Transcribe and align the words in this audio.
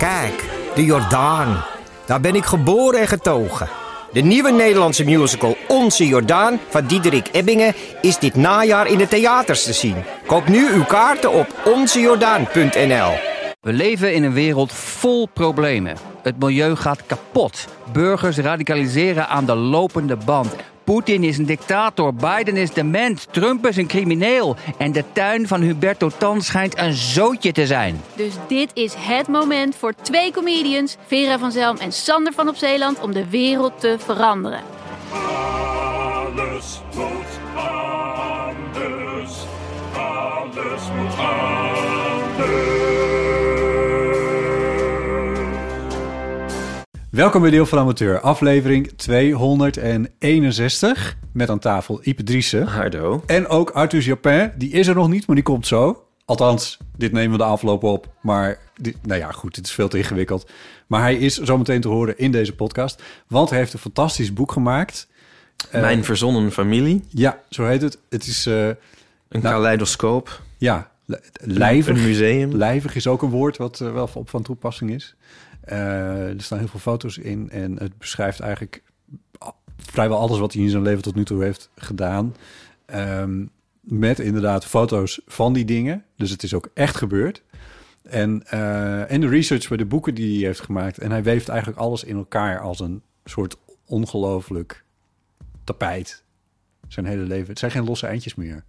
Kijk, 0.00 0.44
de 0.74 0.84
Jordaan. 0.84 1.64
Daar 2.06 2.20
ben 2.20 2.34
ik 2.34 2.44
geboren 2.44 3.00
en 3.00 3.08
getogen. 3.08 3.68
De 4.12 4.20
nieuwe 4.20 4.50
Nederlandse 4.50 5.04
musical 5.04 5.56
Onze 5.68 6.06
Jordaan 6.06 6.60
van 6.68 6.86
Diederik 6.86 7.28
Ebbingen 7.32 7.74
is 8.00 8.18
dit 8.18 8.34
najaar 8.34 8.86
in 8.86 8.98
de 8.98 9.08
theaters 9.08 9.64
te 9.64 9.72
zien. 9.72 9.96
Koop 10.26 10.48
nu 10.48 10.72
uw 10.72 10.84
kaarten 10.84 11.32
op 11.32 11.46
onzejordaan.nl. 11.64 13.12
We 13.60 13.72
leven 13.72 14.14
in 14.14 14.22
een 14.22 14.32
wereld 14.32 14.72
vol 14.72 15.28
problemen. 15.34 15.96
Het 16.22 16.38
milieu 16.38 16.76
gaat 16.76 17.06
kapot. 17.06 17.66
Burgers 17.92 18.36
radicaliseren 18.36 19.28
aan 19.28 19.44
de 19.44 19.54
lopende 19.54 20.16
band. 20.16 20.54
Poetin 20.90 21.24
is 21.24 21.38
een 21.38 21.46
dictator, 21.46 22.14
Biden 22.14 22.56
is 22.56 22.72
dement, 22.72 23.26
Trump 23.30 23.66
is 23.66 23.76
een 23.76 23.86
crimineel. 23.86 24.56
En 24.78 24.92
de 24.92 25.04
tuin 25.12 25.48
van 25.48 25.60
Huberto 25.60 26.10
Tan 26.18 26.42
schijnt 26.42 26.78
een 26.78 26.92
zootje 26.92 27.52
te 27.52 27.66
zijn. 27.66 28.02
Dus 28.14 28.34
dit 28.48 28.70
is 28.74 28.94
het 28.96 29.28
moment 29.28 29.76
voor 29.76 29.94
twee 30.02 30.32
comedians, 30.32 30.96
Vera 31.06 31.38
van 31.38 31.52
Zelm 31.52 31.76
en 31.76 31.92
Sander 31.92 32.32
van 32.32 32.48
op 32.48 32.56
Zeeland, 32.56 33.00
om 33.00 33.12
de 33.12 33.28
wereld 33.28 33.80
te 33.80 33.96
veranderen. 33.98 34.60
Alles 35.12 36.80
moet 36.94 37.39
Welkom 47.10 47.40
bij 47.42 47.50
Deel 47.50 47.66
van 47.66 47.78
Amateur, 47.78 48.20
aflevering 48.20 48.92
261. 48.96 51.16
Met 51.32 51.50
aan 51.50 51.58
tafel 51.58 52.00
Ipe 52.02 52.22
Driessen. 52.22 52.66
Hardo. 52.66 53.22
En 53.26 53.46
ook 53.46 53.70
Arthur 53.70 54.00
Japin, 54.02 54.52
die 54.56 54.70
is 54.70 54.86
er 54.86 54.94
nog 54.94 55.08
niet, 55.08 55.26
maar 55.26 55.36
die 55.36 55.44
komt 55.44 55.66
zo. 55.66 56.04
Althans, 56.24 56.78
dit 56.96 57.12
nemen 57.12 57.30
we 57.32 57.36
de 57.38 57.44
afloop 57.44 57.82
op. 57.82 58.08
Maar, 58.22 58.58
dit, 58.76 58.96
nou 59.06 59.20
ja, 59.20 59.30
goed, 59.30 59.54
dit 59.54 59.66
is 59.66 59.72
veel 59.72 59.88
te 59.88 59.98
ingewikkeld. 59.98 60.50
Maar 60.86 61.00
hij 61.00 61.16
is 61.16 61.38
zometeen 61.38 61.80
te 61.80 61.88
horen 61.88 62.18
in 62.18 62.32
deze 62.32 62.54
podcast. 62.54 63.02
Want 63.28 63.50
hij 63.50 63.58
heeft 63.58 63.72
een 63.72 63.78
fantastisch 63.78 64.32
boek 64.32 64.52
gemaakt. 64.52 65.08
Eh, 65.70 65.80
Mijn 65.80 66.04
verzonnen 66.04 66.52
familie. 66.52 67.04
Ja, 67.08 67.38
zo 67.48 67.66
heet 67.66 67.82
het. 67.82 67.98
Het 68.08 68.26
is, 68.26 68.46
eh, 68.46 68.66
Een 68.66 68.76
Nou, 69.28 69.42
kaleidoscoop. 69.54 70.40
ja, 70.58 70.90
li- 71.06 71.16
lijvig. 71.40 71.96
Een 71.96 72.02
museum. 72.04 72.56
Lijvig 72.56 72.94
is 72.94 73.06
ook 73.06 73.22
een 73.22 73.30
woord 73.30 73.56
wat 73.56 73.80
eh, 73.80 73.92
wel 73.92 74.08
op 74.14 74.30
van 74.30 74.42
toepassing 74.42 74.90
is. 74.94 75.14
Eh, 75.70 76.28
er 76.28 76.42
staan 76.42 76.58
heel 76.58 76.68
veel 76.68 76.80
foto's 76.80 77.18
in 77.18 77.50
en 77.50 77.78
het 77.78 77.98
beschrijft 77.98 78.40
eigenlijk 78.40 78.82
vrijwel 79.76 80.18
alles 80.18 80.38
wat 80.38 80.52
hij 80.52 80.62
in 80.62 80.70
zijn 80.70 80.82
leven 80.82 81.02
tot 81.02 81.14
nu 81.14 81.24
toe 81.24 81.42
heeft 81.42 81.70
gedaan. 81.74 82.36
Ehm, 82.86 83.44
met 83.80 84.18
inderdaad 84.18 84.64
foto's 84.64 85.20
van 85.26 85.52
die 85.52 85.64
dingen. 85.64 86.04
Dus 86.16 86.30
het 86.30 86.42
is 86.42 86.54
ook 86.54 86.68
echt 86.74 86.96
gebeurd. 86.96 87.42
En, 88.02 88.42
eh, 88.46 89.10
en 89.10 89.20
de 89.20 89.28
research 89.28 89.68
bij 89.68 89.76
de 89.76 89.84
boeken 89.84 90.14
die 90.14 90.36
hij 90.38 90.46
heeft 90.46 90.60
gemaakt. 90.60 90.98
En 90.98 91.10
hij 91.10 91.22
weeft 91.22 91.48
eigenlijk 91.48 91.80
alles 91.80 92.04
in 92.04 92.16
elkaar 92.16 92.60
als 92.60 92.80
een 92.80 93.02
soort 93.24 93.56
ongelooflijk 93.86 94.84
tapijt. 95.64 96.24
Zijn 96.88 97.06
hele 97.06 97.22
leven. 97.22 97.48
Het 97.48 97.58
zijn 97.58 97.70
geen 97.70 97.84
losse 97.84 98.06
eindjes 98.06 98.34
meer. 98.34 98.64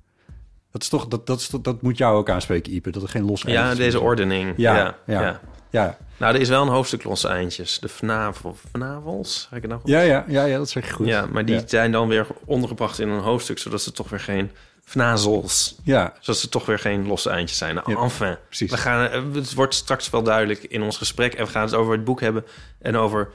Dat, 0.71 0.81
is 0.81 0.89
toch, 0.89 1.07
dat, 1.07 1.27
dat, 1.27 1.39
is, 1.39 1.47
dat 1.61 1.81
moet 1.81 1.97
jou 1.97 2.17
ook 2.17 2.29
aanspreken, 2.29 2.73
Ipe. 2.73 2.89
Dat 2.89 3.03
er 3.03 3.09
geen 3.09 3.25
losse 3.25 3.49
Ja, 3.49 3.55
eindjes 3.55 3.77
deze 3.77 3.91
zijn. 3.91 4.03
ordening. 4.03 4.53
Ja, 4.57 4.75
Ja, 4.75 4.97
ja. 5.05 5.21
ja. 5.21 5.41
Ja, 5.71 5.97
Nou, 6.17 6.35
er 6.35 6.41
is 6.41 6.49
wel 6.49 6.61
een 6.61 6.67
hoofdstuk 6.67 7.03
losse 7.03 7.27
eindjes. 7.27 7.79
De 7.79 7.87
vnavel, 7.87 8.57
vnavels, 8.71 9.41
zeg 9.41 9.51
ik 9.51 9.61
het 9.61 9.67
nou 9.71 9.81
goed? 9.81 9.89
ja, 9.89 9.99
ja, 10.01 10.25
ja, 10.27 10.43
ja, 10.45 10.57
dat 10.57 10.69
zeg 10.69 10.87
je 10.87 10.93
goed. 10.93 11.07
Ja, 11.07 11.25
maar 11.25 11.45
die 11.45 11.55
Ja. 11.55 11.61
zijn 11.67 11.91
dan 11.91 12.07
weer 12.07 12.27
ondergebracht 12.45 12.99
in 12.99 13.09
een 13.09 13.19
hoofdstuk... 13.19 13.57
zodat 13.59 13.81
ze 13.81 13.91
toch 13.91 14.09
weer 14.09 14.19
geen 14.19 14.51
vnazels... 14.83 15.75
Ja, 15.83 16.13
zodat 16.19 16.41
ze 16.41 16.49
toch 16.49 16.65
weer 16.65 16.79
geen 16.79 17.07
losse 17.07 17.29
eindjes 17.29 17.57
zijn. 17.57 17.75
Nou, 17.75 17.91
Ja, 17.91 17.97
enfin, 18.01 18.37
precies. 18.47 18.71
we 18.71 18.77
gaan, 18.77 19.09
eh, 19.09 19.23
het 19.33 19.53
wordt 19.53 19.73
straks 19.73 20.09
wel 20.09 20.23
duidelijk 20.23 20.63
in 20.63 20.81
ons 20.81 20.97
gesprek... 20.97 21.33
en 21.33 21.45
we 21.45 21.51
gaan 21.51 21.63
het 21.65 21.73
over 21.73 21.93
het 21.93 22.03
boek 22.03 22.19
hebben 22.19 22.45
en 22.79 22.95
over 22.95 23.29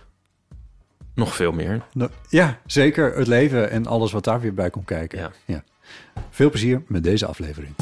nog 1.14 1.34
veel 1.34 1.52
meer. 1.52 1.82
Nou, 1.92 2.10
ja, 2.28 2.58
zeker. 2.66 3.16
Het 3.16 3.26
leven 3.26 3.70
en 3.70 3.86
alles 3.86 4.12
wat 4.12 4.24
daar 4.24 4.40
weer 4.40 4.54
bij 4.54 4.70
komt 4.70 4.84
kijken. 4.86 5.32
Ja. 5.46 5.62
Veel 6.30 6.50
plezier 6.50 6.82
met 6.86 7.04
deze 7.04 7.26
aflevering. 7.26 7.74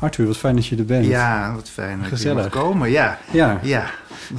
Arthur, 0.00 0.26
wat 0.26 0.36
fijn 0.36 0.54
dat 0.56 0.66
je 0.66 0.76
er 0.76 0.84
bent. 0.84 1.06
Ja, 1.06 1.54
wat 1.54 1.68
fijn 1.70 1.98
dat 1.98 2.08
Gezellig. 2.08 2.36
je 2.36 2.42
mag 2.50 2.62
komen. 2.64 2.90
Ja, 2.90 3.18
Ja, 3.32 3.60
ja. 3.62 3.90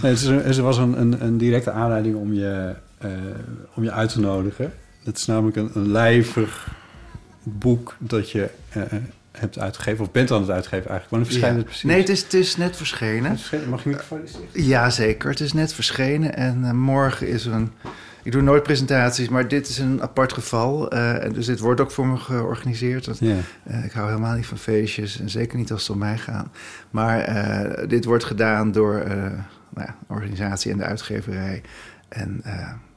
Nee, 0.02 0.12
het, 0.12 0.22
is 0.22 0.28
een- 0.28 0.44
het 0.44 0.58
was 0.58 0.78
een, 0.78 1.00
een, 1.02 1.24
een 1.26 1.38
directe 1.38 1.72
aanleiding 1.72 2.16
om 2.16 2.34
je, 2.34 2.76
eh, 2.98 3.10
om 3.74 3.84
je 3.84 3.92
uit 3.92 4.10
te 4.12 4.20
nodigen. 4.20 4.74
Het 5.04 5.18
is 5.18 5.26
namelijk 5.26 5.58
een, 5.58 5.70
een 5.74 5.92
lijvig 5.92 6.68
boek 7.44 7.96
dat 8.00 8.32
je 8.32 8.50
eh, 8.70 8.82
hebt 9.32 9.60
uitgegeven, 9.60 10.06
of 10.06 10.12
bent 10.12 10.32
aan 10.32 10.42
het 10.42 10.50
uitgeven 10.50 10.90
eigenlijk. 10.90 11.10
Wanneer 11.10 11.28
verschijnt 11.30 11.54
Ja. 11.56 11.60
het 11.62 11.68
precies? 11.70 11.90
Nee, 11.90 12.00
het 12.00 12.10
is, 12.10 12.24
het 12.24 12.34
is 12.34 12.58
net 12.58 12.78
verschenen. 12.78 13.30
Het 13.30 13.40
verschijnt- 13.40 13.68
Mag 13.70 13.84
je 13.84 13.90
microfoon 13.90 14.20
eens? 14.22 14.38
Ja, 14.54 14.90
zeker. 14.90 15.30
Het 15.30 15.40
is 15.40 15.54
net 15.54 15.74
verschenen. 15.74 16.36
En 16.38 16.64
eh, 16.66 16.72
morgen 16.72 17.28
is 17.28 17.46
er 17.46 17.54
een... 17.54 17.72
Ik 18.26 18.32
doe 18.32 18.42
nooit 18.42 18.64
presentaties, 18.64 19.30
maar 19.30 19.48
dit 19.48 19.68
is 19.68 19.78
een 19.78 20.02
apart 20.02 20.34
geval. 20.34 20.92
Eh, 20.92 21.24
en 21.24 21.34
dus 21.34 21.46
dit 21.46 21.60
wordt 21.60 21.82
ook 21.82 21.92
voor 21.92 22.08
me 22.08 22.18
georganiseerd. 22.18 23.06
Want, 23.06 23.22
eh, 23.22 23.86
ik 23.86 23.92
hou 23.92 24.08
helemaal 24.08 24.36
niet 24.36 24.46
van 24.46 24.58
feestjes. 24.58 25.20
En 25.20 25.30
zeker 25.30 25.58
niet 25.58 25.72
als 25.72 25.82
het 25.82 25.92
om 25.92 25.98
mij 25.98 26.18
gaat. 26.18 26.48
Maar 26.90 27.20
eh, 27.20 27.88
dit 27.88 28.06
wordt 28.06 28.24
gedaan 28.24 28.72
door 28.72 28.94
nou 29.70 29.88
ja, 29.88 29.96
de 30.08 30.14
organisatie 30.14 30.72
en 30.72 30.78
de 30.78 30.84
uitgeverij. 30.84 31.62
En... 32.10 32.44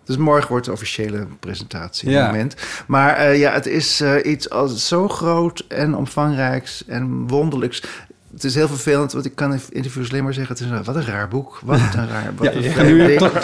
dus 0.04 0.16
morgen 0.16 0.48
wordt 0.48 0.66
de 0.66 0.72
officiële 0.72 1.26
presentatie 1.40 2.10
moment. 2.10 2.56
Maar 2.86 3.36
ja, 3.36 3.52
het 3.52 3.66
is 3.66 4.02
iets 4.22 4.50
als 4.50 4.88
zo 4.88 5.08
groot 5.08 5.64
en 5.68 5.94
omvangrijks 5.94 6.84
en 6.86 7.26
wonderlijks. 7.26 7.82
Het 8.32 8.44
is 8.44 8.54
heel 8.54 8.68
vervelend, 8.68 9.12
want 9.12 9.24
ik 9.24 9.34
kan 9.34 9.52
in 9.52 9.60
interviews 9.70 10.10
alleen 10.10 10.24
maar 10.24 10.34
zeggen... 10.34 10.54
Het 10.56 10.64
is 10.64 10.70
een, 10.70 10.84
wat 10.84 10.96
een 10.96 11.04
raar 11.04 11.28
boek, 11.28 11.60
wat 11.64 11.78
een 11.78 12.08
raar 12.14 12.32
wat 12.36 12.54
Ja, 12.54 12.60
ja. 12.60 12.82
nu 12.82 13.16
toch, 13.16 13.38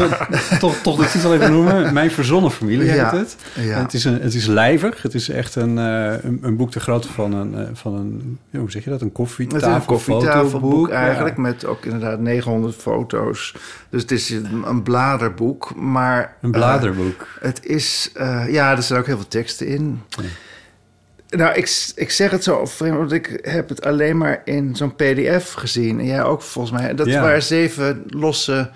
toch, 0.59 0.77
toch, 0.83 0.97
de 0.97 1.07
titel 1.07 1.35
even 1.35 1.53
noemen. 1.53 1.93
Mijn 1.93 2.11
verzonnen 2.11 2.51
familie 2.51 2.89
heet 2.89 2.97
Ja. 2.97 3.17
het. 3.17 3.37
Ja. 3.55 3.81
Het, 3.81 3.95
is 3.95 4.05
een, 4.05 4.21
het 4.21 4.35
is 4.35 4.47
lijvig. 4.47 5.03
Het 5.03 5.15
is 5.15 5.29
echt 5.29 5.55
een, 5.55 5.79
eh, 5.79 6.25
een, 6.25 6.39
een 6.43 6.57
boek 6.57 6.71
te 6.71 6.81
grootte 6.81 7.09
van 7.09 7.33
een, 7.33 7.55
eh, 7.55 7.65
van 7.73 7.95
een 7.95 8.39
hoe 8.61 8.71
zeg 8.71 8.85
je 8.85 8.91
dat? 8.91 9.01
Een 9.01 9.07
Het 9.07 9.19
is 9.19 9.25
koffietafel, 9.25 9.75
een 9.75 9.85
koffietafelboek 9.85 10.89
eigenlijk, 10.89 11.37
met 11.37 11.65
ook 11.65 11.85
inderdaad 11.85 12.21
900 12.21 12.75
foto's. 12.75 13.55
Dus 13.91 14.03
het 14.03 14.11
is 14.11 14.31
een, 14.31 14.63
een 14.67 14.83
bladerboek, 14.83 15.75
maar... 15.75 16.37
Een 16.41 16.53
eh, 16.53 16.59
bladerboek. 16.59 17.27
het 17.41 17.67
is... 17.67 18.11
ja, 18.49 18.77
er 18.77 18.83
staan 18.83 18.99
ook 18.99 19.07
heel 19.07 19.17
veel 19.17 19.29
teksten 19.29 19.67
in. 19.67 20.03
Nou, 21.37 21.55
ik, 21.55 21.93
ik 21.95 22.11
zeg 22.11 22.31
het 22.31 22.45
zo 22.45 22.65
vreemd, 22.67 22.97
want 22.97 23.13
ik 23.13 23.39
heb 23.43 23.69
het 23.69 23.85
alleen 23.87 24.17
maar 24.19 24.41
in 24.45 24.77
zo'n 24.77 24.95
pdf 24.97 25.53
gezien. 25.53 25.99
En 25.99 26.07
jij 26.07 26.23
ook 26.25 26.43
volgens 26.43 26.81
mij. 26.81 26.95
Dat 26.95 27.07
Ja. 27.07 27.21
waren 27.21 27.43
zeven 27.43 28.03
losse 28.07 28.71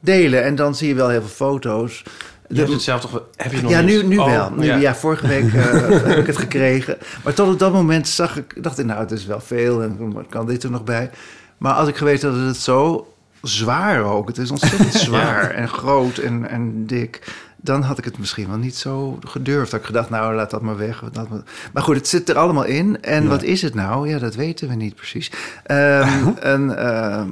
delen. 0.00 0.42
En 0.44 0.54
dan 0.54 0.74
zie 0.74 0.88
je 0.88 0.94
wel 0.94 1.08
heel 1.08 1.20
veel 1.20 1.28
foto's. 1.48 2.02
Je 2.48 2.58
hebt 2.58 2.72
het 2.72 2.82
zelf 2.82 3.00
toch... 3.00 3.10
wel- 3.10 3.28
Heb 3.36 3.52
je 3.52 3.62
nog 3.62 3.70
ja, 3.70 3.80
nu, 3.80 4.02
nu 4.02 4.18
Oh, 4.18 4.26
wel. 4.30 4.50
Nu, 4.56 4.72
ja. 4.72 4.94
vorige 4.94 5.26
week 5.26 5.52
eh, 5.54 5.62
heb 6.08 6.18
ik 6.18 6.26
het 6.26 6.36
gekregen. 6.36 6.96
Maar 7.24 7.34
tot 7.34 7.52
op 7.52 7.58
dat 7.58 7.72
moment 7.72 8.08
zag 8.08 8.36
ik, 8.36 8.62
dacht 8.62 8.78
ik, 8.78 8.86
nou, 8.86 9.00
het 9.00 9.10
is 9.10 9.26
wel 9.26 9.40
veel 9.40 9.82
en 9.82 10.26
kan 10.28 10.46
dit 10.46 10.62
er 10.62 10.70
nog 10.70 10.84
bij? 10.84 11.10
Maar 11.58 11.72
als 11.72 11.88
ik 11.88 11.96
geweten 11.96 12.28
had 12.28 12.38
dat 12.38 12.46
het 12.46 12.56
zo 12.56 13.12
zwaar 13.42 14.02
ook, 14.04 14.28
het 14.28 14.38
is 14.38 14.50
ontzettend 14.50 14.94
zwaar 15.08 15.50
en 15.50 15.68
groot 15.68 16.18
en, 16.18 16.48
en 16.48 16.86
dik, 16.86 17.20
dan 17.56 17.82
had 17.82 17.98
ik 17.98 18.04
het 18.04 18.18
misschien 18.18 18.48
wel 18.48 18.56
niet 18.58 18.76
zo 18.76 19.18
gedurfd. 19.20 19.70
Had 19.70 19.80
ik 19.80 19.86
gedacht, 19.86 20.10
nou, 20.10 20.34
laat 20.34 20.50
dat 20.50 20.62
maar 20.62 20.76
weg. 20.76 21.02
maar... 21.14 21.26
maar 21.72 21.82
goed, 21.82 21.96
het 21.96 22.08
zit 22.08 22.28
er 22.28 22.36
allemaal 22.38 22.64
in. 22.64 23.02
En 23.02 23.22
Ja. 23.22 23.28
wat 23.28 23.42
is 23.42 23.62
het 23.62 23.74
nou? 23.74 24.08
Ja, 24.08 24.18
dat 24.18 24.34
weten 24.34 24.68
we 24.68 24.74
niet 24.74 24.94
precies. 24.94 25.30
Ehm, 25.64 26.28
een 26.40 26.74
eh, 26.76 27.22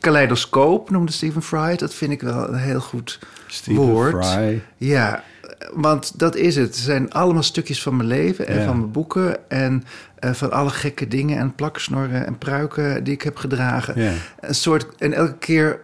kaleidoscoop 0.00 0.90
noemde 0.90 1.12
Stephen 1.12 1.42
Fry. 1.42 1.76
Dat 1.76 1.94
vind 1.94 2.12
ik 2.12 2.20
wel 2.22 2.48
een 2.48 2.54
heel 2.58 2.80
goed 2.80 3.18
Stephen 3.46 3.82
woord. 3.82 4.26
Fry. 4.26 4.62
Ja, 4.76 5.22
want 5.74 6.18
dat 6.18 6.36
is 6.36 6.56
het. 6.56 6.66
Het 6.66 6.76
zijn 6.76 7.12
allemaal 7.12 7.42
stukjes 7.42 7.82
van 7.82 7.96
mijn 7.96 8.08
leven 8.08 8.46
en 8.46 8.58
Ja. 8.58 8.64
van 8.64 8.78
mijn 8.78 8.90
boeken. 8.92 9.50
En 9.50 9.84
eh, 10.18 10.30
van 10.32 10.52
alle 10.52 10.70
gekke 10.70 11.08
dingen 11.08 11.38
en 11.38 11.54
plaksnorren 11.54 12.26
en 12.26 12.38
pruiken 12.38 13.04
die 13.04 13.14
ik 13.14 13.22
heb 13.22 13.36
gedragen. 13.36 14.02
Ja. 14.02 14.12
Een 14.40 14.54
soort, 14.54 14.86
en 14.98 15.12
elke 15.12 15.36
keer 15.38 15.80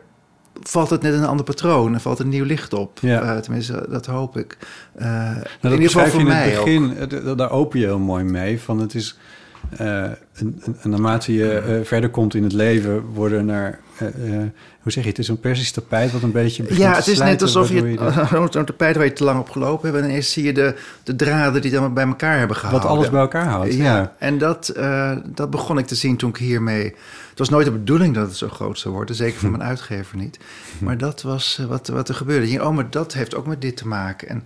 valt 0.62 0.90
het 0.90 1.02
net 1.02 1.14
een 1.14 1.24
ander 1.26 1.44
patroon. 1.44 1.94
Er 1.94 2.00
valt 2.00 2.18
een 2.18 2.28
nieuw 2.28 2.44
licht 2.44 2.72
op. 2.72 2.98
Ja. 3.00 3.22
Eh, 3.34 3.40
tenminste, 3.40 3.86
dat 3.90 4.06
hoop 4.06 4.36
ik. 4.36 4.56
Eh, 4.94 5.06
Nou, 5.06 5.36
in 5.60 5.70
ieder 5.72 5.90
geval 5.90 6.06
voor 6.06 6.20
in 6.20 6.26
mij 6.26 6.48
het 6.48 6.58
ook. 6.58 6.64
begin, 6.64 6.96
eh, 6.96 7.06
d- 7.34 7.38
daar 7.38 7.50
open 7.50 7.78
je 7.80 7.86
heel 7.86 7.98
mooi 7.98 8.24
mee. 8.24 8.60
Van 8.60 8.78
het 8.80 8.94
is, 8.94 9.18
eh, 9.18 9.24
en, 9.70 10.62
en, 10.82 10.90
naarmate 10.90 11.34
je 11.34 11.52
eh, 11.58 11.84
verder 11.84 12.10
komt 12.10 12.34
in 12.34 12.42
het 12.42 12.52
leven, 12.52 13.00
worden 13.00 13.44
naar... 13.46 13.78
eh, 13.98 14.06
eh, 14.06 14.42
hoe 14.82 14.92
zeg 14.94 15.04
je, 15.04 15.10
het 15.10 15.18
is 15.18 15.28
een 15.28 15.40
persisch 15.40 15.70
tapijt 15.72 16.12
wat 16.12 16.22
een 16.22 16.32
beetje 16.32 16.64
Ja, 16.68 16.94
het 16.94 17.06
is 17.06 17.18
net 17.18 17.42
alsof 17.42 17.68
je, 17.68 17.94
waardoor 17.94 18.48
zo'n 18.52 18.64
tapijt 18.64 18.96
waar 18.96 19.04
je 19.04 19.12
te 19.12 19.24
lang 19.24 19.38
op 19.40 19.50
gelopen 19.50 19.88
hebt... 19.90 20.02
en 20.02 20.08
ineens 20.10 20.32
zie 20.32 20.44
je 20.44 20.52
de, 20.52 20.74
de 21.02 21.16
draden 21.16 21.62
die 21.62 21.70
dan 21.70 21.94
bij 21.94 22.06
elkaar 22.06 22.38
hebben 22.38 22.56
de- 22.56 22.62
gehouden. 22.62 22.88
wat 22.88 22.98
alles 22.98 23.10
bij 23.10 23.20
elkaar 23.20 23.46
houdt. 23.46 23.74
Ja. 23.74 24.14
En 24.18 24.38
dat, 24.38 24.68
eh, 24.68 25.16
dat 25.24 25.50
begon 25.50 25.78
ik 25.78 25.86
te 25.86 25.94
zien 25.94 26.16
toen 26.16 26.30
ik 26.30 26.36
hiermee... 26.36 26.84
Het 27.30 27.38
was 27.38 27.48
nooit 27.48 27.66
de 27.66 27.72
bedoeling 27.72 28.14
dat 28.14 28.26
het 28.26 28.36
zo 28.36 28.48
groot 28.48 28.78
zou 28.78 28.94
worden. 28.94 29.14
Zeker 29.14 29.40
van 29.40 29.50
mijn 29.56 29.62
uitgever 29.62 30.16
niet. 30.16 30.38
Maar 30.78 30.98
dat 30.98 31.22
was 31.22 31.58
eh, 31.60 31.66
wat, 31.66 31.88
wat 31.88 32.08
er 32.08 32.14
gebeurde. 32.14 32.46
Denk, 32.46 32.62
oh, 32.62 32.74
maar 32.74 32.90
dat 32.90 33.12
heeft 33.12 33.34
ook 33.34 33.46
met 33.46 33.60
dit 33.60 33.76
te 33.76 33.88
maken. 33.88 34.28
En 34.28 34.44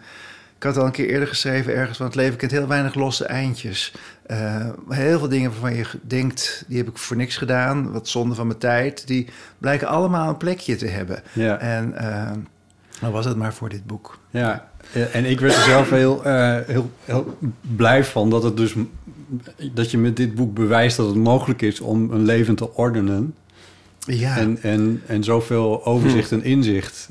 ik 0.56 0.62
had 0.62 0.76
al 0.76 0.86
een 0.86 0.92
keer 0.92 1.08
eerder 1.08 1.28
geschreven 1.28 1.74
ergens... 1.74 1.96
van 1.96 2.06
het 2.06 2.14
leven 2.14 2.36
kent 2.36 2.50
heel 2.50 2.66
weinig 2.66 2.94
losse 2.94 3.24
eindjes. 3.24 3.92
Eh, 4.30 4.68
heel 4.88 5.18
veel 5.18 5.28
dingen 5.28 5.50
waarvan 5.50 5.74
je 5.74 5.84
denkt... 6.02 6.64
die 6.68 6.78
heb 6.78 6.88
ik 6.88 6.98
voor 6.98 7.16
niks 7.16 7.36
gedaan. 7.36 7.92
Wat 7.92 8.08
zonde 8.08 8.34
van 8.34 8.46
mijn 8.46 8.58
tijd. 8.58 9.06
Die 9.06 9.26
blijken 9.58 9.88
allemaal 9.88 10.28
een 10.28 10.36
plekje 10.36 10.76
te 10.76 10.86
hebben. 10.86 11.22
Ja. 11.32 11.58
En 11.58 11.96
eh 11.96 12.30
dan 13.00 13.12
was 13.12 13.24
het 13.24 13.36
maar 13.36 13.54
voor 13.54 13.68
dit 13.68 13.86
boek. 13.86 14.18
Ja, 14.30 14.68
eh, 14.92 15.14
en 15.14 15.24
ik 15.24 15.40
werd 15.40 15.54
er 15.54 15.62
zelf 15.62 15.90
heel, 15.90 16.22
heel, 16.66 16.90
heel 17.04 17.38
blij 17.76 18.04
van 18.04 18.30
dat 18.30 18.42
het 18.42 18.56
dus 18.56 18.74
dat 19.72 19.90
je 19.90 19.98
met 19.98 20.16
dit 20.16 20.34
boek 20.34 20.54
bewijst 20.54 20.96
dat 20.96 21.06
het 21.06 21.16
mogelijk 21.16 21.62
is 21.62 21.80
om 21.80 22.10
een 22.10 22.24
leven 22.24 22.54
te 22.54 22.74
ordenen 22.74 23.34
Ja. 23.98 24.36
en, 24.36 24.58
en, 24.62 25.02
en 25.06 25.24
zoveel 25.24 25.84
overzicht 25.84 26.32
en 26.32 26.42
inzicht 26.42 27.08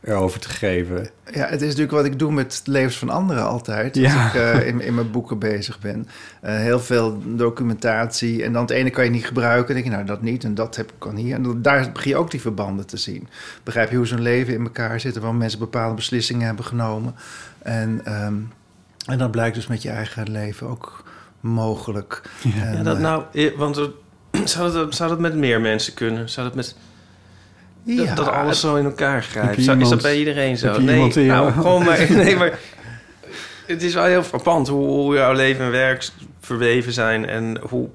erover 0.00 0.40
te 0.40 0.48
geven. 0.48 1.10
Ja, 1.32 1.46
het 1.46 1.60
is 1.60 1.66
natuurlijk 1.66 1.90
wat 1.90 2.04
ik 2.04 2.18
doe 2.18 2.32
met 2.32 2.60
levens 2.64 2.98
van 2.98 3.08
anderen 3.08 3.44
altijd. 3.46 3.96
Als 3.96 4.04
Ja. 4.12 4.26
ik 4.26 4.34
eh, 4.34 4.66
in, 4.66 4.80
in 4.80 4.94
mijn 4.94 5.10
boeken 5.10 5.38
bezig 5.38 5.78
ben. 5.80 6.08
Eh, 6.40 6.56
heel 6.56 6.80
veel 6.80 7.22
documentatie. 7.24 8.44
En 8.44 8.52
dan 8.52 8.62
het 8.62 8.70
ene 8.70 8.90
kan 8.90 9.04
je 9.04 9.10
niet 9.10 9.26
gebruiken. 9.26 9.66
Dan 9.66 9.74
denk 9.74 9.86
je, 9.86 9.90
nou 9.92 10.04
dat 10.04 10.22
niet. 10.22 10.44
En 10.44 10.54
dat 10.54 10.76
heb 10.76 10.88
ik 10.88 10.94
kan 10.98 11.16
hier. 11.16 11.34
En 11.34 11.42
dan- 11.42 11.62
daar 11.62 11.92
begin 11.92 12.10
je 12.10 12.16
ook 12.16 12.30
die 12.30 12.40
verbanden 12.40 12.86
te 12.86 12.96
zien. 12.96 13.28
Begrijp 13.62 13.90
je 13.90 13.96
hoe 13.96 14.06
zo'n 14.06 14.22
leven 14.22 14.54
in 14.54 14.62
elkaar 14.62 15.00
zit. 15.00 15.14
en 15.14 15.20
Waarom 15.20 15.38
mensen 15.38 15.58
bepaalde 15.58 15.94
beslissingen 15.94 16.46
hebben 16.46 16.64
genomen. 16.64 17.14
En, 17.62 18.00
ehm, 18.04 18.34
en 19.06 19.18
dat 19.18 19.30
blijkt 19.30 19.54
dus 19.54 19.66
met 19.66 19.82
je 19.82 19.90
eigen 19.90 20.30
leven 20.30 20.68
ook 20.68 21.04
mogelijk. 21.40 22.22
En, 22.44 22.76
Ja, 22.76 22.82
dat 22.82 22.96
eh, 22.96 23.02
nou, 23.02 23.22
eh, 23.32 23.56
want 23.56 23.76
er- 23.76 23.90
zou 24.44 24.72
dat, 24.72 24.94
zou 24.94 25.10
dat 25.10 25.18
met 25.18 25.34
meer 25.34 25.60
mensen 25.60 25.94
kunnen? 25.94 26.28
Zou 26.28 26.46
dat 26.46 26.56
met 26.56 26.64
dat, 26.64 26.74
ja, 27.96 28.14
dat 28.14 28.28
alles 28.28 28.60
zo 28.60 28.74
in 28.76 28.84
elkaar 28.84 29.22
grijpt? 29.22 29.58
is 29.58 29.88
dat 29.88 30.02
bij 30.02 30.18
iedereen 30.18 30.56
zo? 30.56 30.66
heb 30.66 30.76
je 30.76 30.82
nee, 30.82 30.94
iemand 30.94 31.14
nou, 31.14 31.52
gewoon 31.52 31.84
maar, 31.84 32.06
nee, 32.24 32.36
maar 32.36 32.58
het 33.66 33.82
is 33.82 33.94
wel 33.94 34.04
heel 34.04 34.22
frappant 34.22 34.68
hoe, 34.68 34.86
hoe 34.86 35.14
jouw 35.14 35.32
leven 35.32 35.64
en 35.64 35.70
werk 35.70 36.08
verweven 36.40 36.92
zijn 36.92 37.26
en 37.26 37.60
hoe, 37.68 37.88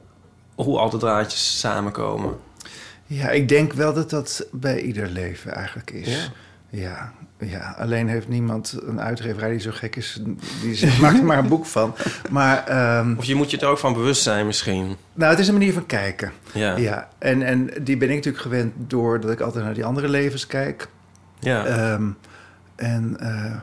hoe 0.55 0.77
al 0.77 0.89
de 0.89 0.97
draadjes 0.97 1.59
samenkomen. 1.59 2.35
Ja, 3.05 3.29
ik 3.29 3.49
denk 3.49 3.73
wel 3.73 3.93
dat 3.93 4.09
dat 4.09 4.47
bij 4.51 4.81
ieder 4.81 5.07
leven 5.07 5.53
eigenlijk 5.53 5.91
is. 5.91 6.07
Ja. 6.07 6.31
Ja, 6.69 7.13
ja. 7.45 7.75
alleen 7.77 8.07
heeft 8.07 8.27
niemand 8.27 8.79
een 8.85 9.01
uitgeverij 9.01 9.49
die 9.49 9.59
zo 9.59 9.71
gek 9.73 9.95
is. 9.95 10.21
Die 10.61 10.75
zegt, 10.75 10.99
maak 10.99 11.17
er 11.17 11.23
maar 11.23 11.37
een 11.37 11.47
boek 11.47 11.65
van. 11.65 11.95
Maar 12.29 12.67
ehm, 12.67 13.13
Of 13.17 13.25
je 13.25 13.35
moet 13.35 13.51
je 13.51 13.57
er 13.57 13.67
ook 13.67 13.77
van 13.77 13.93
bewust 13.93 14.21
zijn 14.21 14.45
misschien. 14.45 14.95
nou, 15.13 15.31
het 15.31 15.39
is 15.39 15.47
een 15.47 15.53
manier 15.53 15.73
van 15.73 15.85
kijken. 15.85 16.31
Ja, 16.53 16.77
Ja, 16.77 17.09
en, 17.17 17.41
en 17.41 17.69
die 17.81 17.97
ben 17.97 18.09
ik 18.09 18.15
natuurlijk 18.15 18.43
gewend 18.43 18.73
doordat 18.77 19.31
ik 19.31 19.39
altijd 19.39 19.65
naar 19.65 19.73
die 19.73 19.85
andere 19.85 20.09
levens 20.09 20.47
kijk. 20.47 20.87
ja. 21.39 21.65
Ehm, 21.65 22.09
en 22.75 23.19
eh, 23.19 23.55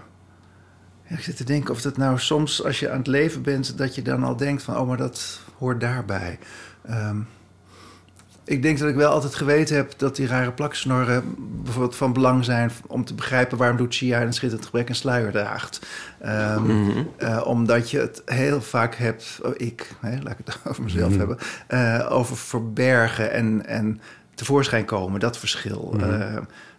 ik 1.16 1.20
zit 1.20 1.36
te 1.36 1.44
denken 1.44 1.74
of 1.74 1.80
dat 1.80 1.96
nou 1.96 2.18
soms 2.18 2.64
als 2.64 2.80
je 2.80 2.90
aan 2.90 2.98
het 2.98 3.06
leven 3.06 3.42
bent... 3.42 3.78
dat 3.78 3.94
je 3.94 4.02
dan 4.02 4.24
al 4.24 4.36
denkt 4.36 4.62
van, 4.62 4.76
oh, 4.76 4.88
maar 4.88 4.96
dat 4.96 5.40
hoort 5.58 5.80
daarbij. 5.80 6.38
Ehm, 6.86 7.16
ik 8.50 8.62
denk 8.62 8.78
dat 8.78 8.88
ik 8.88 8.94
wel 8.94 9.10
altijd 9.12 9.34
geweten 9.34 9.76
heb 9.76 9.92
dat 9.96 10.16
die 10.16 10.26
rare 10.26 10.52
plaksnorren 10.52 11.34
bijvoorbeeld 11.62 11.96
van 11.96 12.12
belang 12.12 12.44
zijn 12.44 12.70
om 12.86 13.04
te 13.04 13.14
begrijpen 13.14 13.58
waarom 13.58 13.76
Lucia 13.76 14.22
een 14.22 14.32
schitterend 14.32 14.64
gebrek 14.66 14.88
een 14.88 14.94
sluier 14.94 15.30
draagt. 15.30 15.86
Ehm, 16.20 16.62
Mhm. 16.62 16.90
eh, 17.16 17.40
omdat 17.44 17.90
je 17.90 17.98
het 17.98 18.22
heel 18.24 18.62
vaak 18.62 18.94
hebt, 18.94 19.38
oh, 19.42 19.50
ik, 19.56 19.94
hè, 20.00 20.18
laat 20.22 20.32
ik 20.38 20.46
het 20.46 20.58
over 20.68 20.82
mezelf 20.82 21.16
hebben, 21.16 21.38
eh, 21.66 22.06
over 22.10 22.36
verbergen 22.36 23.32
en, 23.32 23.66
en 23.66 24.00
tevoorschijn 24.34 24.84
komen, 24.84 25.20
dat 25.20 25.38
verschil. 25.38 25.94
Eh, 26.00 26.36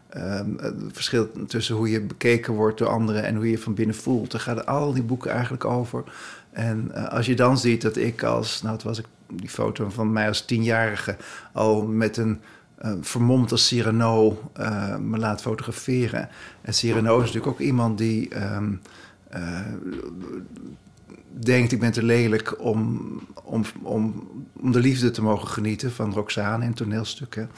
ehm, 0.10 0.50
het 0.58 0.76
verschil 0.94 1.30
tussen 1.48 1.76
hoe 1.76 1.90
je 1.90 2.02
bekeken 2.02 2.54
wordt 2.54 2.78
door 2.78 2.90
anderen 2.90 3.24
en 3.24 3.36
hoe 3.36 3.46
je 3.46 3.52
je 3.52 3.60
van 3.60 3.74
binnen 3.74 3.96
voelt. 3.96 4.32
Daar 4.32 4.42
gaan 4.42 4.66
al 4.66 4.94
die 4.94 5.04
boeken 5.04 5.32
eigenlijk 5.32 5.66
over. 5.66 6.04
En 6.52 7.10
als 7.10 7.26
je 7.26 7.36
dan 7.36 7.58
ziet 7.58 7.82
dat 7.82 7.98
ik 7.98 8.24
als, 8.24 8.62
nou 8.62 8.74
het 8.74 8.84
was 8.84 9.00
ik 9.00 9.06
die 9.34 9.50
foto 9.50 9.90
van 9.90 10.12
mij 10.12 10.28
als 10.28 10.46
tienjarige 10.46 11.18
al 11.52 11.86
met 11.86 12.18
een 12.18 12.42
vermomd 13.02 13.52
als 13.52 13.68
Cyrano 13.68 14.42
eh, 14.54 14.98
me 14.98 15.18
laat 15.18 15.42
fotograferen. 15.42 16.30
En 16.62 16.74
Cyrano 16.74 17.16
is 17.16 17.26
natuurlijk 17.26 17.54
ook 17.54 17.60
iemand 17.60 17.98
die 17.98 18.30
ehm, 18.30 18.74
eh, 19.30 19.60
denkt 21.40 21.72
ik 21.72 21.80
ben 21.80 21.92
te 21.92 22.04
lelijk 22.04 22.60
om, 22.60 23.00
om, 23.44 23.64
om, 23.82 24.28
om 24.54 24.72
de 24.72 24.80
liefde 24.80 25.12
te 25.12 25.22
mogen 25.22 25.48
genieten 25.48 25.92
van 25.92 26.14
Roxane 26.14 26.66
in 26.66 26.74
toneelstukken. 26.74 27.50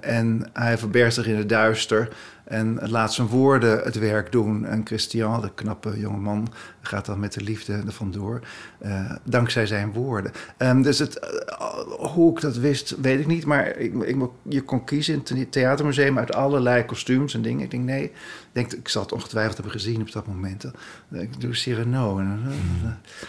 En 0.00 0.50
hij 0.52 0.78
verbergt 0.78 1.14
zich 1.14 1.26
in 1.26 1.36
het 1.36 1.48
duister 1.48 2.08
en 2.44 2.78
laat 2.88 3.14
zijn 3.14 3.26
woorden 3.26 3.80
het 3.82 3.98
werk 3.98 4.32
doen. 4.32 4.64
En 4.64 4.86
Christian, 4.86 5.40
de 5.40 5.54
knappe 5.54 5.98
jongeman, 5.98 6.52
gaat 6.80 7.06
dan 7.06 7.20
met 7.20 7.32
de 7.32 7.42
liefde 7.42 7.72
er 7.72 7.92
vandoor. 7.92 8.40
eh, 8.78 9.10
dankzij 9.24 9.66
zijn 9.66 9.92
woorden. 9.92 10.32
Ehm, 10.56 10.82
dus 10.82 10.98
het, 10.98 11.18
eh, 11.18 11.68
hoe 11.98 12.32
ik 12.34 12.40
dat 12.40 12.56
wist, 12.56 12.94
weet 13.00 13.20
ik 13.20 13.26
niet. 13.26 13.44
Maar 13.46 13.76
ik, 13.76 13.94
ik, 14.02 14.16
je 14.48 14.62
kon 14.62 14.84
kiezen 14.84 15.22
in 15.28 15.36
het 15.36 15.52
theatermuseum 15.52 16.18
uit 16.18 16.34
allerlei 16.34 16.84
kostuums 16.84 17.34
en 17.34 17.42
dingen. 17.42 17.64
Ik 17.64 17.70
denk, 17.70 17.84
nee, 17.84 18.02
ik, 18.04 18.12
denk, 18.52 18.72
ik 18.72 18.88
zal 18.88 19.02
het 19.02 19.12
ongetwijfeld 19.12 19.54
hebben 19.54 19.72
gezien 19.72 20.00
op 20.00 20.12
dat 20.12 20.26
moment. 20.26 20.64
Ik 21.12 21.40
doe 21.40 21.54
Cyrano. 21.54 22.18
En, 22.18 22.40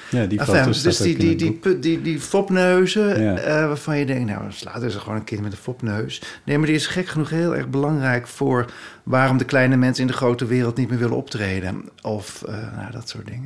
Ja, 0.09 0.25
die 0.25 0.39
Enfin, 0.39 0.55
foto's 0.55 0.81
dus 0.81 0.97
die, 0.97 1.17
die, 1.17 1.35
die, 1.35 1.79
die, 1.79 2.01
die 2.01 2.19
fopneuzen, 2.19 3.23
Ja. 3.23 3.37
eh, 3.37 3.67
waarvan 3.67 3.97
je 3.97 4.05
denkt, 4.05 4.29
nou, 4.29 4.43
later 4.63 4.83
is 4.87 4.93
er 4.93 5.01
gewoon 5.01 5.17
een 5.17 5.23
kind 5.23 5.41
met 5.41 5.51
een 5.51 5.57
fopneus. 5.57 6.21
Nee, 6.45 6.57
maar 6.57 6.67
die 6.67 6.75
is 6.75 6.87
gek 6.87 7.07
genoeg 7.07 7.29
heel 7.29 7.55
erg 7.55 7.69
belangrijk 7.69 8.27
voor 8.27 8.71
waarom 9.03 9.37
de 9.37 9.45
kleine 9.45 9.75
mensen 9.77 10.01
in 10.01 10.07
de 10.07 10.13
grote 10.17 10.45
wereld 10.45 10.77
niet 10.77 10.89
meer 10.89 10.97
willen 10.99 11.17
optreden. 11.17 11.83
Of 12.01 12.43
eh, 12.43 12.53
nou, 12.77 12.91
dat 12.91 13.09
soort 13.09 13.25
dingen. 13.27 13.40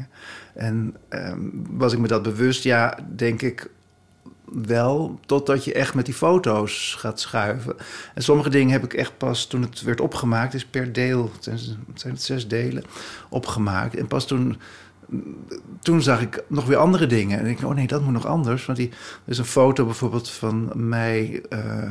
En 0.54 0.96
ehm, 1.10 1.40
was 1.70 1.94
ik 1.94 2.00
me 2.00 2.08
dat 2.08 2.24
bewust? 2.24 2.64
Ja, 2.64 2.98
denk 3.16 3.42
ik 3.42 3.70
wel, 4.52 5.20
totdat 5.26 5.66
je 5.66 5.74
echt 5.74 5.94
met 5.94 6.06
die 6.06 6.14
foto's 6.14 6.96
gaat 7.00 7.20
schuiven. 7.20 7.76
En 8.14 8.24
sommige 8.24 8.50
dingen 8.50 8.72
heb 8.72 8.84
ik 8.84 8.94
echt 8.94 9.18
pas 9.18 9.48
toen 9.48 9.62
het 9.62 9.82
werd 9.82 10.02
opgemaakt, 10.02 10.54
is 10.54 10.66
per 10.66 10.94
deel, 10.94 11.32
zijn, 11.40 11.58
het 11.92 12.02
zijn 12.02 12.18
zes 12.18 12.48
delen, 12.48 12.84
opgemaakt. 13.30 13.96
En 13.96 14.08
pas 14.08 14.28
toen, 14.28 14.58
toen 15.82 16.02
zag 16.02 16.22
ik 16.22 16.44
nog 16.48 16.66
weer 16.66 16.78
andere 16.78 17.08
dingen. 17.08 17.40
En 17.40 17.46
ik 17.46 17.64
oh 17.64 17.76
nee, 17.76 17.88
dat 17.88 18.02
moet 18.02 18.14
nog 18.14 18.26
anders. 18.26 18.66
Want 18.66 18.78
die, 18.78 18.90
er 18.90 19.32
is 19.32 19.38
een 19.38 19.46
foto 19.46 19.86
bijvoorbeeld 19.86 20.30
van 20.30 20.72
mij, 20.74 21.44
eh, 21.50 21.90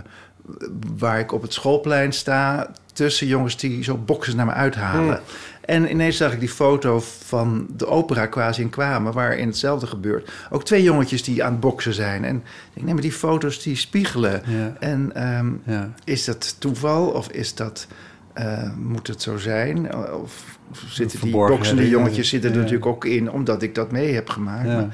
waar 0.97 1.19
ik 1.19 1.33
op 1.33 1.43
het 1.43 1.53
schoolplein 1.53 2.13
sta, 2.13 2.71
tussen 2.93 3.27
jongens 3.27 3.57
die 3.57 3.85
zo 3.85 3.97
boksen 3.97 4.37
naar 4.37 4.47
me 4.47 4.53
uithalen. 4.53 5.21
En 5.67 5.91
ineens 5.91 6.17
zag 6.17 6.33
ik 6.33 6.41
die 6.41 6.49
foto 6.49 7.01
van 7.25 7.67
de 7.77 7.87
opera 7.87 8.27
quasi 8.27 8.63
in 8.63 8.71
kwamen, 8.71 9.13
waarin 9.13 9.47
hetzelfde 9.47 9.87
gebeurt. 9.87 10.31
Ook 10.51 10.65
twee 10.65 10.83
jongetjes 10.83 11.23
die 11.23 11.45
aan 11.45 11.51
het 11.51 11.61
boksen 11.61 11.95
zijn. 11.95 12.25
En 12.25 12.37
ik 12.37 12.43
denk, 12.75 12.85
nee, 12.87 12.95
maar 12.95 13.03
die 13.03 13.13
foto's 13.13 13.63
die 13.63 13.77
spiegelen. 13.77 14.43
Ja. 14.47 14.73
En 14.81 15.11
ehm, 15.15 15.53
Ja. 15.65 15.93
is 16.05 16.25
dat 16.25 16.57
toeval 16.59 17.07
of 17.07 17.29
is 17.29 17.55
dat, 17.55 17.87
eh, 18.33 18.71
moet 18.77 19.07
het 19.07 19.23
zo 19.23 19.37
zijn? 19.37 19.95
Of, 19.97 20.59
of 20.71 20.85
zitten 20.89 21.21
die 21.21 21.33
boksende 21.33 21.89
jongetjes 21.89 22.29
zitten 22.29 22.51
er 22.51 22.57
Ja. 22.57 22.63
natuurlijk 22.63 22.89
ook 22.91 23.05
in, 23.05 23.31
omdat 23.31 23.63
ik 23.63 23.75
dat 23.75 23.93
mee 23.93 24.15
heb 24.15 24.29
gemaakt. 24.31 24.69
Ja. 24.69 24.75
Maar, 24.75 24.89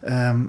ehm, 0.00 0.40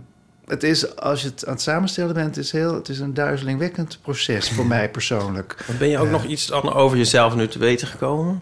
het 0.46 0.64
is, 0.64 0.96
als 0.96 1.22
je 1.22 1.28
het 1.28 1.46
aan 1.46 1.54
het 1.54 1.62
samenstellen 1.62 2.14
bent, 2.14 2.36
het 2.36 2.46
is, 2.46 2.52
heel, 2.52 2.74
het 2.74 2.90
is 2.90 3.00
een 3.00 3.14
duizelingwekkend 3.14 4.00
proces 4.02 4.50
voor 4.52 4.66
mij 4.76 4.90
persoonlijk. 4.90 5.56
Ben 5.80 5.88
je 5.90 5.98
ook 6.00 6.10
nog 6.10 6.24
iets 6.26 6.52
over 6.52 6.98
jezelf 6.98 7.36
nu 7.36 7.48
te 7.48 7.60
weten 7.60 7.88
gekomen? 7.88 8.42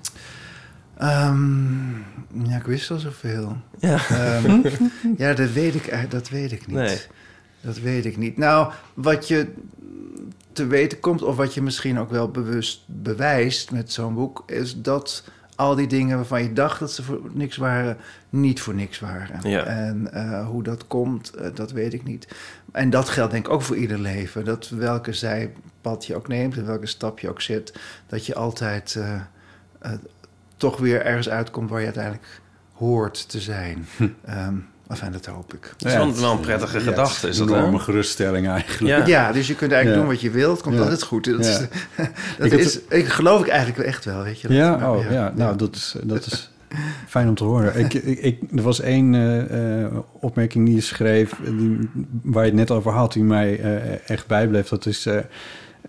Ehm, 0.99 1.89
ja, 2.49 2.55
ik 2.57 2.63
wist 2.63 2.91
al 2.91 2.97
zoveel. 2.97 3.57
Ja. 3.79 3.99
Ehm, 4.09 4.61
ja, 5.17 5.33
dat 5.33 5.51
weet 5.51 5.75
ik, 5.75 6.05
dat 6.09 6.29
weet 6.29 6.51
ik 6.51 6.67
niet. 6.67 6.75
Nee. 6.75 6.97
Dat 7.61 7.79
weet 7.79 8.05
ik 8.05 8.17
niet. 8.17 8.37
Nou, 8.37 8.71
wat 8.93 9.27
je 9.27 9.47
te 10.51 10.67
weten 10.67 10.99
komt, 10.99 11.21
of 11.21 11.35
wat 11.35 11.53
je 11.53 11.61
misschien 11.61 11.99
ook 11.99 12.09
wel 12.09 12.29
bewust 12.29 12.83
bewijst 12.85 13.71
met 13.71 13.91
zo'n 13.91 14.13
boek, 14.13 14.43
is 14.45 14.81
dat 14.81 15.23
al 15.55 15.75
die 15.75 15.87
dingen 15.87 16.15
waarvan 16.15 16.43
je 16.43 16.53
dacht 16.53 16.79
dat 16.79 16.91
ze 16.91 17.03
voor 17.03 17.21
niks 17.33 17.57
waren, 17.57 17.97
niet 18.29 18.61
voor 18.61 18.75
niks 18.75 18.99
waren. 18.99 19.49
Ja. 19.49 19.63
En 19.63 20.13
eh, 20.13 20.47
hoe 20.47 20.63
dat 20.63 20.87
komt, 20.87 21.33
eh, 21.33 21.47
dat 21.53 21.71
weet 21.71 21.93
ik 21.93 22.03
niet. 22.03 22.27
En 22.71 22.89
dat 22.89 23.09
geldt 23.09 23.31
denk 23.31 23.45
ik 23.45 23.51
ook 23.51 23.61
voor 23.61 23.77
ieder 23.77 23.99
leven. 23.99 24.45
Dat 24.45 24.69
welke 24.69 25.13
zijpad 25.13 26.05
je 26.05 26.15
ook 26.15 26.27
neemt 26.27 26.57
en 26.57 26.65
welke 26.65 26.85
stap 26.85 27.19
je 27.19 27.29
ook 27.29 27.41
zet, 27.41 27.79
dat 28.07 28.25
je 28.25 28.35
altijd 28.35 28.95
eh, 28.95 29.91
toch 30.59 30.77
weer 30.77 31.01
ergens 31.05 31.29
uitkomt 31.29 31.69
waar 31.69 31.79
je 31.79 31.85
uiteindelijk 31.85 32.41
hoort 32.73 33.29
te 33.29 33.39
zijn. 33.39 33.87
Ehm, 34.25 34.53
Enfin, 34.87 35.11
dat 35.11 35.25
hoop 35.25 35.53
ik. 35.53 35.73
Het 35.77 35.85
is 35.87 35.93
wel, 35.93 36.15
wel 36.15 36.31
een 36.31 36.39
prettige 36.39 36.79
gedachte, 36.79 37.27
is 37.27 37.39
een 37.39 37.47
dat 37.47 37.55
enorme 37.57 37.77
hè? 37.77 37.83
geruststelling 37.83 38.47
eigenlijk. 38.47 38.97
Ja. 38.97 39.05
Ja, 39.05 39.31
dus 39.31 39.47
je 39.47 39.55
kunt 39.55 39.71
eigenlijk 39.71 40.01
Ja. 40.01 40.07
doen 40.07 40.15
wat 40.15 40.21
je 40.23 40.29
wilt. 40.31 40.61
Komt 40.61 40.75
Ja. 40.75 40.81
altijd 40.81 41.03
goed. 41.03 41.25
Dat, 41.25 41.45
Ja. 41.45 41.51
is, 41.51 41.57
dat 42.37 42.51
Ik 42.51 42.59
is, 42.59 42.79
ik 42.89 43.07
geloof 43.07 43.41
ik 43.41 43.47
eigenlijk 43.47 43.87
echt 43.87 44.05
wel, 44.05 44.23
weet 44.23 44.41
je. 44.41 44.47
Dat- 44.47 44.57
Ja, 44.57 44.75
maar 44.77 44.91
oh, 44.91 45.11
ja. 45.11 45.33
nou, 45.35 45.55
dat 45.57 45.75
is, 45.75 45.95
dat 46.03 46.25
is 46.25 46.51
fijn 47.07 47.27
om 47.27 47.35
te 47.35 47.43
horen. 47.43 47.79
Ik, 47.79 47.93
ik, 47.93 48.19
ik- 48.19 48.39
er 48.55 48.61
was 48.61 48.79
één 48.81 49.15
eh, 49.15 49.83
eh, 49.83 49.91
opmerking 50.19 50.65
die 50.65 50.75
je 50.75 50.81
schreef, 50.81 51.33
die, 51.45 51.89
waar 52.23 52.43
je 52.43 52.49
het 52.49 52.59
net 52.59 52.71
over 52.71 52.91
had, 52.91 53.13
die 53.13 53.23
mij 53.23 53.59
eh, 53.59 54.09
echt 54.09 54.27
bijbleef. 54.27 54.67
Dat 54.67 54.85
is, 54.85 55.05
eh, 55.05 55.17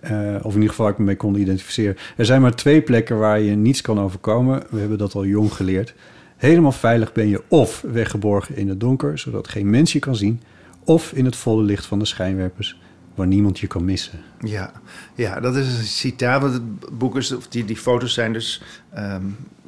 eh, 0.01 0.35
of 0.43 0.55
in 0.55 0.55
ieder 0.55 0.69
geval 0.69 0.85
waar 0.85 0.95
ik 0.95 0.99
me 0.99 1.05
mee 1.05 1.17
kon 1.17 1.35
identificeren. 1.35 1.97
Er 2.17 2.25
zijn 2.25 2.41
maar 2.41 2.55
twee 2.55 2.83
plekken 2.83 3.19
waar 3.19 3.41
je 3.41 3.55
niets 3.57 3.81
kan 3.81 4.01
overkomen. 4.01 4.63
We 4.71 4.79
hebben 4.81 4.99
dat 4.99 5.15
al 5.15 5.25
jong 5.25 5.53
geleerd. 5.53 5.95
Helemaal 6.37 6.73
veilig 6.73 7.13
ben 7.13 7.29
je 7.29 7.43
of 7.49 7.85
weggeborgen 7.93 8.57
in 8.57 8.69
het 8.69 8.81
donker, 8.81 9.19
zodat 9.19 9.49
geen 9.49 9.71
mens 9.71 9.93
je 9.93 9.99
kan 9.99 10.17
zien, 10.17 10.41
of 10.85 11.13
in 11.13 11.25
het 11.25 11.37
volle 11.37 11.63
licht 11.63 11.87
van 11.87 11.99
de 11.99 12.05
schijnwerpers, 12.05 12.81
waar 13.15 13.27
niemand 13.27 13.59
je 13.59 13.67
kan 13.67 13.85
missen. 13.85 14.19
Ja, 14.41 14.73
ja, 15.15 15.41
dat 15.41 15.57
is 15.57 15.79
een 15.79 15.85
citaat. 15.85 16.41
Want 16.43 16.53
het 16.55 16.99
boek 16.99 17.17
is, 17.17 17.33
of 17.33 17.49
die, 17.49 17.65
die 17.65 17.77
foto's 17.77 18.15
zijn 18.15 18.33
dus 18.33 18.63
ehm, 18.93 19.23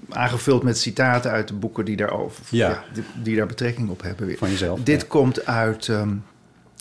aangevuld 0.08 0.62
met 0.62 0.78
citaten 0.78 1.30
uit 1.30 1.48
de 1.48 1.54
boeken 1.54 1.84
die, 1.84 1.96
daarover, 1.96 2.44
Ja. 2.50 2.84
die, 2.92 3.02
die 3.22 3.36
daar 3.36 3.46
betrekking 3.46 3.88
op 3.88 4.02
hebben. 4.02 4.26
Weer. 4.26 4.38
Van 4.38 4.50
jezelf. 4.50 4.80
Dit 4.82 5.00
ja. 5.00 5.06
komt 5.08 5.46
uit, 5.46 5.88
ehm, 5.88 6.14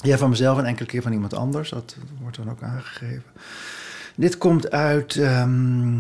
ja, 0.02 0.18
van 0.18 0.30
mezelf 0.30 0.58
en 0.58 0.66
enkele 0.66 0.88
keer 0.88 1.02
van 1.02 1.12
iemand 1.14 1.34
anders. 1.34 1.70
Dat 1.70 1.96
wordt 2.22 2.38
dan 2.38 2.50
ook 2.50 2.62
aangegeven. 2.62 3.24
Dit 4.16 4.38
komt 4.38 4.72
uit. 4.72 5.16
ehm 5.16 5.98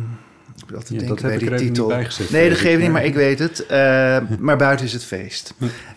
ik 0.55 0.67
moet 0.67 0.75
altijd 0.75 1.01
Ja, 1.01 1.07
denken 1.07 1.25
bij 1.25 1.33
ik 1.33 1.39
die 1.39 1.57
titel. 1.57 1.85
niet 1.87 1.95
bij 1.95 2.05
gezet, 2.05 2.29
nee, 2.29 2.49
dat 2.49 2.57
geeft 2.57 2.81
niet, 2.81 2.91
maar- 2.91 3.05
ik 3.05 3.13
weet 3.13 3.39
het. 3.39 3.65
Eh, 3.65 4.17
maar 4.39 4.57
buiten 4.57 4.85
is 4.85 4.93
het 4.93 5.03
feest. 5.03 5.53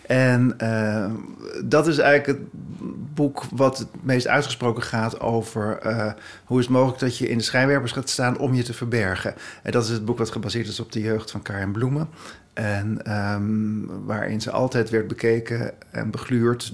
En 0.07 0.53
eh, 0.57 1.05
dat 1.63 1.87
is 1.87 1.97
eigenlijk 1.97 2.39
het 2.39 2.47
boek 3.13 3.43
wat 3.51 3.77
het 3.77 3.87
meest 4.01 4.27
uitgesproken 4.27 4.83
gaat 4.83 5.19
over 5.19 5.77
eh, 5.77 6.11
hoe 6.45 6.59
is 6.59 6.65
het 6.65 6.73
mogelijk 6.73 6.99
dat 6.99 7.17
je 7.17 7.29
in 7.29 7.37
de 7.37 7.43
schijnwerpers 7.43 7.91
gaat 7.91 8.09
staan 8.09 8.37
om 8.37 8.53
je 8.53 8.63
te 8.63 8.73
verbergen. 8.73 9.33
En 9.63 9.71
dat 9.71 9.83
is 9.83 9.89
het 9.89 10.05
boek 10.05 10.17
wat 10.17 10.31
gebaseerd 10.31 10.67
is 10.67 10.79
op 10.79 10.91
de 10.91 11.01
jeugd 11.01 11.31
van 11.31 11.41
Karin 11.41 11.71
Bloemen. 11.71 12.09
En 12.53 13.05
ehm, 13.05 14.05
waarin 14.05 14.41
ze 14.41 14.51
altijd 14.51 14.89
werd 14.89 15.07
bekeken 15.07 15.71
en 15.91 16.11
begluurd 16.11 16.73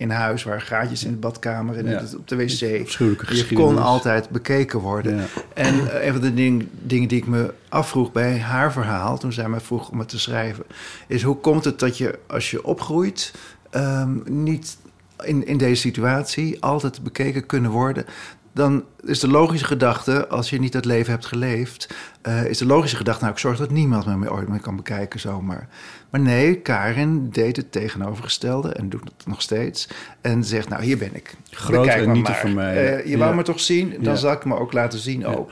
in 0.00 0.10
huis, 0.10 0.42
waar 0.42 0.60
gaatjes 0.60 1.04
in 1.04 1.10
de 1.10 1.16
badkamer 1.16 1.76
en 1.76 1.86
Ja. 1.90 1.98
het- 2.00 2.16
op 2.16 2.28
de 2.28 2.36
wc. 2.36 2.48
Je 2.50 3.46
kon 3.54 3.78
altijd 3.78 4.28
bekeken 4.30 4.78
worden. 4.78 5.16
Ja. 5.16 5.24
En 5.54 5.90
eh, 5.90 6.06
een 6.06 6.12
van 6.12 6.20
de 6.22 6.34
ding- 6.34 6.66
dingen 6.82 7.08
die 7.08 7.18
ik 7.18 7.26
me 7.26 7.54
afvroeg 7.68 8.12
bij 8.12 8.38
haar 8.38 8.72
verhaal, 8.72 9.18
toen 9.18 9.32
zij 9.32 9.48
mij 9.48 9.60
vroeg 9.60 9.88
om 9.90 9.98
het 9.98 10.08
te 10.08 10.18
schrijven, 10.18 10.64
is 11.08 11.22
hoe 11.22 11.36
komt 11.36 11.64
het 11.64 11.78
dat 11.78 11.98
je 11.98 12.18
als 12.26 12.50
je 12.50 12.64
opgroeit 12.64 13.32
ehm, 13.70 14.18
niet 14.24 14.76
in, 15.24 15.46
in 15.46 15.58
deze 15.58 15.80
situatie 15.80 16.62
altijd 16.62 17.02
bekeken 17.02 17.46
kunnen 17.46 17.70
worden? 17.70 18.04
Dan 18.52 18.84
is 19.04 19.20
de 19.20 19.28
logische 19.28 19.66
gedachte, 19.66 20.28
als 20.28 20.50
je 20.50 20.58
niet 20.60 20.72
het 20.74 20.84
leven 20.84 21.12
hebt 21.12 21.26
geleefd, 21.26 21.94
eh, 22.22 22.44
is 22.44 22.58
de 22.58 22.66
logische 22.66 22.96
gedachte, 22.96 23.20
nou 23.22 23.34
ik 23.34 23.40
zorg 23.40 23.58
dat 23.58 23.70
niemand 23.70 24.06
me 24.06 24.16
meer 24.16 24.32
ooit 24.32 24.48
meer 24.48 24.60
kan 24.60 24.76
bekijken 24.76 25.20
zomaar. 25.20 25.68
Maar 26.10 26.20
nee, 26.20 26.54
Karin 26.60 27.28
deed 27.30 27.56
het 27.56 27.72
tegenovergestelde 27.72 28.72
en 28.72 28.88
doet 28.88 29.04
het 29.16 29.26
nog 29.26 29.42
steeds. 29.42 29.88
En 30.20 30.44
zegt, 30.44 30.68
nou 30.68 30.82
hier 30.82 30.98
ben 30.98 31.14
ik. 31.14 31.34
Groot 31.50 31.80
Bekijk 31.82 32.04
en 32.06 32.12
niet 32.12 32.22
maar. 32.22 32.34
vermijden. 32.34 32.98
Eh, 33.02 33.10
je 33.10 33.18
wou 33.18 33.34
me 33.34 33.42
toch 33.42 33.60
zien? 33.60 33.90
Dan 33.90 34.02
Ja. 34.12 34.14
zal 34.14 34.32
ik 34.32 34.44
me 34.44 34.58
ook 34.58 34.72
laten 34.72 34.98
zien 34.98 35.26
ook. 35.26 35.50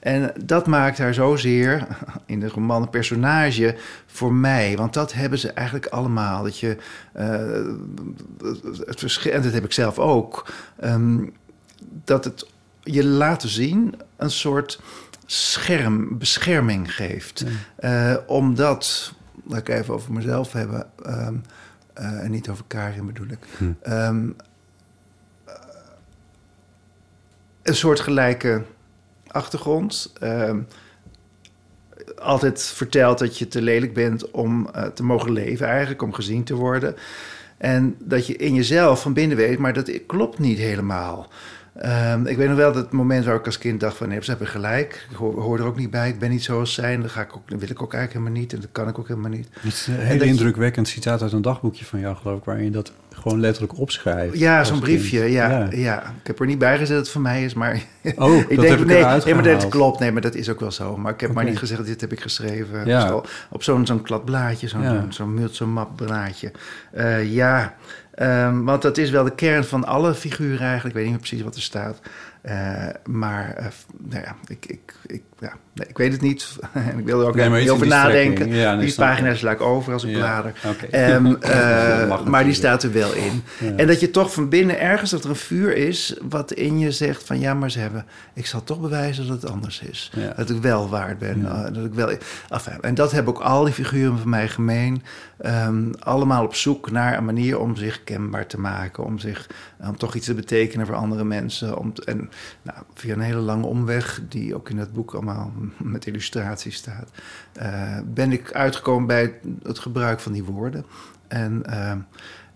En 0.00 0.32
dat 0.44 0.66
maakt 0.66 0.98
haar 0.98 1.14
zozeer 1.14 1.86
in 2.26 2.40
de 2.40 2.48
roman 2.48 2.82
een 2.82 2.90
personage 2.90 3.74
voor 4.06 4.32
mij. 4.32 4.76
Want 4.76 4.94
dat 4.94 5.12
hebben 5.12 5.38
ze 5.38 5.50
eigenlijk 5.52 5.86
allemaal. 5.86 6.42
Dat 6.42 6.58
je, 6.58 6.76
eh, 7.12 7.28
het 8.86 8.98
verschil, 8.98 9.32
en 9.32 9.42
dat 9.42 9.52
heb 9.52 9.64
ik 9.64 9.72
zelf 9.72 9.98
ook. 9.98 10.52
ehm, 10.80 11.18
dat 12.04 12.24
het 12.24 12.46
je 12.82 13.04
laten 13.04 13.48
zien 13.48 13.94
een 14.16 14.30
soort 14.30 14.80
scherm, 15.26 16.18
bescherming 16.18 16.94
geeft. 16.94 17.44
Eh, 17.76 18.16
omdat, 18.26 19.12
laat 19.44 19.58
ik 19.58 19.68
even 19.68 19.94
over 19.94 20.12
mezelf 20.12 20.52
hebben... 20.52 20.90
ehm, 21.04 21.34
eh, 21.92 22.24
en 22.24 22.30
niet 22.30 22.48
over 22.48 22.64
Karin 22.66 23.06
bedoel 23.06 23.28
ik... 23.28 23.46
Ehm, 23.82 24.28
een 27.62 27.74
soort 27.74 28.00
gelijke 28.00 28.62
achtergrond. 29.26 30.12
Ehm, 30.20 30.60
altijd 32.18 32.62
vertelt 32.62 33.18
dat 33.18 33.38
je 33.38 33.48
te 33.48 33.62
lelijk 33.62 33.94
bent 33.94 34.30
om 34.30 34.68
eh, 34.68 34.84
te 34.84 35.02
mogen 35.02 35.32
leven, 35.32 35.66
eigenlijk, 35.66 36.02
om 36.02 36.12
gezien 36.12 36.44
te 36.44 36.54
worden. 36.54 36.96
En 37.56 37.96
dat 37.98 38.26
je 38.26 38.36
in 38.36 38.54
jezelf 38.54 39.02
van 39.02 39.12
binnen 39.12 39.36
weet, 39.36 39.58
maar 39.58 39.72
dat 39.72 40.06
klopt 40.06 40.38
niet 40.38 40.58
helemaal. 40.58 41.28
Ehm, 41.78 42.26
ik 42.26 42.36
weet 42.36 42.48
nog 42.48 42.56
wel 42.56 42.72
dat 42.72 42.82
het 42.82 42.92
moment 42.92 43.24
waar 43.24 43.34
ik 43.34 43.46
als 43.46 43.58
kind 43.58 43.80
dacht 43.80 43.96
van... 43.96 44.08
nee, 44.08 44.22
ze 44.22 44.30
hebben 44.30 44.48
gelijk, 44.48 45.06
ik 45.10 45.16
hoor, 45.16 45.40
hoor 45.40 45.58
er 45.58 45.64
ook 45.64 45.76
niet 45.76 45.90
bij, 45.90 46.08
ik 46.08 46.18
ben 46.18 46.30
niet 46.30 46.42
zoals 46.44 46.74
zij... 46.74 46.94
en 46.94 47.00
dat, 47.02 47.10
ga 47.10 47.20
ik 47.20 47.36
ook, 47.36 47.50
dat 47.50 47.58
wil 47.60 47.70
ik 47.70 47.82
ook 47.82 47.92
eigenlijk 47.94 48.12
helemaal 48.24 48.42
niet 48.42 48.52
en 48.52 48.60
dat 48.60 48.68
kan 48.72 48.88
ik 48.88 48.98
ook 48.98 49.08
helemaal 49.08 49.30
niet. 49.30 49.48
Het 49.52 49.72
is 49.72 49.86
een 49.86 49.94
En 49.98 50.06
heel 50.06 50.16
je- 50.18 50.24
indrukwekkend 50.24 50.88
citaat 50.88 51.22
uit 51.22 51.32
een 51.32 51.42
dagboekje 51.42 51.84
van 51.84 52.00
jou, 52.00 52.16
geloof 52.16 52.38
ik, 52.38 52.44
waarin 52.44 52.64
je 52.64 52.70
dat 52.70 52.92
gewoon 53.12 53.40
letterlijk 53.40 53.78
opschrijft. 53.78 54.38
Ja, 54.38 54.64
zo'n 54.64 54.80
briefje, 54.80 55.24
ja, 55.30 55.68
ja. 55.70 56.02
Ik 56.20 56.26
heb 56.26 56.40
er 56.40 56.46
niet 56.46 56.58
bij 56.58 56.72
gezet 56.78 56.88
dat 56.96 56.98
het 57.04 57.08
van 57.08 57.22
mij 57.22 57.44
is, 57.44 57.54
maar... 57.54 57.82
Oh, 58.16 58.36
ik 58.36 58.48
dat 58.48 58.48
denk, 58.48 58.68
heb 58.68 58.78
ik 58.80 58.86
nee, 58.86 58.96
eruit 58.98 59.24
nee, 59.24 59.34
maar 59.34 59.42
dat 59.42 59.68
klopt. 59.68 59.98
Nee, 59.98 60.12
maar 60.12 60.22
dat 60.22 60.34
is 60.34 60.48
ook 60.48 60.60
wel 60.60 60.70
zo. 60.70 60.96
Maar 60.96 61.12
ik 61.12 61.20
heb 61.20 61.32
maar 61.32 61.44
niet 61.44 61.58
gezegd, 61.58 61.86
dit 61.86 62.00
heb 62.00 62.12
ik 62.12 62.20
geschreven. 62.20 62.86
Ja. 62.86 63.06
Zo, 63.06 63.24
op 63.50 63.62
zo'n 63.62 63.86
zo'n 63.86 64.02
klad 64.02 64.24
blaadje, 64.24 64.68
zo'n 64.68 64.82
Ja. 64.82 65.06
zo'n 65.08 65.48
zo'n 65.50 65.70
map 65.72 65.96
blaadje. 65.96 66.52
Eh, 66.92 67.32
ja, 67.32 67.74
Ehm, 68.18 68.62
want 68.62 68.82
dat 68.82 68.98
is 68.98 69.10
wel 69.10 69.24
de 69.24 69.34
kern 69.34 69.64
van 69.64 69.84
alle 69.84 70.14
figuren 70.14 70.66
eigenlijk. 70.66 70.86
Ik 70.86 70.94
weet 70.94 71.02
niet 71.02 71.12
meer 71.12 71.28
precies 71.28 71.42
wat 71.42 71.54
er 71.54 71.62
staat. 71.62 72.00
Eh, 72.40 72.88
maar 73.04 73.54
eh, 73.54 73.66
nou 73.96 74.22
ja, 74.22 74.36
ik, 74.46 74.66
ik, 74.66 74.94
ik, 75.08 75.22
ja, 75.38 75.52
nee, 75.74 75.88
ik 75.88 75.98
weet 75.98 76.12
het 76.12 76.20
niet. 76.20 76.56
en 76.72 76.98
ik 76.98 77.04
wil 77.04 77.20
er 77.20 77.26
ook 77.26 77.34
Nee, 77.34 77.48
niet 77.50 77.70
over 77.70 77.82
die 77.82 77.94
nadenken. 77.94 78.32
strekking. 78.32 78.60
Ja, 78.60 78.74
nee, 78.74 78.86
die 78.86 78.94
pagina's 78.94 79.38
sla 79.38 79.50
ik 79.50 79.60
over 79.60 79.92
als 79.92 80.04
ik 80.04 80.10
Ja, 80.10 80.16
blader. 80.16 80.52
Ehm, 80.90 81.26
eh, 81.40 82.24
maar 82.24 82.44
die 82.44 82.52
staat 82.52 82.82
er 82.82 82.92
wel 82.92 83.12
in. 83.12 83.42
En 83.76 83.86
dat 83.86 84.00
je 84.00 84.10
toch 84.10 84.32
van 84.32 84.48
binnen 84.48 84.80
ergens 84.80 85.10
dat 85.10 85.24
er 85.24 85.30
een 85.30 85.36
vuur 85.36 85.76
is... 85.76 86.16
wat 86.28 86.52
in 86.52 86.78
je 86.78 86.92
zegt 86.92 87.24
van 87.24 87.40
ja, 87.40 87.54
maar 87.54 87.70
ze 87.70 87.78
hebben... 87.78 88.06
ik 88.34 88.46
zal 88.46 88.64
toch 88.64 88.80
bewijzen 88.80 89.26
dat 89.26 89.42
het 89.42 89.50
anders 89.50 89.80
is. 89.80 90.12
Dat 90.36 90.50
ik 90.50 90.62
wel 90.62 90.88
waard 90.88 91.18
ben. 91.18 91.46
Eh, 91.46 91.64
dat 91.72 91.84
ik 91.84 91.94
wel, 91.94 92.10
enfin, 92.48 92.80
en 92.80 92.94
dat 92.94 93.12
hebben 93.12 93.34
ook 93.34 93.42
al 93.42 93.64
die 93.64 93.74
figuren 93.74 94.18
van 94.18 94.28
mij 94.28 94.48
gemeen. 94.48 95.02
Ehm, 95.38 95.92
allemaal 95.98 96.44
op 96.44 96.54
zoek 96.54 96.90
naar 96.90 97.16
een 97.18 97.24
manier 97.24 97.58
om 97.58 97.76
zich 97.76 98.04
kenbaar 98.04 98.46
te 98.46 98.60
maken. 98.60 99.04
Om, 99.04 99.18
zich, 99.18 99.46
om 99.80 99.96
toch 99.96 100.14
iets 100.14 100.26
te 100.26 100.34
betekenen 100.34 100.86
voor 100.86 100.94
andere 100.94 101.24
mensen. 101.24 101.76
Om 101.78 101.92
en 102.04 102.30
nou, 102.62 102.78
via 102.94 103.14
een 103.14 103.20
hele 103.20 103.40
lange 103.40 103.66
omweg, 103.66 104.20
die 104.28 104.54
ook 104.54 104.70
in 104.70 104.78
het 104.78 104.92
boek 104.98 105.14
allemaal 105.14 105.52
met 105.94 106.06
illustraties 106.06 106.76
staat... 106.76 107.10
eh, 107.52 107.98
ben 108.04 108.32
ik 108.32 108.52
uitgekomen 108.52 109.06
bij 109.06 109.34
het, 109.62 109.78
gebruik 109.78 110.20
van 110.20 110.32
die 110.32 110.44
woorden. 110.44 110.84
En... 111.28 111.66
ehm, 111.66 111.98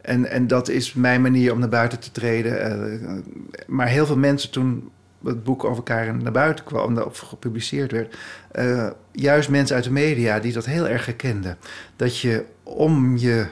en, 0.03 0.31
en 0.31 0.47
dat 0.47 0.69
is 0.69 0.95
mijn 0.95 1.23
manier 1.23 1.53
om 1.53 1.59
naar 1.59 1.69
buiten 1.69 2.01
te 2.01 2.11
treden. 2.11 2.61
Eh, 2.63 3.23
maar 3.67 3.87
heel 3.87 4.07
veel 4.07 4.17
mensen 4.17 4.51
toen 4.51 4.91
het 5.25 5.45
boek 5.45 5.65
over 5.65 5.83
Karen 5.83 6.23
naar 6.23 6.33
buiten 6.33 6.65
kwam, 6.65 6.99
of 6.99 7.19
gepubliceerd 7.19 7.93
werd, 7.93 8.17
eh, 8.51 8.91
juist 9.13 9.49
mensen 9.49 9.77
uit 9.77 9.85
de 9.85 9.91
media 9.91 10.39
die 10.39 10.53
dat 10.53 10.67
heel 10.67 10.89
erg 10.89 11.07
herkenden. 11.07 11.57
Dat 11.97 12.19
je 12.19 12.45
om 12.63 13.17
je 13.17 13.47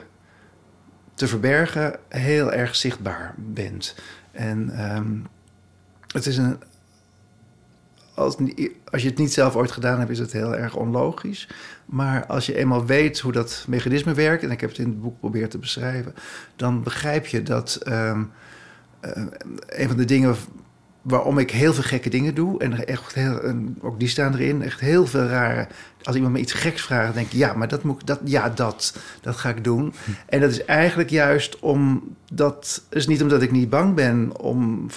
te 1.13 1.27
verbergen 1.27 1.95
heel 2.09 2.53
erg 2.53 2.75
zichtbaar 2.75 3.33
bent. 3.37 3.95
En 4.31 4.69
ehm, 4.69 5.11
het 6.07 6.25
is 6.25 6.37
een. 6.37 6.57
Als, 8.23 9.01
je 9.01 9.07
het 9.07 9.17
niet 9.17 9.33
zelf 9.33 9.55
ooit 9.55 9.71
gedaan 9.71 9.99
hebt, 9.99 10.11
is 10.11 10.19
het 10.19 10.31
heel 10.31 10.55
erg 10.55 10.75
onlogisch. 10.75 11.47
Maar 11.85 12.25
als 12.25 12.45
je 12.45 12.57
eenmaal 12.57 12.85
weet 12.85 13.19
hoe 13.19 13.31
dat 13.31 13.65
mechanisme 13.67 14.13
werkt, 14.13 14.43
en 14.43 14.51
ik 14.51 14.61
heb 14.61 14.69
het 14.69 14.79
in 14.79 14.85
het 14.85 15.01
boek 15.01 15.19
proberen 15.19 15.49
te 15.49 15.57
beschrijven, 15.57 16.13
dan 16.55 16.83
begrijp 16.83 17.25
je 17.25 17.43
dat 17.43 17.75
ehm, 17.83 18.23
eh, 18.99 19.23
een 19.67 19.87
van 19.87 19.97
de 19.97 20.05
dingen 20.05 20.35
waarom 21.01 21.37
ik 21.37 21.51
heel 21.51 21.73
veel 21.73 21.83
gekke 21.83 22.09
dingen 22.09 22.35
doe, 22.35 22.59
en 22.59 22.87
echt 22.87 23.13
heel, 23.13 23.41
ook 23.81 23.99
die 23.99 24.07
staan 24.07 24.33
erin, 24.33 24.61
echt 24.61 24.79
heel 24.79 25.05
veel 25.07 25.25
rare. 25.25 25.67
Als 26.03 26.15
iemand 26.15 26.33
me 26.33 26.39
iets 26.39 26.53
geks 26.53 26.81
vraagt, 26.81 27.13
denk 27.13 27.25
ik, 27.25 27.33
ja, 27.33 27.53
maar 27.53 27.67
dat 27.67 27.83
moet 27.83 28.01
ik, 28.01 28.07
dat, 28.07 28.19
ja, 28.23 28.49
dat, 28.49 28.97
dat 29.21 29.35
ga 29.35 29.49
ik 29.49 29.63
doen. 29.63 29.93
En 30.25 30.41
dat 30.41 30.51
is 30.51 30.65
eigenlijk 30.65 31.09
juist 31.09 31.59
om 31.59 32.03
dat 32.33 32.83
is 32.89 33.07
niet 33.07 33.21
omdat 33.21 33.41
ik 33.41 33.51
niet 33.51 33.69
bang 33.69 33.95
ben 33.95 34.39
om 34.39 34.87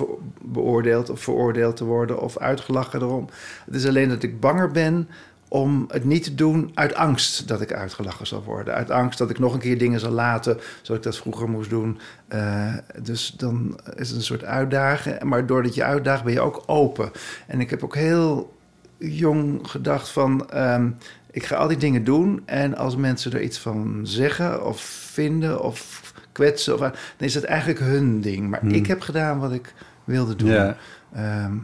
beoordeeld 0.42 1.10
of 1.10 1.20
veroordeeld 1.20 1.76
te 1.76 1.84
worden 1.84 2.20
of 2.20 2.38
uitgelachen 2.38 3.00
erom. 3.00 3.28
Het 3.64 3.74
is 3.74 3.86
alleen 3.86 4.08
dat 4.08 4.22
ik 4.22 4.40
banger 4.40 4.70
ben 4.70 5.08
om 5.48 5.84
het 5.88 6.04
niet 6.04 6.22
te 6.22 6.34
doen 6.34 6.70
uit 6.74 6.94
angst 6.94 7.48
dat 7.48 7.60
ik 7.60 7.72
uitgelachen 7.72 8.26
zal 8.26 8.42
worden. 8.42 8.74
Uit 8.74 8.90
angst 8.90 9.18
dat 9.18 9.30
ik 9.30 9.38
nog 9.38 9.54
een 9.54 9.60
keer 9.60 9.78
dingen 9.78 10.00
zal 10.00 10.10
laten 10.10 10.58
zoals 10.82 11.00
ik 11.00 11.06
dat 11.06 11.16
vroeger 11.16 11.48
moest 11.48 11.70
doen. 11.70 11.98
Eh, 12.28 12.74
dus 13.02 13.34
dan 13.36 13.80
is 13.96 14.08
het 14.08 14.16
een 14.16 14.24
soort 14.24 14.44
uitdagen. 14.44 15.28
Maar 15.28 15.46
doordat 15.46 15.74
je 15.74 15.84
uitdaagt 15.84 16.24
ben 16.24 16.32
je 16.32 16.40
ook 16.40 16.62
open. 16.66 17.10
En 17.46 17.60
ik 17.60 17.70
heb 17.70 17.84
ook 17.84 17.94
heel 17.94 18.56
jong 18.98 19.68
gedacht 19.68 20.08
van... 20.08 20.50
ehm, 20.50 20.90
ik 21.30 21.44
ga 21.44 21.56
al 21.56 21.68
die 21.68 21.76
dingen 21.76 22.04
doen 22.04 22.42
en 22.44 22.76
als 22.76 22.96
mensen 22.96 23.32
er 23.32 23.42
iets 23.42 23.58
van 23.58 24.00
zeggen 24.02 24.66
of 24.66 24.80
vinden 25.12 25.62
of 25.62 26.12
kwetsen. 26.32 26.74
Of, 26.74 26.80
dan 26.80 26.92
is 27.18 27.34
het 27.34 27.44
eigenlijk 27.44 27.80
hun 27.80 28.20
ding. 28.20 28.50
Maar 28.50 28.66
ik 28.66 28.86
heb 28.86 29.00
gedaan 29.00 29.38
wat 29.38 29.52
ik 29.52 29.74
wilde 30.04 30.36
doen. 30.36 30.50
Ja. 30.50 30.76
Ehm, 31.14 31.56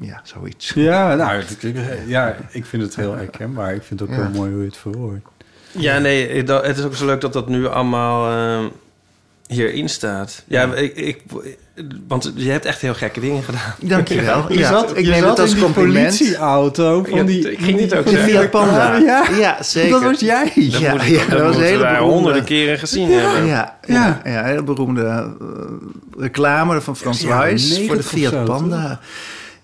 ja 0.00 0.20
zoiets. 0.24 0.72
Ja, 0.74 1.14
nou, 1.14 1.30
het- 1.38 1.56
ja, 2.06 2.36
ik 2.50 2.66
vind 2.66 2.82
het 2.82 2.96
heel 2.96 3.14
herkenbaar. 3.16 3.74
Ik 3.74 3.82
vind 3.82 4.00
het 4.00 4.08
ook 4.08 4.14
Ja. 4.14 4.20
wel 4.22 4.30
mooi 4.30 4.50
hoe 4.50 4.60
je 4.60 4.66
het 4.66 4.76
verwoordt. 4.76 5.26
Ja, 5.70 5.98
nee, 5.98 6.42
het 6.46 6.78
is 6.78 6.84
ook 6.84 6.94
zo 6.94 7.06
leuk 7.06 7.20
dat 7.20 7.32
dat 7.32 7.48
nu 7.48 7.66
allemaal 7.66 8.30
eh, 8.30 8.64
hierin 9.46 9.88
staat. 9.88 10.42
Ja, 10.46 10.72
Ik, 10.74 10.96
ik, 10.96 11.22
want 12.08 12.32
je 12.34 12.50
hebt 12.50 12.64
echt 12.64 12.80
heel 12.80 12.94
gekke 12.94 13.20
dingen 13.20 13.42
gedaan. 13.42 13.74
Dankjewel. 13.80 14.44
Je 14.52 14.58
ja, 14.58 14.68
zat, 14.68 14.90
ik 14.96 15.04
je 15.04 15.10
neem 15.10 15.20
zat 15.20 15.28
het 15.30 15.38
als 15.38 15.48
in 15.50 15.54
die 15.56 15.64
compliment. 15.64 16.16
politieauto 16.18 17.04
van 17.04 17.18
Ja, 17.18 17.22
die... 17.24 17.52
ik 17.52 17.58
ging 17.58 17.80
niet 17.80 17.94
ook 17.94 18.04
De 18.04 18.10
zeggen. 18.10 18.28
Fiat 18.30 18.50
Panda. 18.50 18.96
Ja. 18.96 19.26
ja, 19.38 19.62
zeker. 19.62 19.90
Dat 19.90 20.02
was 20.02 20.20
jij. 20.20 20.44
Dat, 20.54 20.78
Ja, 20.78 20.92
moet, 20.94 21.04
ja, 21.04 21.18
dat, 21.18 21.28
dat 21.30 21.40
was 21.40 21.56
hele 21.56 21.78
wij 21.78 21.92
beroemde- 21.92 22.14
honderden 22.14 22.44
keren 22.44 22.78
gezien 22.78 23.10
hebben. 23.10 23.46
Ja, 23.46 23.78
ja. 23.86 24.20
ja, 24.24 24.44
hele 24.44 24.62
beroemde 24.62 25.02
eh, 25.04 25.26
reclame 26.18 26.80
van 26.80 26.96
Frans 26.96 27.20
Ja, 27.20 27.38
Wijs 27.38 27.68
voor 27.68 27.74
de 27.76 27.80
90 27.86 28.04
of 28.04 28.18
Fiat 28.18 28.44
Panda. 28.44 29.00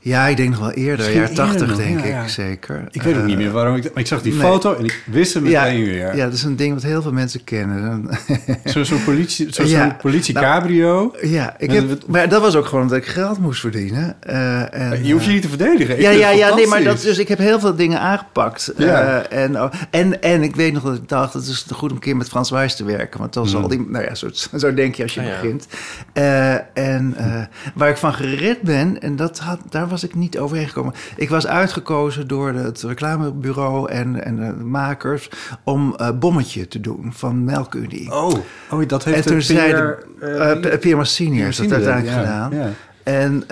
Ja, 0.02 0.26
ik 0.26 0.36
denk 0.36 0.50
nog 0.50 0.58
wel 0.58 0.70
eerder, 0.70 0.96
Misschien 0.96 1.18
jaar 1.20 1.32
80 1.32 1.52
eerder 1.52 1.68
nog, 1.68 1.76
denk 1.76 1.98
ja, 1.98 2.04
ik 2.04 2.10
ja. 2.12 2.28
zeker. 2.28 2.84
Ik 2.90 3.02
weet 3.02 3.14
ook 3.14 3.20
Eh, 3.20 3.26
niet 3.26 3.36
meer 3.36 3.50
waarom 3.50 3.76
ik... 3.76 3.82
Maar 3.82 3.92
ik 4.02 4.06
zag 4.06 4.22
die 4.22 4.32
nee. 4.32 4.40
foto 4.42 4.74
en 4.76 4.84
ik 4.84 5.02
wist 5.06 5.34
hem 5.34 5.46
Ja, 5.46 5.62
meteen 5.62 5.84
weer. 5.84 6.16
ja, 6.16 6.24
dat 6.24 6.32
is 6.34 6.42
een 6.42 6.56
ding 6.56 6.74
wat 6.74 6.82
heel 6.82 7.02
veel 7.02 7.12
mensen 7.12 7.44
kennen. 7.44 8.08
Zo'n 8.64 8.84
zo 8.84 8.96
politie, 9.04 9.52
zo, 9.54 9.62
Ja. 9.62 9.68
zo'n 9.82 9.96
politie 9.96 10.34
Nou, 10.34 10.46
cabrio. 10.46 11.14
ja, 11.22 11.54
ik 11.58 11.70
heb, 11.72 11.88
met- 11.88 12.06
maar 12.06 12.28
dat 12.28 12.40
was 12.42 12.54
ook 12.56 12.66
gewoon 12.66 12.82
omdat 12.82 12.98
ik 12.98 13.06
geld 13.06 13.38
moest 13.38 13.60
verdienen. 13.60 14.16
Eh, 14.22 14.74
en, 14.92 15.04
je 15.04 15.12
hoeft 15.12 15.24
je 15.24 15.28
eh, 15.30 15.34
niet 15.36 15.42
te 15.42 15.48
verdedigen. 15.48 15.94
Ik 15.96 16.02
ja, 16.02 16.10
ja, 16.10 16.28
het 16.28 16.38
ja, 16.38 16.54
nee, 16.54 16.66
maar 16.66 16.82
dat, 16.84 17.00
dus 17.00 17.18
ik 17.18 17.28
heb 17.28 17.38
heel 17.38 17.60
veel 17.60 17.74
dingen 17.76 18.00
aangepakt. 18.00 18.72
Ja. 18.76 19.22
Eh, 19.22 19.42
en, 19.44 19.60
oh, 19.62 19.72
en, 19.90 20.22
en 20.22 20.42
ik 20.42 20.56
weet 20.56 20.72
nog 20.72 20.82
dat 20.82 20.96
ik 20.96 21.08
dacht, 21.08 21.32
het 21.32 21.46
is 21.46 21.66
goed 21.72 21.90
om 21.90 21.96
een 21.96 22.02
keer 22.02 22.16
met 22.16 22.28
Frans 22.28 22.50
Wijs 22.50 22.76
te 22.76 22.84
werken. 22.84 23.20
Want 23.20 23.32
dan 23.32 23.48
zal 23.48 23.68
die, 23.68 23.86
nou 23.88 24.04
ja, 24.04 24.14
zo, 24.14 24.28
zo 24.58 24.74
denk 24.74 24.94
je 24.94 25.02
als 25.02 25.14
je 25.14 25.20
Ah, 25.20 25.26
ja. 25.26 25.32
begint. 25.40 25.66
Eh, 26.12 26.52
en 26.74 27.14
eh, 27.16 27.42
waar 27.74 27.88
ik 27.88 27.96
van 27.96 28.14
gered 28.14 28.62
ben, 28.62 29.00
en 29.02 29.16
dat 29.16 29.38
had, 29.38 29.58
daar 29.70 29.88
was 29.90 30.04
ik 30.04 30.14
niet 30.14 30.38
overheen 30.38 30.68
gekomen. 30.68 30.94
Ik 31.16 31.28
was 31.28 31.46
uitgekozen 31.46 32.28
door 32.28 32.52
het 32.52 32.82
reclamebureau 32.82 33.90
en, 33.90 34.24
en 34.24 34.36
de 34.36 34.64
makers 34.64 35.30
om 35.64 35.94
eh 35.96 36.10
Bommetje 36.18 36.68
te 36.68 36.80
doen 36.80 37.12
van 37.12 37.44
Melkunie. 37.44 38.12
Oh, 38.12 38.34
oh, 38.70 38.88
dat 38.88 39.04
heeft 39.04 39.26
en 39.26 39.32
toen 39.32 39.56
Pierre, 39.56 39.98
de, 40.20 40.26
eh, 40.26 40.78
Pierre 40.78 40.96
Massini 40.96 41.40
heeft 41.40 41.58
dat 41.58 41.72
uiteindelijk 41.72 42.14
ja, 42.16 42.20
gedaan. 42.20 42.54
ja. 42.54 42.70
En 43.02 43.44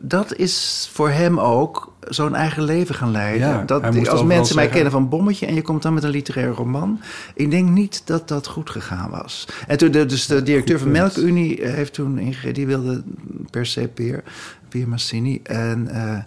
dat 0.00 0.36
is 0.36 0.88
voor 0.92 1.10
hem 1.10 1.40
ook 1.40 1.92
zo'n 2.08 2.34
eigen 2.34 2.62
leven 2.62 2.94
gaan 2.94 3.10
leiden. 3.10 3.48
Ja, 3.48 3.62
dat, 3.62 3.82
als 3.82 4.22
mensen 4.22 4.28
mij 4.32 4.44
zeggen- 4.44 4.70
kennen 4.70 4.92
van 4.92 5.08
Bommetje 5.08 5.46
en 5.46 5.54
je 5.54 5.62
komt 5.62 5.82
dan 5.82 5.94
met 5.94 6.02
een 6.02 6.10
literaire 6.10 6.52
roman. 6.54 7.00
Ik 7.34 7.50
denk 7.50 7.68
niet 7.68 8.02
dat 8.04 8.28
dat 8.28 8.46
goed 8.46 8.70
gegaan 8.70 9.10
was. 9.10 9.48
En 9.66 9.78
toen, 9.78 9.90
de, 9.90 10.06
dus 10.06 10.26
de 10.26 10.42
directeur 10.42 10.78
van. 10.78 10.90
Melkunie 10.90 11.62
eh, 11.62 11.74
heeft 11.74 11.94
toen 11.94 12.18
ingegeven, 12.18 12.54
die 12.54 12.66
wilde 12.66 13.02
per 13.50 13.66
se 13.66 13.88
Peer, 13.88 14.22
Pier 14.68 14.88
Massini. 14.88 15.40
En 15.42 15.88
eh, 15.88 16.18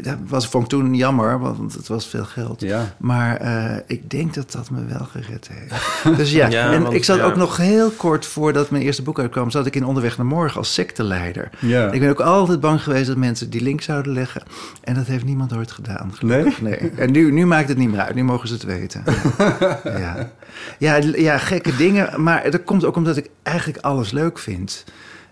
dat 0.00 0.16
was, 0.28 0.48
vond 0.48 0.64
ik 0.64 0.70
toen 0.70 0.94
jammer, 0.94 1.38
want 1.38 1.74
het 1.74 1.88
was 1.88 2.06
veel 2.06 2.24
geld. 2.24 2.60
Ja. 2.60 2.94
Maar 2.98 3.36
eh, 3.36 3.76
ik 3.86 4.10
denk 4.10 4.34
dat 4.34 4.52
dat 4.52 4.70
me 4.70 4.84
wel 4.84 5.06
gered 5.10 5.50
heeft. 5.52 5.74
Dus 6.18 6.32
ja, 6.32 6.48
Ja, 6.48 6.72
en 6.72 6.82
want, 6.82 6.94
ik 6.94 7.04
zat 7.04 7.16
ja. 7.16 7.24
ook 7.24 7.36
nog 7.36 7.56
heel 7.56 7.90
kort 7.90 8.26
voordat 8.26 8.70
mijn 8.70 8.82
eerste 8.82 9.02
boek 9.02 9.18
uitkwam... 9.18 9.50
zat 9.50 9.66
ik 9.66 9.76
in 9.76 9.84
Onderweg 9.84 10.16
naar 10.16 10.26
Morgen 10.26 10.58
als 10.58 10.74
secteleider. 10.74 11.50
Ja. 11.58 11.90
Ik 11.90 12.00
ben 12.00 12.10
ook 12.10 12.20
altijd 12.20 12.60
bang 12.60 12.82
geweest 12.82 13.06
dat 13.06 13.16
mensen 13.16 13.50
die 13.50 13.62
link 13.62 13.80
zouden 13.80 14.12
leggen. 14.12 14.42
En 14.82 14.94
dat 14.94 15.06
heeft 15.06 15.24
niemand 15.24 15.56
ooit 15.56 15.70
gedaan. 15.70 16.10
gelukkig. 16.14 16.60
Nee? 16.60 16.90
En 16.96 17.10
nu, 17.12 17.32
nu 17.32 17.46
maakt 17.46 17.68
het 17.68 17.78
niet 17.78 17.90
meer 17.90 18.00
uit. 18.00 18.14
Nu 18.14 18.24
mogen 18.24 18.48
ze 18.48 18.54
het 18.54 18.64
weten. 18.64 19.04
ja. 19.84 20.30
Ja, 20.78 20.96
ja, 21.14 21.38
gekke 21.38 21.76
dingen. 21.76 22.22
Maar 22.22 22.50
dat 22.50 22.64
komt 22.64 22.84
ook 22.84 22.96
omdat 22.96 23.16
ik 23.16 23.30
eigenlijk 23.42 23.78
alles 23.78 24.10
leuk 24.10 24.38
vind. 24.38 24.84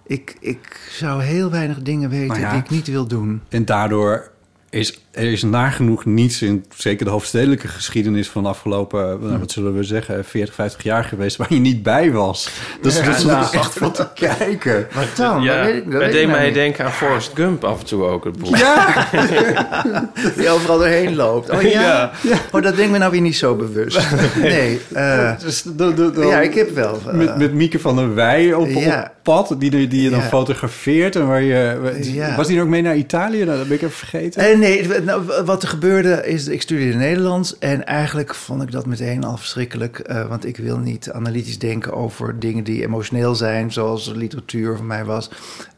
Ik, 0.06 0.36
ik 0.40 0.90
zou 0.90 1.22
heel 1.22 1.50
weinig 1.50 1.82
dingen 1.82 2.10
weten 2.10 2.40
ja. 2.40 2.50
die 2.50 2.60
ik 2.60 2.70
niet 2.70 2.86
wil 2.86 3.06
doen. 3.06 3.42
En 3.48 3.64
daardoor 3.64 4.30
is 4.72 4.98
er 5.10 5.32
is 5.32 5.42
nagenoeg 5.42 6.04
niets 6.04 6.42
in 6.42 6.64
zeker 6.76 7.04
de 7.04 7.10
hoofdstedelijke 7.10 7.68
geschiedenis 7.68 8.28
van 8.28 8.42
de 8.42 8.48
afgelopen, 8.48 9.18
nou, 9.20 9.38
wat 9.38 9.50
zullen 9.50 9.74
we 9.74 9.82
zeggen, 9.82 10.24
40, 10.24 10.54
50 10.54 10.82
jaar 10.82 11.04
geweest 11.04 11.36
waar 11.36 11.54
je 11.54 11.60
niet 11.60 11.82
bij 11.82 12.12
was. 12.12 12.50
Dus 12.82 13.02
dat 13.04 13.16
is 13.16 13.24
nou. 13.24 13.46
echt 13.56 13.78
van 13.78 13.92
te 13.92 14.06
kijken. 14.14 14.86
Wat 14.94 15.06
dan? 15.16 15.42
Ja, 15.42 15.56
Dat 15.56 15.64
weet 15.66 15.76
ik- 15.84 15.90
dat 15.90 16.00
deed 16.00 16.12
nou 16.26 16.28
mij 16.28 16.44
niet. 16.44 16.54
denken 16.54 16.84
aan 16.84 16.92
Forrest 16.92 17.30
Gump 17.34 17.64
af 17.64 17.80
en 17.80 17.86
toe 17.86 18.04
ook, 18.04 18.24
het 18.24 18.38
boek. 18.38 18.56
Die 20.36 20.48
overal 20.48 20.78
doorheen 20.78 21.16
loopt. 21.16 21.50
Oh 21.50 21.62
ja? 21.62 22.10
Oh, 22.52 22.62
dat 22.62 22.76
denkt 22.76 22.92
me 22.92 22.98
nou 22.98 23.10
weer 23.10 23.20
niet 23.20 23.36
zo 23.36 23.54
bewust. 23.56 23.98
Nee. 24.40 24.80
eh, 24.92 25.38
Dus 25.40 25.62
de- 25.62 25.94
de- 25.94 26.10
de- 26.10 26.26
ja, 26.26 26.40
ik 26.40 26.54
heb 26.54 26.70
wel... 26.74 27.00
eh, 27.06 27.12
met, 27.14 27.36
met 27.36 27.52
Mieke 27.54 27.78
van 27.78 27.96
der 27.96 28.14
Wij 28.14 28.52
op, 28.54 28.68
Ja. 28.68 29.00
op 29.02 29.10
pad, 29.22 29.54
die, 29.58 29.70
die 29.88 30.02
je 30.02 30.10
dan 30.10 30.18
Ja. 30.18 30.24
fotografeert. 30.24 31.16
En 31.16 31.26
waar 31.26 31.42
je, 31.42 31.78
Ja. 32.02 32.36
Was 32.36 32.46
die 32.46 32.56
er 32.56 32.62
ook 32.62 32.68
mee 32.68 32.82
naar 32.82 32.96
Italië? 32.96 33.44
Nou, 33.44 33.58
dat 33.58 33.66
ben 33.68 33.76
ik 33.76 33.82
even 33.82 33.96
vergeten. 33.96 34.42
Eh, 34.50 34.58
nee, 34.58 34.99
nou, 35.04 35.44
wat 35.44 35.62
er 35.62 35.68
gebeurde 35.68 36.26
is, 36.26 36.48
ik 36.48 36.62
studeerde 36.62 36.98
Nederlands 36.98 37.58
en 37.58 37.86
eigenlijk 37.86 38.34
vond 38.34 38.62
ik 38.62 38.70
dat 38.70 38.86
meteen 38.86 39.24
al 39.24 39.36
verschrikkelijk, 39.36 39.98
eh, 39.98 40.28
want 40.28 40.44
ik 40.46 40.56
wil 40.56 40.78
niet 40.78 41.10
analytisch 41.10 41.58
denken 41.58 41.92
over 41.92 42.38
dingen 42.38 42.64
die 42.64 42.82
emotioneel 42.82 43.34
zijn, 43.34 43.72
zoals 43.72 44.12
literatuur 44.14 44.76
voor 44.76 44.86
mij 44.86 45.04
was. 45.04 45.30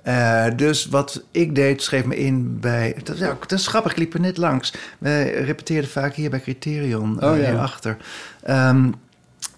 Eh, 0.03 0.45
dus 0.57 0.87
wat 0.87 1.23
ik 1.31 1.55
deed, 1.55 1.83
schreef 1.83 2.05
me 2.05 2.17
in 2.17 2.61
bij, 2.61 2.97
dat, 3.03 3.19
ja, 3.19 3.37
dat 3.47 3.59
is 3.59 3.67
grappig, 3.67 3.93
ik 3.93 3.99
liep 3.99 4.15
er 4.15 4.21
net 4.21 4.37
langs. 4.37 4.75
Wij 4.99 5.33
repeteerden 5.33 5.91
vaak 5.91 6.15
hier 6.15 6.31
bij 6.31 6.41
Criterion, 6.41 7.21
eh 7.21 7.31
Oh, 7.31 7.39
ja. 7.39 7.45
hierachter. 7.45 7.97
Ehm, 8.43 8.91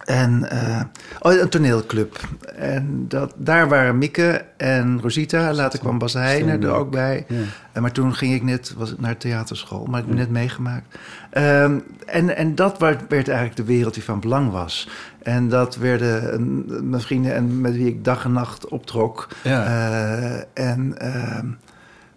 en 0.04 0.48
uh, 0.52 0.80
oh, 1.20 1.32
een 1.32 1.48
toneelclub. 1.48 2.20
En 2.56 3.04
dat, 3.08 3.34
daar 3.36 3.68
waren 3.68 3.98
Mieke 3.98 4.44
en 4.56 5.00
Rosita. 5.02 5.52
Later 5.52 5.78
kwam 5.78 5.98
Bas 5.98 6.12
Heijnen 6.12 6.62
er 6.62 6.70
ook 6.70 6.90
bij. 6.90 7.26
Ja. 7.28 7.80
Maar 7.80 7.92
toen 7.92 8.14
ging 8.14 8.34
ik 8.34 8.42
net 8.42 8.74
was 8.76 8.94
naar 8.98 9.16
theaterschool. 9.16 9.84
Maar 9.84 10.00
ik 10.00 10.06
heb 10.06 10.16
net 10.16 10.30
meegemaakt. 10.30 10.98
Um, 11.38 11.82
en, 12.06 12.36
en 12.36 12.54
dat 12.54 12.78
werd 12.78 13.10
eigenlijk 13.10 13.56
de 13.56 13.64
wereld 13.64 13.94
die 13.94 14.04
van 14.04 14.20
belang 14.20 14.50
was. 14.50 14.88
En 15.22 15.48
dat 15.48 15.76
werden 15.76 16.34
een, 16.34 16.64
mijn 16.90 17.02
vrienden 17.02 17.34
en 17.34 17.60
met 17.60 17.74
wie 17.74 17.86
ik 17.86 18.04
dag 18.04 18.24
en 18.24 18.32
nacht 18.32 18.68
optrok. 18.68 19.28
Ja. 19.42 19.66
Uh, 19.66 20.42
en 20.54 20.96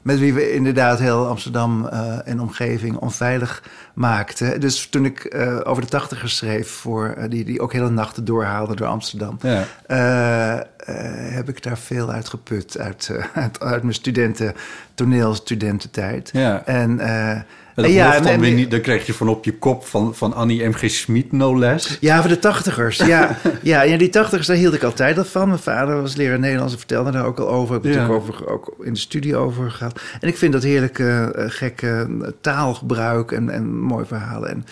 met 0.07 0.19
wie 0.19 0.33
we 0.33 0.53
inderdaad 0.53 0.99
heel 0.99 1.27
Amsterdam 1.27 1.85
uh, 1.85 2.27
en 2.27 2.39
omgeving 2.39 2.97
onveilig 2.97 3.63
maakten. 3.93 4.59
Dus 4.59 4.87
toen 4.89 5.05
ik 5.05 5.33
uh, 5.35 5.59
over 5.63 5.81
de 5.81 5.89
tachtigers 5.89 6.35
schreef, 6.35 6.69
voor, 6.69 7.15
uh, 7.17 7.23
die, 7.29 7.45
die 7.45 7.61
ook 7.61 7.73
hele 7.73 7.89
nachten 7.89 8.25
doorhaalde 8.25 8.75
door 8.75 8.87
Amsterdam, 8.87 9.37
ja. 9.41 9.63
heb 11.33 11.49
ik 11.49 11.63
daar 11.63 11.77
veel 11.77 12.11
uit 12.11 12.29
geput. 12.29 12.79
Uit, 12.79 13.11
uit, 13.33 13.59
uit 13.59 13.81
mijn 13.81 13.93
studenten, 13.93 14.53
toneelstudententijd. 14.93 16.29
Ja. 16.33 16.65
En, 16.65 16.99
en 17.85 17.91
ja, 17.91 18.19
dan, 18.19 18.43
en, 18.43 18.55
niet, 18.55 18.71
dan 18.71 18.81
kreeg 18.81 19.05
je 19.05 19.13
van 19.13 19.27
op 19.27 19.45
je 19.45 19.57
kop 19.57 19.85
van, 19.85 20.15
van 20.15 20.33
Annie 20.33 20.67
M.G. 20.67 20.89
Smit, 20.89 21.31
no 21.31 21.59
less. 21.59 21.97
Ja, 21.99 22.19
voor 22.19 22.29
de 22.29 22.39
tachtigers. 22.39 22.97
Ja, 22.97 23.37
ja, 23.61 23.81
ja, 23.81 23.97
die 23.97 24.09
tachtigers, 24.09 24.47
daar 24.47 24.55
hield 24.55 24.73
ik 24.73 24.83
altijd 24.83 25.17
al 25.17 25.25
van. 25.25 25.47
Mijn 25.47 25.59
vader 25.59 26.01
was 26.01 26.15
leraar 26.15 26.39
Nederlands 26.39 26.73
en 26.73 26.79
vertelde 26.79 27.11
daar 27.11 27.25
ook 27.25 27.39
al 27.39 27.49
over. 27.49 27.75
Ik 27.75 27.83
heb 27.83 27.93
ja. 27.93 27.99
natuurlijk 27.99 28.29
over, 28.29 28.49
ook 28.49 28.75
in 28.81 28.93
de 28.93 28.99
studie 28.99 29.35
over 29.35 29.71
gehad. 29.71 30.01
En 30.19 30.27
ik 30.27 30.37
vind 30.37 30.53
dat 30.53 30.63
heerlijke, 30.63 31.33
uh, 31.37 31.43
gekke 31.47 32.07
taalgebruik 32.41 33.31
en, 33.31 33.49
en 33.49 33.79
mooie 33.79 34.05
verhalen. 34.05 34.49
En, 34.49 34.65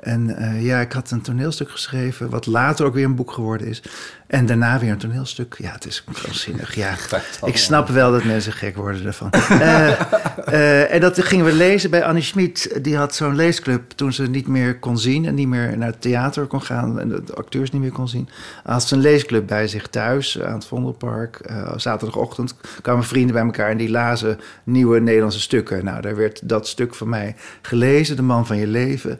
en 0.00 0.28
uh, 0.28 0.64
ja, 0.64 0.80
ik 0.80 0.92
had 0.92 1.10
een 1.10 1.20
toneelstuk 1.20 1.70
geschreven, 1.70 2.30
wat 2.30 2.46
later 2.46 2.86
ook 2.86 2.94
weer 2.94 3.04
een 3.04 3.14
boek 3.14 3.32
geworden 3.32 3.66
is. 3.66 3.82
En 4.26 4.46
daarna 4.46 4.78
weer 4.78 4.90
een 4.90 4.98
toneelstuk. 4.98 5.56
Ja, 5.58 5.72
het 5.72 5.86
is 5.86 6.04
krankzinnig. 6.12 6.74
Ja, 6.74 6.94
ik 7.44 7.56
snap 7.56 7.88
wel 7.88 8.12
dat 8.12 8.24
mensen 8.24 8.52
gek 8.52 8.76
worden 8.76 9.06
ervan. 9.06 9.30
uh, 9.50 9.88
uh, 10.48 10.94
en 10.94 11.00
dat 11.00 11.24
gingen 11.24 11.44
we 11.44 11.52
lezen 11.52 11.90
bij 11.90 12.04
Annie 12.04 12.22
Schmid. 12.22 12.78
Die 12.82 12.96
had 12.96 13.14
zo'n 13.14 13.34
leesclub 13.34 13.90
toen 13.90 14.12
ze 14.12 14.26
niet 14.26 14.46
meer 14.46 14.78
kon 14.78 14.98
zien... 14.98 15.26
en 15.26 15.34
niet 15.34 15.48
meer 15.48 15.78
naar 15.78 15.88
het 15.88 16.00
theater 16.00 16.46
kon 16.46 16.62
gaan... 16.62 17.00
en 17.00 17.08
de, 17.08 17.22
acteurs 17.34 17.70
niet 17.70 17.80
meer 17.80 17.92
kon 17.92 18.08
zien. 18.08 18.28
Had 18.64 18.84
ze 18.84 18.94
een 18.94 19.00
leesclub 19.00 19.46
bij 19.46 19.68
zich 19.68 19.86
thuis 19.86 20.42
aan 20.42 20.54
het 20.54 20.64
Vondelpark. 20.64 21.50
Zaterdagochtend 21.76 22.54
kwamen 22.82 23.04
vrienden 23.04 23.34
bij 23.34 23.44
elkaar... 23.44 23.70
en 23.70 23.76
die 23.76 23.90
lazen 23.90 24.40
nieuwe 24.64 25.00
Nederlandse 25.00 25.40
stukken. 25.40 25.84
Nou, 25.84 26.00
daar 26.00 26.16
werd 26.16 26.48
dat 26.48 26.68
stuk 26.68 26.94
van 26.94 27.08
mij 27.08 27.36
gelezen. 27.62 28.16
De 28.16 28.22
man 28.22 28.46
van 28.46 28.56
je 28.56 28.66
leven... 28.66 29.18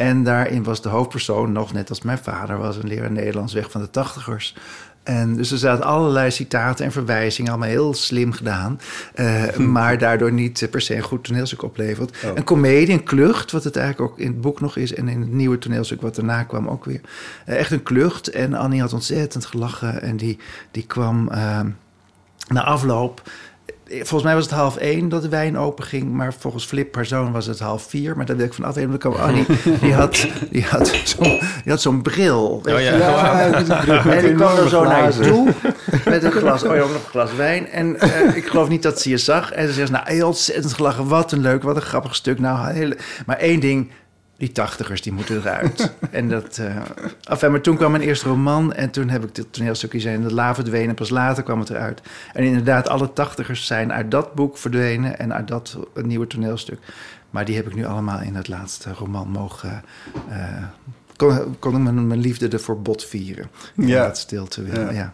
En 0.00 0.24
daarin 0.24 0.62
was 0.62 0.82
de 0.82 0.88
hoofdpersoon, 0.88 1.52
nog 1.52 1.72
net 1.72 1.88
als 1.88 2.02
mijn 2.02 2.18
vader 2.18 2.58
was, 2.58 2.76
een 2.76 2.88
leraar 2.88 3.10
Nederlands 3.10 3.52
weg 3.52 3.70
van 3.70 3.80
de 3.80 3.90
tachtigers. 3.90 4.56
En 5.02 5.36
dus 5.36 5.50
er 5.50 5.58
zaten 5.58 5.84
allerlei 5.84 6.30
citaten 6.30 6.84
en 6.84 6.92
verwijzingen, 6.92 7.50
allemaal 7.50 7.68
heel 7.68 7.94
slim 7.94 8.32
gedaan. 8.32 8.80
Uh, 9.14 9.42
hm. 9.42 9.72
Maar 9.72 9.98
daardoor 9.98 10.32
niet 10.32 10.68
per 10.70 10.80
se 10.80 10.96
een 10.96 11.02
goed 11.02 11.24
toneelstuk 11.24 11.62
oplevert. 11.62 12.16
Oh. 12.24 12.30
Een 12.34 12.44
komedie, 12.44 12.94
een 12.94 13.02
klucht, 13.02 13.52
wat 13.52 13.64
het 13.64 13.76
eigenlijk 13.76 14.12
ook 14.12 14.18
in 14.18 14.26
het 14.26 14.40
boek 14.40 14.60
nog 14.60 14.76
is. 14.76 14.94
En 14.94 15.08
in 15.08 15.20
het 15.20 15.32
nieuwe 15.32 15.58
toneelstuk 15.58 16.00
wat 16.00 16.14
daarna 16.14 16.42
kwam 16.42 16.68
ook 16.68 16.84
weer. 16.84 17.00
Uh, 17.48 17.56
echt 17.56 17.70
een 17.70 17.82
klucht. 17.82 18.28
En 18.28 18.54
Annie 18.54 18.80
had 18.80 18.92
ontzettend 18.92 19.46
gelachen. 19.46 20.02
En 20.02 20.16
die, 20.16 20.38
die 20.70 20.86
kwam 20.86 21.28
uh, 21.32 21.60
na 22.48 22.64
afloop 22.64 23.22
volgens 23.90 24.22
mij 24.22 24.34
was 24.34 24.44
het 24.44 24.54
half 24.54 24.76
één 24.76 25.08
dat 25.08 25.22
de 25.22 25.28
wijn 25.28 25.58
open 25.58 25.84
ging. 25.84 26.12
Maar 26.12 26.34
volgens 26.38 26.64
Flip, 26.64 26.94
haar 26.94 27.06
zoon, 27.06 27.32
was 27.32 27.46
het 27.46 27.58
half 27.58 27.82
vier. 27.82 28.16
Maar 28.16 28.26
dat 28.26 28.36
weet 28.36 28.46
ik 28.46 28.54
van 28.54 28.72
dan 28.74 28.98
kwam 28.98 29.12
Annie, 29.12 29.46
die 29.80 29.94
had, 29.94 30.26
die 30.50 30.64
had 30.64 30.88
zo'n 31.04 31.38
die 31.62 31.72
had 31.72 31.80
zo'n 31.80 32.02
bril. 32.02 32.62
Oh 32.64 32.78
je 32.78 32.80
ja, 32.80 32.98
wel. 32.98 33.18
En 34.12 34.24
ik 34.24 34.34
kwam 34.36 34.56
er 34.56 34.68
zo 34.68 34.84
naar 34.84 35.00
haar 35.00 35.18
toe 35.18 35.48
met 36.04 36.22
een 36.22 36.32
glas, 36.32 36.62
oh 36.62 36.74
ja, 36.74 36.80
nog 36.80 36.94
een 36.94 37.00
glas 37.10 37.34
wijn. 37.34 37.68
En 37.68 38.00
eh, 38.00 38.36
ik 38.36 38.46
geloof 38.46 38.68
niet 38.68 38.82
dat 38.82 39.00
ze 39.00 39.10
je 39.10 39.18
zag. 39.18 39.52
En 39.52 39.66
ze 39.66 39.72
zegt, 39.72 39.90
nou, 39.90 40.04
heel 40.06 40.26
ontzettend 40.26 40.72
gelachen. 40.72 41.08
Wat 41.08 41.32
een 41.32 41.40
leuk, 41.40 41.62
wat 41.62 41.76
een 41.76 41.82
grappig 41.82 42.14
stuk. 42.14 42.38
Nou, 42.38 42.72
hele... 42.72 42.96
Maar 43.26 43.36
één 43.36 43.60
ding, 43.60 43.90
die 44.40 44.52
tachtigers, 44.52 45.02
die 45.02 45.12
moeten 45.12 45.36
eruit. 45.36 45.92
en 46.10 46.28
dat... 46.28 46.58
eh 46.58 46.76
enfin, 47.28 47.50
maar 47.50 47.60
toen 47.60 47.76
kwam 47.76 47.90
mijn 47.90 48.02
eerste 48.02 48.28
roman. 48.28 48.72
En 48.72 48.90
toen 48.90 49.08
heb 49.08 49.24
ik 49.24 49.34
dit 49.34 49.52
toneelstukje 49.52 50.00
zijn 50.00 50.14
in 50.14 50.28
de 50.28 50.34
la 50.34 50.54
verdwenen. 50.54 50.88
En 50.88 50.94
pas 50.94 51.10
later 51.10 51.42
kwam 51.42 51.58
het 51.58 51.70
eruit. 51.70 52.00
En 52.32 52.44
inderdaad, 52.44 52.88
alle 52.88 53.12
tachtigers 53.12 53.66
zijn 53.66 53.92
uit 53.92 54.10
dat 54.10 54.34
boek 54.34 54.58
verdwenen. 54.58 55.18
En 55.18 55.34
uit 55.34 55.48
dat 55.48 55.78
nieuwe 55.94 56.26
toneelstuk. 56.26 56.78
Maar 57.30 57.44
die 57.44 57.56
heb 57.56 57.66
ik 57.66 57.74
nu 57.74 57.84
allemaal 57.84 58.20
in 58.20 58.34
het 58.34 58.48
laatste 58.48 58.92
roman 58.92 59.28
mogen... 59.28 59.82
eh, 60.28 60.64
kon, 61.16 61.56
kon 61.58 61.72
ik 61.76 61.78
mijn, 61.82 62.06
mijn 62.06 62.20
liefde 62.20 62.48
ervoor 62.48 62.82
bot 62.82 63.04
vieren. 63.04 63.50
In 63.76 63.86
Ja. 63.86 64.04
dat 64.06 64.18
stilte 64.18 64.62
willen, 64.62 64.84
Ja. 64.84 64.90
ja. 64.92 65.12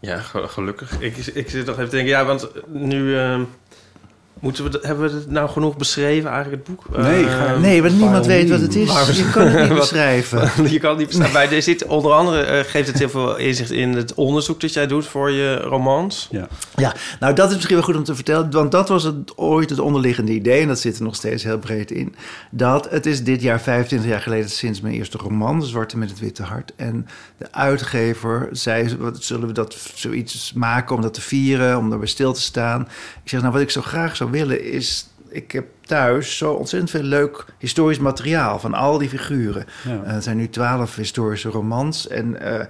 Ja, 0.00 0.18
ge- 0.18 0.48
gelukkig. 0.48 1.00
Ik, 1.00 1.16
ik 1.16 1.50
zit 1.50 1.66
nog 1.66 1.76
even 1.76 1.88
te 1.90 1.96
denken, 1.96 2.12
ja, 2.14 2.24
want 2.24 2.50
nu 2.68 3.16
ehm, 3.18 3.42
moeten 4.40 4.70
we, 4.70 4.78
hebben 4.82 5.10
we 5.10 5.14
het 5.16 5.30
nou 5.30 5.48
genoeg 5.48 5.76
beschreven, 5.76 6.30
eigenlijk 6.30 6.66
het 6.66 6.76
boek? 6.76 6.96
Nee, 6.98 7.24
ga- 7.24 7.56
Nee, 7.58 7.82
want 7.82 7.98
niemand 7.98 8.26
weet 8.26 8.50
wat 8.50 8.60
het 8.60 8.74
is. 8.76 8.88
Waarom- 8.88 9.14
Je 9.20 9.30
kan 9.30 9.46
het 9.46 9.68
niet 9.68 9.78
beschrijven. 9.78 10.70
je 10.70 10.78
kan 10.78 10.90
het 10.90 10.98
niet 10.98 11.06
verstaan. 11.08 11.32
Bij 11.32 11.50
er 11.56 11.62
zit 11.62 11.86
onder 11.86 12.12
andere 12.12 12.42
eh, 12.42 12.64
geeft 12.70 12.88
het 12.88 12.98
heel 12.98 13.08
veel 13.08 13.36
inzicht 13.36 13.70
in 13.70 13.92
het 13.92 14.14
onderzoek 14.14 14.60
dat 14.60 14.72
jij 14.72 14.86
doet 14.86 15.06
voor 15.06 15.30
je 15.30 15.56
romans. 15.56 16.28
Ja. 16.30 16.48
Ja, 16.76 16.94
nou 17.20 17.34
dat 17.34 17.48
is 17.48 17.54
misschien 17.54 17.76
wel 17.76 17.84
goed 17.84 17.96
om 17.96 18.04
te 18.04 18.14
vertellen. 18.14 18.50
Want 18.50 18.72
dat 18.72 18.88
was 18.88 19.02
het, 19.02 19.36
ooit 19.38 19.70
het 19.70 19.78
onderliggende 19.78 20.32
idee. 20.32 20.60
En 20.62 20.68
dat 20.68 20.78
zit 20.80 20.96
er 20.96 21.02
nog 21.02 21.14
steeds 21.14 21.42
heel 21.42 21.58
breed 21.58 21.90
in. 21.90 22.14
Dat 22.50 22.90
het 22.90 23.06
is 23.06 23.24
dit 23.24 23.42
jaar 23.42 23.60
25 23.60 24.10
jaar 24.10 24.20
geleden 24.20 24.50
sinds 24.50 24.80
mijn 24.80 24.94
eerste 24.94 25.18
roman. 25.18 25.60
De 25.60 25.66
Zwarte 25.66 25.98
met 25.98 26.10
het 26.10 26.18
Witte 26.20 26.42
Hart. 26.42 26.72
En 26.76 27.06
de 27.38 27.52
uitgever 27.52 28.48
zei, 28.52 28.96
wat, 28.98 29.22
zullen 29.24 29.46
we 29.46 29.52
dat 29.52 29.76
zoiets 29.94 30.52
maken 30.54 30.96
om 30.96 31.02
dat 31.02 31.14
te 31.14 31.20
vieren? 31.20 31.78
Om 31.78 31.88
daarbij 31.90 32.08
stil 32.08 32.32
te 32.32 32.40
staan? 32.40 32.80
Ik 33.22 33.28
zeg, 33.30 33.40
nou 33.40 33.52
wat 33.52 33.62
ik 33.62 33.70
zo 33.70 33.80
graag 33.82 34.16
zou 34.16 34.29
willen 34.30 34.64
is... 34.64 35.08
Ik 35.28 35.52
heb 35.52 35.66
thuis 35.80 36.36
zo 36.36 36.52
ontzettend 36.52 36.90
veel 36.90 37.02
leuk 37.02 37.44
historisch 37.58 37.98
materiaal 37.98 38.58
van 38.58 38.74
al 38.74 38.98
die 38.98 39.08
figuren. 39.08 39.64
Ja. 39.84 40.02
Eh, 40.04 40.12
het 40.12 40.24
zijn 40.24 40.36
nu 40.36 40.48
twaalf 40.48 40.96
historische 40.96 41.48
romans. 41.48 42.08
En 42.08 42.40
eh, 42.40 42.66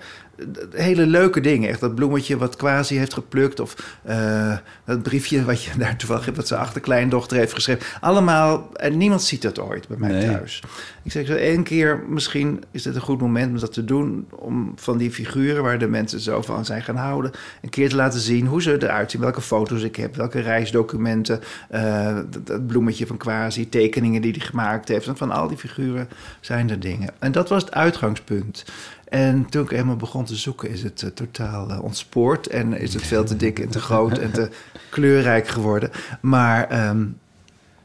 hele 0.72 1.06
leuke 1.06 1.40
dingen. 1.40 1.68
Echt 1.68 1.80
dat 1.80 1.94
bloemetje 1.94 2.36
wat 2.36 2.56
Quasi 2.56 2.96
heeft 2.96 3.14
geplukt. 3.14 3.60
Of 3.60 3.98
eh, 4.02 4.56
dat 4.84 5.02
briefje 5.02 5.44
wat 5.44 5.62
je 5.62 5.70
daar 5.78 5.96
toevallig 5.96 6.24
hebt... 6.24 6.36
wat 6.36 6.48
zijn 6.48 6.60
achterkleindochter 6.60 7.36
heeft 7.36 7.54
geschreven. 7.54 7.86
Allemaal, 8.00 8.68
en 8.76 8.96
niemand 8.96 9.22
ziet 9.22 9.42
dat 9.42 9.58
ooit 9.60 9.88
bij 9.88 9.96
mij 9.96 10.10
Nee. 10.10 10.26
thuis. 10.26 10.62
Ik 11.02 11.12
zeg 11.12 11.26
zo 11.26 11.34
één 11.34 11.62
keer, 11.62 12.04
misschien 12.08 12.62
is 12.70 12.82
dit 12.82 12.94
een 12.94 13.00
goed 13.00 13.20
moment 13.20 13.52
om 13.52 13.58
dat 13.58 13.72
te 13.72 13.84
doen... 13.84 14.26
om 14.30 14.72
van 14.76 14.98
die 14.98 15.10
figuren 15.10 15.62
waar 15.62 15.78
de 15.78 15.88
mensen 15.88 16.20
zo 16.20 16.42
van 16.42 16.64
zijn 16.64 16.82
gaan 16.82 16.96
houden... 16.96 17.30
een 17.62 17.68
keer 17.68 17.88
te 17.88 17.96
laten 17.96 18.20
zien 18.20 18.46
hoe 18.46 18.62
ze 18.62 18.82
eruit 18.82 19.10
zien. 19.10 19.20
Welke 19.20 19.40
foto's 19.40 19.82
ik 19.82 19.96
heb, 19.96 20.16
welke 20.16 20.40
reisdocumenten... 20.40 21.40
eh, 21.68 22.16
dat, 22.30 22.46
dat 22.46 22.66
bloemetje 22.66 23.06
van 23.06 23.16
Quasi, 23.16 23.68
tekeningen 23.68 24.22
die 24.22 24.32
hij 24.32 24.40
gemaakt 24.46 24.88
heeft. 24.88 25.06
En 25.06 25.16
van 25.16 25.30
al 25.30 25.48
die 25.48 25.56
figuren 25.56 26.08
zijn 26.40 26.70
er 26.70 26.80
dingen. 26.80 27.10
En 27.18 27.32
dat 27.32 27.48
was 27.48 27.62
het 27.62 27.72
uitgangspunt. 27.72 28.64
En 29.10 29.46
toen 29.48 29.62
ik 29.62 29.70
helemaal 29.70 29.96
begon 29.96 30.24
te 30.24 30.36
zoeken, 30.36 30.70
is 30.70 30.82
het 30.82 31.02
eh, 31.02 31.10
totaal 31.10 31.70
eh, 31.70 31.82
ontspoord. 31.82 32.46
En 32.46 32.72
is 32.80 32.94
het 32.94 33.02
veel 33.06 33.24
te 33.24 33.36
dik 33.36 33.58
en 33.58 33.68
te 33.68 33.80
groot 33.80 34.18
en 34.18 34.32
te 34.32 34.48
kleurrijk 34.90 35.48
geworden. 35.48 35.90
Maar 36.20 36.68
ehm, 36.68 37.04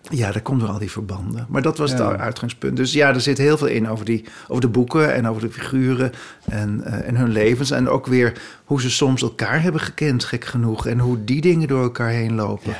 ja, 0.09 0.31
dat 0.31 0.41
komt 0.41 0.59
door 0.59 0.69
al 0.69 0.77
die 0.79 0.91
verbanden. 0.91 1.45
Maar 1.49 1.61
dat 1.61 1.77
was 1.77 1.91
Ja. 1.91 2.11
het 2.11 2.19
uitgangspunt. 2.19 2.77
Dus 2.77 2.93
ja, 2.93 3.13
er 3.13 3.21
zit 3.21 3.37
heel 3.37 3.57
veel 3.57 3.67
in 3.67 3.89
over, 3.89 4.05
die, 4.05 4.25
over 4.47 4.61
de 4.61 4.67
boeken 4.67 5.13
en 5.13 5.27
over 5.27 5.41
de 5.41 5.51
figuren 5.51 6.11
en, 6.49 6.83
eh, 6.83 7.07
en 7.07 7.15
hun 7.15 7.31
levens. 7.31 7.71
En 7.71 7.89
ook 7.89 8.05
weer 8.07 8.33
hoe 8.65 8.81
ze 8.81 8.89
soms 8.89 9.21
elkaar 9.21 9.61
hebben 9.61 9.81
gekend, 9.81 10.23
gek 10.23 10.45
genoeg. 10.45 10.85
En 10.87 10.99
hoe 10.99 11.23
die 11.23 11.41
dingen 11.41 11.67
door 11.67 11.81
elkaar 11.83 12.09
heen 12.09 12.35
lopen. 12.35 12.75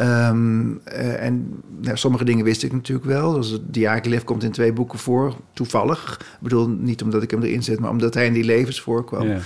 Ehm, 0.00 0.70
eh, 0.84 1.22
en 1.24 1.62
nou, 1.80 1.96
sommige 1.96 2.24
dingen 2.24 2.44
wist 2.44 2.62
ik 2.62 2.72
natuurlijk 2.72 3.06
wel. 3.08 3.32
Dus 3.32 3.50
het 3.50 4.24
komt 4.24 4.42
in 4.42 4.52
twee 4.52 4.72
boeken 4.72 4.98
voor, 4.98 5.34
toevallig. 5.52 6.16
Ik 6.20 6.26
bedoel, 6.40 6.68
niet 6.68 7.02
omdat 7.02 7.22
ik 7.22 7.30
hem 7.30 7.42
erin 7.42 7.62
zet, 7.62 7.80
maar 7.80 7.90
omdat 7.90 8.14
hij 8.14 8.26
in 8.26 8.32
die 8.32 8.44
levens 8.44 8.80
voorkwam. 8.80 9.28
Ja. 9.28 9.38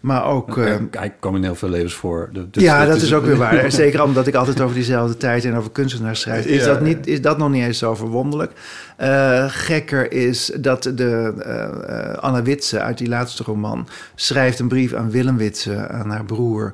Maar 0.00 0.24
ook... 0.26 0.58
eh, 0.58 0.64
Hij- 0.64 0.88
hij 0.90 1.14
kwam 1.20 1.36
in 1.36 1.42
heel 1.42 1.54
veel 1.54 1.68
levens 1.68 1.94
voor. 1.94 2.30
Dus 2.50 2.62
ja, 2.62 2.84
dat 2.86 3.02
is 3.02 3.14
ook 3.14 3.24
weer 3.24 3.36
waar. 3.36 3.70
Zeker 3.82 4.02
omdat 4.02 4.26
ik 4.26 4.34
altijd 4.34 4.60
over 4.60 4.74
diezelfde 4.74 5.16
tijd 5.16 5.44
en 5.44 5.56
over 5.56 5.70
kunstenaars 5.70 6.20
schrijf. 6.20 6.46
Is, 6.46 6.64
Ja. 6.64 6.66
dat, 6.72 6.80
niet, 6.80 7.06
is 7.06 7.20
dat 7.20 7.38
nog 7.38 7.50
niet 7.50 7.64
eens 7.64 7.78
zo 7.78 7.94
verwonderlijk? 7.94 8.52
Eh, 8.96 9.44
gekker 9.48 10.12
is 10.12 10.52
dat 10.60 10.82
de 10.82 11.32
eh, 11.38 12.18
Anna 12.22 12.42
Witse 12.42 12.80
uit 12.80 12.98
die 12.98 13.08
laatste 13.08 13.42
roman... 13.42 13.88
schrijft 14.14 14.58
een 14.58 14.68
brief 14.68 14.92
aan 14.92 15.10
Willem 15.10 15.36
Witse, 15.36 15.88
aan 15.88 16.10
haar 16.10 16.24
broer... 16.24 16.72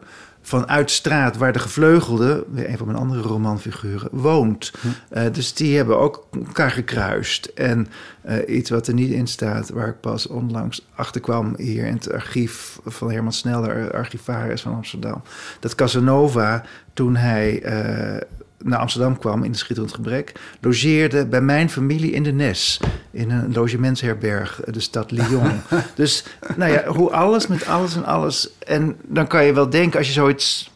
vanuit 0.51 0.91
straat 0.91 1.37
waar 1.37 1.53
de 1.53 1.59
gevleugelde, 1.59 2.45
weer 2.51 2.69
een 2.69 2.77
van 2.77 2.87
mijn 2.87 2.99
andere 2.99 3.21
romanfiguren, 3.21 4.09
woont. 4.13 4.73
Eh, 5.09 5.23
dus 5.33 5.55
die 5.55 5.77
hebben 5.77 5.99
ook 5.99 6.27
elkaar 6.47 6.71
gekruist. 6.71 7.47
En 7.47 7.87
eh, 8.21 8.57
iets 8.57 8.71
wat 8.71 8.87
er 8.87 8.95
niet 8.95 9.11
in 9.11 9.27
staat, 9.27 9.71
waar 9.71 9.89
ik 9.89 10.01
pas 10.01 10.27
onlangs 10.27 10.87
achter 10.95 11.21
kwam 11.21 11.55
hier 11.57 11.87
in 11.87 11.95
het 11.95 12.13
archief 12.13 12.79
van 12.85 13.11
Herman 13.11 13.33
Sneller, 13.33 13.93
archivaris 13.93 14.63
van 14.63 14.75
Amsterdam. 14.75 15.23
Dat 15.61 15.75
Casanova, 15.75 16.65
toen 16.93 17.17
hij 17.17 17.63
eh, 17.63 18.21
naar 18.65 18.79
Amsterdam 18.79 19.19
kwam 19.19 19.45
in 19.45 19.53
de 19.53 19.59
Schitterend 19.59 19.95
Gebrek, 19.95 20.33
logeerde 20.61 21.27
bij 21.27 21.41
mijn 21.41 21.71
familie 21.71 22.11
in 22.11 22.23
de 22.23 22.33
Nes, 22.33 22.81
in 23.11 23.31
een 23.31 23.53
logementsherberg, 23.53 24.61
eh, 24.61 24.73
de 24.73 24.81
stad 24.81 25.11
Lyon. 25.11 25.61
dus 25.95 26.25
nou 26.57 26.73
ja, 26.73 26.87
hoe 26.87 27.11
alles 27.11 27.47
met 27.47 27.67
alles 27.67 27.97
en 27.97 28.05
alles. 28.05 28.51
En 28.59 28.97
dan 29.03 29.27
kan 29.27 29.45
je 29.45 29.53
wel 29.53 29.71
denken, 29.71 29.99
als 29.99 30.07
je 30.07 30.13
zoiets 30.13 30.71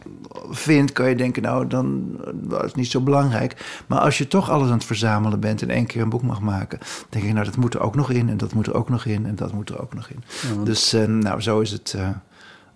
vindt, 0.51 0.93
kan 0.93 1.09
je 1.09 1.17
denken, 1.17 1.43
nou, 1.43 1.67
dan 1.67 2.17
dat 2.35 2.65
is 2.65 2.75
niet 2.75 2.91
zo 2.91 3.01
belangrijk. 3.01 3.83
Maar 3.87 3.99
als 3.99 4.19
je 4.19 4.29
toch 4.29 4.51
alles 4.51 4.67
aan 4.67 4.75
het 4.75 4.85
verzamelen 4.85 5.41
bent 5.41 5.63
en 5.63 5.71
één 5.71 5.87
keer 5.87 6.03
een 6.03 6.09
boek 6.09 6.23
mag 6.23 6.41
maken, 6.41 6.79
denk 7.09 7.25
je, 7.25 7.33
nou, 7.33 7.45
dat 7.45 7.57
moet 7.57 7.75
er 7.75 7.81
ook 7.81 7.95
nog 7.95 8.11
in 8.11 8.29
en 8.29 8.37
dat 8.37 8.55
moet 8.55 8.67
er 8.67 8.75
ook 8.75 8.89
nog 8.89 9.05
in 9.05 9.27
en 9.27 9.35
dat 9.35 9.53
moet 9.53 9.69
er 9.69 9.83
ook 9.83 9.95
nog 9.95 10.09
in. 10.09 10.25
Dus 10.65 10.93
eh, 10.93 11.05
nou, 11.05 11.41
zo 11.41 11.61
is 11.61 11.71
het 11.71 11.95
eh, 11.97 12.09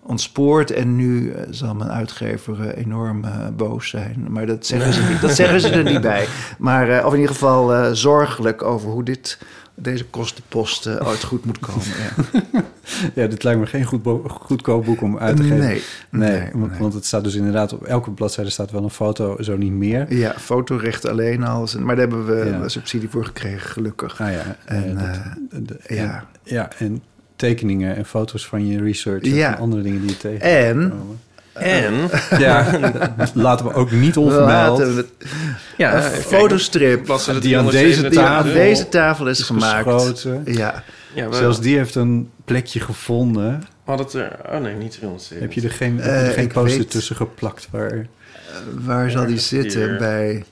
ontspoord 0.09 0.71
en 0.71 0.95
nu 0.95 1.31
eh, 1.31 1.43
zal 1.49 1.75
mijn 1.75 1.89
uitgever 1.91 2.69
eh, 2.69 2.83
enorm 2.85 3.23
eh, 3.23 3.47
boos 3.57 3.89
zijn. 3.89 4.25
Maar 4.29 4.45
dat 4.45 4.65
zeggen 4.65 4.93
ze, 4.93 5.01
niet, 5.03 5.21
dat 5.21 5.35
zeggen 5.35 5.61
ze 5.61 5.69
er 5.69 5.83
niet 5.83 6.01
bij. 6.01 6.25
Maar, 6.57 7.05
of 7.05 7.13
in 7.13 7.19
ieder 7.19 7.33
geval 7.35 7.95
zorgelijk 7.95 8.63
over 8.63 8.89
hoe 8.89 9.03
dit, 9.03 9.37
deze 9.75 10.05
kostenposten 10.05 11.05
ooit 11.07 11.23
goed 11.23 11.45
moet 11.45 11.59
komen. 11.59 11.85
Ja. 11.87 12.41
Ja, 13.15 13.27
dit 13.27 13.43
lijkt 13.43 13.59
me 13.59 13.65
geen 13.65 13.83
goed 13.85 14.01
goedkoop 14.27 14.85
boek 14.85 15.01
om 15.01 15.17
uit 15.17 15.35
te 15.35 15.41
geven. 15.43 15.57
Nee, 15.57 15.81
Nee, 16.09 16.31
nee, 16.31 16.49
want, 16.53 16.71
nee. 16.71 16.79
want 16.79 16.93
het 16.93 17.05
staat 17.05 17.23
dus 17.23 17.35
inderdaad 17.35 17.73
op 17.73 17.83
elke 17.83 18.11
bladzijde 18.11 18.49
staat 18.49 18.71
wel 18.71 18.83
een 18.83 18.89
foto, 18.89 19.35
zo 19.41 19.57
niet 19.57 19.71
meer. 19.71 20.13
Ja, 20.13 20.33
fotorechten 20.37 21.09
alleen 21.11 21.43
al. 21.43 21.67
Maar 21.79 21.95
daar 21.95 22.07
hebben 22.07 22.25
we 22.25 22.45
Ja. 22.61 22.67
subsidie 22.67 23.09
voor 23.09 23.25
gekregen, 23.25 23.69
gelukkig. 23.69 24.21
Ah 24.21 24.31
ja, 24.31 24.55
En, 24.65 24.95
de- 25.51 25.79
ja. 25.87 26.15
en- 26.15 26.23
ja, 26.43 26.69
en 26.77 27.01
tekeningen 27.39 27.95
en 27.95 28.05
foto's 28.05 28.47
van 28.47 28.67
je 28.67 28.81
research 28.83 29.23
en 29.23 29.33
Ja. 29.33 29.53
andere 29.53 29.81
dingen 29.81 30.01
die 30.01 30.09
je 30.09 30.17
tegen. 30.17 30.41
En 30.41 30.93
En, 31.53 31.93
Ja, 32.39 32.79
laten 33.33 33.65
we 33.65 33.73
ook 33.73 33.91
niet 33.91 34.17
onvermeld. 34.17 34.77
we 34.77 35.05
ja, 35.77 35.95
een 36.05 36.11
fotostrip 36.21 37.05
die 37.41 37.57
aan 37.57 37.65
deze 37.65 37.77
327. 37.77 38.09
die 38.11 38.19
aan 38.19 38.43
tafel 38.43 38.53
deze 38.53 38.89
tafel 38.89 39.27
is, 39.27 39.39
is 39.39 39.45
gemaakt. 39.45 39.89
geschoten. 39.89 40.41
Ja, 40.45 40.83
Ja, 41.13 41.29
we 41.29 41.35
Zelfs 41.35 41.61
die 41.61 41.77
heeft 41.77 41.95
een 41.95 42.29
plekje 42.45 42.79
gevonden. 42.79 43.63
hadden 43.83 44.05
het 44.05 44.15
er... 44.15 44.39
Oh 44.55 44.61
nee, 44.61 44.75
niet 44.75 44.91
307. 44.91 45.41
Heb 45.41 45.53
je 45.53 45.61
er 45.61 45.71
geen, 45.71 45.95
heb 45.95 46.05
je 46.05 46.09
Eh, 46.11 46.27
er 46.27 46.33
geen 46.33 46.47
poster 46.47 46.77
weet- 46.79 46.91
tussen 46.91 47.15
geplakt 47.15 47.67
waar... 47.71 48.07
waar 48.73 49.11
zal 49.11 49.25
die 49.25 49.39
zitten? 49.39 49.81
hier. 49.89 49.97
Bij, 49.97 50.43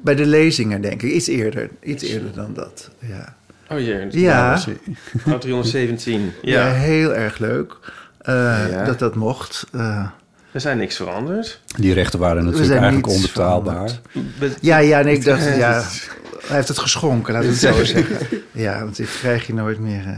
bij 0.00 0.14
de 0.14 0.26
lezingen, 0.26 0.80
denk 0.80 1.02
ik. 1.02 1.12
Iets 1.12 1.26
eerder. 1.28 1.68
Iets 1.82 2.02
eerder 2.02 2.32
dan 2.34 2.50
dat. 2.54 2.90
Ja, 2.98 3.36
Oh 3.74 3.80
jee, 3.80 4.06
ja, 4.10 4.62
oh, 5.26 5.34
317. 5.38 6.32
ja. 6.42 6.66
Ja, 6.66 6.72
heel 6.72 7.14
erg 7.14 7.38
leuk 7.38 7.76
eh, 8.18 8.34
Ja. 8.70 8.84
dat 8.84 8.98
dat 8.98 9.14
mocht. 9.14 9.66
Eh, 9.72 10.06
er 10.52 10.60
zijn 10.60 10.78
niks 10.78 10.96
veranderd. 10.96 11.60
Die 11.76 11.92
rechten 11.92 12.18
waren 12.18 12.44
natuurlijk 12.44 12.70
eigenlijk 12.72 13.06
onbetaalbaar. 13.06 13.90
veranderd. 14.08 14.58
Ja, 14.60 14.78
ja, 14.78 15.00
nee, 15.00 15.14
ik 15.14 15.24
dacht, 15.24 15.44
ja, 15.56 15.72
hij 16.46 16.56
heeft 16.56 16.68
het 16.68 16.78
geschonken, 16.78 17.32
laten 17.32 17.48
we 17.48 17.54
het 17.54 17.76
zo 17.76 17.84
zeggen. 17.84 18.26
Ja, 18.52 18.78
want 18.78 18.96
dit 18.96 19.08
krijg 19.18 19.46
je 19.46 19.54
nooit 19.54 19.78
meer. 19.78 20.06
eh. 20.06 20.16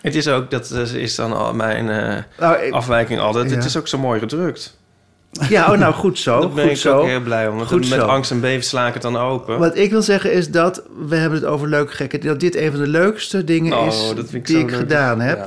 Het 0.00 0.14
is 0.14 0.28
ook, 0.28 0.50
dat 0.50 0.70
is 0.94 1.14
dan 1.14 1.32
al 1.32 1.54
mijn 1.54 1.88
eh, 1.90 2.22
Nou, 2.38 2.56
ik- 2.62 2.72
afwijking 2.72 3.20
altijd. 3.20 3.50
Ja. 3.50 3.56
Het 3.56 3.64
is 3.64 3.76
ook 3.76 3.88
zo 3.88 3.98
mooi 3.98 4.20
gedrukt. 4.20 4.76
Ja, 5.48 5.72
oh, 5.72 5.78
nou 5.78 5.94
goed 5.94 6.18
zo. 6.18 6.38
Daar 6.40 6.48
ben 6.50 6.62
goed 6.64 6.72
ik 6.72 6.76
zo. 6.78 6.98
ook 6.98 7.06
heel 7.06 7.20
blij 7.20 7.48
om. 7.48 7.56
Want 7.56 7.68
Goed 7.68 7.88
met 7.88 7.98
zo. 7.98 8.06
angst 8.06 8.30
en 8.30 8.40
beven 8.40 8.64
sla 8.64 8.86
ik 8.86 8.92
het 8.94 9.02
dan 9.02 9.16
open. 9.16 9.58
Wat 9.58 9.76
ik 9.76 9.90
wil 9.90 10.02
zeggen 10.02 10.32
is 10.32 10.50
dat, 10.50 10.82
we 11.08 11.16
hebben 11.16 11.38
het 11.38 11.48
over 11.48 11.68
leuke 11.68 11.92
gekken, 11.92 12.20
dat 12.20 12.40
dit 12.40 12.56
een 12.56 12.70
van 12.70 12.80
de 12.80 12.86
leukste 12.88 13.44
dingen 13.44 13.78
Oh, 13.78 13.86
is 13.86 14.12
ik 14.32 14.46
die 14.46 14.58
ik 14.58 14.70
leuk. 14.70 14.78
gedaan 14.78 15.20
heb. 15.20 15.38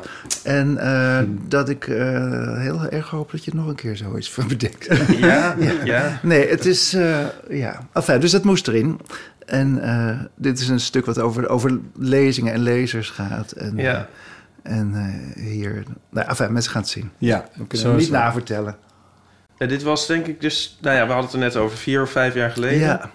Ja. 0.43 0.51
En 0.51 0.77
eh, 0.77 1.19
dat 1.47 1.69
ik 1.69 1.87
eh, 1.87 2.57
heel 2.57 2.85
erg 2.89 3.09
hoop 3.09 3.31
dat 3.31 3.45
je 3.45 3.51
nog 3.53 3.67
een 3.67 3.75
keer 3.75 3.97
zoiets 3.97 4.31
van 4.33 4.47
bedenkt. 4.47 4.87
Ja, 5.19 5.55
ja. 5.83 6.19
Nee, 6.21 6.47
het 6.49 6.65
is, 6.65 6.93
eh, 6.93 7.17
ja. 7.49 7.87
Enfin, 7.93 8.19
dus 8.19 8.31
dat 8.31 8.43
moest 8.43 8.67
erin. 8.67 8.99
En 9.45 9.81
eh, 9.83 10.19
dit 10.35 10.59
is 10.59 10.67
een 10.67 10.79
stuk 10.79 11.05
wat 11.05 11.19
over, 11.19 11.49
over 11.49 11.79
lezingen 11.99 12.53
en 12.53 12.59
lezers 12.61 13.09
gaat. 13.09 13.51
En, 13.51 13.73
Ja. 13.77 14.07
en 14.63 14.91
eh, 15.35 15.43
hier, 15.43 15.83
nou, 16.09 16.27
enfin, 16.27 16.53
mensen 16.53 16.71
gaan 16.71 16.81
het 16.81 16.89
zien. 16.91 17.09
Ja, 17.17 17.45
We 17.55 17.67
kunnen 17.67 17.87
het 17.87 17.97
niet 17.97 18.11
navertellen. 18.11 18.75
Ja, 19.59 19.65
dit 19.65 19.83
was 19.83 20.05
denk 20.05 20.25
ik 20.27 20.41
dus... 20.41 20.77
Nou 20.81 20.95
ja, 20.95 21.01
we 21.07 21.11
hadden 21.13 21.25
het 21.25 21.33
er 21.33 21.39
net 21.39 21.55
over 21.55 21.77
vier 21.77 22.01
of 22.01 22.09
vijf 22.09 22.33
jaar 22.33 22.51
geleden. 22.51 22.79
Ja, 22.79 23.09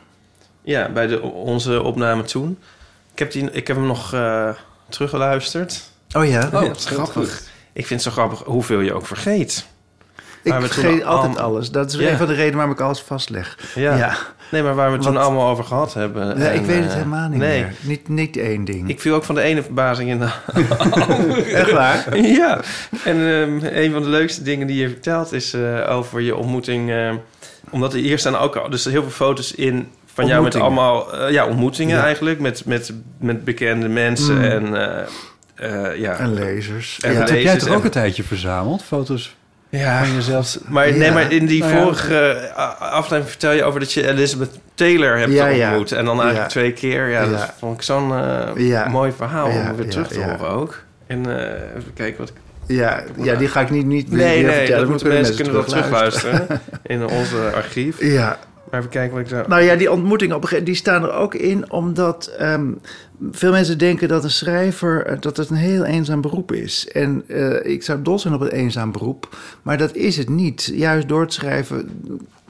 Ja, 0.62 0.88
bij 0.88 1.06
de, 1.06 1.22
onze 1.22 1.82
opname 1.82 2.22
toen. 2.22 2.58
Ik 3.12 3.18
heb, 3.18 3.32
die, 3.32 3.50
ik 3.50 3.66
heb 3.66 3.76
hem 3.76 3.86
nog 3.86 4.12
eh, 4.12 4.48
teruggeluisterd. 4.88 5.82
oh 6.16 6.24
ja. 6.24 6.40
Ja, 6.40 6.50
dat 6.50 6.76
is 6.76 6.84
grappig. 6.84 7.42
Ik 7.72 7.86
vind 7.86 8.04
het 8.04 8.12
zo 8.14 8.20
grappig 8.20 8.42
hoeveel 8.44 8.80
je 8.80 8.92
ook 8.94 9.06
vergeet. 9.06 9.66
ik 10.42 10.52
vergeet 10.54 11.04
al- 11.04 11.16
altijd 11.16 11.38
alles. 11.38 11.70
Dat 11.70 11.92
is 11.92 11.98
Ja. 11.98 12.10
een 12.10 12.16
van 12.16 12.26
de 12.26 12.32
redenen 12.34 12.56
waarom 12.56 12.74
ik 12.74 12.80
alles 12.80 13.00
vastleg. 13.00 13.58
Ja. 13.74 13.96
ja. 13.96 14.16
Nee, 14.54 14.62
maar 14.62 14.74
waar 14.74 14.86
we 14.88 14.94
het 14.94 15.02
toen 15.02 15.12
Wat- 15.14 15.22
allemaal 15.22 15.48
over 15.48 15.64
gehad 15.64 15.94
hebben. 15.94 16.38
Ja, 16.38 16.48
ik 16.50 16.64
weet 16.64 16.76
het 16.82 16.88
eh, 16.88 16.94
helemaal 16.94 17.28
niet 17.28 17.38
nee. 17.38 17.62
meer. 17.62 17.72
Niet, 17.80 18.08
niet 18.08 18.36
één 18.36 18.64
ding. 18.64 18.88
Ik 18.88 19.00
viel 19.00 19.14
ook 19.14 19.24
van 19.24 19.34
de 19.34 19.40
ene 19.40 19.62
verbazing 19.62 20.10
in 20.10 20.18
de 20.18 20.28
Echt 21.52 21.70
waar? 21.72 22.16
ja, 22.18 22.60
en 23.04 23.16
ehm, 23.16 23.58
een 23.76 23.92
van 23.92 24.02
de 24.02 24.08
leukste 24.08 24.42
dingen 24.42 24.66
die 24.66 24.76
je 24.80 24.88
vertelt 24.88 25.32
is 25.32 25.52
eh, 25.54 25.90
over 25.90 26.20
je 26.20 26.36
ontmoeting. 26.36 26.90
eh, 26.90 27.10
omdat 27.70 27.92
er 27.92 27.98
hier 27.98 28.18
staan 28.18 28.36
ook 28.36 28.56
al, 28.56 28.70
dus 28.70 28.84
heel 28.84 29.02
veel 29.02 29.10
foto's 29.10 29.54
in 29.54 29.88
van 30.14 30.26
jou 30.26 30.42
met 30.42 30.54
allemaal 30.54 31.28
ja, 31.30 31.46
ontmoetingen 31.46 31.96
Ja. 31.96 32.02
eigenlijk. 32.04 32.40
Met, 32.40 32.64
met, 32.64 32.92
met 33.18 33.44
bekende 33.44 33.88
mensen 33.88 34.36
Mm. 34.36 34.42
en 34.42 34.74
eh, 34.74 35.90
eh, 35.90 36.00
ja. 36.00 36.18
En 36.18 36.34
lezers. 36.34 36.98
En 37.00 37.12
ja. 37.12 37.18
Dat 37.18 37.28
heb 37.30 37.40
jij 37.40 37.58
toch 37.58 37.68
ook 37.68 37.78
en- 37.78 37.84
een 37.84 37.90
tijdje 37.90 38.22
verzameld? 38.22 38.82
Foto's 38.82 39.36
Ja, 39.78 40.04
van 40.04 40.14
jezelf? 40.14 40.58
maar, 40.68 40.92
nee, 40.92 41.10
maar 41.10 41.32
in 41.32 41.46
die 41.46 41.60
Nou 41.60 41.72
vorige 41.82 42.30
eh, 42.56 42.80
aflevering 42.80 43.28
vertel 43.28 43.52
je 43.52 43.64
over 43.64 43.80
dat 43.80 43.92
je 43.92 44.08
Elizabeth 44.08 44.50
Taylor 44.74 45.18
hebt 45.18 45.40
ontmoet. 45.40 45.92
En 45.92 46.04
dan 46.04 46.20
eigenlijk 46.20 46.50
twee 46.50 46.72
keer. 46.72 47.08
Ja, 47.08 47.26
dat 47.26 47.52
vond 47.58 47.76
ik 47.76 47.82
zo'n 47.82 48.12
Ja. 48.56 48.88
mooi 48.88 49.12
verhaal 49.16 49.46
om 49.48 49.76
weer 49.76 49.88
terug 49.90 50.08
te 50.08 50.20
horen 50.20 50.48
ook. 50.48 50.82
En 51.06 51.38
eh, 51.38 51.76
even 51.78 51.92
kijken 51.94 52.18
wat 52.18 52.28
ik 52.28 52.34
Ja, 52.66 53.02
ja, 53.22 53.34
die 53.34 53.48
ga 53.48 53.60
ik 53.60 53.70
niet, 53.70 53.86
niet 53.86 54.10
Nee, 54.10 54.18
meer 54.42 54.46
nee, 54.46 54.56
vertellen. 54.56 54.80
dat 54.80 54.88
moeten 54.88 55.08
mensen 55.08 55.34
kunnen 55.34 55.54
dat 55.54 55.68
terugluisteren. 55.68 56.46
in 56.82 57.06
onze 57.06 57.50
archief. 57.54 57.96
Ja, 58.18 58.38
even 58.78 58.90
kijken 58.90 59.16
wat 59.16 59.24
ik 59.24 59.28
zo... 59.28 59.44
nou 59.48 59.62
ja, 59.62 59.76
die 59.76 59.92
ontmoetingen 59.92 60.36
op 60.36 60.60
die 60.64 60.74
staan 60.74 61.02
er 61.02 61.12
ook 61.12 61.34
in, 61.34 61.70
omdat 61.70 62.26
ehm, 62.38 62.72
veel 63.30 63.52
mensen 63.52 63.78
denken 63.78 64.08
dat 64.08 64.24
een 64.24 64.30
schrijver 64.30 65.06
eh, 65.06 65.16
dat 65.20 65.36
het 65.36 65.50
een 65.50 65.56
heel 65.56 65.84
eenzaam 65.84 66.20
beroep 66.20 66.52
is. 66.52 66.88
En 66.88 67.24
eh, 67.26 67.72
ik 67.72 67.82
zou 67.82 68.02
dol 68.02 68.18
zijn 68.18 68.34
op 68.34 68.40
een 68.40 68.48
eenzaam 68.48 68.92
beroep, 68.92 69.36
maar 69.62 69.78
dat 69.78 69.94
is 69.94 70.16
het 70.16 70.28
niet. 70.28 70.72
Juist 70.74 71.08
door 71.08 71.20
het 71.20 71.32
schrijven 71.32 71.90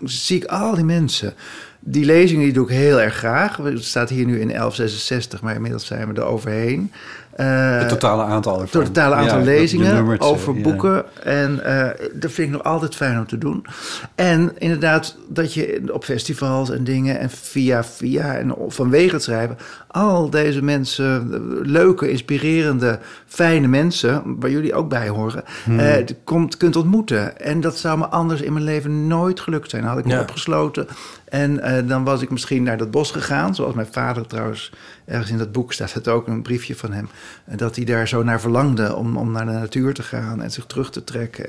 zie 0.04 0.36
ik 0.36 0.44
al 0.44 0.74
die 0.74 0.84
mensen. 0.84 1.34
Die 1.80 2.04
lezingen 2.04 2.44
die 2.44 2.52
doe 2.52 2.64
ik 2.64 2.76
heel 2.76 3.00
erg 3.00 3.14
graag. 3.14 3.56
Het 3.56 3.84
staat 3.84 4.08
hier 4.08 4.26
nu 4.26 4.40
in 4.40 4.48
1166, 4.48 5.42
maar 5.42 5.54
inmiddels 5.54 5.86
zijn 5.86 6.08
we 6.08 6.20
er 6.20 6.26
overheen. 6.26 6.92
Eh, 7.34 7.78
Het 7.78 7.88
totale 7.88 8.22
aantal. 8.22 8.60
Het 8.60 8.70
totale 8.70 9.14
aantal 9.14 9.38
Ja, 9.38 9.44
lezingen 9.44 9.94
nummers, 9.94 10.20
over 10.20 10.54
ja. 10.54 10.62
boeken. 10.62 11.04
En 11.22 11.64
eh, 11.64 12.08
dat 12.12 12.32
vind 12.32 12.48
ik 12.48 12.54
nog 12.54 12.64
altijd 12.64 12.94
fijn 12.94 13.18
om 13.18 13.26
te 13.26 13.38
doen. 13.38 13.66
En 14.14 14.52
inderdaad, 14.58 15.16
dat 15.28 15.54
je 15.54 15.82
op 15.92 16.04
festivals 16.04 16.70
en 16.70 16.84
dingen 16.84 17.18
en 17.18 17.30
via 17.30 17.84
via 17.84 18.34
en 18.34 18.54
vanwege 18.68 19.14
het 19.14 19.22
schrijven, 19.22 19.56
al 19.94 20.30
deze 20.30 20.62
mensen, 20.62 21.32
eh, 21.34 21.40
leuke, 21.62 22.10
inspirerende, 22.10 22.98
fijne 23.26 23.66
mensen, 23.66 24.22
waar 24.40 24.50
jullie 24.50 24.74
ook 24.74 24.88
bij 24.88 25.08
horen, 25.08 25.44
Hmm. 25.64 25.78
eh, 25.78 26.04
komt, 26.24 26.56
kunt 26.56 26.76
ontmoeten. 26.76 27.40
En 27.40 27.60
dat 27.60 27.78
zou 27.78 27.98
me 27.98 28.06
anders 28.08 28.40
in 28.40 28.52
mijn 28.52 28.64
leven 28.64 29.06
nooit 29.06 29.40
gelukt 29.40 29.70
zijn. 29.70 29.82
Dan 29.82 29.90
had 29.90 30.00
ik 30.00 30.06
me 30.06 30.12
Ja. 30.12 30.20
opgesloten 30.20 30.86
en 31.24 31.60
eh, 31.60 31.88
dan 31.88 32.04
was 32.04 32.22
ik 32.22 32.30
misschien 32.30 32.62
naar 32.62 32.76
dat 32.76 32.90
bos 32.90 33.10
gegaan, 33.10 33.54
zoals 33.54 33.74
mijn 33.74 33.86
vader 33.90 34.26
trouwens. 34.26 34.72
Ergens 35.04 35.30
in 35.30 35.38
dat 35.38 35.52
boek 35.52 35.72
staat 35.72 35.92
het 35.92 36.08
ook, 36.08 36.26
een 36.26 36.42
briefje 36.42 36.76
van 36.76 36.92
hem. 36.92 37.08
En 37.44 37.56
dat 37.56 37.76
hij 37.76 37.84
daar 37.84 38.08
zo 38.08 38.22
naar 38.22 38.40
verlangde 38.40 38.94
om, 38.96 39.16
om 39.16 39.32
naar 39.32 39.46
de 39.46 39.52
natuur 39.52 39.94
te 39.94 40.02
gaan 40.02 40.42
en 40.42 40.50
zich 40.50 40.66
terug 40.66 40.90
te 40.90 41.04
trekken. 41.04 41.46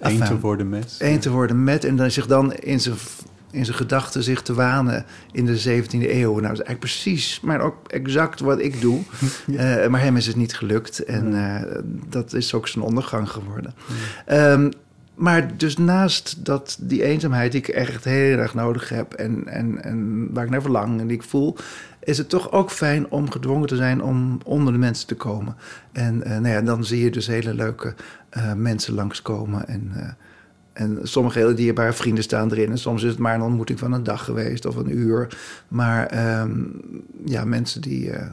En, 0.00 0.12
Eén 0.12 0.22
te 0.24 0.38
worden 0.40 0.68
met. 0.68 0.96
één 0.98 1.20
te 1.20 1.30
worden 1.30 1.64
met. 1.64 1.84
En 1.84 1.96
dan 1.96 2.10
zich 2.10 2.26
dan 2.26 2.52
in 2.52 2.80
zijn, 2.80 2.94
in 3.52 3.64
zijn 3.64 3.76
gedachten 3.76 4.22
zich 4.22 4.42
te 4.42 4.54
wanen 4.54 5.04
in 5.32 5.44
de 5.44 5.60
17e 5.60 6.10
eeuw. 6.10 6.32
Nou, 6.32 6.42
dat 6.42 6.52
is 6.52 6.64
eigenlijk 6.64 6.78
precies, 6.78 7.40
maar 7.40 7.60
ook 7.60 7.88
exact 7.88 8.40
wat 8.40 8.60
ik 8.60 8.80
doe. 8.80 9.00
Eh, 9.56 9.86
maar 9.86 10.00
hem 10.00 10.16
is 10.16 10.26
het 10.26 10.36
niet 10.36 10.56
gelukt. 10.56 11.04
En 11.04 11.34
eh, 11.34 11.82
dat 12.08 12.32
is 12.32 12.54
ook 12.54 12.68
zijn 12.68 12.84
ondergang 12.84 13.30
geworden. 13.30 13.74
Ehm, 14.26 14.70
maar 15.14 15.56
dus 15.56 15.76
naast 15.76 16.44
dat, 16.44 16.76
die 16.80 17.02
eenzaamheid 17.02 17.52
die 17.52 17.60
ik 17.60 17.68
echt 17.68 18.04
heel 18.04 18.38
erg 18.38 18.54
nodig 18.54 18.88
heb... 18.88 19.12
En, 19.12 19.48
en, 19.48 19.84
en 19.84 20.28
waar 20.32 20.44
ik 20.44 20.50
naar 20.50 20.62
verlang 20.62 21.00
en 21.00 21.06
die 21.06 21.16
ik 21.16 21.22
voel... 21.22 21.56
is 22.00 22.18
het 22.18 22.28
toch 22.28 22.52
ook 22.52 22.70
fijn 22.70 23.10
om 23.10 23.30
gedwongen 23.30 23.68
te 23.68 23.76
zijn 23.76 24.02
om 24.02 24.38
onder 24.44 24.72
de 24.72 24.78
mensen 24.78 25.06
te 25.06 25.14
komen. 25.14 25.56
En 25.92 26.22
eh, 26.22 26.30
nou 26.30 26.48
ja, 26.48 26.60
dan 26.60 26.84
zie 26.84 27.04
je 27.04 27.10
dus 27.10 27.26
hele 27.26 27.54
leuke 27.54 27.94
eh, 28.28 28.52
mensen 28.52 28.94
langskomen. 28.94 29.68
En, 29.68 30.16
en 30.72 30.98
sommige 31.02 31.38
hele 31.38 31.54
dierbare 31.54 31.92
vrienden 31.92 32.24
staan 32.24 32.50
erin. 32.52 32.70
En 32.70 32.78
soms 32.78 33.02
is 33.02 33.10
het 33.10 33.18
maar 33.18 33.34
een 33.34 33.42
ontmoeting 33.42 33.78
van 33.78 33.92
een 33.92 34.02
dag 34.02 34.24
geweest 34.24 34.66
of 34.66 34.76
een 34.76 34.98
uur. 34.98 35.28
Maar 35.68 36.06
ehm, 36.06 36.50
ja, 37.24 37.44
mensen 37.44 37.80
die, 37.80 38.10
eh, 38.10 38.26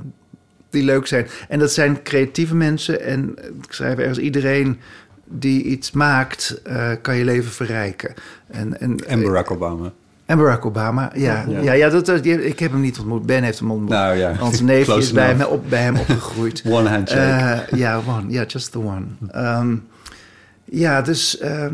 die 0.69 0.83
leuk 0.83 1.07
zijn. 1.07 1.27
En 1.49 1.59
dat 1.59 1.71
zijn 1.71 2.01
creatieve 2.03 2.55
mensen. 2.55 3.01
En 3.01 3.35
ik 3.61 3.73
schrijf 3.73 3.97
ergens 3.97 4.17
iedereen 4.19 4.77
die 5.25 5.63
iets 5.63 5.91
maakt, 5.91 6.61
eh, 6.63 6.91
kan 7.01 7.15
je 7.15 7.25
leven 7.25 7.51
verrijken. 7.51 8.13
En, 8.47 8.79
en, 8.79 8.95
En 9.07 9.21
Barack 9.21 9.51
Obama. 9.51 9.91
en 10.25 10.37
Barack 10.37 10.65
Obama, 10.65 11.11
ja. 11.15 11.45
Ja. 11.47 11.59
ja. 11.59 11.71
ja, 11.73 11.89
dat, 11.89 12.23
die- 12.23 12.45
ik 12.45 12.59
heb 12.59 12.71
hem 12.71 12.81
niet 12.81 12.99
ontmoet. 12.99 13.25
Ben 13.25 13.43
heeft 13.43 13.59
hem 13.59 13.71
ontmoet. 13.71 13.89
Nou 13.89 14.15
ja, 14.15 14.35
Onze 14.41 14.63
neefje 14.63 14.97
is 14.97 15.11
bij 15.11 15.25
hem, 15.33 15.41
op, 15.41 15.69
bij 15.69 15.81
hem 15.81 15.95
opgegroeid. 15.97 16.63
One 16.69 16.89
handshake. 16.89 17.65
Eh, 17.71 17.79
Ja, 17.79 18.01
one. 18.07 18.23
Ja, 18.31 18.43
just 18.47 18.71
the 18.71 18.79
one. 18.79 19.05
Ehm, 19.31 19.75
ja, 20.65 21.01
dus... 21.01 21.37
ehm, 21.37 21.73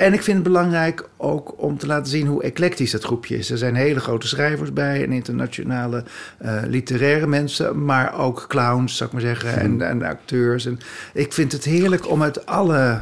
en 0.00 0.12
ik 0.12 0.22
vind 0.22 0.36
het 0.36 0.46
belangrijk 0.46 1.08
ook 1.16 1.62
om 1.62 1.78
te 1.78 1.86
laten 1.86 2.10
zien 2.10 2.26
hoe 2.26 2.42
eclectisch 2.42 2.90
dat 2.90 3.04
groepje 3.04 3.36
is. 3.36 3.50
Er 3.50 3.58
zijn 3.58 3.74
hele 3.74 4.00
grote 4.00 4.26
schrijvers 4.28 4.72
bij 4.72 5.04
en 5.04 5.12
internationale 5.12 6.04
eh, 6.38 6.62
literaire 6.66 7.26
mensen, 7.26 7.84
maar 7.84 8.18
ook 8.18 8.44
clowns, 8.48 8.96
zou 8.96 9.08
ik 9.08 9.14
maar 9.14 9.24
zeggen, 9.24 9.56
en, 9.56 9.82
en 9.82 10.02
acteurs. 10.02 10.66
En 10.66 10.78
ik 11.12 11.32
vind 11.32 11.52
het 11.52 11.64
heerlijk 11.64 12.08
om 12.08 12.22
uit 12.22 12.46
alle 12.46 13.00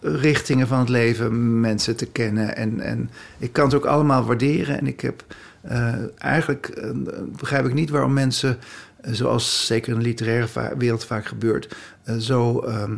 richtingen 0.00 0.66
van 0.66 0.78
het 0.78 0.88
leven 0.88 1.60
mensen 1.60 1.96
te 1.96 2.06
kennen. 2.06 2.56
En, 2.56 2.80
en 2.80 3.10
ik 3.38 3.52
kan 3.52 3.64
het 3.64 3.74
ook 3.74 3.86
allemaal 3.86 4.24
waarderen. 4.24 4.78
En 4.78 4.86
ik 4.86 5.00
heb 5.00 5.24
eh, 5.60 5.94
eigenlijk 6.18 6.66
eh, 6.66 6.90
begrijp 7.38 7.66
ik 7.66 7.74
niet 7.74 7.90
waarom 7.90 8.12
mensen, 8.12 8.58
zoals 9.02 9.66
zeker 9.66 9.92
in 9.92 9.98
de 9.98 10.04
literaire 10.04 10.76
wereld 10.78 11.04
vaak 11.04 11.26
gebeurt, 11.26 11.76
zo 12.18 12.58
ehm, 12.60 12.94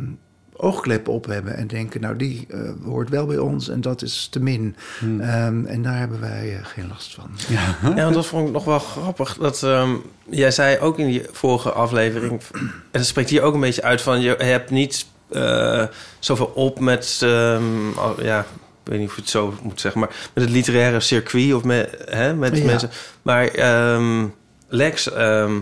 oogkleppen 0.57 1.13
op 1.13 1.25
hebben 1.25 1.55
en 1.55 1.67
denken, 1.67 2.01
nou 2.01 2.15
die 2.15 2.45
eh, 2.49 2.59
hoort 2.83 3.09
wel 3.09 3.25
bij 3.25 3.37
ons 3.37 3.69
en 3.69 3.81
dat 3.81 4.01
is 4.01 4.27
te 4.31 4.39
min. 4.39 4.75
Ehm, 5.01 5.65
en 5.65 5.81
daar 5.81 5.97
hebben 5.97 6.19
wij 6.19 6.55
eh, 6.57 6.65
geen 6.65 6.87
last 6.87 7.13
van. 7.13 7.29
Ja, 7.47 8.01
want 8.03 8.13
dat 8.13 8.25
vond 8.25 8.47
ik 8.47 8.53
nog 8.53 8.65
wel 8.65 8.79
grappig. 8.79 9.37
Dat, 9.37 9.63
ehm, 9.63 9.89
jij 10.29 10.51
zei 10.51 10.79
ook 10.79 10.99
in 10.99 11.07
die 11.07 11.23
vorige 11.31 11.71
aflevering... 11.71 12.41
en 12.51 12.71
dat 12.91 13.05
spreekt 13.05 13.29
hier 13.29 13.41
ook 13.41 13.53
een 13.53 13.59
beetje 13.59 13.83
uit 13.83 14.01
van... 14.01 14.21
je 14.21 14.35
hebt 14.37 14.69
niet 14.69 15.05
eh, 15.31 15.83
zoveel 16.19 16.51
op 16.55 16.79
met... 16.79 17.19
ehm, 17.23 17.63
al- 17.97 18.23
ja, 18.23 18.39
ik 18.39 18.91
weet 18.91 18.99
niet 18.99 19.09
of 19.09 19.15
je 19.15 19.21
het 19.21 19.29
zo 19.29 19.53
moet 19.61 19.81
zeggen... 19.81 19.99
maar 20.01 20.09
met 20.33 20.43
het 20.43 20.53
literaire 20.53 20.99
circuit 20.99 21.53
of 21.53 21.63
met, 21.63 21.89
hè, 22.05 22.33
met 22.33 22.57
Ja. 22.57 22.65
mensen... 22.65 22.89
Maar 23.21 23.47
ehm, 23.47 24.25
Lex, 24.67 25.11
ehm, 25.11 25.53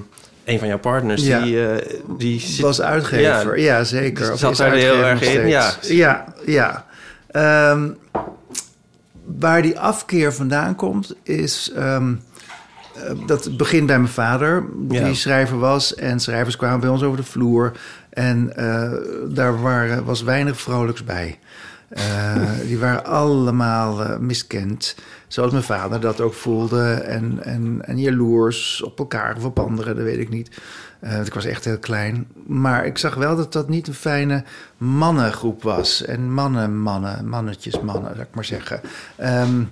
een 0.45 0.59
van 0.59 0.67
jouw 0.67 0.79
partners... 0.79 1.25
Ja. 1.25 1.41
die, 1.41 1.67
eh, 1.67 1.99
die 2.17 2.39
zit- 2.39 2.59
was 2.65 2.81
uitgever, 2.81 3.59
ja, 3.59 3.75
Ja, 3.77 3.83
zeker. 3.83 4.27
die 4.27 4.37
zat 4.37 4.55
daar 4.57 4.73
heel 4.73 5.03
erg 5.03 5.21
in, 5.21 5.51
steeds. 5.61 5.87
Ja, 5.87 6.25
ja. 6.45 6.85
Ehm, 7.31 7.89
waar 9.39 9.61
die 9.61 9.79
afkeer 9.79 10.33
vandaan 10.33 10.75
komt, 10.75 11.15
is... 11.23 11.71
eh, 11.75 12.01
dat 13.27 13.57
begint 13.57 13.85
bij 13.87 13.99
mijn 13.99 14.11
vader, 14.11 14.65
die 14.75 14.99
Ja. 15.05 15.13
schrijver 15.13 15.59
was. 15.59 15.95
En 15.95 16.19
schrijvers 16.19 16.55
kwamen 16.55 16.79
bij 16.79 16.89
ons 16.89 17.03
over 17.03 17.17
de 17.17 17.23
vloer. 17.23 17.71
En 18.09 18.55
eh, 18.55 18.91
daar 19.29 19.61
waren, 19.61 20.03
was 20.05 20.23
weinig 20.23 20.61
vrolijks 20.61 21.03
bij. 21.03 21.39
Eh, 21.93 22.35
die 22.65 22.79
waren 22.79 23.05
allemaal 23.05 24.03
eh, 24.03 24.17
miskend. 24.17 24.95
Zoals 25.27 25.51
mijn 25.51 25.63
vader 25.63 25.99
dat 25.99 26.21
ook 26.21 26.33
voelde. 26.33 26.93
En, 26.93 27.43
en, 27.43 27.79
en 27.85 27.99
jaloers 27.99 28.81
op 28.83 28.99
elkaar 28.99 29.35
of 29.35 29.43
op 29.43 29.59
anderen, 29.59 29.95
dat 29.95 30.03
weet 30.03 30.19
ik 30.19 30.29
niet. 30.29 30.61
Eh, 30.99 31.25
ik 31.25 31.33
was 31.33 31.45
echt 31.45 31.65
heel 31.65 31.79
klein. 31.79 32.27
Maar 32.45 32.85
ik 32.85 32.97
zag 32.97 33.15
wel 33.15 33.35
dat 33.35 33.53
dat 33.53 33.69
niet 33.69 33.87
een 33.87 33.93
fijne 33.93 34.43
mannengroep 34.77 35.63
was. 35.63 36.05
En 36.05 36.33
mannen, 36.33 36.79
mannen, 36.81 37.29
mannetjes, 37.29 37.79
mannen, 37.79 38.11
zou 38.11 38.27
ik 38.27 38.35
maar 38.35 38.45
zeggen. 38.45 38.81
Ehm, 39.15 39.63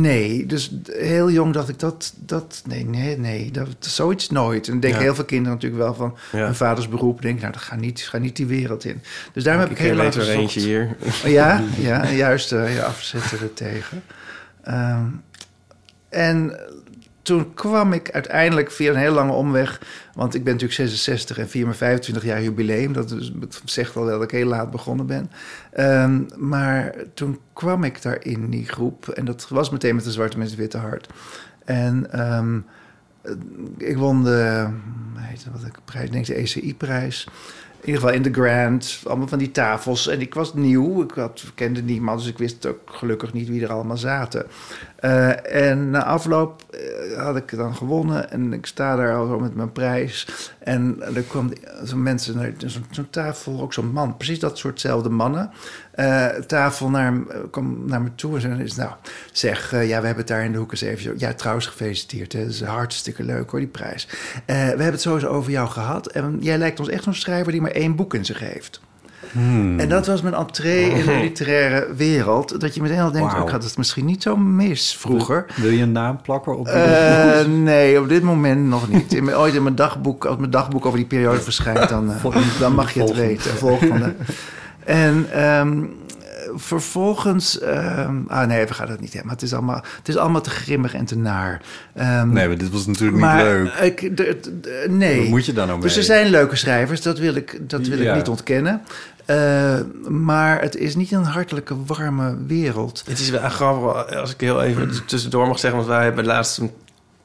nee, 0.00 0.46
dus 0.46 0.74
heel 0.86 1.30
jong 1.30 1.52
dacht 1.52 1.68
ik 1.68 1.78
dat... 1.78 2.12
dat 2.18 2.62
nee, 2.66 2.84
nee, 2.84 3.18
nee, 3.18 3.50
dat, 3.50 3.68
zoiets 3.80 4.30
nooit. 4.30 4.68
En 4.68 4.74
ik 4.74 4.82
denk 4.82 4.94
Ja. 4.94 5.00
heel 5.00 5.14
veel 5.14 5.24
kinderen 5.24 5.54
natuurlijk 5.54 5.82
wel 5.82 5.94
van... 5.94 6.16
Ja. 6.32 6.38
mijn 6.38 6.54
vaders 6.54 6.88
beroep. 6.88 7.22
denk 7.22 7.40
nou, 7.40 7.52
dat 7.52 7.62
gaat 7.62 7.78
niet, 7.80 8.00
ga 8.00 8.18
niet 8.18 8.36
die 8.36 8.46
wereld 8.46 8.84
in. 8.84 9.02
Dus 9.32 9.44
daarom 9.44 9.62
heb 9.62 9.70
ik, 9.70 9.78
Ik 9.78 9.84
heel 9.84 9.94
lang 9.94 10.14
gezocht. 10.14 10.36
eentje 10.36 10.60
hier. 10.60 10.96
Oh, 11.24 11.30
Ja, 11.30 11.62
ja 11.78 12.10
juist 12.10 12.52
uh, 12.52 12.74
ja, 12.76 12.82
afzetten 12.82 13.40
er 13.40 13.54
tegen. 13.54 14.02
Ehm, 14.62 15.04
en 16.08 16.56
toen 17.22 17.54
kwam 17.54 17.92
ik 17.92 18.10
uiteindelijk 18.10 18.70
via 18.70 18.90
een 18.90 18.96
heel 18.96 19.12
lange 19.12 19.32
omweg... 19.32 19.80
want 20.14 20.34
ik 20.34 20.44
ben 20.44 20.52
natuurlijk 20.52 20.80
66 20.80 21.38
en 21.38 21.48
vier 21.48 21.64
mijn 21.64 21.76
25 21.76 22.24
jaar 22.24 22.42
jubileum. 22.42 22.92
Dat, 22.92 23.14
zegt 23.64 23.94
wel 23.94 24.06
dat 24.06 24.22
ik 24.22 24.30
heel 24.30 24.46
laat 24.46 24.70
begonnen 24.70 25.06
ben. 25.06 25.30
Ehm, 25.72 26.22
maar 26.36 26.94
toen 27.14 27.38
kwam 27.52 27.84
ik 27.84 28.02
daar 28.02 28.24
in 28.24 28.50
die 28.50 28.68
groep... 28.68 29.08
en 29.08 29.24
dat 29.24 29.48
was 29.48 29.70
meteen 29.70 29.94
met 29.94 30.04
de 30.04 30.10
Zwarte 30.10 30.38
Mensen 30.38 30.58
Witte 30.58 30.78
Hart. 30.78 31.08
En 31.64 32.12
ehm, 32.12 32.58
ik 33.76 33.96
won 33.96 34.24
de, 34.24 34.68
heet 35.16 35.46
wat 35.52 35.66
ik 35.66 35.78
prijs, 35.84 36.10
denk 36.10 36.26
de 36.26 36.34
ECI-prijs. 36.34 37.28
In 37.82 37.88
ieder 37.88 38.02
geval 38.02 38.16
in 38.16 38.32
de 38.32 38.40
Grand, 38.40 39.02
allemaal 39.04 39.28
van 39.28 39.38
die 39.38 39.50
tafels. 39.50 40.08
En 40.08 40.20
ik 40.20 40.34
was 40.34 40.54
nieuw, 40.54 41.02
ik 41.02 41.10
had, 41.10 41.44
kende 41.54 41.82
niemand, 41.82 42.18
dus 42.18 42.28
ik 42.28 42.38
wist 42.38 42.66
ook 42.66 42.78
gelukkig 42.84 43.32
niet 43.32 43.48
wie 43.48 43.62
er 43.62 43.72
allemaal 43.72 43.96
zaten. 43.96 44.46
Eh, 44.96 45.66
en 45.68 45.90
na 45.90 46.04
afloop 46.04 46.62
eh, 46.70 47.24
had 47.24 47.36
ik 47.36 47.56
dan 47.56 47.74
gewonnen 47.74 48.30
en 48.30 48.52
ik 48.52 48.66
sta 48.66 48.96
daar 48.96 49.14
al 49.14 49.26
zo 49.26 49.38
met 49.38 49.54
mijn 49.54 49.72
prijs. 49.72 50.26
En 50.58 50.96
er 51.14 51.22
kwam 51.22 51.52
zo'n 51.82 52.02
mensen, 52.02 52.36
naar 52.36 52.52
zo'n 52.56 52.84
zo'n 52.90 53.10
tafel, 53.10 53.60
ook 53.60 53.72
zo'n 53.72 53.92
man, 53.92 54.16
precies 54.16 54.38
dat 54.38 54.58
soortzelfde 54.58 55.08
mannen. 55.08 55.50
Eh, 55.92 56.26
tafel 56.26 56.90
naar, 56.90 57.12
m- 57.12 57.26
kwam 57.50 57.82
naar 57.86 58.02
me 58.02 58.14
toe 58.14 58.34
en 58.34 58.40
zei, 58.40 58.72
nou 58.76 58.90
zeg, 59.32 59.72
eh, 59.72 59.88
ja, 59.88 60.00
we 60.00 60.06
hebben 60.06 60.24
het 60.24 60.28
daar 60.28 60.44
in 60.44 60.52
de 60.52 60.58
hoek 60.58 60.70
eens 60.70 60.80
even... 60.80 61.02
zo- 61.02 61.12
Ja, 61.16 61.32
trouwens 61.32 61.66
gefeliciteerd, 61.66 62.32
hè. 62.32 62.40
dat 62.40 62.48
is 62.50 62.62
hartstikke 62.62 63.22
leuk 63.24 63.50
hoor, 63.50 63.60
die 63.60 63.68
prijs. 63.68 64.08
Eh, 64.34 64.56
we 64.56 64.62
hebben 64.62 64.86
het 64.86 65.00
sowieso 65.00 65.26
over 65.28 65.50
jou 65.50 65.68
gehad 65.68 66.06
en 66.06 66.36
jij 66.40 66.58
lijkt 66.58 66.78
ons 66.80 66.88
echt 66.88 67.02
zo'n 67.04 67.14
schrijver 67.14 67.52
die 67.52 67.60
maar 67.60 67.70
één 67.70 67.96
boek 67.96 68.14
in 68.14 68.24
zich 68.24 68.38
heeft. 68.40 68.80
En 69.78 69.88
dat 69.88 70.06
was 70.06 70.22
mijn 70.22 70.34
entree 70.34 70.90
in 70.90 71.04
de 71.06 71.18
literaire 71.20 71.94
wereld. 71.94 72.60
Dat 72.60 72.74
je 72.74 72.82
meteen 72.82 73.00
al 73.00 73.10
denkt, 73.12 73.32
oh, 73.34 73.42
ik 73.42 73.48
had 73.48 73.64
het 73.64 73.76
misschien 73.76 74.04
niet 74.04 74.22
zo 74.22 74.36
mis 74.36 74.96
vroeger. 74.96 75.46
Wil 75.56 75.70
je 75.70 75.82
een 75.82 75.92
naam 75.92 76.22
plakken 76.22 76.58
op 76.58 76.66
Eh, 76.66 77.44
nee, 77.46 78.00
op 78.00 78.08
dit 78.08 78.22
moment 78.22 78.66
nog 78.66 78.88
niet. 78.88 79.12
In 79.14 79.24
mijn, 79.24 79.36
ooit 79.36 79.54
in 79.54 79.62
mijn 79.62 79.74
dagboek, 79.74 80.24
als 80.24 80.36
mijn 80.36 80.50
dagboek 80.50 80.86
over 80.86 80.98
die 80.98 81.06
periode 81.06 81.40
verschijnt, 81.40 81.88
dan, 81.88 82.12
eh, 82.12 82.36
dan 82.60 82.74
mag 82.74 82.92
je 82.92 83.00
het 83.00 83.14
weten. 83.14 83.50
Volgende. 83.50 84.14
En 84.84 85.26
ehm, 85.32 85.84
vervolgens... 86.54 87.58
ehm, 87.60 88.16
ah 88.28 88.46
nee, 88.46 88.66
we 88.66 88.74
gaan 88.74 88.88
het 88.88 89.00
niet 89.00 89.12
hebben. 89.12 89.30
Het 89.32 89.42
is 89.42 89.52
allemaal, 89.52 89.82
het 89.98 90.08
is 90.08 90.16
allemaal 90.16 90.40
te 90.40 90.50
grimmig 90.50 90.94
en 90.94 91.04
te 91.04 91.16
naar. 91.16 91.60
Ehm, 91.94 92.28
Nee, 92.32 92.48
maar 92.48 92.58
dit 92.58 92.70
was 92.70 92.86
natuurlijk 92.86 93.18
maar 93.20 93.60
niet 93.60 93.72
leuk. 93.80 93.98
Ik, 93.98 94.90
nee. 94.90 95.18
Wat 95.20 95.28
moet 95.28 95.46
je 95.46 95.52
dan 95.52 95.66
nou 95.66 95.78
mee? 95.78 95.88
Dus 95.88 95.96
er 95.96 96.02
zijn 96.02 96.26
leuke 96.26 96.56
schrijvers, 96.56 97.02
dat 97.02 97.18
wil 97.18 97.34
ik, 97.34 97.58
dat 97.70 97.86
wil 97.86 97.98
Ja. 98.02 98.10
ik 98.10 98.16
niet 98.16 98.28
ontkennen. 98.28 98.82
Eh, 99.24 99.74
maar 100.08 100.60
het 100.60 100.76
is 100.76 100.94
niet 100.94 101.12
een 101.12 101.24
hartelijke, 101.24 101.74
warme 101.86 102.36
wereld. 102.46 103.02
Het 103.06 103.18
is 103.18 103.30
wel 103.30 103.48
grappig, 103.48 104.16
als 104.16 104.32
ik 104.32 104.40
heel 104.40 104.62
even 104.62 104.90
tussendoor 105.06 105.46
mag 105.46 105.58
zeggen... 105.58 105.78
want 105.78 105.90
wij 105.90 106.04
hebben 106.04 106.24
laatst 106.24 106.58
een 106.58 106.70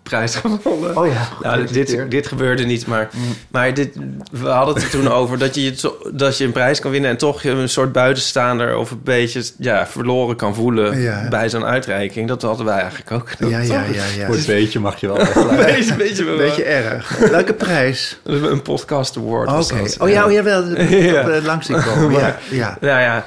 prijs 0.07 0.35
gewonnen. 0.35 0.97
Oh 0.97 1.07
ja, 1.07 1.27
Nou, 1.41 1.67
dit, 1.71 2.05
dit 2.09 2.27
gebeurde 2.27 2.63
niet, 2.63 2.87
maar, 2.87 3.09
maar 3.51 3.73
dit, 3.73 3.95
we 4.31 4.47
hadden 4.47 4.73
het 4.75 4.83
er 4.83 4.89
toen 4.89 5.11
over 5.11 5.37
dat 5.37 5.55
je, 5.55 5.69
het 5.69 5.89
dat 6.13 6.37
je 6.37 6.45
een 6.45 6.51
prijs 6.51 6.79
kan 6.79 6.91
winnen... 6.91 7.09
en 7.09 7.17
toch 7.17 7.41
je 7.41 7.49
een 7.49 7.69
soort 7.69 7.91
buitenstaander 7.91 8.77
of 8.77 8.91
een 8.91 9.01
beetje 9.03 9.43
ja, 9.57 9.87
verloren 9.87 10.35
kan 10.35 10.55
voelen 10.55 11.01
Ja. 11.01 11.27
bij 11.29 11.49
zo'n 11.49 11.65
uitreiking. 11.65 12.27
Dat 12.27 12.41
hadden 12.41 12.65
wij 12.65 12.79
eigenlijk 12.79 13.11
ook. 13.11 13.29
Ja, 13.49 13.59
ja, 13.59 13.83
ja. 13.83 14.03
ja. 14.17 14.25
Voor 14.25 14.35
het 14.35 14.45
beetje 14.45 14.79
mag 14.79 14.99
je 14.99 15.07
wel. 15.07 15.19
Een 15.49 15.55
beetje, 15.65 15.95
beetje, 15.95 16.29
Een 16.29 16.37
beetje 16.37 16.63
erg. 16.63 17.17
Welke 17.17 17.53
prijs? 17.53 18.19
Een 18.23 18.61
podcast 18.61 19.17
award 19.17 19.71
Oké. 19.71 19.83
Oh 19.99 20.09
ja, 20.09 20.25
oh, 20.25 20.31
jawel. 20.31 20.63
Ja. 20.89 21.41
langs 21.41 21.65
zien 21.65 21.83
komen. 21.83 22.11
Ja, 22.19 22.37
ja. 22.49 22.77
Nou 22.81 23.01
ja, 23.01 23.25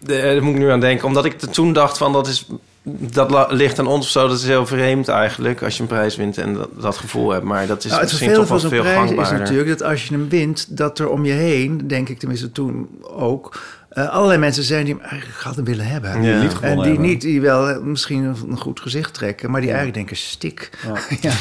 de- 0.00 0.20
daar 0.22 0.42
moet 0.42 0.54
ik 0.54 0.60
nu 0.60 0.70
aan 0.70 0.80
denken. 0.80 1.06
Omdat 1.06 1.24
ik 1.24 1.38
toen 1.40 1.72
dacht 1.72 1.98
van 1.98 2.12
dat 2.12 2.26
is... 2.26 2.46
Dat 2.82 3.52
ligt 3.52 3.78
aan 3.78 3.86
ons 3.86 4.04
of 4.04 4.10
zo. 4.10 4.28
Dat 4.28 4.38
is 4.38 4.44
heel 4.44 4.66
vreemd 4.66 5.08
eigenlijk. 5.08 5.62
Als 5.62 5.76
je 5.76 5.82
een 5.82 5.88
prijs 5.88 6.16
wint 6.16 6.38
en 6.38 6.54
dat, 6.54 6.68
dat 6.80 6.96
gevoel 6.96 7.30
hebt. 7.30 7.44
Maar 7.44 7.66
dat 7.66 7.84
is 7.84 7.90
Nou, 7.90 8.00
het 8.02 8.10
misschien 8.10 8.32
toch 8.32 8.48
wel 8.48 8.58
veel 8.58 8.68
prijs 8.80 8.94
is 8.94 9.06
gangbaarder. 9.06 9.38
natuurlijk 9.38 9.68
dat 9.78 9.82
als 9.82 10.04
je 10.06 10.14
hem 10.14 10.28
wint, 10.28 10.76
dat 10.76 10.98
er 10.98 11.08
om 11.08 11.24
je 11.24 11.32
heen, 11.32 11.88
denk 11.88 12.08
ik 12.08 12.18
tenminste 12.18 12.52
toen 12.52 12.88
ook, 13.02 13.60
eh, 13.88 14.08
allerlei 14.08 14.38
mensen 14.38 14.62
zijn 14.62 14.84
die 14.84 14.94
hem 14.94 15.02
eigenlijk 15.02 15.40
hadden 15.40 15.64
willen 15.64 15.86
hebben. 15.86 16.22
Ja. 16.22 16.40
Niet 16.42 16.60
En 16.60 16.76
die 16.76 16.84
hebben. 16.84 17.00
niet, 17.00 17.20
die 17.20 17.40
wel 17.40 17.68
eh, 17.68 17.78
misschien 17.80 18.24
een 18.24 18.58
goed 18.58 18.80
gezicht 18.80 19.14
trekken, 19.14 19.50
maar 19.50 19.60
die 19.60 19.68
eigenlijk 19.72 19.98
denken 19.98 20.16
stik. 20.16 20.70
Ja. 21.20 21.32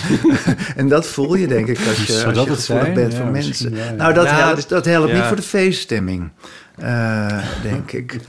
en 0.75 0.87
dat 0.87 1.05
voel 1.07 1.35
je 1.35 1.47
denk 1.47 1.67
ik 1.67 1.77
als 1.77 1.85
je, 1.85 2.13
als 2.13 2.21
je 2.21 2.27
het 2.27 2.37
gevoelig 2.37 2.59
zijn? 2.61 2.93
bent 2.93 3.11
Ja, 3.13 3.17
voor 3.19 3.27
mensen. 3.31 3.75
ja, 3.75 3.83
ja. 3.85 3.91
Nou, 3.91 4.13
dat 4.13 4.29
helpt, 4.29 4.69
dat 4.69 4.85
helpt 4.85 5.13
niet 5.13 5.23
voor 5.23 5.35
de 5.35 5.41
feeststemming, 5.41 6.29
eh, 6.77 7.43
denk 7.63 7.91
ik. 7.91 8.15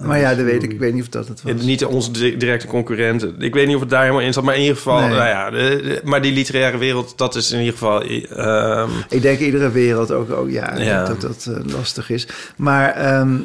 Maar 0.00 0.18
ja, 0.18 0.34
dat 0.34 0.44
weet 0.44 0.62
ik. 0.62 0.72
Ik 0.72 0.78
weet 0.78 0.92
niet 0.94 1.02
of 1.02 1.08
dat 1.08 1.28
het 1.28 1.42
was. 1.42 1.52
Ja, 1.52 1.62
Niet 1.66 1.84
onze 1.84 2.10
di- 2.10 2.36
directe 2.36 2.66
concurrenten. 2.66 3.34
Ik 3.40 3.54
weet 3.54 3.66
niet 3.66 3.74
of 3.74 3.80
het 3.80 3.90
daar 3.90 4.00
helemaal 4.02 4.22
in 4.22 4.32
zat. 4.32 4.44
Maar 4.44 4.54
in 4.54 4.60
ieder 4.60 4.76
geval, 4.76 5.00
Nee. 5.00 5.08
nou 5.08 5.24
ja, 5.28 5.50
de- 5.50 5.56
de- 5.82 6.00
maar 6.04 6.22
die 6.22 6.32
literaire 6.32 6.78
wereld, 6.78 7.18
dat 7.18 7.34
is 7.34 7.50
in 7.52 7.58
ieder 7.58 7.72
geval. 7.72 8.02
ehm, 8.02 8.90
Ik 9.08 9.22
denk 9.22 9.38
iedere 9.38 9.70
wereld 9.70 10.10
ook, 10.10 10.30
ook 10.30 10.50
ja, 10.50 10.76
Ja. 10.78 11.04
dat 11.04 11.20
dat 11.20 11.46
eh, 11.50 11.72
lastig 11.72 12.10
is. 12.10 12.28
Maar 12.56 12.90
ehm, 12.90 13.36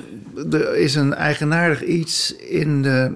er 0.52 0.76
is 0.78 0.96
een 0.96 1.14
eigenaardig 1.14 1.84
iets 1.84 2.36
in 2.36 2.82
de, 2.82 3.12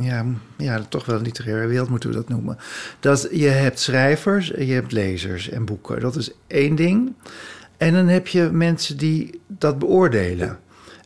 ja, 0.00 0.24
ja, 0.56 0.80
toch 0.88 1.04
wel 1.06 1.20
literaire 1.20 1.66
wereld 1.66 1.88
moeten 1.88 2.08
we 2.08 2.14
dat 2.14 2.28
noemen. 2.28 2.58
Dat 3.00 3.28
je 3.32 3.48
hebt 3.48 3.80
schrijvers, 3.80 4.52
en 4.52 4.66
je 4.66 4.72
hebt 4.74 4.92
lezers 4.92 5.48
en 5.48 5.64
boeken. 5.64 6.00
Dat 6.00 6.16
is 6.16 6.30
één 6.46 6.74
ding. 6.74 7.12
En 7.80 7.92
dan 7.92 8.08
heb 8.08 8.26
je 8.26 8.48
mensen 8.52 8.96
die 8.96 9.40
dat 9.46 9.78
beoordelen. 9.78 10.58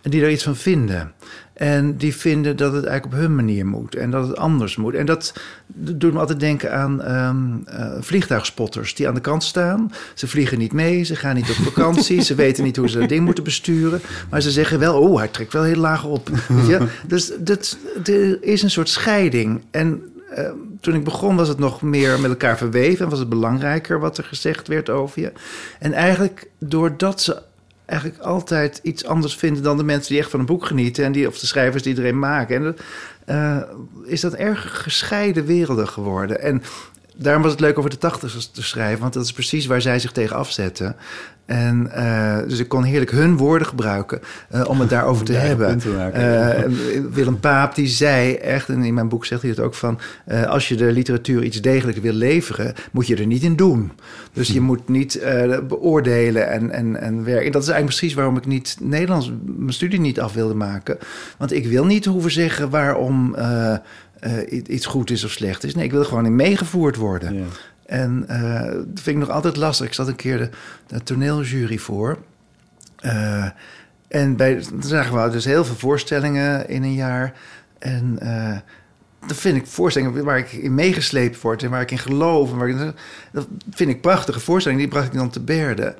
En 0.03 0.11
die 0.11 0.23
er 0.23 0.31
iets 0.31 0.43
van 0.43 0.57
vinden. 0.57 1.13
En 1.53 1.97
die 1.97 2.17
vinden 2.17 2.57
dat 2.57 2.73
het 2.73 2.85
eigenlijk 2.85 3.15
op 3.15 3.21
hun 3.21 3.35
manier 3.35 3.67
moet. 3.67 3.95
En 3.95 4.11
dat 4.11 4.29
het 4.29 4.37
anders 4.37 4.77
moet. 4.77 4.95
En 4.95 5.07
dat 5.07 5.33
doet 5.67 6.13
me 6.13 6.19
altijd 6.19 6.41
denken 6.41 6.73
aan 6.73 7.03
ehm, 7.03 7.37
eh, 7.67 7.93
vliegtuigspotters 8.01 8.95
die 8.95 9.09
aan 9.09 9.15
de 9.15 9.21
kant 9.21 9.45
staan. 9.45 9.93
Ze 10.15 10.29
vliegen 10.29 10.59
niet 10.59 10.73
mee, 10.73 11.03
ze 11.03 11.17
gaan 11.17 11.35
niet 11.35 11.51
op 11.51 11.57
vakantie. 11.73 12.23
ze 12.23 12.35
weten 12.35 12.65
niet 12.65 12.77
hoe 12.77 12.89
ze 12.89 12.99
dat 12.99 13.09
ding 13.09 13.25
moeten 13.25 13.45
besturen. 13.45 14.01
Maar 14.31 14.41
ze 14.41 14.51
zeggen 14.51 14.79
wel, 14.79 15.01
oh, 15.01 15.19
hij 15.19 15.29
trekt 15.29 15.53
wel 15.53 15.63
heel 15.63 15.81
laag 15.81 16.05
op. 16.05 16.29
Weet 16.49 16.67
je? 16.67 16.87
Dus 17.07 17.33
dat, 17.39 17.79
er 18.05 18.43
is 18.43 18.63
een 18.63 18.71
soort 18.71 18.89
scheiding. 18.89 19.63
En 19.71 20.03
eh, 20.35 20.51
toen 20.81 20.95
ik 20.95 21.05
begon 21.05 21.37
was 21.37 21.49
het 21.49 21.59
nog 21.59 21.83
meer 21.83 22.21
met 22.21 22.31
elkaar 22.31 22.57
verweven... 22.57 23.05
en 23.05 23.11
was 23.11 23.19
het 23.19 23.29
belangrijker 23.29 24.01
wat 24.01 24.19
er 24.19 24.25
gezegd 24.25 24.69
werd 24.69 24.91
over 24.91 25.21
je. 25.21 25.33
En 25.79 25.93
eigenlijk 25.93 26.51
doordat 26.59 27.23
ze 27.23 27.43
eigenlijk 27.85 28.21
altijd 28.21 28.81
iets 28.83 29.05
anders 29.05 29.37
vinden... 29.37 29.63
dan 29.63 29.77
de 29.77 29.85
mensen 29.85 30.13
die 30.13 30.21
echt 30.21 30.31
van 30.31 30.41
een 30.41 30.47
boek 30.47 30.67
genieten... 30.67 31.05
en 31.05 31.13
die, 31.13 31.29
of 31.29 31.39
de 31.39 31.47
schrijvers 31.47 31.83
die 31.83 31.99
erin 31.99 32.19
maken... 32.19 32.65
En 32.65 32.77
eh, 33.25 33.63
is 34.05 34.21
dat 34.21 34.35
erg 34.35 34.83
gescheiden 34.83 35.45
werelden 35.47 35.89
geworden. 35.89 36.41
En 36.41 36.63
daarom 37.17 37.43
was 37.43 37.51
het 37.51 37.61
leuk 37.61 37.79
over 37.79 37.91
de 37.91 37.99
tachtigers 37.99 38.51
te 38.51 38.63
schrijven... 38.63 39.01
want 39.01 39.13
dat 39.13 39.25
is 39.25 39.33
precies 39.33 39.67
waar 39.67 39.81
zij 39.81 39.99
zich 39.99 40.13
tegen 40.13 40.37
afzetten... 40.37 40.97
En, 41.47 41.91
eh, 41.93 42.49
dus 42.49 42.59
ik 42.59 42.69
kon 42.69 42.83
heerlijk 42.83 43.11
hun 43.11 43.37
woorden 43.37 43.67
gebruiken 43.69 44.21
eh, 44.49 44.69
om 44.69 44.81
het 44.81 44.89
daarover 44.89 45.25
te 45.27 45.33
Ja, 45.33 45.39
hebben. 45.39 45.79
te. 45.79 45.97
Eh, 45.97 46.71
Willem 47.11 47.41
Paap 47.41 47.75
die 47.75 47.87
zei 47.87 48.35
echt, 48.35 48.69
en 48.69 48.83
in 48.83 48.95
mijn 48.95 49.09
boek 49.09 49.27
zegt 49.27 49.43
hij 49.43 49.51
het 49.51 49.61
ook 49.61 49.75
van... 49.75 49.99
als 50.47 50.69
je 50.69 50.77
de 50.77 50.93
literatuur 50.93 51.43
iets 51.43 51.61
degelijk 51.61 51.99
wil 51.99 52.13
leveren, 52.13 52.75
moet 52.93 53.07
je 53.07 53.17
er 53.17 53.27
niet 53.27 53.43
in 53.43 53.57
doen. 53.57 53.93
Dus 54.33 54.49
je 54.49 54.61
moet 54.61 54.89
niet 54.89 55.23
beoordelen 55.69 56.49
en, 56.49 56.71
en, 56.71 57.01
en 57.01 57.25
werken. 57.25 57.53
Dat 57.53 57.63
is 57.63 57.69
eigenlijk 57.69 57.99
precies 57.99 58.15
waarom 58.17 58.37
ik 58.37 58.47
niet 58.47 58.77
Nederlands 58.81 59.33
mijn 59.45 59.73
studie 59.73 60.01
niet 60.01 60.21
af 60.21 60.33
wilde 60.33 60.55
maken. 60.55 60.99
Want 61.39 61.53
ik 61.53 61.67
wil 61.67 61.85
niet 61.85 62.05
hoeven 62.05 62.31
zeggen 62.31 62.71
waarom 62.71 63.35
eh, 64.25 64.63
iets 64.67 64.87
goed 64.87 65.11
is 65.11 65.25
of 65.25 65.31
slecht 65.31 65.65
is. 65.65 65.75
Nee, 65.75 65.85
ik 65.85 65.91
wil 65.91 66.01
er 66.01 66.07
gewoon 66.07 66.27
in 66.27 66.37
meegevoerd 66.37 66.97
worden. 66.97 67.35
Ja. 67.35 67.45
En 67.87 68.25
eh, 68.29 68.73
dat 68.73 69.01
vind 69.01 69.07
ik 69.07 69.17
nog 69.17 69.31
altijd 69.31 69.57
lastig. 69.57 69.87
Ik 69.87 69.95
zat 69.95 70.09
een 70.09 70.17
keer 70.17 70.39
de, 70.39 70.51
de 70.87 71.03
toneeljury 71.03 71.79
voor. 71.79 72.19
Eh, 72.97 73.47
en 74.09 74.37
bij, 74.37 74.63
dan 74.71 74.83
zagen 74.83 75.25
we 75.25 75.31
dus 75.31 75.45
heel 75.45 75.65
veel 75.65 75.75
voorstellingen 75.75 76.69
in 76.69 76.83
een 76.83 76.95
jaar. 76.95 77.33
En 77.79 78.19
dat 79.27 79.37
vind 79.37 79.57
ik 79.57 79.67
voorstellingen 79.67 80.25
waar 80.25 80.39
ik 80.39 80.53
in 80.53 80.75
meegesleept 80.75 81.41
word 81.41 81.63
en 81.63 81.71
waar 81.71 81.81
ik 81.81 81.91
in 81.91 81.99
geloof. 81.99 82.51
En 82.51 82.59
waar 82.59 82.69
ik, 82.69 82.93
dat 83.33 83.47
vind 83.71 83.91
ik 83.91 84.01
prachtige 84.01 84.41
voorstellingen. 84.41 84.85
Die 84.85 84.93
bracht 84.95 85.13
ik 85.13 85.19
dan 85.19 85.31
te 85.31 85.41
Berde. 85.41 85.95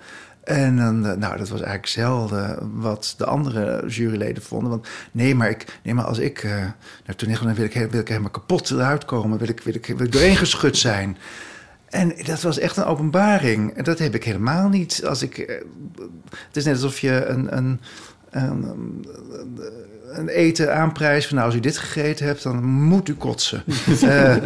En 0.45 0.77
dan, 0.77 1.07
eh, 1.07 1.17
nou, 1.17 1.37
dat 1.37 1.49
was 1.49 1.61
eigenlijk 1.61 1.87
zelden 1.87 2.71
wat 2.81 3.15
de 3.17 3.25
andere 3.25 3.87
juryleden 3.89 4.43
vonden. 4.43 4.71
Want 4.71 4.89
nee, 5.13 5.35
maar, 5.35 5.51
ik, 5.51 5.79
nee, 5.83 5.95
maar 5.95 6.05
als 6.05 6.19
ik 6.19 6.39
eh 6.39 6.51
naar 6.51 7.37
ga, 7.37 7.45
dan 7.45 7.55
wil 7.55 7.65
ik, 7.65 7.91
wil 7.91 8.01
ik 8.01 8.09
helemaal 8.09 8.31
kapot 8.31 8.71
eruit 8.71 9.05
komen. 9.05 9.39
Wil 9.39 9.49
ik, 9.49 9.61
wil 9.61 9.75
ik, 9.75 9.87
wil 9.87 10.07
ik 10.07 10.13
doorheen 10.13 10.37
geschud 10.37 10.77
zijn. 10.77 11.17
En 11.89 12.13
dat 12.25 12.43
was 12.43 12.59
echt 12.59 12.77
een 12.77 12.85
openbaring. 12.85 13.73
En 13.77 13.85
dat 13.85 13.99
heb 13.99 14.15
ik 14.15 14.25
helemaal 14.25 14.69
niet. 14.69 15.05
Als 15.07 15.23
ik, 15.23 15.39
eh, 15.39 15.57
het 16.47 16.57
is 16.57 16.65
net 16.65 16.75
alsof 16.75 16.99
je 16.99 17.25
een, 17.25 17.57
een, 17.57 17.81
een 18.31 19.05
eten 20.27 20.75
aanprijst 20.77 21.27
van... 21.29 21.37
nou, 21.37 21.49
als 21.49 21.57
u 21.57 21.61
dit 21.61 21.79
gegeten 21.79 22.27
hebt, 22.27 22.43
dan 22.43 22.65
moet 22.65 23.09
u 23.09 23.15
kotsen. 23.15 23.63
Eh, 24.03 24.37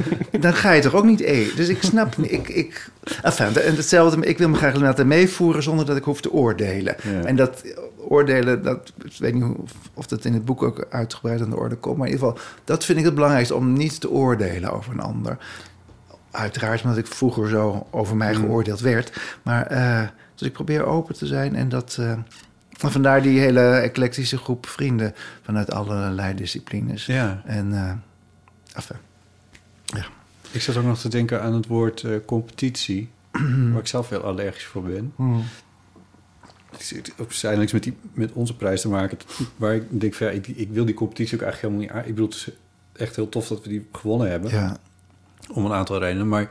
dan 0.40 0.54
ga 0.54 0.72
je 0.72 0.82
toch 0.82 0.94
ook 0.94 1.04
niet 1.04 1.20
eten. 1.20 1.56
Dus 1.56 1.68
ik 1.68 1.82
snap... 1.82 2.16
niet- 2.16 2.32
Ik, 2.32 2.48
ik, 2.48 2.90
enfin, 3.22 3.56
en 3.56 3.76
hetzelfde, 3.76 4.26
ik 4.26 4.38
wil 4.38 4.48
me 4.48 4.56
graag 4.56 4.74
laten 4.74 5.06
meevoeren... 5.06 5.62
zonder 5.62 5.86
dat 5.86 5.96
ik 5.96 6.04
hoef 6.04 6.20
te 6.20 6.32
oordelen. 6.32 6.96
Ja. 7.02 7.24
En 7.24 7.36
dat 7.36 7.62
oordelen, 8.08 8.62
dat, 8.62 8.92
ik 9.04 9.12
weet 9.18 9.34
niet 9.34 9.44
of, 9.56 9.70
of 9.94 10.06
dat 10.06 10.24
in 10.24 10.32
het 10.32 10.44
boek 10.44 10.62
ook 10.62 10.86
uitgebreid 10.90 11.40
aan 11.40 11.50
de 11.50 11.56
orde 11.56 11.76
komt... 11.76 11.96
maar 11.96 12.06
in 12.06 12.12
ieder 12.12 12.28
geval, 12.28 12.44
dat 12.64 12.84
vind 12.84 12.98
ik 12.98 13.04
het 13.04 13.14
belangrijkste... 13.14 13.54
om 13.54 13.72
niet 13.72 14.00
te 14.00 14.10
oordelen 14.10 14.70
over 14.72 14.92
een 14.92 15.00
ander. 15.00 15.38
Uiteraard 16.30 16.82
omdat 16.82 16.98
ik 16.98 17.06
vroeger 17.06 17.48
zo 17.48 17.86
over 17.90 18.16
mij 18.16 18.34
geoordeeld 18.34 18.80
werd. 18.80 19.20
Maar 19.42 19.66
eh, 19.66 20.00
dus 20.34 20.48
ik 20.48 20.52
probeer 20.54 20.84
open 20.86 21.14
te 21.14 21.26
zijn 21.26 21.56
en 21.56 21.68
dat... 21.68 21.96
eh, 22.00 22.12
en 22.78 22.90
vandaar 22.92 23.22
die 23.22 23.38
hele 23.38 23.60
eclectische 23.60 24.36
groep 24.36 24.66
vrienden 24.66 25.14
vanuit 25.42 25.70
allerlei 25.72 26.34
disciplines. 26.34 27.06
Ja. 27.06 27.42
En, 27.44 27.72
eh 27.72 27.92
enfin, 28.74 28.96
Ik 30.50 30.60
zat 30.60 30.76
ook 30.76 30.84
nog 30.84 30.98
te 30.98 31.08
denken 31.08 31.42
aan 31.42 31.54
het 31.54 31.66
woord 31.66 32.02
eh, 32.02 32.12
competitie, 32.26 33.10
waar 33.72 33.80
ik 33.80 33.86
zelf 33.86 34.08
heel 34.08 34.22
allergisch 34.22 34.64
voor 34.64 34.82
ben. 34.82 35.12
Het 36.70 36.82
zit 36.82 37.12
ook 37.18 37.72
met, 37.72 37.82
die, 37.82 37.96
met 38.12 38.32
onze 38.32 38.56
prijs 38.56 38.80
te 38.80 38.88
maken, 38.88 39.18
waar 39.56 39.74
ik 39.74 40.00
denk 40.00 40.14
van 40.14 40.26
ja, 40.26 40.32
ik, 40.32 40.46
ik 40.46 40.68
wil 40.70 40.84
die 40.84 40.94
competitie 40.94 41.34
ook 41.34 41.42
eigenlijk 41.42 41.74
helemaal 41.74 41.94
niet 41.94 42.04
aan. 42.04 42.08
Ik 42.10 42.14
bedoel, 42.14 42.28
het 42.28 42.36
is 42.36 42.48
echt 42.92 43.16
heel 43.16 43.28
tof 43.28 43.48
dat 43.48 43.62
we 43.62 43.68
die 43.68 43.88
gewonnen 43.92 44.30
hebben, 44.30 44.50
ja. 44.50 44.76
om 45.52 45.64
een 45.64 45.72
aantal 45.72 45.98
redenen. 45.98 46.28
Maar 46.28 46.50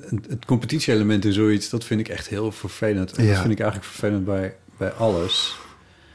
het, 0.00 0.26
het 0.28 0.44
competitie-element 0.44 1.24
in 1.24 1.32
zoiets, 1.32 1.68
dat 1.70 1.84
vind 1.84 2.00
ik 2.00 2.08
echt 2.08 2.28
heel 2.28 2.52
vervelend. 2.52 3.12
En 3.12 3.24
Ja. 3.24 3.30
dat 3.30 3.40
vind 3.40 3.52
ik 3.52 3.60
eigenlijk 3.60 3.90
vervelend 3.90 4.24
bij, 4.24 4.56
bij 4.80 4.90
alles. 4.92 5.58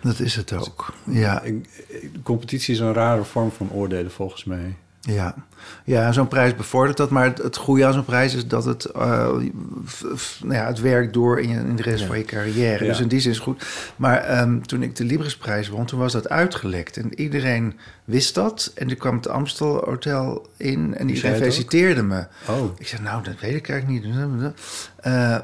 dat 0.02 0.20
is 0.20 0.36
het 0.36 0.54
ook. 0.54 0.94
Ja, 1.04 1.42
Ik, 1.42 1.68
ik- 1.88 2.10
competitie 2.24 2.74
is 2.74 2.80
een 2.80 2.94
rare 2.94 3.24
vorm 3.24 3.52
van 3.52 3.70
oordelen 3.72 4.12
volgens 4.12 4.44
mij. 4.44 4.76
Ja, 5.02 5.36
ja 5.84 6.12
zo'n 6.12 6.28
prijs 6.28 6.56
bevordert 6.56 6.98
dat. 6.98 7.10
Maar 7.10 7.34
het, 7.42 7.58
goede 7.58 7.86
aan 7.86 7.94
zo'n 7.94 8.06
prijs 8.06 8.34
is 8.36 8.48
dat 8.48 8.66
het, 8.66 8.88
f- 9.88 10.04
f- 10.16 10.40
nou 10.44 10.54
ja, 10.54 10.66
het 10.66 10.80
werkt 10.82 11.14
door 11.14 11.40
in, 11.40 11.50
je, 11.50 11.56
in 11.56 11.76
de 11.76 11.82
rest 11.82 12.00
Ja. 12.02 12.08
van 12.08 12.18
je 12.18 12.24
carrière. 12.24 12.84
Ja. 12.84 12.90
Dus 12.90 13.00
in 13.00 13.08
die 13.08 13.20
zin 13.20 13.32
is 13.32 13.38
het 13.38 13.46
goed. 13.46 13.66
Maar 13.96 14.18
ehm, 14.18 14.62
toen 14.62 14.84
ik 14.84 14.96
de 14.96 15.04
Librisprijs 15.04 15.70
won, 15.70 15.86
toen 15.86 16.00
was 16.00 16.12
dat 16.12 16.30
uitgelekt. 16.30 16.98
En 16.98 17.20
iedereen 17.20 17.74
wist 18.06 18.36
dat. 18.36 18.72
En 18.76 18.88
toen 18.88 18.98
kwam 18.98 19.16
het 19.16 19.28
Amstel 19.28 19.84
Hotel 19.86 20.48
in 20.58 20.96
en 20.98 21.10
iedereen 21.10 21.32
ook? 21.32 21.38
feliciteerde 21.38 22.04
me. 22.04 22.28
Oh, 22.50 22.64
Ik 22.78 22.88
zei, 22.88 23.02
nou, 23.02 23.24
dat 23.24 23.40
weet 23.40 23.56
ik 23.56 23.70
eigenlijk 23.70 24.04
niet. 24.06 24.16
Eh, 24.96 25.38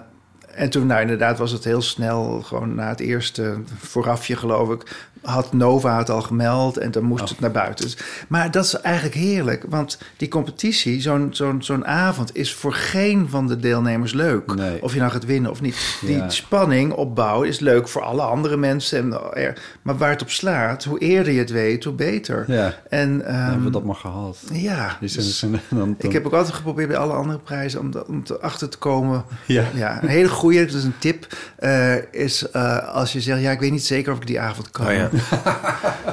en 0.53 0.69
toen, 0.69 0.87
nou 0.87 1.01
inderdaad, 1.01 1.37
was 1.37 1.51
het 1.51 1.63
heel 1.63 1.81
snel, 1.81 2.41
gewoon 2.41 2.75
na 2.75 2.89
het 2.89 2.99
eerste 2.99 3.57
voorafje, 3.77 4.35
geloof 4.35 4.69
ik, 4.69 5.09
had 5.21 5.53
Nova 5.53 5.97
het 5.97 6.09
al 6.09 6.21
gemeld 6.21 6.77
en 6.77 6.91
dan 6.91 7.03
moest 7.03 7.23
Oh. 7.23 7.29
het 7.29 7.39
naar 7.39 7.51
buiten. 7.51 7.85
Dus, 7.85 7.97
maar 8.27 8.51
dat 8.51 8.65
is 8.65 8.73
eigenlijk 8.73 9.15
heerlijk, 9.15 9.65
want 9.69 9.97
die 10.17 10.27
competitie, 10.27 11.01
zo'n 11.01 11.27
zo'n 11.31 11.63
zo'n 11.63 11.85
avond, 11.85 12.35
is 12.35 12.53
voor 12.53 12.73
geen 12.73 13.29
van 13.29 13.47
de 13.47 13.59
deelnemers 13.59 14.13
leuk. 14.13 14.55
Nee. 14.55 14.83
Of 14.83 14.93
je 14.93 14.99
nou 14.99 15.11
gaat 15.11 15.25
winnen 15.25 15.51
of 15.51 15.61
niet. 15.61 15.97
Die 16.01 16.15
Ja. 16.17 16.29
spanning 16.29 16.91
opbouwen 16.93 17.47
is 17.47 17.59
leuk 17.59 17.87
voor 17.87 18.01
alle 18.01 18.21
andere 18.21 18.57
mensen. 18.57 18.97
En, 18.99 19.33
er- 19.33 19.61
maar 19.81 19.97
waar 19.97 20.09
het 20.09 20.21
op 20.21 20.29
slaat, 20.29 20.83
hoe 20.83 20.99
eerder 20.99 21.33
je 21.33 21.39
het 21.39 21.49
weet, 21.51 21.83
hoe 21.83 21.93
beter. 21.93 22.43
ja, 22.47 22.73
En 22.89 23.17
dan 23.17 23.27
hebben 23.27 23.57
we 23.59 23.63
ehm, 23.63 23.71
dat 23.71 23.83
maar 23.83 23.95
gehad. 23.95 24.37
ja, 24.51 24.97
Dus, 24.99 25.13
dus- 25.13 25.39
dan, 25.39 25.51
dan, 25.51 25.59
dan, 25.79 25.95
ik 25.99 26.11
heb 26.11 26.25
ook 26.25 26.33
altijd 26.33 26.55
geprobeerd 26.55 26.87
bij 26.87 26.97
alle 26.97 27.13
andere 27.13 27.39
prijzen 27.39 27.79
om, 27.79 27.91
om 28.07 28.23
te 28.23 28.39
achter 28.39 28.69
te 28.69 28.77
komen. 28.77 29.23
Ja. 29.45 29.63
Ja, 29.73 30.03
een 30.03 30.09
hele 30.09 30.29
goede, 30.29 30.65
dus 30.65 30.83
een 30.83 30.93
tip, 30.99 31.27
eh, 31.55 31.95
is 32.13 32.49
eh, 32.51 32.87
als 32.93 33.13
je 33.13 33.21
zegt... 33.21 33.41
ja, 33.41 33.51
ik 33.51 33.59
weet 33.59 33.71
niet 33.71 33.85
zeker 33.85 34.11
of 34.11 34.17
ik 34.17 34.27
die 34.27 34.39
avond 34.39 34.71
kan. 34.71 34.85
Oh 34.87 34.93
ja. 34.93 35.09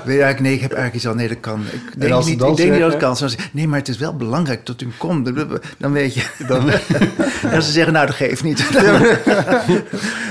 Eigenlijk, 0.06 0.40
nee, 0.40 0.54
ik 0.54 0.60
heb 0.60 0.72
eigenlijk 0.72 0.94
iets 0.94 1.06
al... 1.06 1.14
nee, 1.14 1.28
dat 1.28 1.40
kan. 1.40 1.60
Ik 1.60 2.00
denk, 2.00 2.24
niet, 2.24 2.42
ik 2.42 2.56
denk 2.56 2.70
niet 2.70 2.80
dat 2.80 2.90
het 2.90 3.00
kan. 3.00 3.16
Ze 3.16 3.28
zeggen, 3.28 3.50
nee, 3.52 3.68
maar 3.68 3.78
het 3.78 3.88
is 3.88 3.98
wel 3.98 4.16
belangrijk 4.16 4.66
dat 4.66 4.80
u 4.80 4.88
komt. 4.96 5.30
Dan 5.78 5.92
weet 5.92 6.14
je... 6.14 6.26
Dan, 6.46 6.70
en 7.52 7.62
ze 7.62 7.72
zeggen, 7.72 7.92
nou, 7.92 8.06
dat 8.06 8.14
geeft 8.14 8.42
niet. 8.42 8.68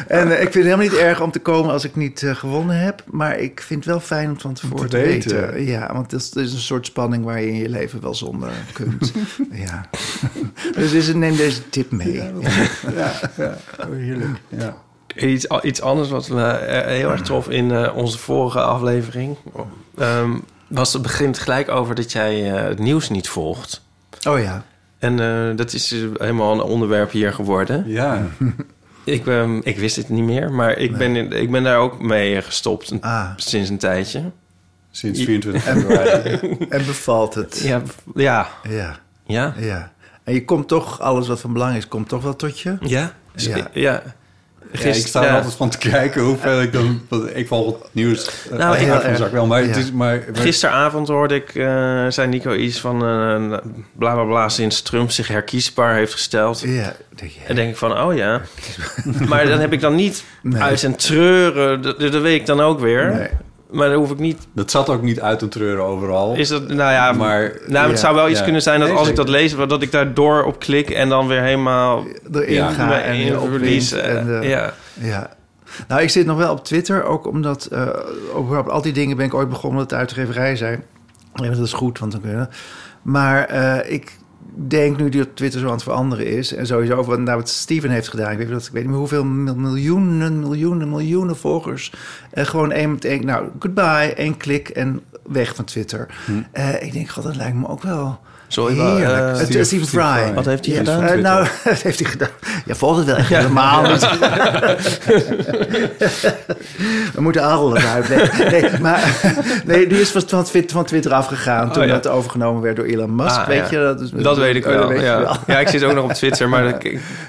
en 0.07 0.31
eh, 0.31 0.41
ik 0.41 0.51
vind 0.51 0.53
het 0.53 0.63
helemaal 0.63 0.77
niet 0.77 0.93
erg 0.93 1.21
om 1.21 1.31
te 1.31 1.39
komen 1.39 1.71
als 1.71 1.83
ik 1.83 1.95
niet 1.95 2.23
eh, 2.23 2.35
gewonnen 2.35 2.79
heb. 2.79 3.03
Maar 3.05 3.39
ik 3.39 3.61
vind 3.61 3.83
het 3.83 3.93
wel 3.93 3.99
fijn 3.99 4.29
om 4.29 4.39
van 4.39 4.53
tevoren 4.53 4.89
te 4.89 4.97
te, 4.97 5.03
weten. 5.03 5.51
weten. 5.51 5.65
Ja, 5.65 5.93
want 5.93 6.11
het 6.11 6.35
is, 6.35 6.53
een 6.53 6.59
soort 6.59 6.85
spanning 6.85 7.23
waar 7.23 7.41
je 7.41 7.47
in 7.47 7.57
je 7.57 7.69
leven 7.69 8.01
wel 8.01 8.15
zonder 8.15 8.49
kunt. 8.73 9.13
ja. 9.51 9.89
Dus 10.75 10.91
is 10.91 11.07
het, 11.07 11.17
neem 11.17 11.35
deze 11.35 11.69
tip 11.69 11.91
mee. 11.91 12.13
Ja, 12.13 12.31
ja. 13.37 13.57
Heerlijk. 13.91 14.39
Ja. 14.47 14.85
Iets, 15.15 15.47
iets 15.61 15.81
anders 15.81 16.09
wat 16.09 16.29
me 16.29 16.47
eh, 16.47 16.85
heel 16.97 17.09
erg 17.11 17.21
trof 17.21 17.49
in 17.49 17.71
eh, 17.71 17.95
onze 17.95 18.17
vorige 18.17 18.59
aflevering... 18.61 19.37
ehm, 19.97 20.31
was 20.67 20.93
het 20.93 21.01
begint 21.01 21.37
gelijk 21.39 21.69
over 21.69 21.95
dat 21.95 22.11
jij 22.11 22.53
eh, 22.53 22.63
het 22.67 22.79
nieuws 22.79 23.09
niet 23.09 23.29
volgt. 23.29 23.81
Oh 24.27 24.39
ja. 24.39 24.63
En 24.99 25.19
eh, 25.19 25.57
dat 25.57 25.73
is 25.73 25.87
dus 25.87 26.05
helemaal 26.17 26.53
een 26.53 26.61
onderwerp 26.61 27.11
hier 27.11 27.33
geworden. 27.33 27.83
ja. 27.87 28.25
Ik, 29.03 29.27
ehm, 29.27 29.59
ik 29.63 29.77
wist 29.77 29.95
het 29.95 30.09
niet 30.09 30.23
meer, 30.23 30.51
maar 30.51 30.77
ik, 30.77 30.97
ben, 30.97 31.15
in- 31.15 31.31
ik 31.31 31.51
ben 31.51 31.63
daar 31.63 31.77
ook 31.77 32.01
mee 32.01 32.41
gestopt 32.41 32.89
een- 32.91 33.01
Ah, 33.01 33.29
sinds 33.35 33.69
een 33.69 33.77
tijdje. 33.77 34.21
Sinds 34.91 35.23
24 35.23 35.63
februari. 35.63 36.29
en 36.69 36.85
bevalt 36.85 37.33
het. 37.33 37.59
Ja, 37.63 37.81
ja, 38.15 38.47
Ja, 38.69 38.99
ja, 39.25 39.53
ja. 39.57 39.91
En 40.23 40.33
je 40.33 40.45
komt 40.45 40.67
toch, 40.67 40.99
alles 40.99 41.27
wat 41.27 41.39
van 41.39 41.53
belang 41.53 41.75
is, 41.75 41.87
komt 41.87 42.09
toch 42.09 42.23
wel 42.23 42.35
tot 42.35 42.59
je? 42.59 42.77
ja. 42.81 43.13
Dus 43.35 43.49
Ja. 43.73 44.03
Ik- 44.71 44.79
ja. 44.79 44.89
Ik 44.89 45.07
sta 45.07 45.21
er 45.21 45.27
ja. 45.27 45.35
altijd 45.35 45.53
van 45.53 45.69
te 45.69 45.77
kijken 45.77 46.21
hoeveel 46.21 46.61
ik 46.61 46.73
dan... 46.73 47.01
Ik 47.33 47.47
volg 47.47 47.65
het 47.67 47.89
nieuws 47.91 48.29
Nou, 48.51 48.89
uit 48.89 49.03
erg. 49.03 49.17
zak 49.17 49.31
wel. 49.31 49.45
Maar, 49.45 49.61
het 49.61 49.75
is, 49.75 49.91
maar, 49.91 50.23
maar- 50.33 50.41
Gisteravond 50.41 51.07
hoorde 51.07 51.35
ik, 51.35 51.55
eh 51.55 52.05
zei 52.07 52.27
Nico 52.27 52.53
iets 52.53 52.79
van 52.79 52.95
eh 53.05 53.57
bla 53.93 54.13
bla 54.13 54.23
bla 54.23 54.49
sinds 54.49 54.81
Trump 54.81 55.11
zich 55.11 55.27
herkiesbaar 55.27 55.95
heeft 55.95 56.11
gesteld. 56.13 56.59
Ja, 56.59 56.93
denk 57.15 57.31
je, 57.31 57.39
En 57.47 57.55
denk 57.55 57.69
ik 57.69 57.77
van, 57.77 57.99
oh 58.01 58.15
ja. 58.15 58.41
maar 59.29 59.45
dan 59.47 59.59
heb 59.59 59.73
ik 59.73 59.81
dan 59.81 59.95
niet 59.95 60.23
Nee. 60.41 60.61
uit 60.61 60.83
en 60.83 60.95
treuren. 60.95 61.81
Dat, 61.81 61.99
dat 61.99 62.21
weet 62.21 62.39
ik 62.39 62.45
dan 62.45 62.61
ook 62.61 62.79
weer. 62.79 63.13
Nee. 63.15 63.27
Maar 63.71 63.89
dan 63.89 63.97
hoef 63.97 64.11
ik 64.11 64.19
niet... 64.19 64.47
dat 64.53 64.71
zat 64.71 64.89
ook 64.89 65.01
niet 65.01 65.21
uit 65.21 65.39
te 65.39 65.47
treuren 65.47 65.83
overal. 65.83 66.35
Is 66.35 66.47
dat, 66.47 66.67
nou 66.67 66.91
ja, 66.91 67.11
maar, 67.11 67.41
nou, 67.67 67.85
het 67.85 67.95
ja, 67.95 68.01
zou 68.01 68.15
wel 68.15 68.29
iets 68.29 68.37
ja. 68.37 68.43
kunnen 68.43 68.61
zijn 68.61 68.79
dat 68.79 68.89
Nee, 68.89 68.97
als 68.97 69.07
ik 69.07 69.15
dat 69.15 69.29
lees, 69.29 69.55
dat 69.55 69.81
ik 69.81 69.91
daar 69.91 70.13
door 70.13 70.43
op 70.43 70.59
klik 70.59 70.89
en 70.89 71.09
dan 71.09 71.27
weer 71.27 71.41
helemaal 71.41 72.03
erin 72.33 72.53
Ja. 72.53 72.69
ga 72.69 73.01
en 73.01 73.13
in 73.13 73.25
je 73.25 73.39
verlies. 73.39 73.91
eh, 73.91 74.15
En, 74.17 74.41
ja. 74.41 74.73
Ja. 74.93 75.29
Nou, 75.87 76.01
ik 76.01 76.09
zit 76.09 76.25
nog 76.25 76.37
wel 76.37 76.51
op 76.51 76.63
Twitter, 76.63 77.03
ook 77.03 77.27
omdat 77.27 77.65
eh 77.65 77.87
over 78.33 78.71
al 78.71 78.81
die 78.81 78.93
dingen 78.93 79.17
ben 79.17 79.25
ik 79.25 79.33
ooit 79.33 79.49
begonnen 79.49 79.79
dat 79.79 79.89
het 79.89 79.99
uitgeverij 79.99 80.55
zijn. 80.55 80.83
Ja, 81.33 81.49
dat 81.49 81.57
is 81.65 81.73
goed, 81.73 81.99
want 81.99 82.11
dan 82.11 82.21
kun 82.21 82.29
je. 82.31 82.47
Maar 83.01 83.45
eh, 83.45 83.93
ik 83.93 84.17
denk 84.57 84.97
nu 84.97 85.09
dat 85.09 85.27
Twitter 85.35 85.59
zo 85.59 85.65
aan 85.65 85.71
het 85.73 85.83
veranderen 85.83 86.25
is 86.27 86.53
en 86.55 86.67
sowieso 86.67 87.03
wat, 87.03 87.19
nou, 87.19 87.37
wat 87.37 87.49
Steven 87.49 87.89
heeft 87.89 88.07
gedaan. 88.07 88.31
Ik 88.31 88.37
weet, 88.37 88.47
niet, 88.47 88.55
wat- 88.55 88.65
ik 88.65 88.71
weet 88.71 88.81
niet 88.81 88.91
meer 88.91 88.99
hoeveel 88.99 89.23
mil- 89.25 89.55
miljoenen, 89.55 90.39
miljoenen, 90.39 90.89
miljoenen 90.89 91.37
volgers. 91.37 91.93
En 92.31 92.45
gewoon 92.47 92.71
één 92.71 92.91
met 92.91 93.05
één, 93.05 93.25
nou, 93.25 93.47
goodbye, 93.59 94.13
één 94.15 94.37
klik 94.37 94.69
en 94.69 95.01
weg 95.23 95.55
van 95.55 95.65
Twitter. 95.65 96.07
Eh, 96.51 96.81
ik 96.83 96.93
denk, 96.93 97.09
god, 97.09 97.23
dat 97.23 97.35
lijkt 97.35 97.57
me 97.57 97.67
ook 97.67 97.81
wel. 97.81 98.19
Sorry, 98.47 98.73
Heerlijk. 98.75 99.35
eh, 99.37 99.43
Steven, 99.43 99.65
Steve 99.65 99.85
Fry. 99.85 100.01
Fry. 100.23 100.33
Wat 100.33 100.45
heeft 100.45 100.65
hij 100.65 100.75
gedaan? 100.75 101.03
eh, 101.03 101.21
nou, 101.21 101.47
dat 101.63 101.81
heeft 101.87 101.99
hij 101.99 102.09
gedaan. 102.09 102.29
Ja, 102.65 102.75
volgt 102.75 102.97
het 102.97 103.05
wel 103.05 103.15
echt 103.15 103.29
helemaal 103.29 103.81
niet. 103.91 104.09
We 107.13 107.21
moeten 107.21 107.41
alles 107.43 107.85
uitleggen. 107.85 108.51
Nee, 108.51 108.79
maar 108.81 109.21
nee, 109.65 109.87
die 109.87 109.99
is 110.01 110.09
van, 110.11 110.21
van, 110.27 110.43
Twitter, 110.43 110.71
van 110.75 110.85
Twitter 110.85 111.13
afgegaan 111.13 111.71
toen 111.71 111.81
Oh, 111.81 111.87
ja. 111.87 111.93
dat 111.93 112.07
overgenomen 112.07 112.61
werd 112.61 112.75
door 112.75 112.85
Elon 112.85 113.15
Musk. 113.15 113.35
Ah, 113.37 113.47
weet 113.47 113.69
ja. 113.69 113.77
je? 113.79 113.85
Dat, 113.85 114.01
is, 114.01 114.09
Dat 114.11 114.37
weet 114.37 114.55
ik 114.55 114.63
wel, 114.65 114.87
weet 114.87 115.01
ja. 115.01 115.19
wel. 115.21 115.35
ja, 115.47 115.59
ik 115.59 115.67
zit 115.67 115.83
ook 115.83 115.93
nog 115.93 116.03
op 116.03 116.13
Twitter, 116.13 116.49
maar 116.49 116.63
daar 116.63 116.77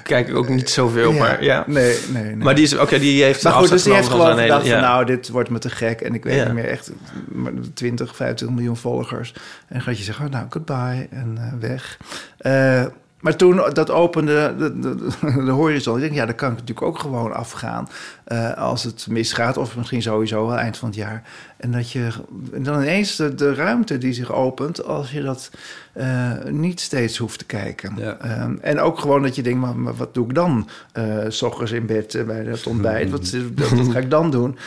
kijk 0.03 0.27
ik 0.27 0.35
ook 0.35 0.49
niet 0.49 0.69
zoveel. 0.69 1.11
Ja. 1.13 1.19
Maar, 1.19 1.43
ja. 1.43 1.63
Nee, 1.67 1.97
nee, 2.09 2.23
nee. 2.23 2.35
maar 2.35 2.55
die, 2.55 2.63
is, 2.63 2.77
oké, 2.77 2.99
die 2.99 3.23
heeft 3.23 3.43
Maar 3.43 3.53
goed, 3.53 3.69
dus 3.69 3.83
die 3.83 3.93
heeft 3.93 4.07
gewoon 4.09 4.37
gedacht 4.37 4.67
van 4.67 4.79
nou, 4.81 5.05
dit 5.05 5.29
wordt 5.29 5.49
me 5.49 5.59
te 5.59 5.69
gek. 5.69 6.01
En 6.01 6.13
ik 6.13 6.23
weet 6.23 6.35
Ja. 6.35 6.45
niet 6.45 6.53
meer 6.53 6.69
echt, 6.69 6.91
maar 7.27 7.51
20, 7.73 8.15
25 8.15 8.57
miljoen 8.57 8.77
volgers. 8.77 9.33
En 9.35 9.41
dan 9.69 9.81
gaat 9.81 9.97
je 9.97 10.03
zeggen, 10.03 10.25
oh, 10.25 10.31
nou, 10.31 10.45
goodbye 10.49 11.07
en 11.09 11.37
eh, 11.37 11.53
weg. 11.59 11.99
Eh, 12.37 12.85
maar 13.19 13.35
toen 13.35 13.61
dat 13.73 13.91
opende 13.91 14.55
de, 14.57 14.79
de, 14.79 14.95
de 15.45 15.51
horizon. 15.51 15.95
Ik 15.95 16.01
denk, 16.01 16.13
ja, 16.13 16.25
dan 16.25 16.35
kan 16.35 16.51
ik 16.51 16.57
natuurlijk 16.57 16.87
ook 16.87 16.99
gewoon 16.99 17.33
afgaan 17.33 17.87
eh, 18.23 18.53
als 18.53 18.83
het 18.83 19.07
misgaat. 19.09 19.57
Of 19.57 19.77
misschien 19.77 20.01
sowieso 20.01 20.47
wel 20.47 20.57
eind 20.57 20.77
van 20.77 20.87
het 20.89 20.97
jaar. 20.97 21.23
En 21.57 21.71
dat 21.71 21.91
je 21.91 22.07
dan 22.57 22.81
ineens 22.81 23.15
de 23.15 23.53
ruimte 23.53 23.97
die 23.97 24.13
zich 24.13 24.33
opent 24.33 24.83
als 24.83 25.11
je 25.11 25.21
dat 25.21 25.51
eh, 25.93 26.31
niet 26.45 26.79
steeds 26.79 27.17
hoeft 27.17 27.37
te 27.39 27.45
kijken. 27.45 27.93
Ja. 27.97 28.17
Ehm, 28.17 28.55
en 28.61 28.79
ook 28.79 28.99
gewoon 28.99 29.21
dat 29.21 29.35
je 29.35 29.41
denkt, 29.41 29.59
maar, 29.59 29.75
maar 29.77 29.95
wat 29.95 30.13
doe 30.13 30.25
ik 30.27 30.35
dan? 30.35 30.69
eh, 30.91 31.17
s 31.27 31.41
ochtends 31.41 31.71
in 31.71 31.85
bed 31.85 32.15
eh, 32.15 32.23
bij 32.23 32.43
het 32.43 32.67
ontbijt. 32.67 33.09
Wat, 33.09 33.29
wat, 33.55 33.69
wat 33.69 33.91
ga 33.91 33.99
ik 33.99 34.09
dan 34.09 34.31
doen? 34.31 34.57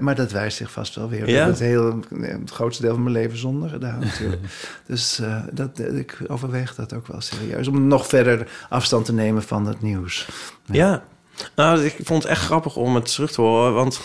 Maar 0.00 0.14
dat 0.14 0.32
wijst 0.32 0.56
zich 0.56 0.72
vast 0.72 0.94
wel 0.94 1.08
weer. 1.08 1.28
Ik 1.28 1.34
heb 1.34 1.46
het, 1.46 1.58
heel, 1.58 2.00
het 2.20 2.50
grootste 2.50 2.82
deel 2.82 2.92
van 2.94 3.02
mijn 3.02 3.14
leven 3.14 3.38
zonder 3.38 3.68
gedaan 3.68 3.98
natuurlijk. 4.08 4.42
dus 4.86 5.20
dat, 5.52 5.78
ik 5.78 6.18
overweeg 6.26 6.74
dat 6.74 6.94
ook 6.94 7.06
wel 7.06 7.20
serieus. 7.20 7.68
Om 7.68 7.86
nog 7.86 8.06
verder 8.06 8.46
afstand 8.68 9.04
te 9.04 9.12
nemen 9.12 9.42
van 9.42 9.66
het 9.66 9.82
nieuws. 9.82 10.28
Ja. 10.64 11.02
Nou, 11.56 11.84
ik 11.84 11.96
vond 12.02 12.22
het 12.22 12.32
echt 12.32 12.44
grappig 12.44 12.76
om 12.76 12.94
het 12.94 13.12
terug 13.14 13.30
te 13.32 13.40
horen, 13.40 13.74
want 13.74 14.00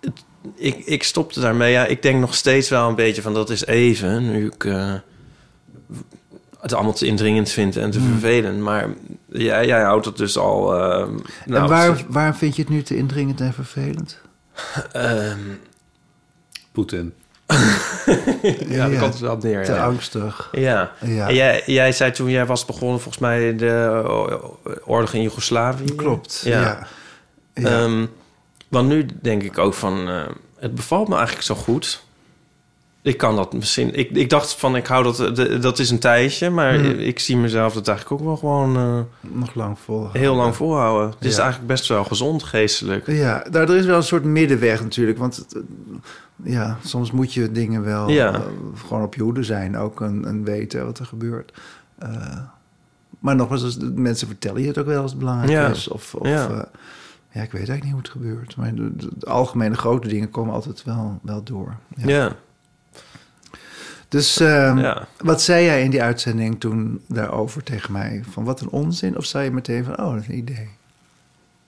het- 0.00 0.24
ik, 0.56 0.76
ik 0.84 1.02
stopte 1.02 1.40
daarmee. 1.40 1.72
Ja, 1.72 1.86
ik 1.86 2.02
denk 2.02 2.20
nog 2.20 2.34
steeds 2.34 2.68
wel 2.68 2.88
een 2.88 2.94
beetje 2.94 3.22
van 3.22 3.34
dat 3.34 3.50
is 3.50 3.66
even, 3.66 4.30
nu 4.30 4.46
ik 4.46 4.64
het 6.68 6.78
allemaal 6.78 6.94
te 6.98 7.06
indringend 7.06 7.50
vind 7.50 7.76
en 7.76 7.90
te 7.90 8.00
vervelend. 8.00 8.60
Maar 8.60 8.86
jij, 9.26 9.66
jij 9.66 9.82
houdt 9.82 10.04
het 10.06 10.16
dus 10.16 10.38
al... 10.38 10.74
eh, 10.74 11.08
nou, 11.46 11.62
en 11.62 11.68
waar, 11.68 12.04
waar 12.08 12.36
vind 12.36 12.56
je 12.56 12.62
het 12.62 12.70
nu 12.70 12.82
te 12.82 12.96
indringend 12.96 13.40
en 13.40 13.52
vervelend? 13.52 14.20
ehm, 14.92 15.38
Poetin. 16.72 17.14
ja, 18.68 18.88
dat 18.88 18.98
komt 18.98 19.18
wel 19.18 19.32
op 19.32 19.42
neer. 19.42 19.64
Te 19.64 19.72
ja. 19.72 19.84
angstig. 19.84 20.48
Ja. 20.52 20.92
Ja. 21.00 21.28
En 21.28 21.34
jij, 21.34 21.62
jij 21.66 21.92
zei 21.92 22.10
toen 22.12 22.30
jij 22.30 22.46
was 22.46 22.64
begonnen, 22.64 23.00
volgens 23.00 23.22
mij 23.22 23.56
de 23.56 24.02
oorlog 24.84 25.12
in 25.12 25.22
Joegoslavië. 25.22 25.94
Klopt, 25.94 26.40
Ja. 26.44 26.60
ja. 26.60 26.86
ja. 27.54 27.82
Ehm, 27.82 28.06
want 28.68 28.88
nu 28.88 29.06
denk 29.22 29.42
ik 29.42 29.58
ook 29.58 29.74
van, 29.74 30.08
eh, 30.08 30.22
het 30.58 30.74
bevalt 30.74 31.08
me 31.08 31.14
eigenlijk 31.14 31.46
zo 31.46 31.54
goed. 31.54 32.06
Ik 33.08 33.16
kan 33.16 33.36
dat 33.36 33.52
misschien. 33.52 33.94
Ik, 33.94 34.10
ik 34.10 34.30
dacht 34.30 34.54
van, 34.54 34.76
ik 34.76 34.86
hou 34.86 35.02
dat, 35.02 35.36
de- 35.36 35.58
dat 35.58 35.78
is 35.78 35.90
een 35.90 35.98
tijdje, 35.98 36.50
maar 36.50 36.74
Hmm. 36.78 36.84
ik 36.98 37.18
zie 37.18 37.36
mezelf 37.36 37.72
dat 37.74 37.88
eigenlijk 37.88 38.20
ook 38.20 38.26
wel 38.26 38.36
gewoon 38.36 38.76
eh, 38.76 39.30
Nog 39.32 39.54
lang 39.54 39.78
vol. 39.78 40.08
heel 40.12 40.34
lang 40.34 40.56
volhouden. 40.56 41.08
Het 41.10 41.24
is 41.24 41.38
eigenlijk 41.38 41.68
best 41.68 41.88
wel 41.88 42.04
gezond 42.04 42.42
geestelijk. 42.42 43.06
Ja, 43.06 43.44
daar 43.50 43.68
er 43.68 43.76
is 43.76 43.86
wel 43.86 43.96
een 43.96 44.02
soort 44.02 44.24
middenweg 44.24 44.82
natuurlijk. 44.82 45.18
Want 45.18 45.36
het, 45.36 45.54
eh, 45.54 45.60
ja, 46.52 46.78
soms 46.84 47.10
moet 47.10 47.32
je 47.34 47.52
dingen 47.52 47.84
wel 47.84 48.08
Ja. 48.08 48.34
eh, 48.34 48.40
gewoon 48.86 49.02
op 49.02 49.14
je 49.14 49.22
hoede 49.22 49.42
zijn. 49.42 49.76
Ook 49.76 50.00
en, 50.00 50.24
en 50.24 50.44
weten 50.44 50.84
wat 50.84 50.98
er 50.98 51.06
gebeurt. 51.06 51.52
Eh, 51.98 52.38
maar 53.18 53.36
nogmaals, 53.36 53.62
als 53.62 53.78
de 53.78 53.92
mensen 53.94 54.26
vertellen 54.26 54.60
je 54.62 54.68
het 54.68 54.78
ook 54.78 54.86
wel 54.86 55.02
als 55.02 55.10
het 55.10 55.20
belangrijk 55.20 55.50
Ja. 55.52 55.68
is. 55.68 55.88
Of, 55.88 56.14
of 56.14 56.26
Ja. 56.26 56.32
ja. 56.42 56.68
ja, 57.32 57.42
ik 57.42 57.52
weet 57.52 57.68
eigenlijk 57.68 57.82
niet 57.82 57.92
hoe 57.92 58.00
het 58.02 58.10
gebeurt. 58.10 58.56
Maar 58.56 58.74
de, 58.74 58.96
de- 58.96 59.08
de 59.18 59.26
algemene 59.26 59.74
grote 59.74 60.08
dingen 60.08 60.30
komen 60.30 60.54
altijd 60.54 60.84
wel, 60.84 61.18
wel 61.22 61.42
door. 61.42 61.76
Ja. 61.96 62.08
Ja, 62.08 62.36
Dus 64.08 64.40
ehm, 64.40 64.78
ja. 64.78 65.08
wat 65.18 65.42
zei 65.42 65.64
jij 65.64 65.82
in 65.82 65.90
die 65.90 66.02
uitzending 66.02 66.60
toen 66.60 67.00
daarover 67.06 67.62
tegen 67.62 67.92
mij? 67.92 68.22
Van 68.30 68.44
wat 68.44 68.60
een 68.60 68.70
onzin? 68.70 69.16
Of 69.16 69.24
zei 69.24 69.44
je 69.44 69.50
meteen 69.50 69.84
van, 69.84 69.98
oh, 69.98 70.12
dat 70.12 70.22
is 70.22 70.28
een 70.28 70.36
idee? 70.36 70.68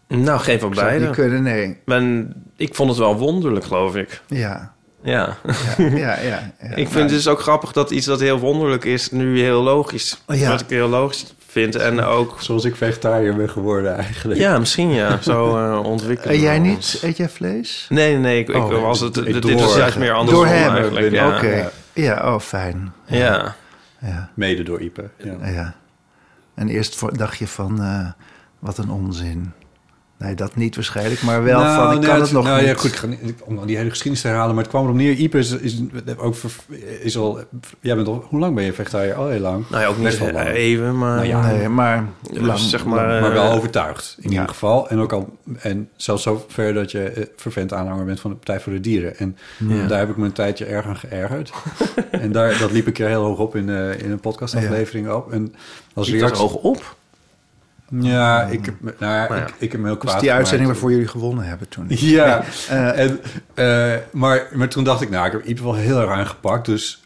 Nou, 0.06 0.40
geen 0.40 0.60
van 0.60 0.74
zou 0.74 0.86
beide. 0.86 1.04
niet 1.04 1.14
kunnen, 1.14 1.42
nee. 1.42 1.76
Men, 1.84 2.34
ik 2.56 2.74
vond 2.74 2.88
het 2.88 2.98
wel 2.98 3.16
wonderlijk, 3.16 3.64
geloof 3.64 3.96
ik. 3.96 4.22
Ja, 4.26 4.74
Ja. 5.02 5.36
ja, 5.78 5.86
ja. 5.86 5.96
ja, 5.96 6.18
ja. 6.22 6.40
ik 6.60 6.68
Nou, 6.76 6.76
vind 6.76 6.94
het 6.94 7.08
dus 7.08 7.28
ook 7.28 7.40
grappig 7.40 7.72
dat 7.72 7.90
iets 7.90 8.06
dat 8.06 8.20
heel 8.20 8.38
wonderlijk 8.38 8.84
is, 8.84 9.10
nu 9.10 9.40
heel 9.40 9.62
logisch. 9.62 10.22
Oh, 10.26 10.36
ja. 10.36 10.50
Wat 10.50 10.60
ik 10.60 10.68
heel 10.68 10.88
logisch 10.88 11.34
vind. 11.46 11.76
En 11.76 12.00
ook... 12.00 12.36
Zoals 12.40 12.64
ik 12.64 12.76
vegetariër 12.76 13.36
ben 13.36 13.50
geworden 13.50 13.96
eigenlijk. 13.96 14.40
Ja, 14.40 14.58
misschien 14.58 14.90
ja. 14.90 15.18
Zo 15.22 15.56
eh 15.56 15.84
ontwikkelen. 15.84 16.34
En 16.34 16.40
jij 16.40 16.58
niet? 16.58 16.76
ons. 16.76 17.02
Eet 17.02 17.16
jij 17.16 17.28
vlees? 17.28 17.86
Nee, 17.88 18.16
nee. 18.16 18.38
Ik, 18.40 18.48
ik 18.48 18.54
Oh, 18.56 18.82
was 18.82 19.00
het, 19.00 19.16
ik 19.16 19.24
dit 19.32 19.42
door- 19.42 19.50
is 19.50 19.76
juist 19.76 19.98
meer 19.98 20.12
andersom 20.12 20.44
Door 20.44 20.54
hem. 20.54 20.74
eigenlijk. 20.74 21.10
Ja. 21.12 21.36
Oké. 21.36 21.46
Ja. 21.56 21.70
Ja, 21.92 22.34
oh, 22.34 22.40
fijn. 22.40 22.92
Ja. 23.06 23.54
Ja, 24.00 24.30
Mede 24.34 24.62
door 24.62 24.80
Ipe. 24.80 25.10
Ja. 25.16 25.36
ja. 25.50 25.74
En 26.54 26.68
eerst 26.68 26.96
voor- 26.96 27.16
dacht 27.16 27.38
je 27.38 27.46
van, 27.46 27.82
eh, 27.82 28.06
wat 28.58 28.78
een 28.78 28.90
onzin. 28.90 29.52
Nee, 30.20 30.34
dat 30.34 30.56
niet 30.56 30.74
waarschijnlijk, 30.74 31.22
maar 31.22 31.42
wel 31.42 31.60
Nou, 31.60 31.74
van, 31.82 31.92
ik 31.94 32.00
nee, 32.00 32.10
kan 32.10 32.20
het 32.20 32.32
nog 32.32 32.44
nou, 32.44 32.58
niet. 32.60 32.68
Ja, 32.68 32.74
goed, 32.74 32.90
ik 32.90 32.96
ga 32.96 33.06
niet, 33.06 33.34
om 33.44 33.56
dan 33.56 33.66
die 33.66 33.76
hele 33.76 33.88
geschiedenis 33.88 34.20
te 34.20 34.28
herhalen, 34.28 34.54
maar 34.54 34.62
het 34.62 34.72
kwam 34.72 34.84
erop 34.84 34.96
neer. 34.96 35.12
Ipe 35.14 35.38
is, 35.38 35.50
is 35.52 35.80
ook 36.16 36.34
ver- 36.34 36.52
is 37.00 37.16
al. 37.16 37.40
Jij 37.80 37.94
bent 37.96 38.06
al. 38.06 38.24
Hoe 38.28 38.40
lang 38.40 38.54
ben 38.54 38.64
je 38.64 38.72
vegetariër? 38.72 39.14
Al 39.14 39.28
heel 39.28 39.40
lang. 39.40 39.64
Nou 39.70 39.82
ja, 39.82 39.88
ook 39.88 39.94
niet 39.96 40.04
Best 40.04 40.18
wel 40.18 40.32
lang. 40.32 40.48
even, 40.48 40.98
maar... 40.98 41.14
Nou 41.16 41.26
ja, 41.26 41.46
Nee, 41.46 41.68
maar 41.68 42.04
Dus 42.32 42.40
lang, 42.42 42.58
zeg 42.58 42.84
maar, 42.84 42.96
lang. 43.06 43.12
eh, 43.16 43.20
maar 43.20 43.32
wel 43.32 43.52
overtuigd 43.52 44.16
in 44.20 44.22
ja. 44.30 44.34
ieder 44.34 44.48
geval. 44.48 44.88
En 44.88 44.98
ook 44.98 45.12
al 45.12 45.38
en 45.58 45.88
zelfs 45.96 46.22
zo 46.22 46.44
ver 46.48 46.74
dat 46.74 46.90
je 46.90 47.02
eh, 47.02 47.24
vervent 47.36 47.72
aanhanger 47.72 48.04
bent 48.04 48.20
van 48.20 48.30
de 48.30 48.36
Partij 48.36 48.60
voor 48.60 48.72
de 48.72 48.80
Dieren. 48.80 49.16
En 49.16 49.36
Ja. 49.68 49.86
daar 49.86 49.98
heb 49.98 50.10
ik 50.10 50.16
me 50.16 50.24
een 50.24 50.32
tijdje 50.32 50.64
erg 50.64 50.86
aan 50.86 50.96
geërgerd. 50.96 51.52
en 52.10 52.32
daar, 52.32 52.58
dat 52.58 52.70
liep 52.72 52.86
ik 52.86 52.98
er 52.98 53.08
heel 53.08 53.24
hoog 53.24 53.38
op 53.38 53.56
in, 53.56 53.68
eh, 53.68 53.98
in 54.00 54.10
een 54.10 54.20
podcastaflevering 54.20 55.10
op. 55.10 55.32
En 55.32 55.54
als 55.94 56.10
reactie- 56.10 56.42
hoog 56.42 56.54
op? 56.54 56.96
Ja, 57.98 58.42
ik 58.42 58.64
heb, 58.64 58.74
nou 58.80 58.94
Nou 58.98 59.14
ja. 59.40 59.46
ik, 59.46 59.54
ik 59.58 59.72
heb 59.72 59.80
me 59.80 59.86
heel 59.86 59.96
Dat 59.98 60.04
kwaad 60.08 60.20
die 60.20 60.32
uitzending 60.32 60.68
waarvoor 60.68 60.90
jullie 60.90 61.08
gewonnen 61.08 61.44
hebben 61.44 61.68
toen. 61.68 61.86
Ja, 61.88 62.44
en, 62.94 63.20
eh, 63.54 63.94
maar, 64.12 64.48
maar 64.52 64.68
toen 64.68 64.84
dacht 64.84 65.00
ik, 65.00 65.10
nou, 65.10 65.26
ik 65.26 65.32
heb 65.32 65.44
Ipe 65.44 65.62
wel 65.62 65.74
heel 65.74 66.00
erg 66.00 66.10
aangepakt. 66.10 66.66
Dus 66.66 67.02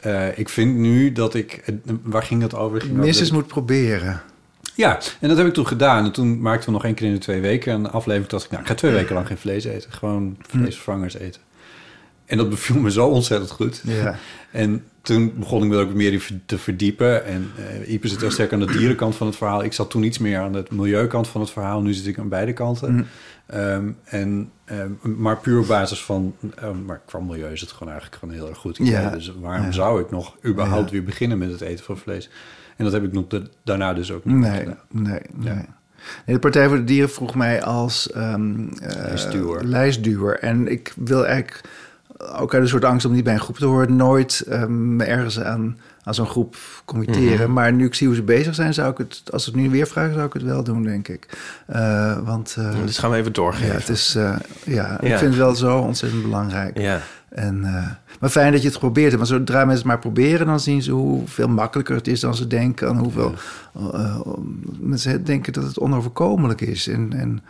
eh, 0.00 0.38
ik 0.38 0.48
vind 0.48 0.76
nu 0.76 1.12
dat 1.12 1.34
ik... 1.34 1.64
Waar 2.02 2.22
ging 2.22 2.42
het 2.42 2.54
over? 2.54 2.80
Ging 2.80 2.92
Minstens 2.96 3.28
over- 3.28 3.42
moet 3.42 3.52
proberen. 3.52 4.20
Ja, 4.74 4.98
en 5.20 5.28
dat 5.28 5.38
heb 5.38 5.46
ik 5.46 5.54
toen 5.54 5.66
gedaan. 5.66 6.04
En 6.04 6.12
toen 6.12 6.40
maakten 6.40 6.66
we 6.66 6.72
nog 6.72 6.84
één 6.84 6.94
keer 6.94 7.06
in 7.06 7.12
de 7.12 7.18
twee 7.18 7.40
weken 7.40 7.72
een 7.74 7.90
aflevering. 7.90 8.30
dacht 8.30 8.44
ik, 8.44 8.50
nou, 8.50 8.62
ik 8.62 8.68
ga 8.68 8.74
twee 8.74 8.92
weken 8.92 9.14
lang 9.14 9.26
geen 9.26 9.38
vlees 9.38 9.64
eten. 9.64 9.92
Gewoon 9.92 10.36
vleesvervangers 10.48 11.14
eten. 11.18 11.40
En 12.28 12.36
dat 12.36 12.48
beviel 12.50 12.80
me 12.80 12.90
zo 12.90 13.06
ontzettend 13.08 13.50
goed. 13.50 13.82
Ja. 13.84 14.16
En 14.50 14.84
toen 15.02 15.32
begon 15.38 15.62
ik 15.62 15.68
me 15.68 15.76
ook 15.76 15.94
meer 15.94 16.12
in 16.12 16.20
te 16.46 16.58
verdiepen. 16.58 17.24
En 17.24 17.50
eh 17.82 17.92
Ipe 17.92 18.08
zit 18.08 18.20
heel 18.20 18.30
sterk 18.30 18.52
aan 18.52 18.60
de 18.60 18.66
dierenkant 18.78 19.16
van 19.16 19.26
het 19.26 19.36
verhaal. 19.36 19.64
Ik 19.64 19.72
zat 19.72 19.90
toen 19.90 20.02
iets 20.02 20.18
meer 20.18 20.38
aan 20.38 20.52
de 20.52 20.64
milieukant 20.70 21.28
van 21.28 21.40
het 21.40 21.50
verhaal. 21.50 21.82
Nu 21.82 21.92
zit 21.92 22.06
ik 22.06 22.18
aan 22.18 22.28
beide 22.28 22.52
kanten. 22.52 22.92
Mm. 22.94 23.06
Ehm, 23.46 23.88
en, 24.04 24.50
ehm, 24.64 24.90
maar 25.02 25.36
puur 25.36 25.58
op 25.60 25.66
basis 25.66 26.04
van... 26.04 26.34
ehm, 26.56 26.84
maar 26.84 27.00
qua 27.06 27.18
milieu 27.18 27.52
is 27.52 27.60
het 27.60 27.72
gewoon 27.72 27.92
eigenlijk 27.92 28.20
gewoon 28.22 28.34
heel 28.38 28.48
erg 28.48 28.58
goed. 28.58 28.78
idee. 28.78 28.90
Ja. 28.92 29.10
Dus 29.10 29.32
waarom 29.40 29.64
Ja. 29.66 29.72
zou 29.72 30.00
ik 30.00 30.10
nog 30.10 30.36
überhaupt 30.46 30.86
Ja. 30.86 30.92
weer 30.92 31.04
beginnen 31.04 31.38
met 31.38 31.50
het 31.50 31.60
eten 31.60 31.84
van 31.84 31.98
vlees? 31.98 32.30
En 32.76 32.84
dat 32.84 32.92
heb 32.92 33.04
ik 33.04 33.12
nog 33.12 33.26
de- 33.26 33.48
daarna 33.64 33.94
dus 33.94 34.12
ook 34.12 34.24
niet 34.24 34.36
Nee, 34.36 34.58
gedaan. 34.58 34.78
nee, 34.88 35.02
nee. 35.12 35.20
Ja. 35.40 35.54
nee. 35.54 35.64
De 36.26 36.38
Partij 36.38 36.68
voor 36.68 36.76
de 36.76 36.84
Dieren 36.84 37.10
vroeg 37.10 37.34
mij 37.34 37.62
als 37.62 38.10
ehm, 38.10 38.68
eh, 38.68 39.62
lijstduwer. 39.62 40.38
En 40.38 40.68
ik 40.68 40.92
wil 40.96 41.26
eigenlijk, 41.26 41.60
ook 42.18 42.54
uit 42.54 42.62
een 42.62 42.68
soort 42.68 42.84
angst 42.84 43.06
om 43.06 43.12
niet 43.12 43.24
bij 43.24 43.32
een 43.34 43.40
groep 43.40 43.56
te 43.58 43.66
horen... 43.66 43.96
nooit 43.96 44.44
ehm, 44.48 44.96
me 44.96 45.04
ergens 45.04 45.40
aan, 45.40 45.78
aan 46.02 46.14
zo'n 46.14 46.26
groep 46.26 46.56
committeren. 46.84 47.44
Mhm. 47.46 47.52
Maar 47.52 47.72
nu 47.72 47.86
ik 47.86 47.94
zie 47.94 48.06
hoe 48.06 48.16
ze 48.16 48.22
bezig 48.22 48.54
zijn, 48.54 48.74
zou 48.74 48.90
ik 48.90 48.98
het... 48.98 49.22
als 49.32 49.44
ze 49.44 49.50
het 49.50 49.58
nu 49.58 49.70
weer 49.70 49.86
vragen, 49.86 50.14
zou 50.14 50.26
ik 50.26 50.32
het 50.32 50.42
wel 50.42 50.64
doen, 50.64 50.82
denk 50.82 51.08
ik. 51.08 51.28
Eh, 51.66 52.18
want 52.24 52.56
eh, 52.58 52.70
Dus 52.84 52.98
gaan 52.98 53.10
we 53.10 53.16
even 53.16 53.28
ja, 53.28 53.34
doorgeven. 53.34 53.74
het 53.74 53.88
is, 53.88 54.14
eh, 54.14 54.36
ja, 54.64 55.00
ik 55.00 55.08
Ja. 55.08 55.18
vind 55.18 55.30
het 55.30 55.38
wel 55.42 55.54
zo 55.54 55.78
ontzettend 55.78 56.22
belangrijk. 56.22 56.78
Ja. 56.78 57.00
En, 57.28 57.60
maar 58.20 58.30
fijn 58.30 58.50
dat 58.52 58.60
je 58.60 58.66
het 58.66 58.76
geprobeerd 58.76 59.06
hebt. 59.12 59.18
Maar 59.18 59.38
zodra 59.38 59.58
mensen 59.58 59.76
het 59.76 59.84
maar 59.84 59.98
proberen, 59.98 60.46
dan 60.46 60.60
zien 60.60 60.82
ze 60.82 60.90
hoeveel 60.90 61.48
makkelijker 61.48 61.96
het 61.96 62.08
is 62.08 62.20
dan 62.20 62.34
ze 62.34 62.46
denken. 62.46 62.88
En 62.88 62.96
hoeveel 62.96 63.34
mensen 64.80 65.24
denken 65.24 65.52
dat 65.52 65.64
het 65.64 65.78
onoverkomelijk 65.78 66.60
is. 66.60 66.88
En, 66.88 67.12
en, 67.12 67.42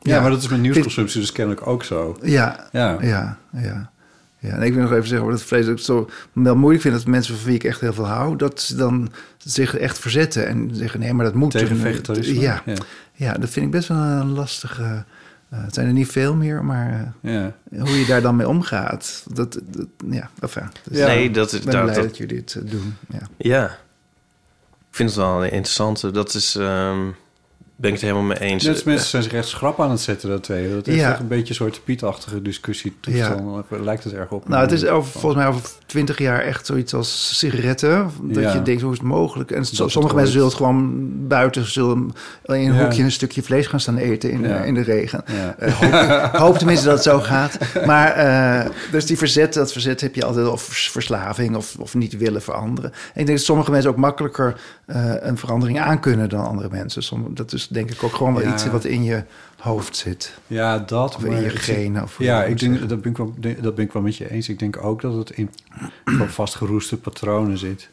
Ja, 0.00 0.20
maar 0.20 0.30
dat 0.30 0.42
is 0.42 0.48
met 0.48 0.60
nieuwsconsumptie 0.60 1.20
dus 1.20 1.32
kennelijk 1.32 1.66
ook 1.66 1.84
zo. 1.84 2.18
Ja, 2.22 2.68
Ja. 2.72 2.96
ja, 3.00 3.38
ja. 3.52 3.90
ja. 4.38 4.50
En 4.50 4.62
ik 4.62 4.72
wil 4.74 4.82
nog 4.82 4.92
even 4.92 5.08
zeggen, 5.08 5.30
dat 5.30 5.68
ik 5.68 5.78
zo 5.78 6.10
wel 6.32 6.56
moeilijk 6.56 6.82
vind... 6.82 6.94
dat 6.94 7.06
mensen 7.06 7.36
van 7.36 7.44
wie 7.44 7.54
ik 7.54 7.64
echt 7.64 7.80
heel 7.80 7.92
veel 7.92 8.06
hou... 8.06 8.36
dat 8.36 8.60
ze 8.60 8.76
dan 8.76 9.12
zich 9.38 9.76
echt 9.76 9.98
verzetten 9.98 10.46
en 10.46 10.70
zeggen... 10.72 11.00
nee, 11.00 11.12
maar 11.12 11.24
dat 11.24 11.34
moet. 11.34 11.50
Tegen 11.50 11.70
En, 11.70 11.76
vegetarisme. 11.76 12.40
Ja, 12.40 12.62
ja. 12.66 12.74
ja, 13.12 13.32
dat 13.32 13.50
vind 13.50 13.66
ik 13.66 13.72
best 13.72 13.88
wel 13.88 13.98
een 13.98 14.32
lastige... 14.32 15.04
eh, 15.48 15.62
het 15.64 15.74
zijn 15.74 15.86
er 15.86 15.92
niet 15.92 16.08
veel 16.10 16.34
meer, 16.34 16.64
maar 16.64 17.12
eh, 17.22 17.32
ja. 17.32 17.54
hoe 17.80 17.98
je 17.98 18.06
daar 18.06 18.22
dan 18.22 18.36
mee 18.36 18.48
omgaat... 18.48 19.24
dat, 19.32 19.58
dat 19.66 19.86
ja, 20.10 20.30
enfin, 20.40 20.70
dus 20.88 20.98
Ja. 20.98 21.06
Nee, 21.06 21.30
dat 21.30 21.52
is... 21.52 21.58
ik 21.58 21.64
ben 21.64 21.72
dat- 21.74 21.82
blij 21.82 21.94
dat- 21.94 22.04
dat 22.04 22.16
jullie 22.16 22.36
het 22.36 22.54
eh, 22.64 22.70
doen. 22.70 22.96
Ja. 23.08 23.20
Ja. 23.36 23.64
Ik 24.90 25.04
vind 25.04 25.08
het 25.08 25.18
wel 25.18 25.44
een 25.44 25.50
interessante. 25.52 26.10
Dat 26.10 26.34
is... 26.34 26.54
ehm, 26.56 26.98
ben 27.80 27.88
ik 27.90 27.96
het 27.96 28.04
helemaal 28.04 28.26
mee 28.26 28.38
eens. 28.40 28.64
Net 28.64 28.84
mensen 28.84 29.08
zijn 29.08 29.22
zich 29.22 29.32
echt 29.32 29.48
schrap 29.48 29.80
aan 29.80 29.90
het 29.90 30.00
zetten, 30.00 30.28
dat 30.28 30.42
twee. 30.42 30.74
Dat 30.74 30.86
is 30.86 30.94
Ja. 30.94 31.10
echt 31.10 31.20
een 31.20 31.28
beetje 31.28 31.48
een 31.48 31.54
soort 31.54 31.80
pietachtige 31.84 32.42
discussie. 32.42 32.96
toestand. 33.00 33.64
Lijkt 33.70 34.04
het 34.04 34.12
erg 34.12 34.30
op. 34.30 34.48
Nou, 34.48 34.62
het 34.62 34.72
is 34.72 34.86
over, 34.86 35.10
volgens 35.10 35.34
mij 35.34 35.46
over 35.46 35.62
twintig 35.86 36.18
jaar 36.18 36.40
echt 36.40 36.66
zoiets 36.66 36.94
als 36.94 37.38
sigaretten. 37.38 38.10
Dat 38.22 38.42
Ja. 38.42 38.52
je 38.52 38.62
denkt, 38.62 38.82
hoe 38.82 38.92
is 38.92 38.98
het 38.98 39.06
mogelijk? 39.06 39.50
En 39.50 39.64
sommige 39.64 40.14
mensen 40.14 40.32
zullen 40.32 40.46
het 40.48 40.56
gewoon 40.56 41.08
buiten... 41.28 41.64
zullen 41.70 42.10
in 42.44 42.54
een 42.54 42.74
Ja. 42.74 42.80
hoekje 42.82 43.02
een 43.02 43.12
stukje 43.12 43.42
vlees 43.42 43.66
gaan 43.66 43.80
staan 43.80 43.96
eten 43.96 44.30
in, 44.30 44.42
de- 44.42 44.48
Ja. 44.48 44.62
in 44.62 44.74
de 44.74 44.82
regen. 44.82 45.24
Ja. 45.26 45.54
Eh, 45.58 45.72
hoop, 45.74 46.32
ik 46.34 46.40
hoop 46.40 46.56
tenminste 46.58 46.84
dat 46.86 46.94
het 46.94 47.04
zo 47.04 47.20
gaat. 47.20 47.58
Maar 47.86 48.12
eh, 48.12 48.70
dus 48.90 49.06
die 49.06 49.18
verzet, 49.18 49.54
dat 49.54 49.72
verzet 49.72 50.00
heb 50.00 50.14
je 50.14 50.24
altijd 50.24 50.46
of 50.48 50.62
vers- 50.62 50.90
verslaving 50.90 51.56
of, 51.56 51.76
of 51.78 51.94
niet 51.94 52.16
willen 52.16 52.42
veranderen. 52.42 52.90
En 52.92 53.20
ik 53.20 53.26
denk 53.26 53.38
dat 53.38 53.46
sommige 53.46 53.70
mensen 53.70 53.90
ook 53.90 53.96
makkelijker 53.96 54.60
eh, 54.86 55.12
een 55.18 55.38
verandering 55.38 55.80
aankunnen 55.80 56.28
dan 56.28 56.46
andere 56.46 56.68
mensen. 56.70 57.02
Dat 57.34 57.52
is 57.52 57.67
denk 57.68 57.90
ik 57.90 58.02
ook 58.02 58.14
gewoon 58.14 58.34
wel 58.34 58.42
Ja. 58.42 58.52
iets 58.52 58.66
wat 58.66 58.84
in 58.84 59.02
je 59.04 59.22
hoofd 59.58 59.96
zit. 59.96 60.38
Ja, 60.46 60.78
dat. 60.78 61.16
Of 61.16 61.24
in 61.24 61.42
je 61.42 61.50
genen, 61.50 62.02
of 62.02 62.18
ja, 62.18 62.44
ik 62.44 62.58
denk, 62.58 62.88
dat, 62.88 63.00
ben 63.00 63.10
ik 63.10 63.16
wel, 63.16 63.34
dat 63.60 63.74
ben 63.74 63.84
ik 63.84 63.92
wel 63.92 64.02
met 64.02 64.16
je 64.16 64.30
eens. 64.30 64.48
Ik 64.48 64.58
denk 64.58 64.84
ook 64.84 65.00
dat 65.00 65.14
het 65.14 65.30
in 65.30 65.50
vastgeroeste 66.26 66.96
patronen 66.96 67.58
zit. 67.58 67.88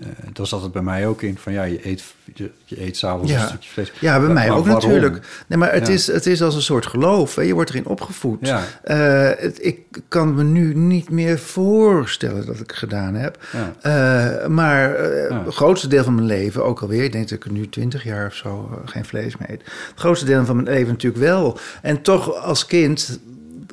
Eh 0.00 0.06
dat 0.32 0.48
zat 0.48 0.62
het 0.62 0.72
bij 0.72 0.82
mij 0.82 1.06
ook 1.06 1.22
in. 1.22 1.38
Van 1.38 1.52
ja, 1.52 1.62
je 1.62 1.86
eet, 1.88 2.04
je, 2.34 2.50
je 2.64 2.82
eet 2.84 2.96
s'avonds 2.96 3.32
Ja. 3.32 3.40
een 3.42 3.48
stukje 3.48 3.70
vlees. 3.70 3.92
Ja, 4.00 4.18
bij 4.20 4.28
mij 4.28 4.48
maar 4.48 4.56
ook 4.56 4.66
waarom? 4.66 4.88
natuurlijk. 4.90 5.26
Nee, 5.46 5.58
maar 5.58 5.72
het, 5.72 5.86
Ja. 5.86 5.92
is, 5.92 6.06
het 6.06 6.26
is 6.26 6.42
als 6.42 6.54
een 6.54 6.62
soort 6.62 6.86
geloof. 6.86 7.34
Hè? 7.34 7.42
Je 7.42 7.54
wordt 7.54 7.70
erin 7.70 7.86
opgevoed. 7.86 8.38
Ja. 8.46 8.62
Eh, 8.82 9.30
het- 9.42 9.64
ik 9.64 9.78
kan 10.08 10.34
me 10.34 10.42
nu 10.42 10.74
niet 10.74 11.10
meer 11.10 11.38
voorstellen 11.38 12.46
dat 12.46 12.60
ik 12.60 12.72
gedaan 12.72 13.14
heb. 13.14 13.44
Eh, 13.80 14.46
maar 14.46 14.98
het 15.44 15.54
grootste 15.54 15.88
deel 15.88 16.04
van 16.04 16.14
mijn 16.14 16.26
leven, 16.26 16.64
ook 16.64 16.80
alweer... 16.80 17.04
ik 17.04 17.12
denk 17.12 17.28
dat 17.28 17.38
ik 17.44 17.50
nu 17.50 17.68
twintig 17.68 18.04
jaar 18.04 18.26
of 18.26 18.34
zo 18.34 18.80
geen 18.84 19.04
vlees 19.04 19.36
meer 19.36 19.50
eet. 19.50 19.62
Het 19.64 19.92
grootste 20.00 20.26
deel 20.26 20.44
van 20.44 20.56
mijn 20.56 20.68
leven 20.68 20.92
natuurlijk 20.92 21.22
wel. 21.22 21.58
En 21.82 22.02
toch 22.02 22.34
als 22.42 22.66
kind... 22.66 23.20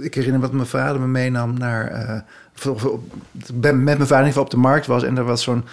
Ik 0.02 0.14
herinner 0.14 0.40
me 0.40 0.46
dat 0.46 0.56
mijn 0.56 0.68
vader 0.68 1.02
me 1.02 1.08
meenam 1.08 1.58
naar... 1.58 2.24
met 3.64 3.84
mijn 3.84 3.88
vader 3.88 4.00
in 4.00 4.08
ieder 4.10 4.26
geval 4.26 4.44
op 4.44 4.50
de 4.50 4.58
markt 4.58 4.86
was... 4.86 5.04
en 5.04 5.18
er 5.18 5.24
was 5.24 5.44
zo'n 5.44 5.64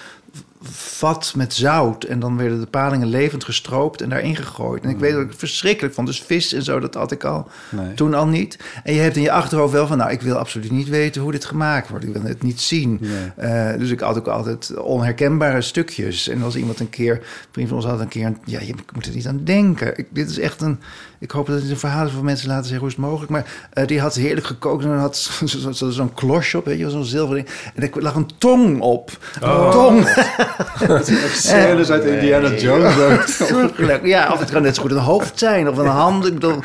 vat 0.62 1.32
met 1.36 1.54
zout. 1.54 2.04
En 2.04 2.20
dan 2.20 2.36
werden 2.36 2.60
de 2.60 2.66
palingen 2.66 3.08
levend 3.08 3.44
gestroopt 3.44 4.00
en 4.00 4.08
daarin 4.08 4.36
gegooid. 4.36 4.82
En 4.82 4.90
ik 4.90 4.98
weet 4.98 5.12
dat 5.12 5.22
ik 5.22 5.28
het 5.28 5.38
verschrikkelijk 5.38 5.94
vond. 5.94 6.06
Dus 6.06 6.20
vis 6.22 6.52
en 6.52 6.62
zo, 6.62 6.80
dat 6.80 6.94
had 6.94 7.12
ik 7.12 7.24
al 7.24 7.48
Nee. 7.70 7.94
toen 7.94 8.14
al 8.14 8.26
niet. 8.26 8.58
En 8.84 8.94
je 8.94 9.00
hebt 9.00 9.16
in 9.16 9.22
je 9.22 9.32
achterhoofd 9.32 9.72
wel 9.72 9.86
van... 9.86 9.98
nou, 9.98 10.10
ik 10.10 10.20
wil 10.20 10.36
absoluut 10.36 10.70
niet 10.70 10.88
weten 10.88 11.22
hoe 11.22 11.32
dit 11.32 11.44
gemaakt 11.44 11.88
wordt. 11.88 12.04
Ik 12.04 12.12
wil 12.12 12.22
het 12.22 12.42
niet 12.42 12.60
zien. 12.60 12.98
Nee. 13.00 13.48
Eh, 13.50 13.78
dus 13.78 13.90
ik 13.90 14.00
had 14.00 14.18
ook 14.18 14.28
altijd 14.28 14.76
onherkenbare 14.76 15.60
stukjes. 15.60 16.28
En 16.28 16.42
als 16.42 16.56
iemand 16.56 16.80
een 16.80 16.90
keer... 16.90 17.14
Een 17.14 17.22
vriend 17.50 17.68
van 17.68 17.76
ons 17.76 17.86
had 17.86 18.00
een 18.00 18.08
keer... 18.08 18.26
Een, 18.26 18.38
ja, 18.44 18.60
je 18.60 18.74
moet 18.94 19.06
er 19.06 19.14
niet 19.14 19.26
aan 19.26 19.44
denken. 19.44 19.98
Ik, 19.98 20.06
dit 20.10 20.30
is 20.30 20.38
echt 20.38 20.60
een... 20.60 20.80
Ik 21.20 21.30
hoop 21.30 21.46
dat 21.46 21.60
het 21.60 21.70
een 21.70 21.78
verhaal 21.78 22.06
is 22.06 22.12
voor 22.12 22.24
mensen 22.24 22.48
laten 22.48 22.62
zeggen 22.64 22.80
hoe 22.80 22.88
is 22.88 22.94
het 22.96 23.04
mogelijk. 23.04 23.30
Maar 23.30 23.44
eh, 23.72 23.86
die 23.86 24.00
had 24.00 24.14
heerlijk 24.14 24.46
gekookt 24.46 24.84
en 24.84 24.90
dan 24.90 24.98
had 24.98 25.16
zo- 25.16 25.46
zo- 25.46 25.72
zo- 25.72 25.90
zo'n 25.90 26.14
klosje 26.14 26.58
op, 26.58 26.64
weet 26.64 26.78
je, 26.78 26.90
zo'n 26.90 27.04
zilverding. 27.04 27.48
En 27.74 27.82
er 27.82 28.02
lag 28.02 28.14
een 28.14 28.28
tong 28.38 28.80
op. 28.80 29.10
Een 29.40 29.70
tong. 29.70 30.06
Scènes 31.34 31.90
uit 31.90 32.04
Indiana 32.04 32.54
Jones. 32.54 32.94
Ja, 34.02 34.32
of 34.32 34.38
het 34.38 34.50
kan 34.50 34.62
net 34.62 34.74
zo 34.74 34.82
goed 34.82 34.90
een 34.90 34.96
hoofd 34.96 35.38
zijn 35.38 35.68
of 35.68 35.76
een 35.76 35.86
hand. 35.86 36.26
Ik 36.26 36.34
bedoel, 36.34 36.58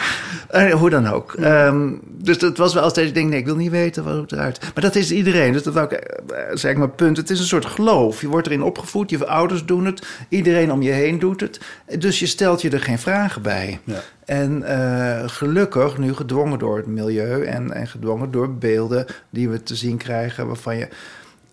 eh, 0.49 0.73
hoe 0.73 0.89
dan 0.89 1.07
ook. 1.07 1.33
Ehm, 1.33 1.89
dus 2.07 2.37
dat 2.37 2.57
was 2.57 2.73
wel 2.73 2.83
altijd, 2.83 3.07
ik 3.07 3.13
denk, 3.13 3.29
nee, 3.29 3.39
ik 3.39 3.45
wil 3.45 3.55
niet 3.55 3.71
weten 3.71 4.03
wat 4.03 4.15
het 4.15 4.31
eruit. 4.31 4.59
Maar 4.73 4.83
dat 4.83 4.95
is 4.95 5.11
iedereen. 5.11 5.53
Dus 5.53 5.63
dat 5.63 5.73
wou 5.73 5.85
ik, 5.85 5.91
eh, 5.91 6.39
zeg 6.53 6.71
ik 6.71 6.77
mijn 6.77 6.95
punt. 6.95 7.17
Het 7.17 7.29
is 7.29 7.39
een 7.39 7.45
soort 7.45 7.65
geloof. 7.65 8.21
Je 8.21 8.27
wordt 8.27 8.47
erin 8.47 8.63
opgevoed, 8.63 9.09
je 9.09 9.27
ouders 9.27 9.65
doen 9.65 9.85
het, 9.85 10.05
iedereen 10.29 10.71
om 10.71 10.81
je 10.81 10.91
heen 10.91 11.19
doet 11.19 11.41
het. 11.41 11.59
Dus 11.99 12.19
je 12.19 12.25
stelt 12.25 12.61
je 12.61 12.69
er 12.69 12.79
geen 12.81 12.99
vragen 12.99 13.41
bij. 13.41 13.79
Ja. 13.83 13.99
En 14.25 14.63
eh, 14.63 15.29
gelukkig, 15.29 15.97
nu 15.97 16.13
gedwongen 16.13 16.59
door 16.59 16.77
het 16.77 16.85
milieu 16.85 17.45
en, 17.45 17.71
en 17.71 17.87
gedwongen 17.87 18.31
door 18.31 18.53
beelden 18.53 19.05
die 19.29 19.49
we 19.49 19.63
te 19.63 19.75
zien 19.75 19.97
krijgen, 19.97 20.47
waarvan 20.47 20.77
je. 20.77 20.87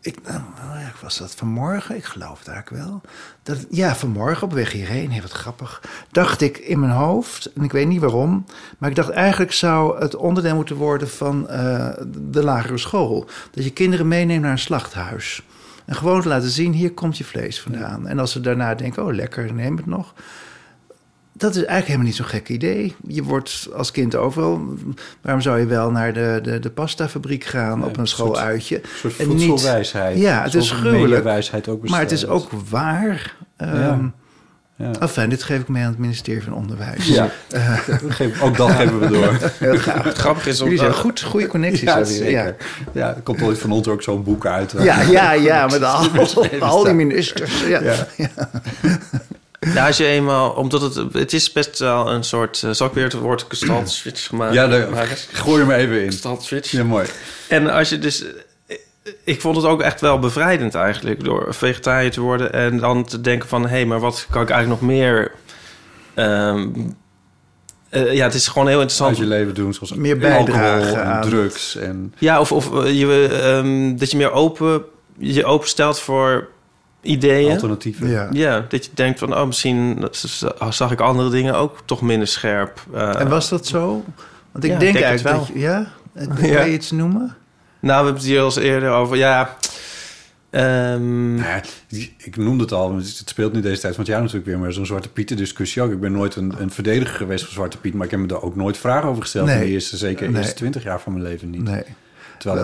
Ik, 0.00 0.18
nou, 0.22 0.40
ja, 0.78 0.92
was 1.02 1.18
dat 1.18 1.34
vanmorgen? 1.34 1.96
Ik 1.96 2.04
geloof 2.04 2.38
het 2.38 2.48
eigenlijk 2.48 2.84
wel. 2.84 3.00
Dat, 3.42 3.66
ja, 3.70 3.94
vanmorgen 3.94 4.42
op 4.42 4.52
weg 4.52 4.72
hierheen, 4.72 5.10
heel 5.10 5.22
wat 5.22 5.30
grappig, 5.30 5.82
dacht 6.10 6.40
ik 6.40 6.58
in 6.58 6.80
mijn 6.80 6.92
hoofd, 6.92 7.52
en 7.52 7.62
ik 7.62 7.72
weet 7.72 7.86
niet 7.86 8.00
waarom, 8.00 8.44
maar 8.78 8.90
ik 8.90 8.96
dacht 8.96 9.10
eigenlijk 9.10 9.52
zou 9.52 10.00
het 10.00 10.16
onderdeel 10.16 10.54
moeten 10.54 10.76
worden 10.76 11.08
van 11.08 11.48
eh, 11.48 11.88
de 12.30 12.42
lagere 12.42 12.78
school. 12.78 13.26
Dat 13.50 13.64
je 13.64 13.70
kinderen 13.70 14.08
meeneemt 14.08 14.42
naar 14.42 14.50
een 14.50 14.58
slachthuis. 14.58 15.42
En 15.84 15.94
gewoon 15.94 16.22
te 16.22 16.28
laten 16.28 16.50
zien, 16.50 16.72
hier 16.72 16.92
komt 16.92 17.18
je 17.18 17.24
vlees 17.24 17.60
vandaan. 17.60 18.06
En 18.06 18.18
als 18.18 18.32
ze 18.32 18.40
daarna 18.40 18.74
denken, 18.74 19.04
oh 19.04 19.12
lekker, 19.12 19.54
neem 19.54 19.76
het 19.76 19.86
nog. 19.86 20.14
Dat 21.42 21.50
is 21.50 21.56
eigenlijk 21.56 21.86
helemaal 21.86 22.06
niet 22.06 22.16
zo'n 22.16 22.26
gek 22.26 22.48
idee. 22.48 22.94
Je 23.06 23.22
wordt 23.22 23.68
als 23.76 23.90
kind 23.90 24.16
overal. 24.16 24.74
Waarom 25.20 25.42
zou 25.42 25.58
je 25.58 25.66
wel 25.66 25.90
naar 25.90 26.12
de, 26.12 26.38
de, 26.42 26.58
de 26.58 26.70
pastafabriek 26.70 27.44
gaan 27.44 27.78
Ja, 27.80 27.84
op 27.86 27.96
een 27.96 28.06
soort- 28.06 28.08
schooluitje? 28.34 28.76
Een 28.76 28.82
soort 28.96 29.16
En 29.18 29.28
niet- 29.28 29.48
voedselwijsheid. 29.48 30.18
Ja, 30.18 30.42
het 30.42 30.54
is 30.54 30.70
gruwelijk. 30.70 31.68
ook 31.68 31.88
Maar 31.88 32.00
het 32.00 32.10
is 32.12 32.26
ook 32.26 32.50
waar. 32.70 33.34
Ehm 33.56 33.76
Ja. 33.76 34.10
Ja. 34.76 34.90
Enfin, 35.00 35.28
dit 35.28 35.42
geef 35.42 35.60
ik 35.60 35.68
mee 35.68 35.82
aan 35.82 35.88
het 35.90 35.98
ministerie 35.98 36.42
van 36.42 36.54
Onderwijs. 36.54 37.06
Ja, 37.08 37.28
Geef- 38.08 38.42
ook 38.42 38.56
dat 38.56 38.70
geven 38.70 38.98
we 39.00 39.08
door. 39.08 39.38
Heel 39.58 39.76
graag. 39.76 40.04
Het 40.04 40.16
grappige 40.18 40.48
is... 40.48 40.58
Jullie 40.58 40.72
om- 40.72 40.78
zijn 40.78 40.92
goed, 40.94 41.22
goede 41.22 41.46
connecties. 41.46 41.80
Ja, 41.82 41.94
hebben 41.94 42.12
zeker. 42.14 42.56
Ja, 42.92 43.14
er 43.14 43.20
komt 43.22 43.42
ooit 43.42 43.58
van 43.58 43.70
ons 43.72 43.88
ook 43.88 44.02
zo'n 44.02 44.22
boek 44.22 44.46
uit. 44.46 44.72
Ja. 44.78 44.82
Ja, 44.82 45.00
ja, 45.02 45.32
ja, 45.32 45.66
met 45.72 45.82
al, 45.82 46.08
al 46.60 46.84
die 46.84 46.92
ministers. 46.94 47.66
Ja. 47.66 47.80
Ja. 47.82 48.28
Ja, 49.74 49.86
als 49.86 49.96
je 49.96 50.06
eenmaal... 50.06 50.50
Omdat 50.50 50.80
het... 50.82 51.12
Het 51.12 51.32
is 51.32 51.52
best 51.52 51.78
wel 51.78 52.10
een 52.10 52.24
soort... 52.24 52.62
eh, 52.62 52.70
zal 52.70 52.86
ik 52.86 52.92
weer 52.92 53.04
het 53.04 53.12
woord 53.12 53.46
switch 53.84 54.26
gemaakt 54.26 54.54
Ja, 54.54 54.66
daar 54.66 54.90
maken? 54.90 55.16
gooi 55.32 55.60
je 55.60 55.66
me 55.66 55.74
even 55.74 56.04
in. 56.04 56.12
switch. 56.40 56.70
Ja, 56.70 56.84
mooi. 56.84 57.06
En 57.48 57.70
als 57.70 57.88
je 57.88 57.98
dus... 57.98 58.24
Ik 59.24 59.40
vond 59.40 59.56
het 59.56 59.64
ook 59.64 59.82
echt 59.82 60.00
wel 60.00 60.18
bevrijdend 60.18 60.74
eigenlijk... 60.74 61.24
door 61.24 61.54
vegetariër 61.54 62.10
te 62.10 62.20
worden... 62.20 62.52
en 62.52 62.78
dan 62.78 63.04
te 63.04 63.20
denken 63.20 63.48
van... 63.48 63.62
hé, 63.62 63.68
hey, 63.68 63.86
maar 63.86 64.00
wat 64.00 64.26
kan 64.30 64.42
ik 64.42 64.50
eigenlijk 64.50 64.80
nog 64.80 64.90
meer... 64.90 65.32
ehm, 66.14 66.68
eh, 67.88 68.12
ja, 68.14 68.24
het 68.24 68.34
is 68.34 68.48
gewoon 68.48 68.66
heel 68.68 68.80
interessant. 68.80 69.10
Uit 69.10 69.18
je 69.18 69.26
leven 69.34 69.54
doen, 69.54 69.74
zoals 69.74 69.94
Meer 69.94 70.18
bijdragen 70.18 70.72
alcohol 70.74 70.96
en 70.96 71.04
aan- 71.04 71.22
drugs. 71.22 71.76
En, 71.76 72.14
Ja, 72.18 72.40
of, 72.40 72.52
of 72.52 72.84
eh, 72.84 72.98
je, 73.00 73.28
ehm, 73.42 73.96
dat 73.96 74.10
je 74.10 74.16
meer 74.16 74.32
open, 74.32 74.82
je 75.18 75.44
openstelt 75.44 76.00
voor 76.00 76.48
ideeën. 77.02 77.50
alternatieven. 77.50 78.08
Ja. 78.08 78.28
Ja, 78.32 78.64
dat 78.68 78.84
je 78.84 78.90
denkt 78.94 79.18
van, 79.18 79.34
oh, 79.36 79.46
misschien 79.46 80.08
zag 80.70 80.92
ik 80.92 81.00
andere 81.00 81.30
dingen 81.30 81.54
ook 81.54 81.78
toch 81.84 82.00
minder 82.02 82.28
scherp. 82.28 82.84
Eh, 82.94 83.20
En 83.20 83.28
was 83.28 83.48
dat 83.48 83.66
zo? 83.66 84.04
Want 84.52 84.64
ik 84.64 84.70
Ja, 84.70 84.78
denk 84.78 84.92
denk 84.92 85.04
eigenlijk 85.04 85.36
wel. 85.36 85.46
dat 85.46 85.54
je... 85.54 85.60
Ja? 85.60 85.92
Ja. 86.40 86.54
Kan 86.56 86.66
je 86.68 86.72
iets 86.72 86.90
noemen? 86.90 87.36
Nou, 87.80 87.98
we 87.98 88.04
hebben 88.04 88.14
het 88.14 88.22
hier 88.24 88.38
al 88.38 88.44
eens 88.44 88.56
eerder 88.56 88.90
over, 88.90 89.16
ja... 89.16 89.56
ehm, 90.50 91.34
Nou 91.34 91.46
ja, 91.48 91.60
ik 92.18 92.36
noemde 92.36 92.62
het 92.62 92.72
al, 92.72 92.96
het 92.96 93.22
speelt 93.24 93.52
nu 93.52 93.60
deze 93.60 93.80
tijd 93.80 93.94
van 93.94 94.02
het 94.04 94.12
jaar 94.12 94.20
natuurlijk 94.20 94.46
weer, 94.46 94.58
maar 94.58 94.72
zo'n 94.72 94.86
Zwarte 94.86 95.08
Pieten 95.08 95.36
discussie 95.36 95.82
ook. 95.82 95.92
Ik 95.92 96.00
ben 96.00 96.12
nooit 96.12 96.36
een, 96.36 96.54
een 96.58 96.70
verdediger 96.70 97.16
geweest 97.16 97.44
van 97.44 97.52
Zwarte 97.52 97.78
Piet, 97.78 97.94
maar 97.94 98.04
ik 98.04 98.10
heb 98.10 98.20
me 98.20 98.26
daar 98.26 98.42
ook 98.42 98.56
nooit 98.56 98.76
vragen 98.78 99.08
over 99.08 99.22
gesteld 99.22 99.46
Nee. 99.46 99.54
in 99.56 99.60
de 99.60 99.68
eerste, 99.68 99.96
zeker 99.96 100.26
de 100.26 100.32
Nee. 100.32 100.40
eerste 100.42 100.56
twintig 100.56 100.82
jaar 100.82 101.00
van 101.00 101.12
mijn 101.12 101.24
leven 101.24 101.50
niet. 101.50 101.62
Nee. 101.62 101.82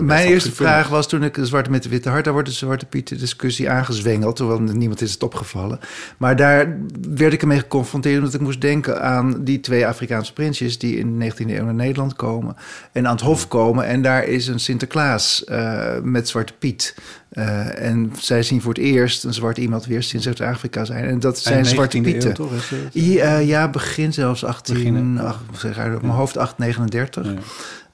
Mijn 0.00 0.28
eerste 0.28 0.52
vraag 0.52 0.88
was 0.88 1.08
toen 1.08 1.22
ik 1.22 1.34
de 1.34 1.46
Zwarte 1.46 1.70
met 1.70 1.82
de 1.82 1.88
Witte 1.88 2.08
Hart... 2.08 2.24
daar 2.24 2.32
wordt 2.32 2.48
de 2.48 2.54
Zwarte 2.54 2.86
Pieten 2.86 3.18
discussie 3.18 3.70
aangezwengeld... 3.70 4.36
terwijl 4.36 4.60
niemand 4.60 5.00
is 5.00 5.12
het 5.12 5.22
opgevallen. 5.22 5.80
Maar 6.16 6.36
daar 6.36 6.78
werd 7.10 7.32
ik 7.32 7.40
ermee 7.40 7.58
geconfronteerd... 7.58 8.18
omdat 8.18 8.34
ik 8.34 8.40
moest 8.40 8.60
denken 8.60 9.02
aan 9.02 9.44
die 9.44 9.60
twee 9.60 9.86
Afrikaanse 9.86 10.32
prinsjes... 10.32 10.78
die 10.78 10.98
in 10.98 11.18
de 11.18 11.32
19e 11.32 11.50
eeuw 11.50 11.64
naar 11.64 11.74
Nederland 11.74 12.16
komen... 12.16 12.56
en 12.92 13.06
aan 13.06 13.12
het 13.12 13.24
hof 13.24 13.48
komen. 13.48 13.86
En 13.86 14.02
daar 14.02 14.24
is 14.24 14.46
een 14.46 14.60
Sinterklaas 14.60 15.44
eh, 15.44 16.00
met 16.02 16.28
Zwarte 16.28 16.52
Piet... 16.58 16.94
Eh, 17.28 17.82
en 17.84 18.12
zij 18.18 18.42
zien 18.42 18.60
voor 18.60 18.72
het 18.72 18.82
eerst 18.82 19.24
een 19.24 19.34
zwart 19.34 19.58
iemand 19.58 19.86
weer 19.86 20.02
sinds 20.02 20.24
Zuid-Afrika 20.24 20.84
zijn. 20.84 21.04
En 21.04 21.20
dat 21.20 21.38
zijn 21.38 21.66
Zwarte 21.66 21.98
19e 21.98 22.00
eeuw, 22.00 22.12
Pieten. 22.12 22.34
toch? 22.34 22.52
Ja, 22.92 23.38
eh, 23.38 23.48
ja, 23.48 23.68
begin 23.68 24.12
zelfs 24.12 24.44
18, 24.44 24.74
Begin, 24.74 25.20
zeg 25.52 25.78
uit 25.78 25.96
op 25.96 26.02
mijn 26.02 26.14
hoofd 26.14 26.36
839. 26.36 27.26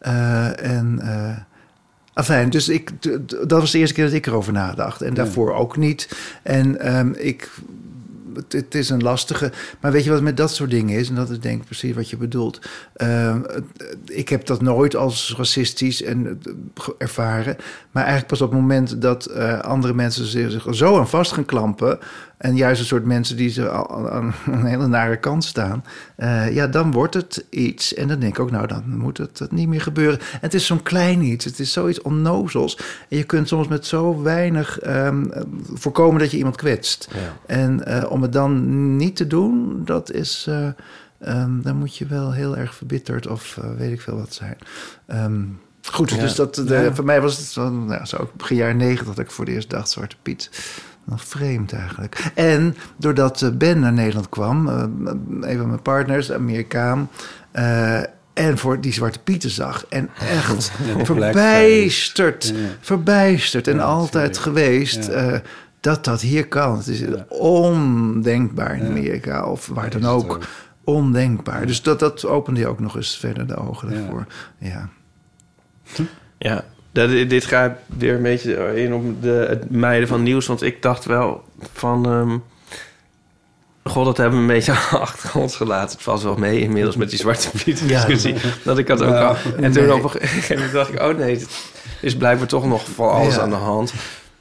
Ja. 0.00 0.52
En 0.52 1.00
eh 2.14 2.22
afijn, 2.22 2.50
dus 2.50 2.68
ik, 2.68 2.90
dat 3.48 3.60
was 3.60 3.70
de 3.70 3.78
eerste 3.78 3.94
keer 3.94 4.04
dat 4.04 4.12
ik 4.12 4.26
erover 4.26 4.52
nadacht. 4.52 5.02
En 5.02 5.14
daarvoor 5.14 5.54
ook 5.54 5.76
niet. 5.76 6.08
En 6.42 6.80
ehm, 6.80 7.10
ik, 7.16 7.50
het, 8.34 8.52
het 8.52 8.74
is 8.74 8.90
een 8.90 9.02
lastige. 9.02 9.52
Maar 9.80 9.92
weet 9.92 10.04
je 10.04 10.10
wat 10.10 10.22
met 10.22 10.36
dat 10.36 10.54
soort 10.54 10.70
dingen 10.70 10.98
is? 10.98 11.08
En 11.08 11.14
dat 11.14 11.30
is 11.30 11.40
denk 11.40 11.60
ik 11.60 11.64
precies 11.66 11.94
wat 11.94 12.10
je 12.10 12.16
bedoelt. 12.16 12.60
Ehm, 12.96 13.40
het- 13.42 13.64
ik 14.06 14.28
heb 14.28 14.46
dat 14.46 14.62
nooit 14.62 14.96
als 14.96 15.34
racistisch 15.36 16.02
en, 16.02 16.40
eh, 16.44 16.88
ervaren. 16.98 17.56
Maar 17.90 18.02
eigenlijk 18.02 18.26
pas 18.32 18.40
op 18.42 18.50
het 18.50 18.60
moment 18.60 19.00
dat 19.02 19.26
eh, 19.26 19.58
andere 19.60 19.94
mensen 19.94 20.24
zich 20.26 20.50
zich 20.50 20.66
er 20.66 20.76
zo 20.76 20.98
aan 20.98 21.08
vast 21.08 21.32
gaan 21.32 21.44
klampen. 21.44 21.98
En 22.44 22.56
juist 22.56 22.80
een 22.80 22.86
soort 22.86 23.04
mensen 23.04 23.36
die 23.36 23.48
ze 23.48 23.70
aan 23.70 24.34
een 24.46 24.64
hele 24.64 24.86
nare 24.86 25.16
kant 25.16 25.44
staan, 25.44 25.84
eh, 26.16 26.54
ja, 26.54 26.66
dan 26.66 26.92
wordt 26.92 27.14
het 27.14 27.44
iets. 27.50 27.94
En 27.94 28.08
dan 28.08 28.18
denk 28.20 28.32
ik 28.32 28.38
ook, 28.42 28.50
nou, 28.50 28.66
dan 28.66 28.82
moet 28.98 29.18
het, 29.18 29.38
het 29.38 29.52
niet 29.52 29.68
meer 29.68 29.80
gebeuren. 29.80 30.18
En 30.20 30.38
het 30.40 30.54
is 30.54 30.66
zo'n 30.66 30.82
klein 30.82 31.22
iets, 31.22 31.44
het 31.44 31.58
is 31.58 31.72
zoiets 31.72 32.02
onnozels. 32.02 32.76
En 33.08 33.16
je 33.16 33.24
kunt 33.24 33.48
soms 33.48 33.68
met 33.68 33.86
zo 33.86 34.22
weinig 34.22 34.78
ehm, 34.78 35.24
voorkomen 35.72 36.20
dat 36.20 36.30
je 36.30 36.36
iemand 36.36 36.56
kwetst. 36.56 37.08
Ja. 37.12 37.54
En 37.54 37.84
eh, 37.86 38.10
om 38.10 38.22
het 38.22 38.32
dan 38.32 38.96
niet 38.96 39.16
te 39.16 39.26
doen, 39.26 39.80
dat 39.84 40.10
is. 40.12 40.46
eh, 40.48 40.68
ehm, 41.18 41.60
dan 41.62 41.76
moet 41.76 41.96
je 41.96 42.06
wel 42.06 42.32
heel 42.32 42.56
erg 42.56 42.74
verbitterd 42.74 43.26
of 43.26 43.58
weet 43.78 43.92
ik 43.92 44.00
veel 44.00 44.16
wat 44.16 44.34
zijn. 44.34 44.56
Ehm, 45.06 45.42
goed, 45.90 46.10
Ja. 46.10 46.16
dus 46.16 46.34
dat, 46.34 46.54
de, 46.54 46.74
Ja. 46.74 46.94
voor 46.94 47.04
mij 47.04 47.20
was 47.20 47.36
het 47.36 47.46
zo, 47.46 47.70
nou, 47.70 48.04
zo 48.06 48.30
begin 48.36 48.56
jaren 48.56 48.76
negentig 48.76 49.06
dat 49.14 49.24
ik 49.24 49.30
voor 49.30 49.44
het 49.44 49.54
eerst 49.54 49.70
dacht: 49.70 49.90
Zwarte 49.90 50.16
Piet. 50.22 50.50
Wel 51.04 51.18
vreemd 51.18 51.72
eigenlijk. 51.72 52.30
En 52.34 52.76
doordat 52.96 53.42
eh, 53.42 53.50
Ben 53.50 53.80
naar 53.80 53.92
Nederland 53.92 54.28
kwam, 54.28 54.68
eh, 54.68 54.84
een 55.40 55.58
van 55.58 55.66
mijn 55.66 55.82
partners, 55.82 56.32
Amerikaan. 56.32 57.10
eh, 57.52 57.98
en 58.34 58.58
voor 58.58 58.80
die 58.80 58.92
Zwarte 58.92 59.18
Pieten 59.18 59.50
zag. 59.50 59.86
En 59.88 60.10
echt 60.30 60.72
Ja, 60.96 61.04
verbijsterd. 61.04 62.52
Ja. 62.54 62.68
Verbijsterd. 62.80 63.68
En 63.68 63.76
Ja, 63.76 63.82
altijd 63.82 64.36
sorry. 64.36 64.50
geweest. 64.50 65.06
Ja. 65.06 65.12
eh, 65.12 65.40
dat 65.80 66.04
dat 66.04 66.20
hier 66.20 66.48
kan. 66.48 66.76
Het 66.76 66.86
is 66.86 66.98
Ja. 66.98 67.24
ondenkbaar 67.28 68.76
in. 68.76 68.86
Amerika 68.86 69.44
of 69.46 69.66
waar 69.66 69.90
dan 69.90 70.04
ook. 70.04 70.38
Ondenkbaar. 70.84 71.66
Dus 71.66 71.82
dat, 71.82 71.98
dat 71.98 72.26
opende 72.26 72.60
je 72.60 72.66
ook 72.66 72.80
nog 72.80 72.96
eens 72.96 73.16
verder 73.18 73.46
de 73.46 73.56
ogen 73.56 73.90
Ja. 73.90 73.94
daarvoor. 73.98 74.26
Ja. 74.58 74.88
Ja, 76.38 76.64
dat, 76.94 77.10
dit 77.10 77.44
gaat 77.44 77.72
weer 77.98 78.14
een 78.14 78.22
beetje 78.22 78.82
in 78.82 78.94
op 78.94 79.22
de, 79.22 79.46
het 79.48 79.70
meiden 79.70 80.08
van 80.08 80.22
nieuws. 80.22 80.46
Want 80.46 80.62
ik 80.62 80.82
dacht 80.82 81.04
wel 81.04 81.44
van... 81.72 82.06
ehm, 82.06 82.36
God, 83.92 84.04
dat 84.04 84.16
hebben 84.16 84.34
we 84.36 84.40
een 84.40 84.54
beetje 84.54 84.72
achter 85.06 85.40
ons 85.40 85.56
gelaten. 85.56 85.94
Het 85.94 86.02
valt 86.02 86.22
wel 86.22 86.36
mee 86.36 86.60
inmiddels 86.60 86.96
met 86.96 87.10
die 87.10 87.18
Zwarte 87.18 87.50
Piet 87.64 87.88
discussie. 87.88 88.34
Dat 88.62 88.78
ik 88.78 88.86
dat 88.86 89.02
ook 89.02 89.08
Ja. 89.10 89.26
al... 89.26 89.36
En 89.60 89.72
toen 89.72 89.92
op 89.92 90.04
een 90.04 90.10
gegeven 90.10 90.54
moment 90.56 90.72
dacht 90.72 90.92
ik... 90.92 91.00
Oh 91.02 91.16
nee, 91.18 91.34
het 91.34 91.48
is 92.00 92.16
blijkbaar 92.16 92.46
toch 92.46 92.66
nog 92.66 92.84
van 92.94 93.10
alles 93.10 93.34
Ja. 93.34 93.40
aan 93.40 93.50
de 93.50 93.56
hand. 93.56 93.92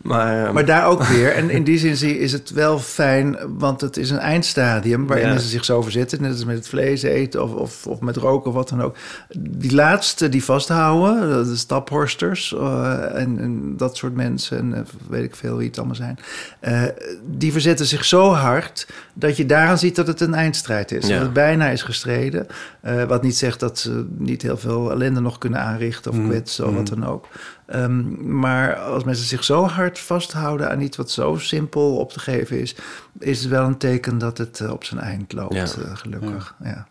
Maar, 0.04 0.43
ehm, 0.45 0.54
Maar 0.54 0.66
daar 0.66 0.86
ook 0.88 1.04
weer. 1.16 1.32
En 1.32 1.49
in 1.49 1.64
die 1.64 1.78
zin 1.95 2.20
is 2.20 2.32
het 2.32 2.49
wel 2.51 2.80
fijn, 2.80 3.38
want 3.58 3.82
het 3.82 3.97
is 3.97 4.10
een 4.10 4.18
eindstadium 4.20 5.08
waarin 5.08 5.26
Ja. 5.26 5.32
mensen 5.32 5.49
zich 5.49 5.66
zo 5.66 5.82
verzetten. 5.82 6.22
Net 6.22 6.32
als 6.32 6.45
met 6.45 6.56
het 6.56 6.68
vlees 6.68 7.01
eten 7.01 7.43
of, 7.43 7.54
of, 7.54 7.88
of 7.88 7.99
met 7.99 8.16
roken 8.18 8.49
of 8.49 8.56
wat 8.56 8.70
dan 8.70 8.82
ook. 8.82 8.95
Die 9.38 9.74
laatste 9.76 10.30
die 10.30 10.43
vasthouden, 10.43 11.45
de 11.45 11.56
staphorsters 11.56 12.54
eh, 12.54 13.16
en, 13.22 13.39
en 13.39 13.78
dat 13.78 13.97
soort 13.97 14.16
mensen, 14.16 14.58
en 14.58 14.74
eh, 14.74 14.82
weet 15.10 15.24
ik 15.24 15.36
veel 15.36 15.58
wie 15.58 15.68
het 15.68 15.78
allemaal 15.78 15.95
zijn. 15.95 16.18
eh, 16.60 16.82
die 17.26 17.51
verzetten 17.51 17.86
zich 17.86 18.06
zo 18.06 18.32
hard 18.34 18.88
dat 19.14 19.38
je 19.38 19.45
daaraan 19.45 19.78
ziet 19.78 19.95
dat 19.95 20.08
het 20.08 20.22
een 20.22 20.34
eindstrijd 20.34 20.91
is. 20.91 21.08
Ja. 21.08 21.14
Dat 21.14 21.22
het 21.24 21.34
bijna 21.34 21.70
is 21.70 21.82
gestreden. 21.82 22.47
Eh, 22.82 23.04
wat 23.04 23.22
niet 23.24 23.36
zegt 23.38 23.60
dat 23.60 23.80
ze 23.80 24.06
niet 24.18 24.41
heel 24.41 24.58
veel 24.58 24.91
ellende 24.91 25.20
nog 25.20 25.38
kunnen 25.38 25.60
aanrichten 25.60 26.12
of 26.12 26.18
Mm. 26.18 26.28
kwetsen 26.30 26.68
of 26.68 26.76
wat 26.76 26.88
dan 26.88 27.06
ook. 27.06 27.28
Ehm, 27.66 28.38
maar 28.39 28.76
als 28.76 29.03
mensen 29.03 29.26
zich 29.26 29.43
zo 29.43 29.66
hard 29.66 29.99
vasthouden 29.99 30.70
aan 30.70 30.82
iets 30.82 30.97
wat 30.97 31.11
zo 31.11 31.38
simpel 31.38 31.97
op 31.97 32.11
te 32.11 32.20
geven 32.20 32.59
is, 32.59 32.76
is 33.20 33.39
het 33.39 33.49
wel 33.49 33.66
een 33.66 33.78
teken 33.78 34.18
dat 34.18 34.38
het 34.38 34.59
eh, 34.59 34.72
op 34.72 34.84
zijn 34.84 34.99
eind 34.99 35.34
loopt, 35.34 35.53
Ja. 35.55 35.64
eh, 35.64 35.95
gelukkig. 35.95 36.55
Ja. 36.64 36.88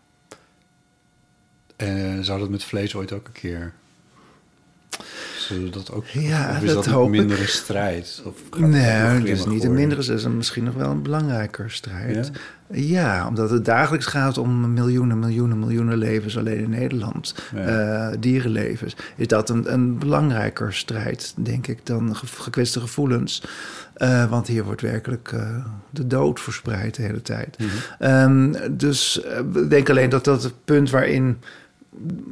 Eh, 1.75 2.19
zou 2.21 2.39
dat 2.39 2.49
met 2.49 2.63
vlees 2.63 2.95
ooit 2.95 3.11
ook 3.11 3.25
een 3.27 3.31
keer... 3.33 3.73
Zullen 5.37 5.63
we 5.63 5.69
dat 5.69 5.91
ook... 5.91 6.05
Ja, 6.07 6.49
of 6.49 6.61
is 6.61 6.73
dat 6.73 6.83
dat, 6.83 6.93
hoop 6.93 7.07
een 7.07 7.13
ik. 7.13 7.19
mindere 7.19 7.47
strijd? 7.47 8.21
Of 8.25 8.59
Nee, 8.59 8.81
het 8.81 9.23
is 9.25 9.45
niet 9.45 9.63
een 9.63 9.73
mindere, 9.73 10.01
het 10.01 10.09
is 10.09 10.27
misschien 10.27 10.63
nog 10.63 10.73
wel 10.73 10.89
een 10.89 11.01
belangrijker 11.01 11.71
strijd. 11.71 12.25
Ja? 12.33 12.39
Ja, 12.75 13.27
omdat 13.27 13.49
het 13.49 13.65
dagelijks 13.65 14.05
gaat 14.05 14.37
om 14.37 14.73
miljoenen, 14.73 15.19
miljoenen, 15.19 15.59
miljoenen 15.59 15.97
levens 15.97 16.37
alleen 16.37 16.57
in 16.59 16.69
Nederland. 16.69 17.35
Ja. 17.55 17.59
eh, 18.09 18.17
dierenlevens. 18.19 18.95
Is 19.15 19.27
dat 19.27 19.49
een, 19.49 19.73
een 19.73 19.97
belangrijker 19.97 20.73
strijd, 20.73 21.33
denk 21.37 21.67
ik, 21.67 21.85
dan 21.85 22.15
ge- 22.15 22.25
gekwetste 22.27 22.79
gevoelens. 22.79 23.43
Eh, 23.93 24.29
want 24.29 24.47
hier 24.47 24.63
wordt 24.63 24.81
werkelijk 24.81 25.31
eh, 25.33 25.65
de 25.89 26.07
dood 26.07 26.39
verspreid 26.41 26.95
de 26.95 27.01
hele 27.01 27.21
tijd. 27.21 27.57
Mhm. 27.57 27.69
Ehm, 27.99 28.53
dus 28.71 29.21
ik 29.53 29.69
denk 29.69 29.89
alleen 29.89 30.09
dat 30.09 30.23
dat 30.23 30.43
het 30.43 30.53
punt 30.65 30.89
waarin 30.89 31.37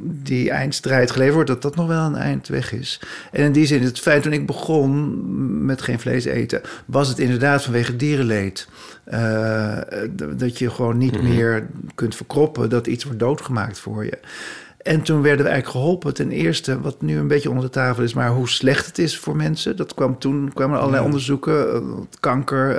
die 0.04 0.50
eindstrijd 0.50 1.10
geleverd 1.10 1.34
wordt, 1.34 1.48
dat 1.50 1.62
dat 1.62 1.74
nog 1.76 1.86
wel 1.86 2.04
een 2.04 2.14
eindweg 2.16 2.72
is. 2.72 3.00
En 3.32 3.44
in 3.44 3.52
die 3.52 3.66
zin, 3.66 3.82
het 3.82 3.98
feit 3.98 4.22
toen 4.22 4.32
ik 4.32 4.46
begon 4.46 5.64
met 5.64 5.82
geen 5.82 6.00
vlees 6.00 6.24
eten, 6.24 6.60
was 6.86 7.08
het 7.08 7.18
inderdaad 7.18 7.62
vanwege 7.62 7.96
dierenleed. 7.96 8.68
Eh, 9.04 9.76
dat 10.36 10.58
je 10.58 10.70
gewoon 10.70 10.98
niet 10.98 11.22
meer 11.22 11.66
kunt 11.94 12.14
verkroppen 12.16 12.70
dat 12.70 12.86
iets 12.86 13.04
wordt 13.04 13.18
doodgemaakt 13.18 13.78
voor 13.78 14.04
je. 14.04 14.18
En 14.82 15.02
toen 15.02 15.22
werden 15.22 15.44
we 15.44 15.50
eigenlijk 15.50 15.80
geholpen. 15.82 16.14
Ten 16.14 16.30
eerste, 16.30 16.80
wat 16.80 17.02
nu 17.02 17.18
een 17.18 17.28
beetje 17.28 17.48
onder 17.48 17.64
de 17.64 17.70
tafel 17.70 18.02
is, 18.02 18.14
maar 18.14 18.28
hoe 18.30 18.48
slecht 18.48 18.86
het 18.86 18.98
is 18.98 19.18
voor 19.18 19.36
mensen. 19.36 19.76
Dat 19.76 19.94
kwam 19.94 20.18
toen, 20.18 20.50
kwamen 20.54 20.72
er 20.74 20.78
allerlei 20.78 21.02
Ja. 21.02 21.08
onderzoeken. 21.08 21.72
eh, 21.74 21.80
kanker, 22.20 22.76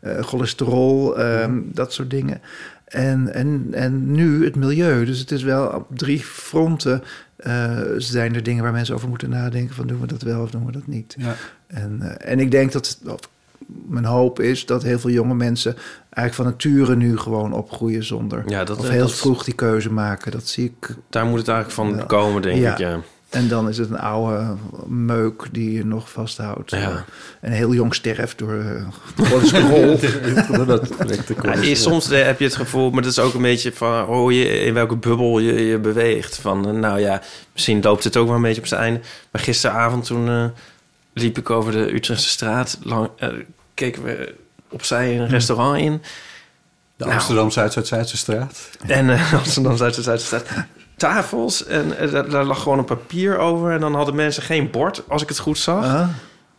eh, 0.00 0.18
cholesterol, 0.20 1.18
eh, 1.18 1.48
dat 1.64 1.92
soort 1.92 2.10
dingen. 2.10 2.40
En, 2.92 3.34
en, 3.34 3.66
en 3.70 4.12
nu 4.12 4.44
het 4.44 4.56
milieu. 4.56 5.04
Dus 5.04 5.18
het 5.18 5.30
is 5.30 5.42
wel 5.42 5.66
op 5.66 5.86
drie 5.96 6.18
fronten 6.20 7.02
eh, 7.36 7.78
zijn 7.96 8.34
er 8.34 8.42
dingen 8.42 8.62
waar 8.62 8.72
mensen 8.72 8.94
over 8.94 9.08
moeten 9.08 9.30
nadenken. 9.30 9.74
Van 9.74 9.86
doen 9.86 10.00
we 10.00 10.06
dat 10.06 10.22
wel 10.22 10.42
of 10.42 10.50
doen 10.50 10.66
we 10.66 10.72
dat 10.72 10.86
niet? 10.86 11.14
Ja. 11.18 11.34
En, 11.66 11.98
eh, 12.00 12.32
en 12.32 12.40
ik 12.40 12.50
denk 12.50 12.72
dat, 12.72 12.98
mijn 13.88 14.04
hoop 14.04 14.40
is 14.40 14.66
dat 14.66 14.82
heel 14.82 14.98
veel 14.98 15.10
jonge 15.10 15.34
mensen 15.34 15.76
eigenlijk 16.10 16.34
van 16.34 16.44
nature 16.44 16.96
nu 16.96 17.16
gewoon 17.18 17.52
opgroeien 17.52 18.04
zonder. 18.04 18.42
ja, 18.46 18.64
dat, 18.64 18.78
of 18.78 18.88
heel 18.88 19.00
dat- 19.00 19.14
vroeg 19.14 19.44
die 19.44 19.54
keuze 19.54 19.92
maken. 19.92 20.32
Dat 20.32 20.46
zie 20.46 20.74
ik. 20.80 20.94
daar 21.10 21.26
moet 21.26 21.38
het 21.38 21.48
eigenlijk 21.48 21.96
van 21.98 22.06
komen, 22.06 22.42
denk 22.42 22.58
Ja. 22.60 22.72
ik. 22.72 22.78
Ja. 22.78 23.00
En 23.32 23.48
dan 23.48 23.68
is 23.68 23.78
het 23.78 23.90
een 23.90 23.98
oude 23.98 24.54
meuk 24.86 25.48
die 25.52 25.72
je 25.72 25.84
nog 25.84 26.10
vasthoudt. 26.10 26.70
Ja. 26.70 27.04
En 27.40 27.52
heel 27.52 27.74
jong 27.74 27.94
sterft 27.94 28.38
door 28.38 28.54
uh, 28.54 28.86
cholesterol. 29.16 29.98
dat 30.66 30.96
correcte 30.96 31.68
Ja, 31.68 31.74
soms 31.74 32.10
eh, 32.10 32.24
heb 32.24 32.38
je 32.38 32.44
het 32.44 32.56
gevoel, 32.56 32.90
maar 32.90 33.02
dat 33.02 33.10
is 33.10 33.18
ook 33.18 33.34
een 33.34 33.42
beetje 33.42 33.72
van 33.72 34.04
hoe 34.04 34.38
je, 34.38 34.60
in 34.60 34.74
welke 34.74 34.96
bubbel 34.96 35.38
je, 35.38 35.52
je 35.52 35.78
beweegt. 35.78 36.38
Van 36.38 36.68
eh, 36.68 36.72
nou 36.72 37.00
ja, 37.00 37.22
misschien 37.52 37.82
loopt 37.82 38.04
het 38.04 38.16
ook 38.16 38.26
wel 38.26 38.36
een 38.36 38.42
beetje 38.42 38.60
op 38.60 38.66
zijn 38.66 38.80
einde. 38.80 39.00
Maar 39.30 39.42
gisteravond 39.42 40.04
toen 40.04 40.28
eh, 40.28 40.44
liep 41.12 41.38
ik 41.38 41.50
over 41.50 41.72
de 41.72 41.94
Utrechtse 41.94 42.28
straat. 42.28 42.78
Lang, 42.82 43.10
eh, 43.16 43.28
keken 43.74 44.02
we 44.02 44.34
opzij 44.68 45.18
een 45.18 45.28
restaurant 45.28 45.78
in. 45.78 46.02
De 46.96 47.04
Nou. 47.04 47.12
Amsterdam 47.16 47.50
Zuid-Zuid-Zuidse 47.50 48.16
straat. 48.16 48.70
En 48.86 49.10
eh 49.10 49.34
Amsterdam 49.38 49.76
Zuid 49.76 49.94
Zuid 49.94 50.20
staat 50.20 50.46
tafels. 51.02 51.66
En 51.66 51.98
eh, 51.98 52.30
daar, 52.30 52.44
lag 52.44 52.62
gewoon 52.62 52.78
een 52.78 52.84
papier 52.84 53.38
over. 53.38 53.70
En 53.70 53.80
dan 53.80 53.94
hadden 53.94 54.14
mensen 54.14 54.42
geen 54.42 54.70
bord, 54.70 55.02
als 55.08 55.22
ik 55.22 55.28
het 55.28 55.38
goed 55.38 55.58
zag. 55.58 55.84
Ah, 55.84 56.08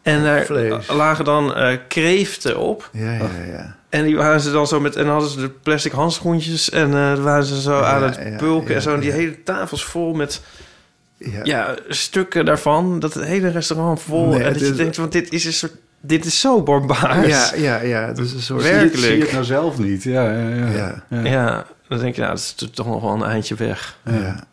en 0.01 0.23
daar 0.23 0.45
vlees. 0.45 0.87
lagen 0.87 1.25
dan 1.25 1.55
eh, 1.55 1.77
kreeften 1.87 2.57
op. 2.57 2.89
ja, 2.91 3.11
ja, 3.11 3.29
ja. 3.51 3.75
En 3.89 4.03
die 4.03 4.15
waren 4.15 4.39
ze 4.41 4.51
dan 4.51 4.67
zo 4.67 4.79
met... 4.79 4.95
En 4.95 5.03
dan 5.03 5.11
hadden 5.11 5.29
ze 5.31 5.39
de 5.39 5.49
plastic 5.49 5.91
handschoentjes. 5.91 6.69
En 6.69 6.93
eh 6.93 7.13
waren 7.23 7.43
ze 7.43 7.61
zo 7.61 7.77
Ja, 7.77 7.83
aan 7.83 8.03
het 8.03 8.15
ja, 8.15 8.37
pulken. 8.37 8.69
ja, 8.69 8.75
en 8.75 8.81
zo. 8.81 8.93
En 8.93 8.99
die 8.99 9.09
ja. 9.09 9.15
hele 9.15 9.43
tafels 9.43 9.85
vol 9.85 10.13
met 10.13 10.41
ja. 11.17 11.39
ja, 11.43 11.75
stukken 11.87 12.45
daarvan. 12.45 12.99
Dat 12.99 13.13
het 13.13 13.23
hele 13.23 13.49
restaurant 13.49 14.01
vol. 14.01 14.27
Nee, 14.27 14.43
en 14.43 14.53
dat 14.53 14.61
je 14.61 14.67
is- 14.67 14.75
denkt, 14.75 14.97
want 14.97 15.11
dit 15.11 15.31
is 15.31 15.45
een 15.45 15.53
soort... 15.53 15.73
Dit 16.01 16.25
is 16.25 16.39
zo 16.39 16.63
barbaars. 16.63 17.27
Ja, 17.27 17.51
ja, 17.55 17.81
ja. 17.81 18.07
Het 18.07 18.17
is 18.17 18.33
een 18.33 18.41
soort... 18.41 18.61
Werkelijk. 18.63 18.97
Zie 18.97 19.15
je 19.15 19.21
het 19.21 19.31
nou 19.31 19.43
zelf 19.43 19.77
niet? 19.77 20.03
Ja, 20.03 20.31
ja, 20.31 20.47
ja. 20.47 20.65
Ja. 20.67 21.03
ja. 21.09 21.21
Ja, 21.29 21.65
dan 21.93 22.03
denk 22.03 22.15
je, 22.15 22.21
nou, 22.21 22.33
dat 22.33 22.39
is 22.39 22.69
toch 22.71 22.87
nog 22.87 23.01
wel 23.01 23.13
een 23.13 23.23
eindje 23.23 23.55
weg. 23.55 23.99
Ja. 24.05 24.43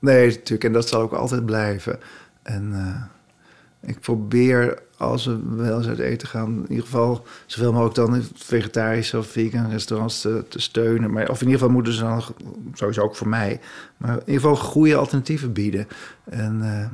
Nee, 0.00 0.28
natuurlijk. 0.28 0.64
En 0.64 0.72
dat 0.72 0.88
zal 0.88 1.00
ook 1.00 1.12
altijd 1.12 1.46
blijven. 1.46 1.98
En 2.42 2.72
eh, 2.72 3.90
ik 3.90 4.00
probeer, 4.00 4.82
als 4.96 5.26
we 5.26 5.38
wel 5.56 5.76
eens 5.76 5.86
uit 5.86 5.98
eten 5.98 6.28
gaan... 6.28 6.54
in 6.54 6.68
ieder 6.68 6.84
geval 6.84 7.26
zoveel 7.46 7.72
mogelijk 7.72 7.94
dan 7.94 8.22
vegetarische 8.34 9.18
of 9.18 9.26
vegan 9.26 9.70
restaurants 9.70 10.20
te, 10.20 10.44
te 10.48 10.60
steunen. 10.60 11.12
Maar, 11.12 11.28
of 11.28 11.40
in 11.40 11.46
ieder 11.46 11.60
geval 11.60 11.74
moeten 11.74 11.92
ze 11.92 12.00
dan, 12.00 12.22
sowieso 12.72 13.00
ook 13.00 13.16
voor 13.16 13.28
mij... 13.28 13.60
maar 13.96 14.12
in 14.12 14.18
ieder 14.18 14.40
geval 14.40 14.56
goede 14.56 14.96
alternatieven 14.96 15.52
bieden. 15.52 15.88
En 16.24 16.62
eh, 16.62 16.88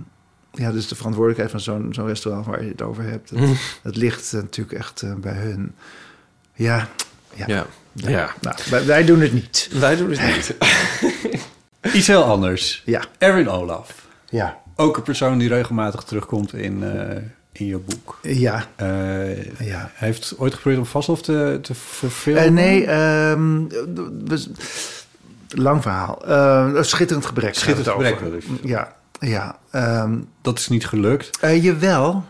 ja, 0.65 0.73
dus 0.73 0.89
de 0.89 0.95
verantwoordelijkheid 0.95 1.51
van 1.51 1.61
zo'n 1.61 1.95
zo'n 1.95 2.07
restaurant 2.07 2.47
waar 2.47 2.65
je 2.65 2.71
het 2.71 2.83
over 2.83 3.05
hebt... 3.05 3.31
dat, 3.31 3.49
dat 3.83 3.97
ligt 3.97 4.33
natuurlijk 4.33 4.79
echt 4.79 5.03
eh, 5.03 5.15
bij 5.15 5.37
hun. 5.37 5.75
Ja, 6.55 6.89
ja. 7.35 7.45
Ja. 7.47 7.67
Ja. 7.95 8.31
Nou, 8.41 8.57
wij, 8.71 8.87
wij 8.87 9.05
doen 9.05 9.21
het 9.21 9.33
niet. 9.33 9.69
Wij 9.73 9.97
doen 9.97 10.11
het 10.11 10.21
niet. 10.35 10.55
Iets 11.95 12.07
heel 12.07 12.23
anders. 12.25 12.83
Ja, 12.85 13.03
Erwin 13.19 13.49
Olaf. 13.49 14.07
ja, 14.29 14.59
Ook 14.77 14.97
een 14.97 15.03
persoon 15.03 15.39
die 15.39 15.49
regelmatig 15.49 16.03
terugkomt 16.03 16.55
in, 16.55 16.83
eh, 16.85 17.17
in 17.53 17.67
je 17.67 17.79
boek. 17.79 18.19
ja. 18.23 18.65
Eh, 18.77 19.45
Ja. 19.45 19.91
Heeft 19.95 20.35
ooit 20.39 20.55
geprobeerd 20.55 20.81
om 20.83 20.87
Vaslov 20.89 21.21
te, 21.21 21.59
te 21.63 21.75
verfilmen. 21.75 22.43
Eh, 22.45 22.51
nee, 22.51 22.87
ehm, 22.87 23.67
we- 24.25 24.51
lang 25.49 25.83
verhaal. 25.83 26.25
Eh, 26.27 26.71
een 26.75 26.85
schitterend 26.85 27.27
gebrek. 27.27 27.55
Schitterend 27.55 27.89
gebrek, 27.89 28.15
over. 28.15 28.31
wil 28.31 28.35
ik. 28.39 28.45
Ja, 28.63 28.93
ja. 29.21 29.59
ehm, 29.71 30.19
Dat 30.43 30.59
is 30.59 30.69
niet 30.69 30.87
gelukt. 30.87 31.39
eh, 31.41 31.63
jawel. 31.65 32.25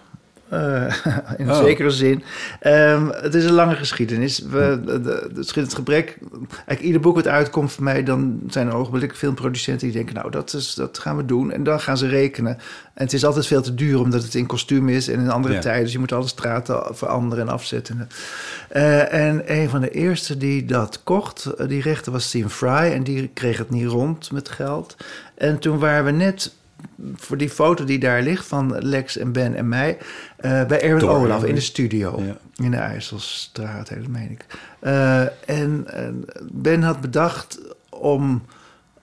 Eh, 0.53 0.95
in 1.39 1.49
een 1.49 1.51
Oh. 1.51 1.63
zekere 1.63 1.91
zin. 1.91 2.23
Ehm, 2.61 3.07
het 3.09 3.35
is 3.35 3.45
een 3.45 3.53
lange 3.53 3.75
geschiedenis. 3.75 4.39
We, 4.39 4.81
de, 4.85 5.01
de, 5.01 5.51
het, 5.55 5.75
gebrek... 5.75 6.19
Eigenlijk 6.51 6.81
ieder 6.81 7.01
boek 7.01 7.15
wat 7.15 7.27
uitkomt 7.29 7.73
voor 7.73 7.85
mij... 7.85 8.05
dan 8.05 8.41
zijn 8.49 8.67
er 8.67 8.75
ogenblikkelijk 8.75 9.19
filmproducenten 9.19 9.87
die 9.87 9.97
denken... 9.97 10.15
nou, 10.15 10.31
dat, 10.31 10.53
is, 10.53 10.75
dat 10.75 10.99
gaan 10.99 11.17
we 11.17 11.25
doen. 11.25 11.53
En 11.53 11.65
dan 11.65 11.81
gaan 11.81 11.97
ze 11.99 12.07
rekenen. 12.09 12.53
En 12.95 13.05
het 13.05 13.13
is 13.13 13.25
altijd 13.25 13.47
veel 13.47 13.63
te 13.63 13.75
duur... 13.75 14.01
omdat 14.01 14.23
het 14.23 14.35
in 14.35 14.47
kostuum 14.47 14.89
is 14.89 15.09
en 15.09 15.21
in 15.21 15.31
andere 15.31 15.55
Ja. 15.55 15.61
tijden. 15.61 15.83
Dus 15.83 15.93
je 15.93 15.99
moet 15.99 16.13
alle 16.13 16.29
straten 16.29 16.83
veranderen 16.91 17.47
en 17.47 17.53
afzetten. 17.53 18.09
Eh, 18.69 19.13
en 19.13 19.43
een 19.47 19.69
van 19.69 19.81
de 19.81 19.91
eerste 19.91 20.37
die 20.37 20.65
dat 20.65 21.01
kocht... 21.05 21.45
eh, 21.45 21.69
die 21.69 21.83
rechter 21.83 22.13
was 22.13 22.25
Stephen 22.25 22.51
Fry... 22.51 22.93
en 22.93 23.03
die 23.03 23.31
kreeg 23.35 23.59
het 23.59 23.71
niet 23.71 23.87
rond 23.89 24.33
met 24.33 24.49
geld. 24.49 24.97
En 25.35 25.59
toen 25.59 25.79
waren 25.79 26.05
we 26.05 26.11
net 26.11 26.53
voor 27.15 27.37
die 27.37 27.51
foto 27.51 27.85
die 27.85 27.99
daar 27.99 28.23
ligt 28.23 28.47
van 28.47 28.79
Lex 28.79 29.17
en 29.17 29.33
Ben 29.33 29.55
en 29.55 29.69
mij... 29.69 29.99
eh, 30.37 30.65
bij 30.65 30.81
Erwin 30.83 30.99
Door 30.99 31.17
Olaf 31.17 31.45
in 31.45 31.55
de 31.55 31.61
studio. 31.61 32.23
Ja. 32.23 32.37
In 32.65 32.71
de 32.71 32.77
IJsselstraat, 32.77 33.89
dat 33.89 34.07
meen 34.07 34.31
ik. 34.31 34.47
Eh, 34.79 35.49
en 35.49 35.87
Ben 36.53 36.83
had 36.83 37.01
bedacht 37.01 37.59
om, 37.89 38.43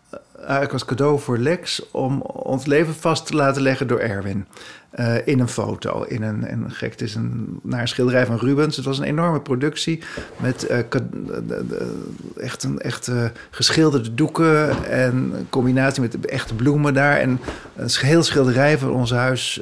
eh, 0.09 0.19
eigenlijk 0.39 0.73
als 0.73 0.86
cadeau 0.86 1.19
voor 1.19 1.38
Lex... 1.38 1.91
om 1.91 2.21
ons 2.21 2.65
leven 2.65 2.95
vast 2.95 3.25
te 3.25 3.36
laten 3.36 3.61
leggen 3.61 3.88
door 3.88 3.99
Erwin. 3.99 4.45
Eh, 4.89 5.27
in 5.27 5.39
een 5.39 5.47
foto, 5.47 6.03
in 6.03 6.21
een, 6.23 6.45
en 6.45 6.71
gek, 6.71 6.91
het 6.91 7.01
is 7.01 7.15
een, 7.15 7.59
naar 7.63 7.81
een 7.81 7.87
schilderij 7.87 8.25
van 8.25 8.37
Rubens. 8.37 8.75
Het 8.75 8.85
was 8.85 8.97
een 8.99 9.03
enorme 9.05 9.41
productie 9.41 9.99
met 10.37 10.63
eh, 10.67 10.77
de- 11.47 11.65
de- 11.67 12.05
echt, 12.37 12.63
een, 12.63 12.79
echt 12.79 13.07
eh, 13.07 13.23
geschilderde 13.51 14.13
doeken... 14.13 14.83
en 14.85 15.13
een 15.15 15.47
combinatie 15.49 16.01
met 16.01 16.25
echte 16.25 16.55
bloemen 16.55 16.93
daar... 16.93 17.17
en 17.17 17.39
een 17.75 17.89
heel 17.99 18.23
schilderij 18.23 18.77
van 18.77 18.91
ons 18.91 19.11
huis 19.11 19.61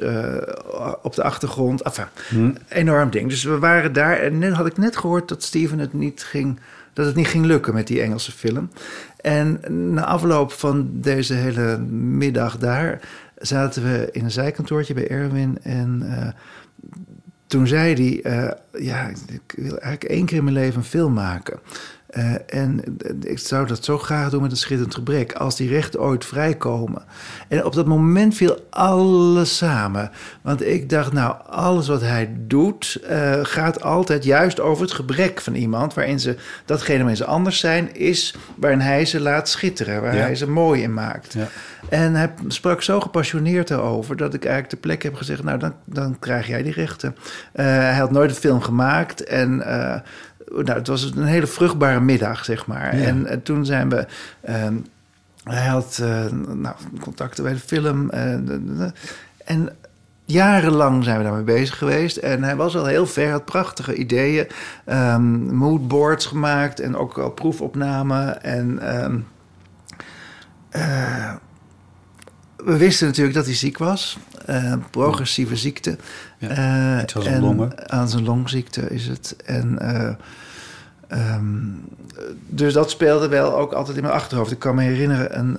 op 1.02 1.14
de 1.14 1.22
achtergrond. 1.22 1.82
Enfin, 1.82 2.58
enorm 2.68 3.10
ding. 3.10 3.28
Dus 3.28 3.42
we 3.44 3.58
waren 3.58 3.92
daar 3.92 4.18
en 4.18 4.52
had 4.52 4.66
ik 4.66 4.76
net 4.78 4.96
gehoord 4.96 5.28
dat 5.28 5.42
Steven 5.42 5.78
het 5.78 5.92
niet 5.92 6.22
ging, 6.24 6.58
dat 6.92 7.06
het 7.06 7.14
niet 7.14 7.26
ging 7.28 7.44
lukken 7.46 7.74
met 7.74 7.86
die 7.86 8.00
Engelse 8.02 8.32
film. 8.32 8.70
En 9.20 9.60
na 9.92 10.04
afloop 10.04 10.52
van 10.52 10.88
deze 10.92 11.34
hele 11.34 11.78
middag 12.18 12.58
daar 12.58 13.00
zaten 13.38 13.82
we 13.82 14.08
in 14.12 14.24
een 14.24 14.30
zijkantoortje 14.30 14.94
bij 14.94 15.08
Erwin 15.08 15.58
en 15.62 16.02
eh, 16.02 16.28
toen 17.46 17.66
zei 17.66 17.94
hij, 17.94 18.22
eh, 18.22 18.82
ja, 18.82 19.08
ik 19.08 19.54
wil 19.56 19.78
eigenlijk 19.78 20.04
één 20.04 20.26
keer 20.26 20.36
in 20.36 20.44
mijn 20.44 20.56
leven 20.56 20.78
een 20.78 20.84
film 20.84 21.12
maken. 21.12 21.58
Eh, 22.08 22.34
en 22.46 22.82
ik 23.22 23.38
zou 23.38 23.66
dat 23.66 23.84
zo 23.84 23.98
graag 23.98 24.30
doen 24.30 24.42
met 24.42 24.50
een 24.50 24.56
schitterend 24.56 24.94
gebrek. 24.94 25.32
Als 25.32 25.56
die 25.56 25.68
rechten 25.68 26.00
ooit 26.00 26.24
vrijkomen. 26.24 27.02
En 27.48 27.64
op 27.64 27.72
dat 27.74 27.86
moment 27.86 28.34
viel 28.34 28.66
alles 28.70 29.56
samen. 29.56 30.10
Want 30.42 30.66
ik 30.66 30.90
dacht, 30.90 31.12
nou, 31.12 31.34
alles 31.46 31.88
wat 31.88 32.00
hij 32.00 32.30
doet... 32.38 32.98
eh, 33.08 33.38
gaat 33.42 33.82
altijd 33.82 34.24
juist 34.24 34.60
over 34.60 34.82
het 34.82 34.92
gebrek 34.92 35.40
van 35.40 35.54
iemand... 35.54 35.94
waarin 35.94 36.20
ze 36.20 36.36
datgene 36.64 36.98
waarin 36.98 37.16
ze 37.16 37.24
anders 37.24 37.58
zijn... 37.58 37.94
is 37.96 38.34
waarin 38.56 38.80
hij 38.80 39.04
ze 39.04 39.20
laat 39.20 39.48
schitteren. 39.48 40.02
Waar 40.02 40.14
Ja. 40.16 40.20
hij 40.22 40.34
ze 40.36 40.50
mooi 40.50 40.82
in 40.82 40.94
maakt. 40.94 41.32
Ja. 41.32 41.48
En 41.88 42.14
hij 42.14 42.32
sprak 42.48 42.82
zo 42.82 43.00
gepassioneerd 43.00 43.68
daarover... 43.68 44.16
dat 44.16 44.34
ik 44.34 44.40
eigenlijk 44.40 44.68
ter 44.72 44.78
plekke 44.78 45.06
heb 45.06 45.16
gezegd... 45.16 45.42
nou, 45.42 45.58
dan, 45.58 45.74
dan 45.84 46.18
krijg 46.18 46.46
jij 46.46 46.62
die 46.62 46.72
rechten. 46.72 47.16
Eh, 47.52 47.64
hij 47.66 47.94
had 47.96 48.10
nooit 48.10 48.30
een 48.30 48.36
film 48.36 48.60
gemaakt 48.60 49.24
en... 49.24 49.62
nou, 50.50 50.78
het 50.78 50.86
was 50.86 51.02
een 51.02 51.24
hele 51.24 51.46
vruchtbare 51.46 52.00
middag, 52.00 52.44
zeg 52.44 52.66
maar. 52.66 52.96
Ja. 52.96 53.02
En, 53.02 53.26
eh, 53.26 53.38
toen 53.42 53.64
zijn 53.64 53.88
we... 53.88 54.06
ehm, 54.40 54.74
hij 55.44 55.66
had 55.66 55.98
eh, 56.02 56.32
nou, 56.54 56.74
contacten 57.00 57.44
bij 57.44 57.52
de 57.52 57.58
film. 57.58 58.10
eh, 58.10 58.32
en 59.44 59.68
jarenlang 60.24 61.04
zijn 61.04 61.18
we 61.18 61.24
daarmee 61.24 61.42
bezig 61.42 61.78
geweest. 61.78 62.16
En 62.16 62.42
hij 62.42 62.56
was 62.56 62.76
al 62.76 62.84
heel 62.84 63.06
ver, 63.06 63.30
had 63.30 63.44
prachtige 63.44 63.94
ideeën. 63.94 64.46
ehm 64.84 65.56
moodboards 65.56 66.26
gemaakt 66.26 66.80
en 66.80 66.96
ook 66.96 67.18
al 67.18 67.30
proefopnamen. 67.30 68.42
En 68.42 68.78
ehm, 68.78 69.18
eh, 70.68 71.34
we 72.64 72.76
wisten 72.76 73.06
natuurlijk 73.06 73.36
dat 73.36 73.44
hij 73.44 73.54
ziek 73.54 73.78
was. 73.78 74.18
Eh, 74.46 74.74
progressieve 74.90 75.56
ziekte. 75.56 75.96
Ja, 76.38 76.48
Eh, 76.48 77.02
iets 77.02 77.16
aan 77.16 77.22
zijn 77.22 77.34
en 77.34 77.40
longen. 77.40 77.90
Aan 77.90 78.08
zijn 78.08 78.24
longziekte 78.24 78.80
is 78.90 79.06
het. 79.06 79.36
En... 79.44 79.78
eh, 79.78 80.14
Ehm, 81.08 81.56
dus 82.48 82.72
dat 82.72 82.90
speelde 82.90 83.28
wel 83.28 83.56
ook 83.56 83.72
altijd 83.72 83.96
in 83.96 84.02
mijn 84.02 84.14
achterhoofd. 84.14 84.50
Ik 84.50 84.58
kan 84.58 84.74
me 84.74 84.82
herinneren 84.82 85.38
een, 85.38 85.56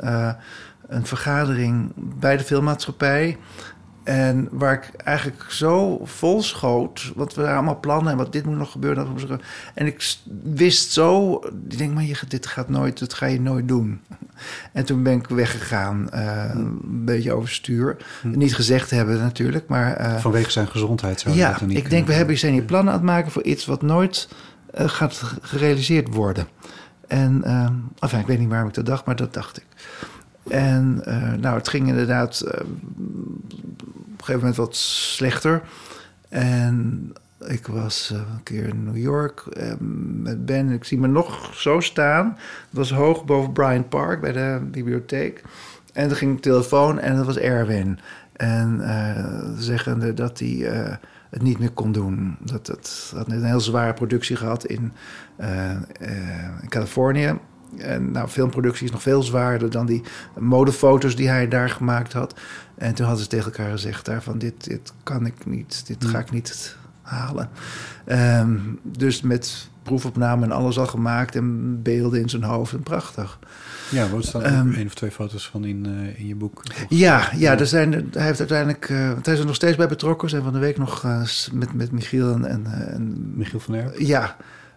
een 0.88 1.06
vergadering 1.06 1.92
bij 1.96 2.38
de 2.38 2.44
filmmaatschappij. 2.44 3.38
En 4.04 4.48
waar 4.52 4.74
ik 4.74 4.92
eigenlijk 5.04 5.46
zo 5.52 6.00
vol 6.06 6.42
schoot. 6.42 7.12
Want 7.16 7.34
we 7.34 7.40
hadden 7.40 7.58
allemaal 7.58 7.80
plannen 7.80 8.12
en 8.12 8.18
wat 8.18 8.32
dit 8.32 8.46
moet 8.46 8.58
nog 8.58 8.72
gebeuren. 8.72 8.98
Dat 9.04 9.08
moet 9.14 9.22
nog 9.22 9.30
gebeuren. 9.30 9.46
En 9.74 9.86
ik 9.86 10.16
wist 10.44 10.92
zo. 10.92 11.34
Ik 11.70 11.78
denk, 11.78 11.94
maar 11.94 12.04
je, 12.04 12.16
dit 12.28 12.46
gaat 12.46 12.70
nooit, 12.70 13.00
dat 13.00 13.14
ga 13.14 13.26
je 13.26 13.42
nooit 13.42 13.68
doen. 13.68 14.02
En 14.74 14.86
toen 14.86 15.04
ben 15.04 15.14
ik 15.14 15.28
weggegaan. 15.28 16.10
eh, 16.10 16.50
Een 16.54 17.06
beetje 17.06 17.34
overstuur. 17.34 17.98
Niet 18.24 18.56
gezegd 18.56 18.90
hebben 18.90 19.18
natuurlijk, 19.18 19.68
maar. 19.68 19.94
eh, 19.94 20.16
Vanwege 20.18 20.52
zijn 20.52 20.68
gezondheid 20.68 21.20
zou 21.20 21.36
ja, 21.36 21.52
dat 21.52 21.62
niet 21.62 21.78
ik 21.78 21.90
denk, 21.90 22.08
we 22.08 22.14
hebben, 22.14 22.38
zijn 22.38 22.54
hier 22.54 22.64
plannen 22.64 22.94
aan 22.94 23.00
het 23.00 23.08
maken 23.08 23.32
voor 23.32 23.44
iets 23.44 23.66
wat 23.66 23.82
nooit 23.82 24.28
eh, 24.74 24.88
gaat 24.90 25.22
gerealiseerd 25.42 26.14
worden. 26.14 26.48
En, 27.08 27.44
enfin, 28.00 28.20
ik 28.20 28.28
weet 28.28 28.40
niet 28.40 28.50
waarom 28.50 28.68
ik 28.68 28.74
dat 28.74 28.86
dacht, 28.86 29.06
maar 29.06 29.16
dat 29.16 29.34
dacht 29.34 29.58
ik. 29.58 29.66
En 30.48 31.04
nou, 31.40 31.58
het 31.58 31.68
ging 31.68 31.88
inderdaad 31.88 32.44
op 32.48 32.60
een 32.60 34.18
gegeven 34.18 34.40
moment 34.40 34.56
wat 34.56 34.76
slechter. 34.76 35.62
En 36.30 37.14
ik 37.46 37.68
was 37.68 38.12
eh, 38.14 38.18
een 38.18 38.44
keer 38.44 38.68
in 38.68 38.84
New 38.84 38.98
York 38.98 39.40
eh, 39.40 39.74
met 40.22 40.46
Ben. 40.46 40.70
Ik 40.70 40.84
zie 40.84 40.98
me 40.98 41.08
nog 41.08 41.56
zo 41.56 41.80
staan. 41.80 42.26
Het 42.70 42.78
was 42.78 42.92
hoog 42.92 43.26
boven 43.26 43.52
Bryant 43.52 43.90
Park 43.90 44.22
bij 44.22 44.32
de 44.32 44.60
bibliotheek. 44.72 45.44
En 45.94 46.08
toen 46.08 46.18
ging 46.18 46.36
de 46.36 46.42
telefoon 46.42 47.00
en 47.00 47.16
dat 47.16 47.26
was 47.26 47.38
Erwin. 47.38 48.00
En 48.34 48.82
eh, 48.82 49.50
zeggende 49.58 50.14
dat 50.14 50.40
hij 50.40 50.90
het 51.30 51.42
niet 51.42 51.60
meer 51.60 51.72
kon 51.72 51.92
doen. 51.92 52.38
Dat 52.40 52.68
het 52.68 53.12
had 53.16 53.32
een 53.32 53.44
heel 53.44 53.60
zware 53.60 53.94
productie 53.94 54.36
gehad 54.36 54.66
in, 54.66 54.94
in 56.62 56.70
Californië. 56.70 57.38
En 57.78 58.12
nou, 58.12 58.28
filmproductie 58.28 58.86
is 58.86 58.92
nog 58.92 59.02
veel 59.02 59.24
zwaarder 59.24 59.70
dan 59.70 59.86
die 59.86 60.04
modefoto's 60.38 61.16
die 61.16 61.30
hij 61.30 61.48
daar 61.48 61.70
gemaakt 61.70 62.14
had. 62.14 62.40
En 62.76 62.94
toen 62.94 63.06
hadden 63.06 63.24
ze 63.24 63.30
tegen 63.30 63.46
elkaar 63.46 63.72
gezegd 63.72 64.06
daarvan, 64.06 64.38
dit, 64.38 64.64
dit 64.64 64.94
kan 65.04 65.26
ik 65.26 65.46
niet, 65.46 65.88
dit 65.88 66.06
ga 66.06 66.20
ik 66.20 66.32
niet 66.32 66.78
halen. 67.10 67.50
Ehm, 68.06 68.58
dus 68.84 69.22
met 69.22 69.70
proefopname 69.84 70.46
en 70.46 70.52
alles 70.52 70.80
al 70.80 70.88
gemaakt 70.88 71.36
en 71.36 71.82
beelden 71.82 72.22
in 72.22 72.30
zijn 72.30 72.44
hoofd 72.44 72.74
en 72.74 72.84
prachtig. 72.84 73.40
Ja, 73.92 74.08
er 74.16 74.24
staan 74.24 74.44
Ehm, 74.44 74.68
ook 74.68 74.74
één 74.74 74.86
of 74.86 74.94
twee 74.94 75.12
foto's 75.12 75.50
van 75.50 75.66
in, 75.66 75.86
eh, 75.86 76.20
in 76.20 76.28
je 76.28 76.36
boek. 76.36 76.64
Ja, 76.90 77.30
ja, 77.36 77.60
er 77.60 77.68
zijn, 77.68 77.92
hij 78.12 78.26
heeft 78.26 78.40
uiteindelijk, 78.40 78.88
want 78.88 79.26
hij 79.26 79.34
is 79.34 79.40
er 79.40 79.46
nog 79.46 79.56
steeds 79.56 79.78
bij 79.78 79.88
betrokken. 79.88 80.24
We 80.24 80.30
zijn 80.30 80.44
van 80.44 80.54
de 80.54 80.60
week 80.60 80.78
nog 80.78 81.04
eh, 81.04 81.22
met, 81.52 81.74
met 81.74 81.92
Michiel 81.92 82.34
en, 82.34 82.46
en, 82.46 82.66
en 82.66 83.34
Michiel 83.38 83.60
van 83.60 83.74
Erp. 83.74 84.00
ja, 84.00 84.36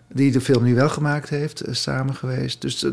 die 0.09 0.33
de 0.33 0.41
film 0.41 0.63
nu 0.63 0.75
wel 0.75 0.89
gemaakt 0.89 1.29
heeft, 1.29 1.63
samen 1.71 2.15
geweest. 2.15 2.61
Dus, 2.61 2.87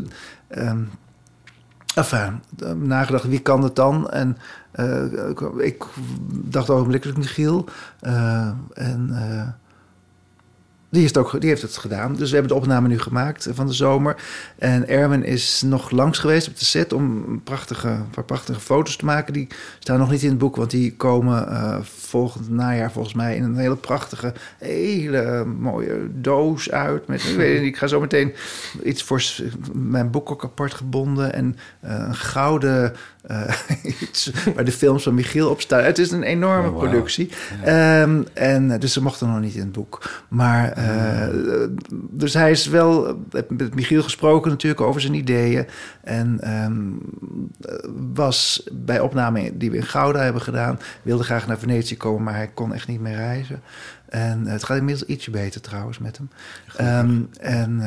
enfin, 1.94 2.42
eh, 2.58 2.72
nagedacht, 2.72 3.24
wie 3.24 3.40
kan 3.40 3.62
het 3.62 3.76
dan? 3.76 4.10
En 4.10 4.36
ik, 5.30 5.40
ik 5.58 5.84
dacht 6.30 6.70
ogenblikkelijk 6.70 7.18
Michiel. 7.18 7.64
Eh, 8.00 8.50
en 8.74 9.10
eh, 9.12 9.48
die, 10.90 11.00
heeft 11.00 11.16
ook, 11.16 11.40
die 11.40 11.48
heeft 11.48 11.62
het 11.62 11.76
gedaan. 11.76 12.14
Dus 12.14 12.28
we 12.28 12.36
hebben 12.36 12.56
de 12.56 12.60
opname 12.60 12.88
nu 12.88 12.98
gemaakt 12.98 13.48
van 13.50 13.66
de 13.66 13.72
zomer. 13.72 14.16
En 14.58 14.88
Erwin 14.88 15.24
is 15.24 15.62
nog 15.62 15.90
langs 15.90 16.18
geweest 16.18 16.48
op 16.48 16.58
de 16.58 16.64
set 16.64 16.92
om 16.92 17.40
prachtige, 17.42 17.96
prachtige 18.26 18.60
foto's 18.60 18.96
te 18.96 19.04
maken. 19.04 19.32
Die 19.32 19.48
staan 19.78 19.98
nog 19.98 20.10
niet 20.10 20.22
in 20.22 20.28
het 20.28 20.38
boek, 20.38 20.56
want 20.56 20.70
die 20.70 20.96
komen 20.96 21.48
eh, 21.48 21.78
volgend 21.82 22.48
najaar 22.50 22.92
volgens 22.92 23.14
mij 23.14 23.36
in 23.36 23.42
een 23.42 23.56
hele 23.56 23.76
prachtige, 23.76 24.34
hele 24.58 25.44
mooie 25.44 26.08
doos 26.12 26.70
uit. 26.70 27.06
Met, 27.06 27.24
ik, 27.24 27.36
weet, 27.36 27.62
ik 27.62 27.76
ga 27.76 27.86
zo 27.86 28.00
meteen 28.00 28.34
iets 28.84 29.02
voor 29.02 29.24
mijn 29.72 30.10
boek 30.10 30.30
ook 30.30 30.44
apart 30.44 30.74
gebonden 30.74 31.32
en 31.32 31.56
eh, 31.80 31.94
een 31.94 32.14
gouden 32.14 32.94
iets 34.00 34.30
waar 34.54 34.64
de 34.64 34.72
films 34.72 35.02
van 35.02 35.14
Michiel 35.14 35.50
op 35.50 35.60
staan. 35.60 35.84
Het 35.84 35.98
is 35.98 36.10
een 36.10 36.22
enorme 36.22 36.70
Oh, 36.70 36.78
productie. 36.78 37.30
Ehm, 37.64 38.22
en, 38.32 38.70
eh, 38.70 38.80
dus 38.80 38.92
ze 38.92 39.02
mochten 39.02 39.28
nog 39.28 39.40
niet 39.40 39.54
in 39.54 39.60
het 39.60 39.72
boek. 39.72 40.10
Maar, 40.28 40.72
eh, 40.72 41.28
dus 42.10 42.34
hij 42.34 42.50
is 42.50 42.66
wel, 42.66 43.24
met 43.48 43.74
Michiel 43.74 44.02
gesproken 44.02 44.50
natuurlijk 44.50 44.80
over 44.80 45.00
zijn 45.00 45.14
ideeën. 45.14 45.66
En 46.02 46.40
ehm, 46.40 46.92
eh, 47.60 47.88
was 48.14 48.68
bij 48.72 49.00
opname 49.00 49.56
die 49.56 49.70
we 49.70 49.76
in 49.76 49.86
Gouda 49.86 50.20
hebben 50.20 50.42
gedaan, 50.42 50.78
wilde 51.02 51.24
graag 51.24 51.46
naar 51.46 51.58
Venetië 51.58 51.96
komen, 51.96 52.22
maar 52.22 52.34
hij 52.34 52.50
kon 52.54 52.74
echt 52.74 52.88
niet 52.88 53.00
meer 53.00 53.16
reizen. 53.16 53.62
En 54.08 54.46
het 54.46 54.64
gaat 54.64 54.78
inmiddels 54.78 55.08
ietsje 55.08 55.30
beter 55.30 55.60
trouwens 55.60 55.98
met 55.98 56.16
hem. 56.16 56.30
Ehm, 56.76 57.20
en 57.40 57.80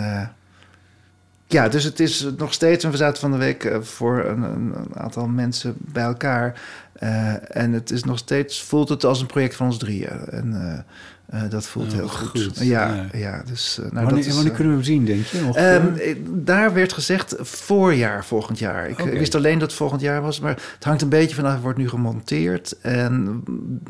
ja, 1.54 1.68
dus 1.68 1.84
het 1.84 2.00
is 2.00 2.28
nog 2.38 2.54
steeds... 2.54 2.84
en 2.84 2.92
we 2.92 2.98
zaten 2.98 3.22
van 3.22 3.32
de 3.32 3.38
week 3.38 3.64
eh, 3.64 3.82
voor 3.82 4.26
een, 4.26 4.42
een, 4.42 4.74
aantal 4.94 5.28
mensen 5.28 5.76
bij 5.78 6.04
elkaar... 6.04 6.62
Eh, 6.94 7.58
en 7.58 7.74
het 7.74 7.92
is 7.92 8.04
nog 8.04 8.18
steeds... 8.18 8.62
voelt 8.62 8.90
het 8.90 9.06
als 9.06 9.22
een 9.22 9.28
project 9.28 9.56
van 9.56 9.66
ons 9.66 9.78
drieën. 9.78 10.30
En 10.30 10.86
eh, 11.34 11.50
dat 11.50 11.66
voelt 11.66 11.88
Oh, 11.88 11.94
heel 11.94 12.08
goed. 12.08 12.44
goed. 12.44 12.58
Ja, 12.60 12.94
Ja. 12.94 13.06
ja. 13.14 13.44
dus... 13.46 13.78
nou, 13.78 13.92
wanneer 13.92 14.16
dat 14.16 14.26
is, 14.26 14.36
wanneer 14.36 14.54
kunnen 14.54 14.74
we 14.74 14.80
hem 14.80 14.88
zien, 14.88 15.06
denk 15.06 15.26
je? 15.26 15.38
Ehm, 15.38 15.54
eh? 15.56 16.12
eh, 16.12 16.18
daar 16.30 16.74
werd 16.74 16.94
gezegd 16.94 17.36
voorjaar 17.40 18.26
volgend 18.26 18.60
jaar. 18.60 18.90
Ik 18.90 18.98
wist 18.98 19.36
alleen 19.36 19.60
dat 19.60 19.68
het 19.68 19.78
volgend 19.78 20.02
jaar 20.02 20.22
was, 20.22 20.40
maar 20.40 20.58
het 20.76 20.84
hangt 20.84 21.02
een 21.02 21.10
beetje 21.10 21.36
vanaf. 21.36 21.52
Het 21.52 21.62
wordt 21.62 21.78
nu 21.78 21.90
gemonteerd 21.90 22.76
en 22.82 23.44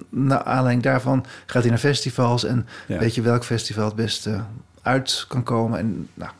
naar 0.09 0.43
aanleiding 0.43 0.83
daarvan 0.83 1.25
gaat 1.45 1.61
hij 1.61 1.71
naar 1.71 1.79
festivals 1.79 2.43
en 2.43 2.67
Ja. 2.87 2.99
weet 2.99 3.15
je 3.15 3.21
welk 3.21 3.43
festival 3.43 3.85
het 3.85 3.95
beste 3.95 4.41
uit 4.81 5.25
kan 5.27 5.43
komen. 5.43 5.79
En 5.79 6.07
nou, 6.13 6.31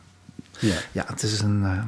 ja. 0.58 0.74
ja, 0.92 1.04
het 1.06 1.22
is 1.22 1.40
een. 1.40 1.60
eh, 1.64 1.78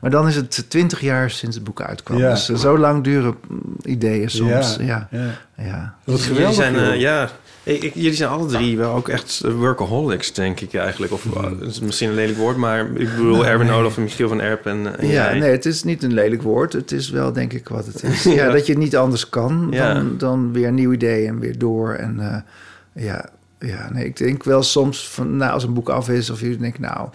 maar 0.00 0.10
dan 0.10 0.28
is 0.28 0.36
het 0.36 0.64
twintig 0.70 1.00
jaar 1.00 1.30
sinds 1.30 1.54
het 1.56 1.64
boek 1.64 1.80
uitkwam. 1.82 2.18
Ja. 2.18 2.30
Dus 2.30 2.48
eh, 2.48 2.56
zo 2.56 2.78
lang 2.78 3.04
duren 3.04 3.34
ideeën 3.82 4.30
soms. 4.30 4.76
Ja, 4.78 4.84
Ja, 4.84 5.08
ja. 5.10 5.64
ja. 5.64 5.94
Wat 6.04 6.20
Jullie 6.20 6.34
geweldig, 6.34 6.54
zijn, 6.54 6.76
eh, 6.76 7.00
ja, 7.00 7.30
ik, 7.62 7.82
ik- 7.82 7.94
jullie 7.94 8.14
zijn 8.14 8.30
alle 8.30 8.46
drie 8.46 8.76
wel 8.76 8.94
ook 8.94 9.08
echt 9.08 9.40
workaholics, 9.56 10.32
denk 10.32 10.60
ik 10.60 10.74
eigenlijk. 10.74 11.12
Of 11.12 11.24
het 11.60 11.60
is 11.60 11.80
misschien 11.80 12.08
een 12.08 12.14
lelijk 12.14 12.38
woord, 12.38 12.56
maar 12.56 12.80
ik 12.80 12.96
bedoel 13.10 13.32
Nou, 13.32 13.46
Erwin 13.46 13.66
nee. 13.66 13.76
Olaf 13.76 13.96
en 13.96 14.02
Michiel 14.02 14.28
van 14.28 14.40
Erp 14.40 14.66
en, 14.66 14.98
en 14.98 15.06
Ja, 15.06 15.12
jij. 15.30 15.38
nee, 15.38 15.50
het 15.50 15.66
is 15.66 15.82
niet 15.84 16.02
een 16.02 16.14
lelijk 16.14 16.42
woord. 16.42 16.72
Het 16.72 16.92
is 16.92 17.10
wel, 17.10 17.32
denk 17.32 17.52
ik, 17.52 17.68
wat 17.68 17.86
het 17.86 18.02
is. 18.12 18.22
Ja, 18.22 18.50
dat 18.50 18.66
je 18.66 18.72
het 18.72 18.82
niet 18.82 18.96
anders 18.96 19.28
kan 19.28 19.66
Ja. 19.70 19.94
dan, 19.94 20.18
dan 20.18 20.52
weer 20.52 20.66
een 20.68 20.74
nieuw 20.74 20.92
idee 20.92 21.26
en 21.26 21.38
weer 21.38 21.58
door. 21.58 21.92
En 21.94 22.20
eh, 22.20 23.04
ja, 23.04 23.28
ja, 23.58 23.88
nee, 23.92 24.04
ik 24.04 24.16
denk 24.16 24.44
wel 24.44 24.62
soms 24.62 25.08
van, 25.08 25.36
nou, 25.36 25.52
als 25.52 25.64
een 25.64 25.74
boek 25.74 25.88
af 25.88 26.08
is, 26.08 26.30
of 26.30 26.40
je 26.40 26.56
denkt, 26.56 26.78
nou, 26.78 27.08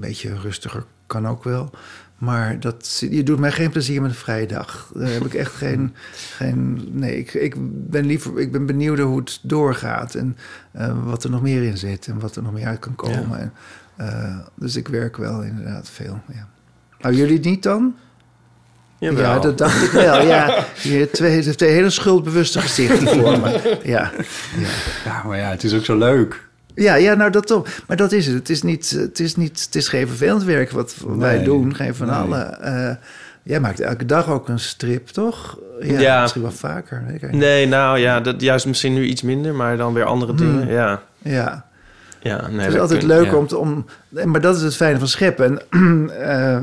beetje 0.00 0.38
rustiger 0.38 0.84
kan 1.06 1.28
ook 1.28 1.44
wel. 1.44 1.70
Maar 2.18 2.60
dat, 2.60 3.06
je 3.10 3.22
doet 3.22 3.38
mij 3.38 3.52
geen 3.52 3.70
plezier 3.70 4.02
met 4.02 4.10
een 4.10 4.16
vrije 4.16 4.46
dag. 4.46 4.90
Daar 4.94 5.08
heb 5.08 5.24
ik 5.24 5.34
echt 5.34 5.52
geen. 5.64 5.94
geen 6.12 6.88
nee, 6.92 7.18
ik, 7.18 7.34
ik 7.34 7.54
ben 7.90 8.06
liever. 8.06 8.38
Ik 8.38 8.52
ben 8.52 8.66
benieuwd 8.66 8.98
hoe 8.98 9.18
het 9.18 9.38
doorgaat. 9.42 10.14
En 10.14 10.36
eh, 10.72 11.04
wat 11.04 11.24
er 11.24 11.30
nog 11.30 11.42
meer 11.42 11.62
in 11.62 11.78
zit. 11.78 12.06
En 12.06 12.20
wat 12.20 12.36
er 12.36 12.42
nog 12.42 12.52
meer 12.52 12.66
uit 12.66 12.78
kan 12.78 12.94
komen. 12.94 13.40
En, 13.40 13.52
eh, 13.96 14.38
dus 14.54 14.76
ik 14.76 14.88
werk 14.88 15.16
wel 15.16 15.42
inderdaad 15.42 15.90
veel. 15.90 16.20
Ja. 16.32 16.48
Nou, 17.00 17.14
jullie 17.14 17.40
niet 17.40 17.62
dan? 17.62 17.94
Jawel. 18.98 19.22
Ja, 19.22 19.38
dat 19.38 19.58
dacht 19.58 19.82
ik 19.82 19.90
wel. 19.90 20.26
Ja, 20.26 20.64
je 20.82 21.08
twee, 21.12 21.54
twee 21.54 21.70
hele 21.70 21.90
schuldbewuste 21.90 22.60
gezichten 22.60 23.08
voor 23.08 23.40
me. 23.40 23.78
Ja. 23.82 24.12
Ja, 25.04 25.22
maar 25.22 25.38
ja, 25.38 25.50
het 25.50 25.64
is 25.64 25.74
ook 25.74 25.84
zo 25.84 25.98
leuk. 25.98 26.48
Ja, 26.74 26.94
ja, 26.94 27.14
nou 27.14 27.30
dat 27.30 27.46
toch. 27.46 27.66
Maar 27.86 27.96
dat 27.96 28.12
is 28.12 28.26
het. 28.26 28.34
Het 28.34 28.50
is 28.50 28.62
niet, 28.62 28.90
het 28.90 29.20
is 29.20 29.36
niet, 29.36 29.62
het 29.64 29.74
is 29.74 29.88
geen 29.88 30.06
vervelend 30.08 30.44
werk 30.44 30.70
wat 30.70 30.94
wij 31.06 31.42
doen. 31.42 31.74
Geen 31.74 31.94
van 31.94 32.06
nee. 32.06 32.16
allen. 32.16 32.62
Eh, 32.62 32.94
jij 33.42 33.60
maakt 33.60 33.80
elke 33.80 34.06
dag 34.06 34.28
ook 34.28 34.48
een 34.48 34.58
strip, 34.60 35.08
toch? 35.08 35.58
Ja, 35.80 36.00
Ja. 36.00 36.20
misschien 36.20 36.42
wel 36.42 36.50
vaker. 36.50 37.04
Nee, 37.30 37.66
nou 37.66 37.98
ja, 37.98 38.20
dat, 38.20 38.40
juist 38.40 38.66
misschien 38.66 38.94
nu 38.94 39.04
iets 39.04 39.22
minder, 39.22 39.54
maar 39.54 39.76
dan 39.76 39.94
weer 39.94 40.04
andere 40.04 40.34
dingen. 40.34 40.68
Ja. 40.68 41.02
Ja. 41.18 41.64
ja 42.20 42.46
nee, 42.48 42.60
Het 42.60 42.74
is 42.74 42.80
altijd 42.80 42.98
kunnen- 42.98 43.16
leuk 43.16 43.30
ja. 43.30 43.36
om, 43.36 43.46
te, 43.46 43.56
om... 43.58 43.86
Maar 44.24 44.40
dat 44.40 44.56
is 44.56 44.62
het 44.62 44.76
fijne 44.76 44.98
van 44.98 45.08
scheppen. 45.08 45.62
En, 45.70 46.10
eh, 46.28 46.58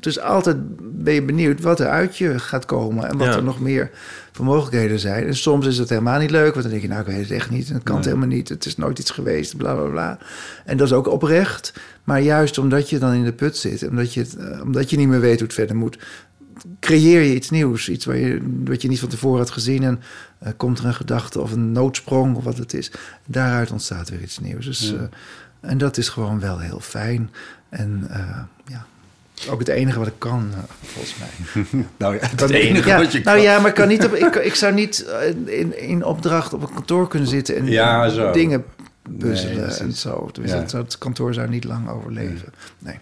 dus 0.00 0.20
altijd 0.20 0.56
ben 1.02 1.14
je 1.14 1.22
benieuwd 1.22 1.60
wat 1.60 1.80
er 1.80 1.88
uit 1.88 2.16
je 2.18 2.38
gaat 2.38 2.64
komen... 2.66 3.08
en 3.08 3.16
wat 3.18 3.26
Ja. 3.26 3.34
er 3.36 3.42
nog 3.42 3.60
meer 3.60 3.90
voor 4.32 4.44
mogelijkheden 4.44 4.98
zijn. 4.98 5.26
En 5.26 5.36
soms 5.36 5.66
is 5.66 5.78
het 5.78 5.88
helemaal 5.88 6.18
niet 6.20 6.30
leuk... 6.30 6.50
want 6.50 6.62
dan 6.62 6.70
denk 6.70 6.82
je, 6.82 6.88
nou, 6.88 7.00
ik 7.00 7.06
weet 7.06 7.20
het 7.20 7.30
echt 7.30 7.50
niet... 7.50 7.68
het 7.68 7.82
kan 7.82 7.96
het 7.96 8.04
helemaal 8.04 8.26
niet, 8.26 8.48
het 8.48 8.66
is 8.66 8.76
nooit 8.76 8.98
iets 8.98 9.10
geweest, 9.10 9.56
bla, 9.56 9.74
bla, 9.74 9.88
bla. 9.88 10.18
En 10.64 10.76
dat 10.76 10.86
is 10.86 10.92
ook 10.92 11.08
oprecht. 11.08 11.72
Maar 12.04 12.20
juist 12.20 12.58
omdat 12.58 12.90
je 12.90 12.98
dan 12.98 13.12
in 13.12 13.24
de 13.24 13.32
put 13.32 13.56
zit... 13.56 13.88
omdat 13.88 14.14
je, 14.14 14.20
het, 14.20 14.36
eh, 14.36 14.60
omdat 14.62 14.90
je 14.90 14.96
niet 14.96 15.08
meer 15.08 15.20
weet 15.20 15.38
hoe 15.38 15.46
het 15.46 15.54
verder 15.54 15.76
moet... 15.76 15.98
creëer 16.80 17.20
je 17.20 17.34
iets 17.34 17.50
nieuws. 17.50 17.88
Iets 17.88 18.04
waar 18.04 18.16
je, 18.16 18.40
wat 18.64 18.82
je 18.82 18.88
niet 18.88 19.00
van 19.00 19.08
tevoren 19.08 19.38
had 19.38 19.50
gezien... 19.50 19.82
en 19.82 20.00
eh, 20.38 20.52
komt 20.56 20.78
er 20.78 20.84
een 20.84 20.94
gedachte 20.94 21.40
of 21.40 21.52
een 21.52 21.72
noodsprong 21.72 22.36
of 22.36 22.44
wat 22.44 22.58
het 22.58 22.74
is. 22.74 22.90
Daaruit 23.26 23.70
ontstaat 23.70 24.10
weer 24.10 24.22
iets 24.22 24.38
nieuws. 24.38 24.66
Dus, 24.66 24.90
Ja. 24.90 24.96
eh, 24.96 25.70
en 25.70 25.78
dat 25.78 25.96
is 25.96 26.08
gewoon 26.08 26.40
wel 26.40 26.58
heel 26.58 26.80
fijn. 26.80 27.30
En 27.68 28.06
ja, 28.08 28.48
ook 29.48 29.58
het 29.58 29.68
enige 29.68 29.98
wat 29.98 30.06
ik 30.08 30.18
kan, 30.18 30.50
eh, 30.52 30.58
volgens 30.84 31.14
mij. 31.18 31.64
Nou 31.96 32.14
ja, 32.14 32.20
het 32.36 32.50
enige 32.50 32.88
ja, 32.88 32.98
wat 32.98 33.12
je 33.12 33.20
nou 33.20 33.36
kan. 33.36 33.44
ja, 33.46 33.58
maar 33.58 33.68
ik, 33.68 33.74
kan 33.74 33.88
niet 33.88 34.04
op, 34.04 34.14
ik, 34.14 34.34
ik 34.34 34.54
zou 34.54 34.74
niet 34.74 35.04
eh, 35.04 35.58
in, 35.58 35.78
in 35.80 36.04
opdracht 36.04 36.52
op 36.52 36.62
een 36.62 36.74
kantoor 36.74 37.08
kunnen 37.08 37.28
zitten 37.28 37.56
en 37.56 37.66
Ja, 37.66 38.08
zo. 38.08 38.32
dingen 38.32 38.64
puzzelen 39.18 39.66
Nee, 39.68 39.76
en 39.76 39.92
zo. 39.92 40.28
Dus 40.32 40.50
Ja. 40.50 40.64
dat 40.70 40.98
kantoor 40.98 41.34
zou 41.34 41.48
niet 41.48 41.64
lang 41.64 41.88
overleven. 41.90 42.52
Nee. 42.78 42.98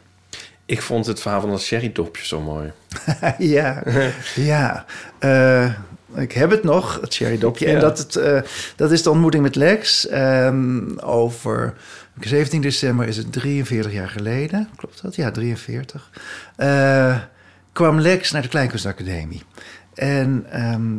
Ik 0.66 0.82
vond 0.82 1.06
het 1.06 1.20
verhaal 1.20 1.40
van 1.40 1.50
dat 1.50 1.60
sherry-dopje 1.62 2.26
zo 2.26 2.40
mooi. 2.40 2.72
ja, 3.38 3.82
ja. 4.34 4.84
Eh, 5.18 5.72
ik 6.14 6.32
heb 6.32 6.50
het 6.50 6.62
nog, 6.62 6.98
het 7.00 7.14
Cherry 7.14 7.38
Dopje. 7.38 7.66
En 7.66 7.80
dat, 7.80 7.98
het, 7.98 8.16
eh, 8.16 8.40
dat 8.76 8.92
is 8.92 9.02
de 9.02 9.10
ontmoeting 9.10 9.42
met 9.42 9.54
Lex. 9.54 10.08
ehm, 10.08 10.98
over 10.98 11.74
17 12.18 12.60
december 12.60 13.06
is 13.06 13.16
het 13.16 13.32
43 13.32 13.92
jaar 13.92 14.08
geleden. 14.08 14.68
Klopt 14.76 15.02
dat? 15.02 15.14
Ja, 15.16 15.30
43. 15.30 16.10
Eh, 16.56 17.20
kwam 17.72 18.00
Lex 18.00 18.30
naar 18.30 18.42
de 18.42 18.48
Kleinkunstacademie. 18.48 19.42
En 19.94 20.46
ehm, 20.50 20.98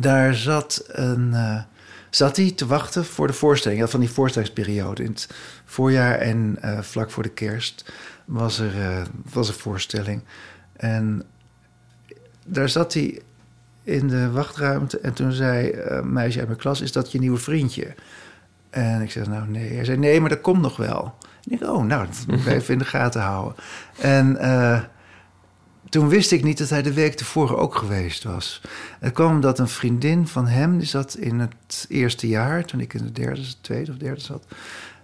daar 0.00 0.34
zat, 0.34 0.84
een, 0.86 1.34
eh, 1.34 1.62
zat 2.10 2.36
hij 2.36 2.50
te 2.50 2.66
wachten 2.66 3.04
voor 3.04 3.26
de 3.26 3.32
voorstelling. 3.32 3.90
Van 3.90 4.00
die 4.00 4.10
voorstellingsperiode. 4.10 5.02
In 5.02 5.10
het 5.10 5.28
voorjaar 5.64 6.18
en 6.18 6.56
eh, 6.60 6.80
vlak 6.80 7.10
voor 7.10 7.22
de 7.22 7.28
kerst 7.28 7.92
was 8.24 8.58
er, 8.58 9.06
was 9.32 9.48
een 9.48 9.54
voorstelling. 9.54 10.22
En 10.76 11.22
daar 12.46 12.68
zat 12.68 12.94
hij 12.94 13.22
in 13.82 14.08
de 14.08 14.30
wachtruimte. 14.30 14.98
En 15.00 15.12
toen 15.12 15.32
zei 15.32 15.72
een 15.74 16.12
meisje 16.12 16.38
uit 16.38 16.48
mijn 16.48 16.60
klas: 16.60 16.80
Is 16.80 16.92
dat 16.92 17.12
je 17.12 17.18
nieuwe 17.18 17.38
vriendje? 17.38 17.94
En 18.70 19.02
ik 19.02 19.10
zei: 19.10 19.28
Nou, 19.28 19.48
nee. 19.48 19.74
Hij 19.74 19.84
zei: 19.84 19.98
Nee, 19.98 20.20
maar 20.20 20.28
dat 20.30 20.40
komt 20.40 20.60
nog 20.60 20.76
wel. 20.76 21.14
En 21.44 21.52
ik 21.52 21.62
Oh, 21.62 21.84
nou, 21.84 22.06
dat 22.06 22.24
moet 22.26 22.46
ik 22.46 22.46
even 22.56 22.72
in 22.72 22.78
de 22.78 22.84
gaten 22.84 23.20
houden. 23.20 23.54
En. 24.00 24.36
eh, 24.36 24.80
toen 25.88 26.08
wist 26.08 26.32
ik 26.32 26.44
niet 26.44 26.58
dat 26.58 26.68
hij 26.68 26.82
de 26.82 26.92
week 26.92 27.14
tevoren 27.14 27.58
ook 27.58 27.74
geweest 27.74 28.24
was. 28.24 28.60
Het 29.00 29.12
kwam 29.12 29.30
omdat 29.30 29.58
een 29.58 29.68
vriendin 29.68 30.26
van 30.26 30.46
hem, 30.46 30.78
die 30.78 30.86
zat 30.86 31.14
in 31.16 31.38
het 31.38 31.86
eerste 31.88 32.28
jaar, 32.28 32.64
toen 32.64 32.80
ik 32.80 32.94
in 32.94 33.04
de 33.04 33.12
derde, 33.12 33.42
tweede 33.60 33.90
of 33.90 33.96
derde 33.96 34.20
zat, 34.20 34.44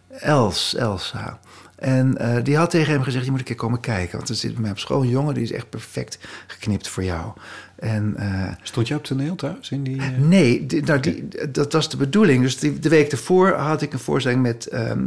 Els, 0.08 0.74
Elsa. 0.74 1.38
En 1.76 2.18
eh, 2.18 2.44
die 2.44 2.56
had 2.56 2.70
tegen 2.70 2.92
hem 2.92 3.02
gezegd: 3.02 3.24
Je 3.24 3.30
moet 3.30 3.40
een 3.40 3.46
keer 3.46 3.56
komen 3.56 3.80
kijken. 3.80 4.16
Want 4.16 4.28
er 4.28 4.34
zit 4.34 4.52
bij 4.52 4.62
mij 4.62 4.70
op 4.70 4.78
school 4.78 5.02
een 5.02 5.08
jongen 5.08 5.34
die 5.34 5.42
is 5.42 5.52
echt 5.52 5.70
perfect 5.70 6.18
geknipt 6.46 6.88
voor 6.88 7.04
jou. 7.04 7.32
En 7.76 8.14
eh, 8.16 8.52
Stond 8.62 8.88
je 8.88 8.94
op 8.94 9.04
toneel 9.04 9.34
thuis? 9.36 9.70
In 9.70 9.82
die, 9.82 10.00
eh, 10.00 10.08
Nee, 10.18 10.66
die- 10.66 10.82
nou, 10.82 11.00
die, 11.00 11.28
dat 11.50 11.72
was 11.72 11.88
de 11.90 11.96
bedoeling. 11.96 12.42
Dus 12.42 12.58
die, 12.58 12.78
de 12.78 12.88
week 12.88 13.12
ervoor 13.12 13.52
had 13.52 13.82
ik 13.82 13.92
een 13.92 13.98
voorstelling 13.98 14.42
met... 14.42 14.66
ehm, 14.66 15.04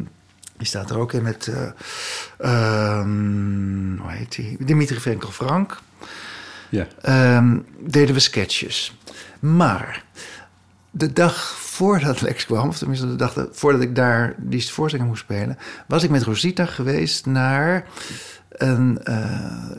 die 0.57 0.67
staat 0.67 0.89
er 0.89 0.97
ook 0.97 1.13
in 1.13 1.23
met... 1.23 1.51
ehm, 2.37 3.97
hoe 3.97 4.11
heet 4.11 4.35
die? 4.35 4.57
Dimitri 4.59 4.99
Frenkel 4.99 5.31
Frank. 5.31 5.79
Ja. 6.69 6.87
Ehm, 7.01 7.57
deden 7.79 8.13
we 8.13 8.19
sketches. 8.21 8.97
Maar 9.39 10.03
de 10.91 11.13
dag 11.13 11.35
voordat 11.59 12.21
Lex 12.27 12.45
kwam... 12.45 12.67
of 12.67 12.77
tenminste 12.77 13.07
de 13.07 13.15
dag 13.15 13.33
dat- 13.33 13.49
voordat 13.51 13.81
ik 13.81 13.95
daar 13.95 14.35
die 14.37 14.69
voorstelling 14.71 15.09
moest 15.09 15.21
spelen... 15.23 15.57
was 15.87 16.03
ik 16.03 16.09
met 16.09 16.23
Rosita 16.23 16.65
geweest 16.65 17.25
naar... 17.25 17.85
Een, 18.59 19.03
eh, 19.03 19.69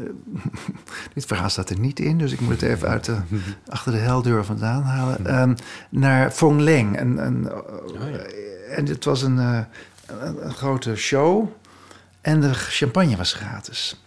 dit 1.15 1.27
verhaal 1.27 1.51
staat 1.51 1.71
er 1.71 1.79
niet 1.79 2.01
in, 2.01 2.19
dus 2.19 2.33
ik 2.33 2.41
moet 2.41 2.61
het 2.61 2.63
even 2.63 2.89
uit 2.89 3.05
de, 3.05 3.17
achter 3.69 3.93
de 3.93 3.99
heldeur 3.99 4.45
vandaan 4.45 4.83
halen. 4.83 5.27
Ehm, 5.27 5.55
naar 5.91 6.31
Fong 6.31 6.61
Leng. 6.61 7.01
Een, 7.01 7.19
een, 7.27 7.51
En 8.71 8.87
het 8.87 9.05
was 9.05 9.23
een, 9.23 9.39
eh, 9.39 9.61
een, 10.07 10.47
een 10.47 10.53
grote 10.53 10.97
show. 10.97 11.49
En 12.21 12.41
de 12.41 12.55
champagne 12.55 13.17
was 13.17 13.33
gratis. 13.33 14.03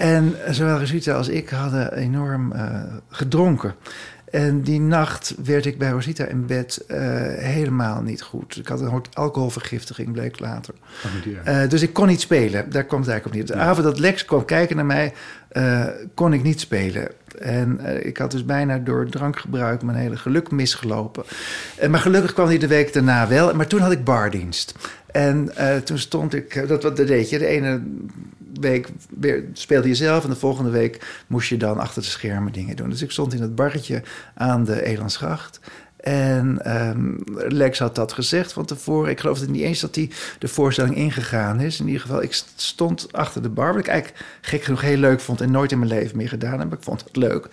En 0.00 0.34
zowel 0.50 0.78
Rosita 0.78 1.14
als 1.14 1.28
ik 1.28 1.48
hadden 1.48 1.92
enorm 1.92 2.52
eh, 2.52 2.82
gedronken. 3.08 3.74
En 4.30 4.60
die 4.62 4.80
nacht 4.80 5.34
werd 5.44 5.66
ik 5.66 5.78
bij 5.78 5.90
Rosita 5.90 6.24
in 6.24 6.46
bed 6.46 6.84
eh, 6.86 6.98
helemaal 7.36 8.02
niet 8.02 8.22
goed. 8.22 8.56
Ik 8.56 8.68
had 8.68 8.80
een 8.80 8.86
ho- 8.88 9.00
alcoholvergiftiging, 9.12 10.12
bleek 10.12 10.38
later. 10.40 10.74
Oh. 11.04 11.62
Eh, 11.62 11.68
dus 11.68 11.82
ik 11.82 11.92
kon 11.92 12.06
niet 12.06 12.20
spelen. 12.20 12.70
Daar 12.70 12.84
kwam 12.84 13.00
het 13.00 13.08
eigenlijk 13.10 13.24
op 13.26 13.48
neer. 13.48 13.56
De 13.58 13.64
avond 13.64 13.84
dat 13.86 13.98
Lex 13.98 14.24
kwam 14.24 14.44
kijken 14.44 14.76
naar 14.76 14.86
mij, 14.86 15.12
eh, 15.48 15.84
kon 16.14 16.32
ik 16.32 16.42
niet 16.42 16.60
spelen. 16.60 17.08
En 17.38 17.80
ik 18.06 18.16
had 18.16 18.30
dus 18.30 18.44
bijna 18.44 18.78
door 18.78 19.06
drankgebruik 19.08 19.82
mijn 19.82 19.98
hele 19.98 20.16
geluk 20.16 20.50
misgelopen. 20.50 21.24
Maar 21.90 22.00
gelukkig 22.00 22.32
kwam 22.32 22.46
hij 22.46 22.58
de 22.58 22.66
week 22.66 22.92
daarna 22.92 23.28
wel. 23.28 23.54
Maar 23.54 23.66
toen 23.66 23.80
had 23.80 23.92
ik 23.92 24.04
bardienst. 24.04 24.74
En 25.06 25.50
toen 25.84 25.98
stond 25.98 26.34
ik, 26.34 26.68
dat, 26.68 26.82
wat 26.82 26.96
dat 26.96 27.06
deed 27.06 27.30
je, 27.30 27.38
de 27.38 27.46
ene 27.46 27.80
week 28.60 28.88
speelde 29.52 29.88
je 29.88 29.94
zelf... 29.94 30.24
en 30.24 30.30
de 30.30 30.36
volgende 30.36 30.70
week 30.70 31.24
moest 31.26 31.48
je 31.48 31.56
dan 31.56 31.78
achter 31.78 32.02
de 32.02 32.08
schermen 32.08 32.52
dingen 32.52 32.76
doen. 32.76 32.90
Dus 32.90 33.02
ik 33.02 33.10
stond 33.10 33.34
in 33.34 33.42
het 33.42 33.54
barretje 33.54 34.02
aan 34.34 34.64
de 34.64 34.84
Elandsgracht... 34.84 35.60
En 36.00 36.64
ehm, 36.64 37.14
Lex 37.48 37.78
had 37.78 37.94
dat 37.94 38.12
gezegd 38.12 38.52
van 38.52 38.64
tevoren. 38.64 39.10
Ik 39.10 39.20
geloof 39.20 39.48
niet 39.48 39.62
eens 39.62 39.80
dat 39.80 39.94
hij 39.94 40.10
de 40.38 40.48
voorstelling 40.48 40.96
ingegaan 40.96 41.60
is. 41.60 41.80
In 41.80 41.86
ieder 41.86 42.00
geval, 42.00 42.22
ik 42.22 42.42
stond 42.56 43.12
achter 43.12 43.42
de 43.42 43.48
bar... 43.48 43.72
wat 43.72 43.78
ik 43.78 43.86
eigenlijk 43.86 44.24
gek 44.40 44.62
genoeg 44.62 44.80
heel 44.80 44.96
leuk 44.96 45.20
vond... 45.20 45.40
en 45.40 45.50
nooit 45.50 45.72
in 45.72 45.78
mijn 45.78 45.90
leven 45.90 46.16
meer 46.16 46.28
gedaan 46.28 46.60
heb. 46.60 46.72
Ik 46.72 46.82
vond 46.82 47.04
het 47.04 47.16
leuk. 47.16 47.48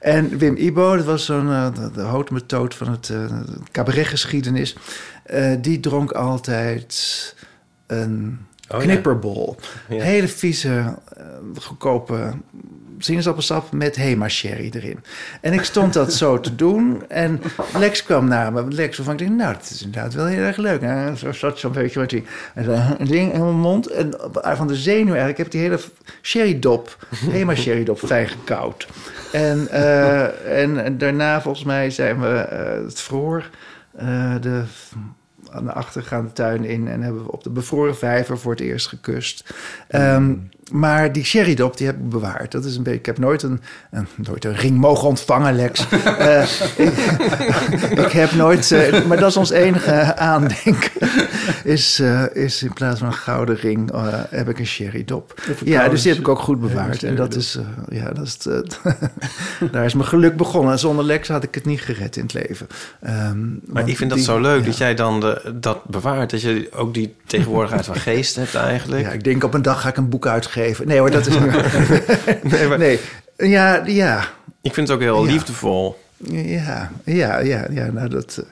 En 0.00 0.38
Wim 0.38 0.56
Ibo, 0.56 0.96
dat 0.96 1.04
was 1.04 1.24
zo'n 1.24 1.46
uh, 1.46 1.74
de, 1.74 1.90
de 1.90 2.00
houtmethode 2.00 2.76
van 2.76 2.90
het 2.90 3.08
uh, 3.08 3.24
cabaretgeschiedenis... 3.72 4.76
Uh, 5.32 5.52
die 5.60 5.80
dronk 5.80 6.12
altijd 6.12 7.34
een 7.86 8.38
Oh, 8.68 8.78
knipperbol. 8.78 9.56
Ja. 9.88 10.02
Hele 10.02 10.28
vieze, 10.28 10.68
uh, 10.68 11.24
goedkope 11.60 12.32
sinaasappelsap 12.98 13.72
met 13.72 13.96
Hema 13.96 14.28
sherry 14.28 14.70
erin. 14.74 14.98
En 15.40 15.52
ik 15.52 15.64
stond 15.64 15.92
dat 15.92 16.12
zo 16.12 16.40
te 16.40 16.54
doen. 16.54 17.08
En 17.08 17.40
Lex 17.78 18.02
kwam 18.02 18.28
naar 18.28 18.52
me. 18.52 18.64
Lex 18.68 18.96
waarvan 18.96 19.14
ik 19.14 19.20
dacht, 19.20 19.38
nou, 19.38 19.52
dat 19.52 19.70
is 19.70 19.82
inderdaad 19.82 20.14
wel 20.14 20.26
heel 20.26 20.42
erg 20.42 20.56
leuk. 20.56 20.80
En 20.80 21.16
zo 21.16 21.32
zat 21.32 21.58
zo'n 21.58 21.72
beetje 21.72 22.00
wat 22.00 22.10
hij... 22.10 22.24
Een 22.54 23.06
ding 23.06 23.32
in 23.32 23.40
mijn 23.40 23.60
mond. 23.60 23.86
En 23.86 24.14
van 24.42 24.66
de 24.66 24.76
zenuw 24.76 25.06
eigenlijk 25.06 25.36
heb 25.36 25.46
ik 25.46 25.52
die 25.52 25.60
hele 25.60 25.78
sherrydop, 26.22 27.06
Hema 27.30 27.54
sherrydop, 27.54 27.98
fijn 27.98 28.28
gekoud. 28.28 28.88
En, 29.32 29.68
uh, 29.72 30.60
en, 30.62 30.84
en, 30.84 30.98
daarna 30.98 31.40
volgens 31.40 31.64
mij 31.64 31.90
zijn 31.90 32.20
we 32.20 32.48
uh, 32.52 32.84
het 32.86 33.00
vroor... 33.00 33.50
Uh, 34.02 34.34
de 34.40 34.62
aan 35.52 35.64
de 35.64 35.72
achtergaande 35.72 36.32
tuin 36.32 36.64
in 36.64 36.88
en 36.88 37.02
hebben 37.02 37.24
we 37.24 37.32
op 37.32 37.42
de 37.42 37.50
bevroren 37.50 37.96
vijver 37.96 38.38
voor 38.38 38.50
het 38.52 38.60
eerst 38.60 38.86
gekust. 38.86 39.54
Um, 39.90 40.48
maar 40.70 41.12
die 41.12 41.24
sherrydop 41.24 41.76
die 41.76 41.86
heb 41.86 41.96
ik 41.96 42.08
bewaard. 42.08 42.52
Dat 42.52 42.64
is 42.64 42.76
een 42.76 42.82
beetje. 42.82 42.98
Ik 42.98 43.06
heb 43.06 43.18
nooit 43.18 43.42
een, 43.42 43.60
een 43.90 44.06
nooit 44.16 44.44
een 44.44 44.56
ring 44.56 44.76
mogen 44.76 45.08
ontvangen, 45.08 45.56
Lex. 45.56 45.86
uh, 45.92 46.42
ik, 46.86 46.92
ik, 48.04 48.12
heb 48.12 48.32
nooit. 48.32 48.70
Uh, 48.70 49.04
maar 49.04 49.18
dat 49.18 49.28
is 49.28 49.36
ons 49.36 49.50
enige 49.50 50.16
aandenken. 50.16 50.90
Is, 51.64 52.00
uh, 52.00 52.22
is 52.32 52.62
in 52.62 52.72
plaats 52.72 52.98
van 52.98 53.08
een 53.08 53.14
gouden 53.14 53.56
ring 53.56 53.90
heb 54.30 54.48
ik 54.48 54.58
een 54.58 54.66
sherrydop. 54.66 55.34
Ja, 55.64 55.88
dus 55.88 56.02
die 56.02 56.10
heb 56.12 56.20
ik 56.20 56.28
ook 56.28 56.38
goed 56.38 56.60
bewaard. 56.60 57.02
En 57.02 57.16
dat 57.16 57.34
is. 57.34 57.58
ja, 57.88 58.10
dat 58.10 58.26
is. 58.26 58.38
daar 59.72 59.84
is 59.84 59.94
mijn 59.94 60.08
geluk 60.08 60.36
begonnen. 60.36 60.72
En 60.72 60.78
zonder 60.78 61.04
Lex 61.04 61.28
had 61.28 61.42
ik 61.42 61.54
het 61.54 61.64
niet 61.64 61.80
gered 61.80 62.16
in 62.16 62.22
het 62.22 62.34
leven. 62.34 62.66
Um, 63.06 63.60
maar 63.66 63.88
ik 63.88 63.96
vind 63.96 64.10
dat 64.10 64.18
zo 64.18 64.40
leuk 64.40 64.60
ja. 64.60 64.66
dat 64.66 64.76
jij 64.76 64.94
dan 64.94 65.20
de, 65.20 65.54
dat 65.54 65.84
bewaart. 65.84 66.30
Dat 66.30 66.40
je 66.40 66.68
ook 66.74 66.94
die 66.94 67.14
tegenwoordigheid 67.26 67.86
van 67.86 67.96
geest 67.96 68.36
hebt 68.36 68.54
eigenlijk. 68.54 69.02
Ja, 69.02 69.10
ik 69.10 69.24
denk 69.24 69.44
op 69.44 69.54
een 69.54 69.62
dag 69.62 69.80
ga 69.80 69.88
ik 69.88 69.96
een 69.96 70.08
boek 70.08 70.26
uitgeven. 70.26 70.57
Nee 70.84 70.98
hoor, 70.98 71.10
dat 71.10 71.26
is 71.26 71.34
niet 71.38 71.52
nee, 72.42 72.66
maar... 72.66 72.78
nee, 72.78 73.00
ja, 73.36 73.82
ja. 73.86 74.28
Ik 74.60 74.74
vind 74.74 74.88
het 74.88 74.96
ook 74.96 75.02
heel 75.02 75.26
ja. 75.26 75.32
liefdevol. 75.32 75.98
Ja, 76.24 76.90
ja, 77.04 77.38
ja, 77.38 77.66
ja. 77.70 77.90
Nou, 77.90 78.08
dat... 78.08 78.44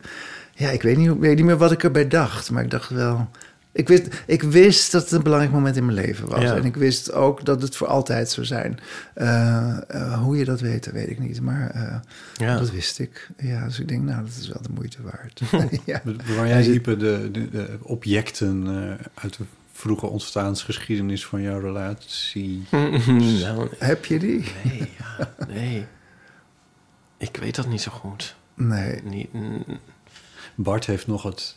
Ja, 0.52 0.70
ik 0.70 0.82
weet, 0.82 0.96
niet, 0.96 1.10
ik 1.10 1.20
weet 1.20 1.36
niet 1.36 1.44
meer 1.44 1.56
wat 1.56 1.72
ik 1.72 1.82
erbij 1.82 2.08
dacht. 2.08 2.50
Maar 2.50 2.62
ik 2.62 2.70
dacht 2.70 2.90
wel... 2.90 3.28
Ik 3.72 3.88
wist, 3.88 4.22
ik 4.26 4.42
wist 4.42 4.92
dat 4.92 5.02
het 5.02 5.12
een 5.12 5.22
belangrijk 5.22 5.52
moment 5.52 5.76
in 5.76 5.84
mijn 5.84 5.98
leven 5.98 6.28
was. 6.28 6.42
Ja. 6.42 6.56
En 6.56 6.64
ik 6.64 6.76
wist 6.76 7.12
ook 7.12 7.44
dat 7.44 7.62
het 7.62 7.76
voor 7.76 7.86
altijd 7.86 8.30
zou 8.30 8.46
zijn. 8.46 8.78
Uh, 9.16 9.76
uh, 9.94 10.22
hoe 10.22 10.36
je 10.36 10.44
dat 10.44 10.60
weet, 10.60 10.84
dat 10.84 10.92
weet 10.92 11.10
ik 11.10 11.18
niet. 11.18 11.40
Maar 11.40 11.72
uh, 11.76 11.94
ja. 12.36 12.58
dat 12.58 12.70
wist 12.70 12.98
ik. 12.98 13.28
Ja, 13.38 13.64
dus 13.64 13.80
ik 13.80 13.88
denk, 13.88 14.02
nou, 14.02 14.24
dat 14.24 14.36
is 14.40 14.48
wel 14.48 14.62
de 14.62 14.72
moeite 14.74 14.98
waard. 15.02 15.40
ja. 15.84 16.02
Waar 16.36 16.48
jij 16.48 16.62
diepe 16.62 16.96
de, 16.96 17.28
de, 17.32 17.50
de 17.50 17.78
objecten 17.82 18.66
uit 19.14 19.36
de 19.36 19.44
vroege 19.86 20.06
ontstaansgeschiedenis 20.06 21.26
van 21.26 21.42
jouw 21.42 21.60
relatie? 21.60 22.62
nou, 23.42 23.68
Heb 23.78 24.04
je 24.04 24.18
die? 24.18 24.44
Nee, 24.64 24.90
ja, 24.98 25.34
nee. 25.54 25.86
Ik 27.16 27.36
weet 27.36 27.54
dat 27.54 27.68
niet 27.68 27.82
zo 27.82 27.90
goed. 27.90 28.36
Nee. 28.54 29.02
Niet, 29.02 29.28
Bart 30.54 30.86
heeft 30.86 31.06
nog 31.06 31.22
het 31.22 31.56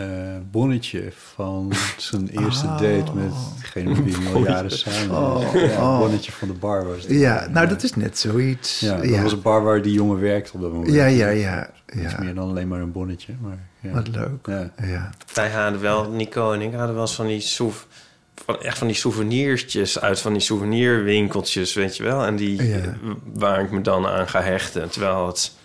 uh, 0.00 0.36
bonnetje 0.50 1.12
van 1.12 1.72
zijn 1.96 2.28
eerste 2.28 2.66
oh. 2.66 2.78
date 2.78 3.14
met 3.14 3.32
degene 3.60 3.88
met 3.88 4.04
wie 4.04 4.16
hij 4.16 4.34
al 4.34 4.44
jaren 4.44 4.70
samen 4.70 5.16
oh. 5.16 5.52
ja, 5.54 5.60
het 5.60 5.98
bonnetje 5.98 6.32
van 6.32 6.48
de 6.48 6.54
bar 6.54 6.86
was. 6.86 7.04
Ja, 7.08 7.48
nou 7.48 7.68
dat 7.68 7.82
is 7.82 7.94
net 7.94 8.18
zoiets. 8.18 8.80
Ja, 8.80 8.96
dat 8.96 9.08
ja. 9.08 9.22
was 9.22 9.32
een 9.32 9.42
bar 9.42 9.62
waar 9.62 9.82
die 9.82 9.92
jongen 9.92 10.20
werkt 10.20 10.52
op 10.52 10.60
dat 10.60 10.72
moment. 10.72 10.92
Ja, 10.92 11.06
ja, 11.06 11.28
ja. 11.28 11.70
Iets 11.94 12.12
ja. 12.12 12.20
meer 12.20 12.34
dan 12.34 12.48
alleen 12.48 12.68
maar 12.68 12.80
een 12.80 12.92
bonnetje. 12.92 13.34
Maar, 13.40 13.67
ja. 13.80 13.90
Wat 13.90 14.08
leuk. 14.08 14.46
Ja. 14.46 14.70
ja. 14.82 15.10
Wij 15.34 15.50
hadden 15.50 15.80
wel, 15.80 16.10
Nico 16.10 16.52
en 16.52 16.60
ik 16.60 16.72
hadden 16.72 16.94
wel 16.94 17.02
eens 17.02 17.14
van 17.14 17.26
die 17.26 17.40
soef, 17.40 17.86
van, 18.34 18.62
echt 18.62 18.78
van 18.78 18.86
die 18.86 18.96
souvenirtjes 18.96 20.00
uit 20.00 20.20
van 20.20 20.32
die 20.32 20.42
souvenirwinkeltjes, 20.42 21.74
weet 21.74 21.96
je 21.96 22.02
wel. 22.02 22.24
En 22.24 22.36
die 22.36 22.66
ja. 22.66 22.96
waar 23.34 23.60
ik 23.60 23.70
me 23.70 23.80
dan 23.80 24.06
aan 24.06 24.28
ga 24.28 24.42
hechten. 24.42 24.90
Terwijl 24.90 25.26
het... 25.26 25.56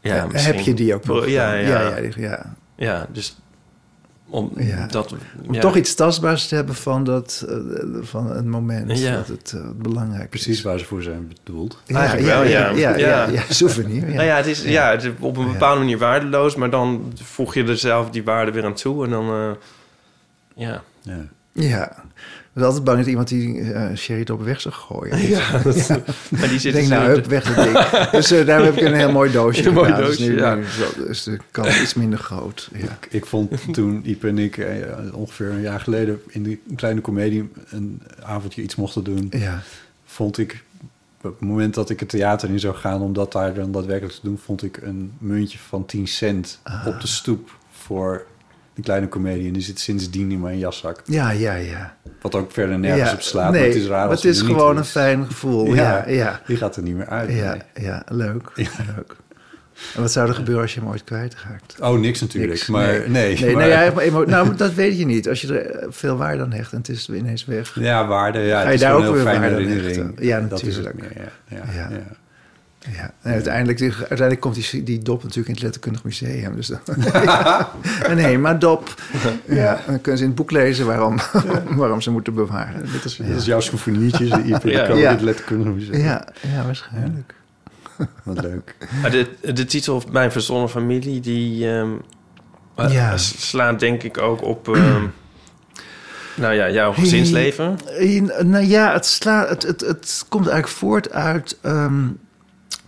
Ja, 0.00 0.28
Heb 0.30 0.58
je 0.58 0.74
die 0.74 0.94
ook 0.94 1.04
nog? 1.04 1.26
Ja, 1.26 1.52
ja. 1.52 1.80
ja, 1.80 1.96
ja, 1.96 2.10
ja. 2.16 2.56
Ja, 2.76 3.06
dus 3.12 3.36
om 4.30 4.50
ja. 4.56 4.86
dat... 4.86 5.14
Om 5.46 5.54
ja. 5.54 5.60
toch 5.60 5.76
iets 5.76 5.94
tastbaars 5.94 6.48
te 6.48 6.54
hebben 6.54 6.74
van, 6.74 7.04
dat, 7.04 7.46
uh, 7.48 7.56
van 8.02 8.30
het 8.30 8.44
moment 8.44 8.98
Ja. 8.98 9.14
dat 9.16 9.28
het 9.28 9.52
uh, 9.56 9.62
belangrijk 9.76 10.30
Precies 10.30 10.56
is. 10.56 10.62
waar 10.62 10.78
ze 10.78 10.84
voor 10.84 11.02
zijn 11.02 11.28
bedoeld. 11.44 11.82
Ja, 11.86 11.96
Eigenlijk 11.96 12.28
wel, 12.28 12.42
ja. 12.42 12.48
ja. 12.68 12.70
Ja, 12.70 12.96
ja, 12.96 13.06
Ja. 13.26 13.28
ja, 13.32 13.42
souvenir. 13.48 14.08
Ja. 14.08 14.14
Nou 14.14 14.26
ja, 14.26 14.36
het 14.36 14.46
is, 14.46 14.62
ja. 14.62 14.90
het 14.90 15.02
is 15.02 15.10
op 15.20 15.36
een 15.36 15.52
bepaalde 15.52 15.78
manier 15.80 15.98
waardeloos, 15.98 16.54
maar 16.56 16.70
dan 16.70 17.12
voeg 17.22 17.54
je 17.54 17.64
er 17.64 17.78
zelf 17.78 18.10
die 18.10 18.24
waarde 18.24 18.52
weer 18.52 18.64
aan 18.64 18.74
toe 18.74 19.04
en 19.04 19.10
dan... 19.10 19.28
eh, 19.30 19.50
ja. 20.54 20.82
Ja. 21.52 22.04
Was 22.58 22.66
altijd 22.66 22.84
bang 22.84 22.98
dat 22.98 23.06
iemand 23.06 23.28
die 23.28 23.48
uh, 23.58 23.94
sherry 23.94 24.26
op 24.32 24.42
weg 24.42 24.60
zou 24.60 24.74
gooien. 24.74 25.18
Ja, 25.28 25.58
dat, 25.58 25.88
maar 26.28 26.40
die 26.40 26.50
Ik 26.54 26.60
zit 26.60 26.72
denk, 26.72 26.88
nou, 26.88 27.08
hup, 27.08 27.26
weg 27.26 27.54
dat 27.54 27.64
ding. 27.64 27.78
dus 28.10 28.32
uh, 28.32 28.46
daar 28.46 28.64
heb 28.64 28.76
ik 28.76 28.82
een 28.82 28.94
heel 28.94 29.12
mooi 29.12 29.30
doosje 29.32 29.66
Een 29.68 29.74
mooi. 29.74 29.94
Dus 29.94 30.06
doosje, 30.06 30.30
nu- 30.30 30.36
ja. 30.36 30.58
Dus 30.96 31.22
de 31.22 31.38
kans 31.50 31.80
iets 31.82 31.94
minder 31.94 32.18
groot. 32.18 32.68
Ja. 32.72 32.78
Ik, 32.78 33.06
ik 33.10 33.26
vond 33.26 33.72
toen 33.72 34.00
Iep 34.04 34.24
en 34.24 34.38
ik 34.38 34.56
eh, 34.56 34.76
ongeveer 35.12 35.50
een 35.50 35.60
jaar 35.60 35.80
geleden 35.80 36.20
in 36.28 36.42
die 36.42 36.60
kleine 36.76 37.00
komedie 37.00 37.48
een 37.70 38.02
avondje 38.22 38.62
iets 38.62 38.74
mochten 38.74 39.04
doen, 39.04 39.26
Ja. 39.30 39.62
vond 40.04 40.38
ik 40.38 40.62
op 41.22 41.30
het 41.40 41.48
moment 41.48 41.74
dat 41.74 41.90
ik 41.90 42.00
het 42.00 42.08
theater 42.08 42.48
in 42.48 42.60
zou 42.60 42.74
gaan 42.74 43.00
om 43.00 43.12
dat 43.12 43.32
daar 43.32 43.54
dan 43.54 43.72
daadwerkelijk 43.72 44.14
te 44.14 44.20
doen, 44.22 44.38
vond 44.44 44.62
ik 44.62 44.76
een 44.82 45.12
muntje 45.18 45.58
van 45.58 45.86
10 45.86 46.06
cent 46.06 46.60
Ah. 46.62 46.86
op 46.86 47.00
de 47.00 47.06
stoep 47.06 47.50
voor 47.70 48.26
die 48.84 49.08
kleine. 49.08 49.08
En 49.46 49.52
die 49.52 49.62
zit 49.62 49.78
sindsdien 49.80 50.30
in 50.30 50.40
mijn 50.40 50.58
jaszak. 50.58 51.02
ja, 51.04 51.30
ja, 51.30 51.54
ja. 51.54 51.96
Wat 52.20 52.34
ook 52.34 52.52
verder 52.52 52.78
nergens 52.78 53.10
ja. 53.10 53.14
op 53.14 53.22
slaat. 53.22 53.52
Nee, 53.52 53.60
maar 53.60 53.68
het 53.70 53.78
is 53.78 53.86
raar 53.86 54.10
het 54.10 54.24
is 54.24 54.40
gewoon 54.40 54.76
een 54.76 54.84
fijn 54.84 55.26
gevoel. 55.26 55.74
Ja, 55.74 56.08
ja. 56.08 56.40
Die 56.46 56.56
gaat 56.56 56.76
er 56.76 56.82
niet 56.82 56.96
meer 56.96 57.08
uit. 57.08 57.32
Ja, 57.32 57.50
nee. 57.50 57.84
ja, 57.84 58.02
leuk. 58.08 58.50
leuk. 58.96 59.16
En 59.94 60.00
wat 60.00 60.12
zou 60.12 60.28
er 60.28 60.34
gebeuren 60.34 60.62
als 60.62 60.74
je 60.74 60.80
hem 60.80 60.88
ooit 60.88 61.04
kwijtraakt? 61.04 61.76
Oh, 61.80 61.98
niks 61.98 62.20
natuurlijk. 62.20 62.52
Niks, 62.52 62.66
maar 62.66 63.10
nee. 63.10 63.38
Nee, 63.40 63.56
maar- 63.56 63.68
nou, 63.68 64.12
maar 64.12 64.26
nou, 64.26 64.54
dat 64.56 64.74
weet 64.74 64.98
je 64.98 65.06
niet. 65.06 65.28
Als 65.28 65.40
je 65.40 65.58
er 65.58 65.70
eh, 65.70 65.86
veel 65.90 66.16
waarde 66.16 66.42
aan 66.42 66.52
hecht 66.52 66.72
en 66.72 66.78
het 66.78 66.88
is 66.88 67.08
ineens 67.08 67.44
weg. 67.44 67.74
Ja, 67.80 68.06
waarde. 68.06 68.38
Ja, 68.38 68.62
Ga 68.62 68.68
je 68.68 68.74
is 68.74 68.80
daar 68.80 68.94
ook 68.94 69.04
een 69.04 69.12
weer 69.12 69.24
waarde 69.24 69.56
aan 69.56 69.62
hechten? 69.62 70.14
Ja, 70.18 70.40
Dat 70.40 70.62
is 70.62 70.76
het 70.76 70.84
natuurlijk. 70.84 71.16
meer, 71.16 71.32
ja. 71.48 71.72
Ja, 71.74 71.90
Ja. 72.78 73.12
en 73.22 73.32
uiteindelijk, 73.32 73.80
uiteindelijk 73.80 74.40
komt 74.40 74.54
die, 74.70 74.82
die 74.82 74.98
dop 74.98 75.22
natuurlijk 75.22 75.48
in 75.48 75.54
het 75.54 75.62
Letterkundig 75.62 76.04
Museum. 76.04 76.56
Dus 76.56 76.66
dan, 76.66 76.80
ja. 77.12 77.70
Nee, 78.14 78.38
maar 78.38 78.58
dop. 78.58 78.94
Ja, 79.46 79.80
dan 79.86 80.00
kunnen 80.00 80.18
ze 80.18 80.22
in 80.22 80.30
het 80.30 80.34
boek 80.34 80.50
lezen 80.50 80.86
waarom, 80.86 81.18
waarom 81.68 82.00
ze 82.00 82.10
moeten 82.10 82.34
bewaren. 82.34 82.92
Dat 82.92 83.04
is, 83.04 83.16
dat 83.16 83.26
is 83.36 83.44
jouw 83.44 83.60
souvenirtjes. 83.60 84.30
Die 84.30 84.44
Iep 84.44 84.64
en 84.64 84.70
Ja. 84.70 84.86
in 84.86 85.06
het 85.06 85.20
letterkundige 85.20 85.70
museum. 85.70 86.00
Ja, 86.00 86.26
ja 86.40 86.64
waarschijnlijk. 86.64 87.34
Wat 88.22 88.42
leuk. 88.42 88.74
Maar 89.02 89.10
de, 89.10 89.26
de 89.54 89.64
titel 89.64 90.02
Mijn 90.10 90.32
Verzonnen 90.32 90.68
Familie, 90.70 91.20
die 91.20 91.70
ehm, 91.70 91.90
eh, 92.74 93.16
slaat 93.16 93.80
denk 93.80 94.02
ik 94.02 94.18
ook 94.18 94.42
op... 94.42 94.68
ehm, 94.74 95.04
nou 96.42 96.54
ja, 96.54 96.70
jouw 96.70 96.92
gezinsleven. 96.92 97.78
Nou 98.42 98.64
ja, 98.64 98.92
het, 98.92 99.06
sla, 99.06 99.46
het, 99.48 99.62
het, 99.62 99.80
het 99.80 100.24
komt 100.28 100.46
eigenlijk 100.48 100.78
voort 100.78 101.12
uit 101.12 101.58
ehm, 101.62 102.06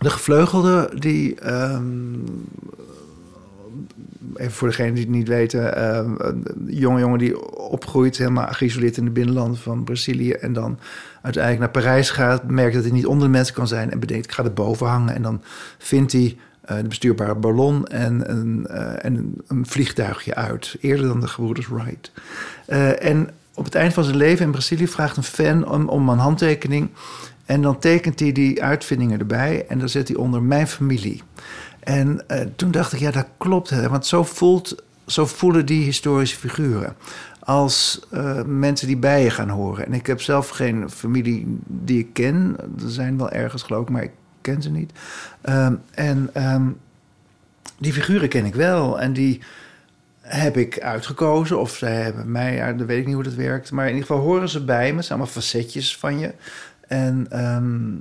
de 0.01 0.09
gevleugelde 0.09 0.91
die. 0.95 1.35
ehm, 1.35 2.19
even 4.35 4.51
voor 4.51 4.67
degenen 4.67 4.93
die 4.93 5.03
het 5.03 5.13
niet 5.13 5.27
weten, 5.27 5.75
ehm, 5.75 6.13
een 6.17 6.45
jonge 6.67 6.99
jongen 6.99 7.19
die 7.19 7.49
opgroeit 7.55 8.17
helemaal 8.17 8.47
geïsoleerd 8.47 8.97
in 8.97 9.05
de 9.05 9.11
binnenlanden 9.11 9.59
van 9.59 9.83
Brazilië 9.83 10.31
en 10.31 10.53
dan 10.53 10.79
uiteindelijk 11.21 11.63
naar 11.63 11.83
Parijs 11.83 12.09
gaat, 12.09 12.43
merkt 12.49 12.73
dat 12.73 12.83
hij 12.83 12.91
niet 12.91 13.05
onder 13.05 13.27
de 13.27 13.33
mensen 13.33 13.55
kan 13.55 13.67
zijn 13.67 13.91
en 13.91 13.99
bedenkt 13.99 14.25
ik 14.25 14.31
ga 14.31 14.43
er 14.43 14.53
boven 14.53 14.87
hangen 14.87 15.15
en 15.15 15.21
dan 15.21 15.41
vindt 15.77 16.11
hij 16.11 16.37
eh, 16.61 16.77
de 16.77 16.87
bestuurbare 16.87 17.35
ballon 17.35 17.87
en 17.87 18.31
een, 18.31 18.67
eh, 18.67 19.05
en 19.05 19.35
een, 19.47 19.65
vliegtuigje 19.65 20.35
uit, 20.35 20.75
eerder 20.79 21.07
dan 21.07 21.19
de 21.19 21.27
gebroeders 21.27 21.67
Wright. 21.67 22.11
Eh, 22.65 23.05
en 23.05 23.29
op 23.53 23.65
het 23.65 23.75
eind 23.75 23.93
van 23.93 24.03
zijn 24.03 24.17
leven 24.17 24.45
in 24.45 24.51
Brazilië 24.51 24.87
vraagt 24.87 25.17
een 25.17 25.23
fan 25.23 25.69
om, 25.69 25.87
om 25.87 26.09
een 26.09 26.17
handtekening. 26.17 26.89
En 27.51 27.61
dan 27.61 27.79
tekent 27.79 28.19
hij 28.19 28.31
die 28.31 28.63
uitvindingen 28.63 29.19
erbij. 29.19 29.65
En 29.67 29.79
dan 29.79 29.89
zet 29.89 30.07
hij 30.07 30.17
onder 30.17 30.41
mijn 30.41 30.67
familie. 30.67 31.21
En 31.79 32.27
eh, 32.27 32.45
toen 32.55 32.71
dacht 32.71 32.93
ik, 32.93 32.99
ja, 32.99 33.11
dat 33.11 33.27
klopt. 33.37 33.69
Hè, 33.69 33.89
want 33.89 34.05
zo, 34.05 34.23
voelt, 34.23 34.83
zo 35.05 35.25
voelen 35.25 35.65
die 35.65 35.83
historische 35.83 36.37
figuren. 36.37 36.95
Als 37.39 37.99
eh, 38.09 38.43
mensen 38.43 38.87
die 38.87 38.97
bij 38.97 39.23
je 39.23 39.29
gaan 39.29 39.49
horen. 39.49 39.85
En 39.85 39.93
ik 39.93 40.07
heb 40.07 40.21
zelf 40.21 40.49
geen 40.49 40.89
familie 40.89 41.57
die 41.67 41.99
ik 41.99 42.13
ken. 42.13 42.55
Er 42.83 42.89
zijn 42.89 43.17
wel 43.17 43.29
ergens 43.29 43.63
geloof 43.63 43.81
ik, 43.81 43.89
maar 43.89 44.03
ik 44.03 44.13
ken 44.41 44.61
ze 44.61 44.69
niet. 44.69 44.91
Ehm, 45.41 45.75
en 45.91 46.29
ehm, 46.33 46.67
die 47.77 47.93
figuren 47.93 48.29
ken 48.29 48.45
ik 48.45 48.55
wel. 48.55 48.99
En 48.99 49.13
die 49.13 49.41
heb 50.21 50.57
ik 50.57 50.79
uitgekozen. 50.79 51.59
Of 51.59 51.75
zij 51.75 51.95
hebben 51.95 52.31
mij, 52.31 52.55
ja, 52.55 52.73
dan 52.73 52.87
weet 52.87 52.99
ik 52.99 53.05
niet 53.05 53.15
hoe 53.15 53.23
dat 53.23 53.33
werkt. 53.33 53.71
Maar 53.71 53.87
in 53.87 53.93
ieder 53.93 54.07
geval 54.07 54.23
horen 54.23 54.49
ze 54.49 54.63
bij 54.63 54.89
me. 54.89 54.95
Het 54.95 55.05
zijn 55.05 55.19
allemaal 55.19 55.41
facetjes 55.41 55.97
van 55.97 56.19
je. 56.19 56.33
En, 56.91 57.25
ehm, 57.29 57.93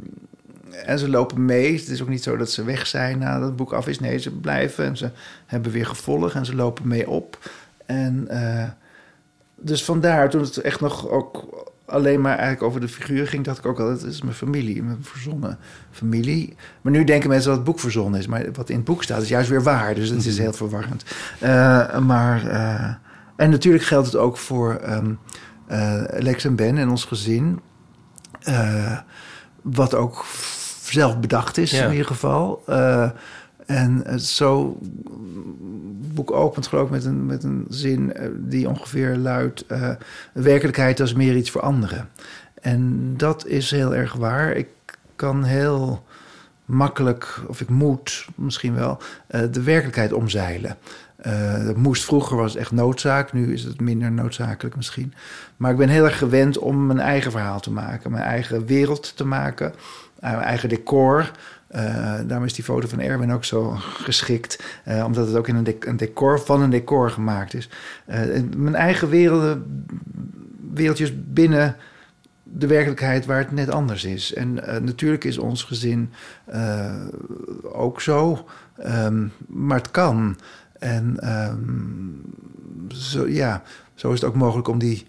en 0.86 0.98
ze 0.98 1.08
lopen 1.08 1.44
mee. 1.44 1.76
Het 1.76 1.88
is 1.88 2.02
ook 2.02 2.08
niet 2.08 2.22
zo 2.22 2.36
dat 2.36 2.50
ze 2.50 2.64
weg 2.64 2.86
zijn 2.86 3.18
nadat 3.18 3.48
het 3.48 3.56
boek 3.56 3.72
af 3.72 3.88
is. 3.88 4.00
Nee, 4.00 4.18
ze 4.18 4.30
blijven 4.30 4.84
en 4.84 4.96
ze 4.96 5.10
hebben 5.46 5.72
weer 5.72 5.86
gevolg 5.86 6.34
en 6.34 6.46
ze 6.46 6.54
lopen 6.54 6.88
mee 6.88 7.08
op. 7.08 7.50
En 7.86 8.28
eh, 8.28 8.68
dus 9.56 9.84
vandaar, 9.84 10.30
toen 10.30 10.40
het 10.40 10.56
echt 10.56 10.80
nog 10.80 11.08
ook 11.08 11.64
alleen 11.84 12.20
maar 12.20 12.32
eigenlijk 12.32 12.62
over 12.62 12.80
de 12.80 12.88
figuur 12.88 13.26
ging, 13.26 13.44
dacht 13.44 13.58
ik 13.58 13.66
ook 13.66 13.80
altijd, 13.80 14.00
het 14.00 14.12
is 14.12 14.22
mijn 14.22 14.34
familie, 14.34 14.82
mijn 14.82 14.98
verzonnen 15.00 15.58
familie. 15.90 16.56
Maar 16.80 16.92
nu 16.92 17.04
denken 17.04 17.28
mensen 17.28 17.48
dat 17.48 17.58
het 17.58 17.66
boek 17.66 17.80
verzonnen 17.80 18.20
is. 18.20 18.26
Maar 18.26 18.44
wat 18.52 18.68
in 18.68 18.76
het 18.76 18.84
boek 18.84 19.02
staat 19.02 19.22
is 19.22 19.28
juist 19.28 19.48
weer 19.48 19.62
waar. 19.62 19.94
Dus 19.94 20.08
het 20.08 20.26
is 20.26 20.38
heel 20.38 20.52
verwarrend. 20.52 21.04
Eh, 21.38 21.98
maar, 21.98 22.46
eh, 22.46 22.94
en 23.36 23.50
natuurlijk 23.50 23.84
geldt 23.84 24.06
het 24.06 24.16
ook 24.16 24.36
voor 24.36 24.74
ehm, 24.74 25.12
eh, 25.66 26.02
Lex 26.08 26.44
en 26.44 26.56
Ben 26.56 26.78
en 26.78 26.88
ons 26.88 27.04
gezin. 27.04 27.60
Eh, 28.42 28.98
wat 29.62 29.94
ook 29.94 30.24
zelf 30.82 31.20
bedacht 31.20 31.56
is 31.58 31.70
Ja. 31.70 31.84
in 31.84 31.90
ieder 31.90 32.06
geval. 32.06 32.62
Eh, 32.66 33.10
en 33.66 34.00
het 34.04 34.22
zo 34.24 34.78
boek 36.14 36.30
opent 36.32 36.66
geloof 36.66 36.84
ik 36.84 36.90
met 36.90 37.04
een, 37.04 37.26
met 37.26 37.44
een 37.44 37.66
zin 37.68 38.12
eh, 38.12 38.28
die 38.36 38.68
ongeveer 38.68 39.16
luidt... 39.16 39.66
eh, 39.66 39.90
werkelijkheid 40.32 41.00
is 41.00 41.14
meer 41.14 41.36
iets 41.36 41.50
voor 41.50 41.60
anderen. 41.60 42.08
En 42.60 43.14
dat 43.16 43.46
is 43.46 43.70
heel 43.70 43.94
erg 43.94 44.12
waar. 44.12 44.52
Ik 44.52 44.68
kan 45.16 45.44
heel 45.44 46.04
makkelijk, 46.70 47.40
of 47.46 47.60
ik 47.60 47.68
moet 47.68 48.26
misschien 48.34 48.74
wel, 48.74 48.98
eh, 49.26 49.40
de 49.50 49.62
werkelijkheid 49.62 50.12
omzeilen. 50.12 50.76
Eh, 51.16 51.64
dat 51.64 51.76
moest 51.76 52.04
vroeger 52.04 52.36
was 52.36 52.56
echt 52.56 52.70
noodzaak, 52.70 53.32
nu 53.32 53.52
is 53.52 53.64
het 53.64 53.80
minder 53.80 54.12
noodzakelijk 54.12 54.76
misschien. 54.76 55.14
Maar 55.56 55.70
ik 55.70 55.76
ben 55.76 55.88
heel 55.88 56.04
erg 56.04 56.18
gewend 56.18 56.58
om 56.58 56.86
mijn 56.86 57.00
eigen 57.00 57.30
verhaal 57.30 57.60
te 57.60 57.70
maken, 57.70 58.10
mijn 58.10 58.24
eigen 58.24 58.66
wereld 58.66 59.16
te 59.16 59.24
maken, 59.24 59.72
eh, 60.20 60.30
mijn 60.30 60.42
eigen 60.42 60.68
decor. 60.68 61.30
Daarom 62.26 62.44
is 62.44 62.54
die 62.54 62.64
foto 62.64 62.88
van 62.88 63.00
Erwin 63.00 63.32
ook 63.32 63.44
zo 63.44 63.74
geschikt, 63.78 64.62
omdat 65.04 65.26
het 65.26 65.36
ook 65.36 65.48
in 65.48 65.56
een, 65.56 65.76
een 65.80 65.96
decor 65.96 66.40
van 66.40 66.62
een 66.62 66.70
decor 66.70 67.10
gemaakt 67.10 67.54
is. 67.54 67.68
Mijn 68.56 68.74
eigen 68.74 69.08
werelden, 69.08 69.86
wereldjes 70.74 71.12
binnen 71.32 71.76
de 72.52 72.66
werkelijkheid 72.66 73.26
waar 73.26 73.38
het 73.38 73.52
net 73.52 73.70
anders 73.70 74.04
is. 74.04 74.34
En 74.34 74.66
eh, 74.66 74.80
natuurlijk 74.80 75.24
is 75.24 75.38
ons 75.38 75.62
gezin 75.62 76.10
eh, 76.44 77.04
ook 77.72 78.00
zo, 78.00 78.46
ehm, 78.76 79.26
maar 79.46 79.78
het 79.78 79.90
kan. 79.90 80.36
En 80.78 81.16
ehm, 81.18 81.56
zo, 82.88 83.28
ja, 83.28 83.62
zo 83.94 84.12
is 84.12 84.20
het 84.20 84.28
ook 84.30 84.36
mogelijk 84.36 84.68
om 84.68 84.78
die 84.78 85.06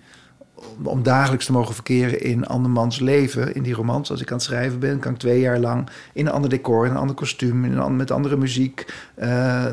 om- 0.84 1.04
dagelijks 1.04 1.46
te 1.46 1.52
mogen 1.52 1.74
verkeren 1.74 2.22
in 2.22 2.48
andermans 2.48 3.00
leven, 3.00 3.56
in 3.56 3.64
die 3.64 3.74
romans. 3.74 4.12
Als 4.12 4.22
ik 4.22 4.30
aan 4.32 4.38
het 4.38 4.46
schrijven 4.46 4.80
ben, 4.80 5.00
kan 5.00 5.12
ik 5.14 5.18
twee 5.18 5.40
jaar 5.40 5.60
lang 5.60 5.90
in 6.14 6.26
een 6.26 6.32
ander 6.32 6.50
decor, 6.50 6.86
in 6.86 6.92
een 6.92 6.98
ander 6.98 7.16
kostuum, 7.16 7.66
in 7.66 7.96
met 7.96 8.12
andere 8.12 8.38
muziek 8.38 8.86
eh, 9.16 9.66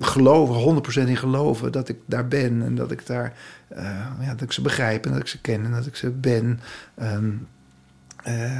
geloven, 0.00 0.54
100% 0.54 1.08
in 1.08 1.16
geloven 1.16 1.72
dat 1.72 1.88
ik 1.88 1.96
daar 2.06 2.28
ben 2.28 2.62
en 2.62 2.74
dat 2.74 2.90
ik 2.90 3.06
daar, 3.06 3.32
ja, 4.20 4.30
dat 4.30 4.40
ik 4.40 4.52
ze 4.52 4.62
begrijp 4.62 5.06
en 5.06 5.12
dat 5.12 5.20
ik 5.20 5.26
ze 5.26 5.40
ken 5.40 5.64
en 5.64 5.70
dat 5.70 5.86
ik 5.86 5.96
ze 5.96 6.10
ben. 6.10 6.60
Ehm, 6.94 7.30
eh, 8.22 8.58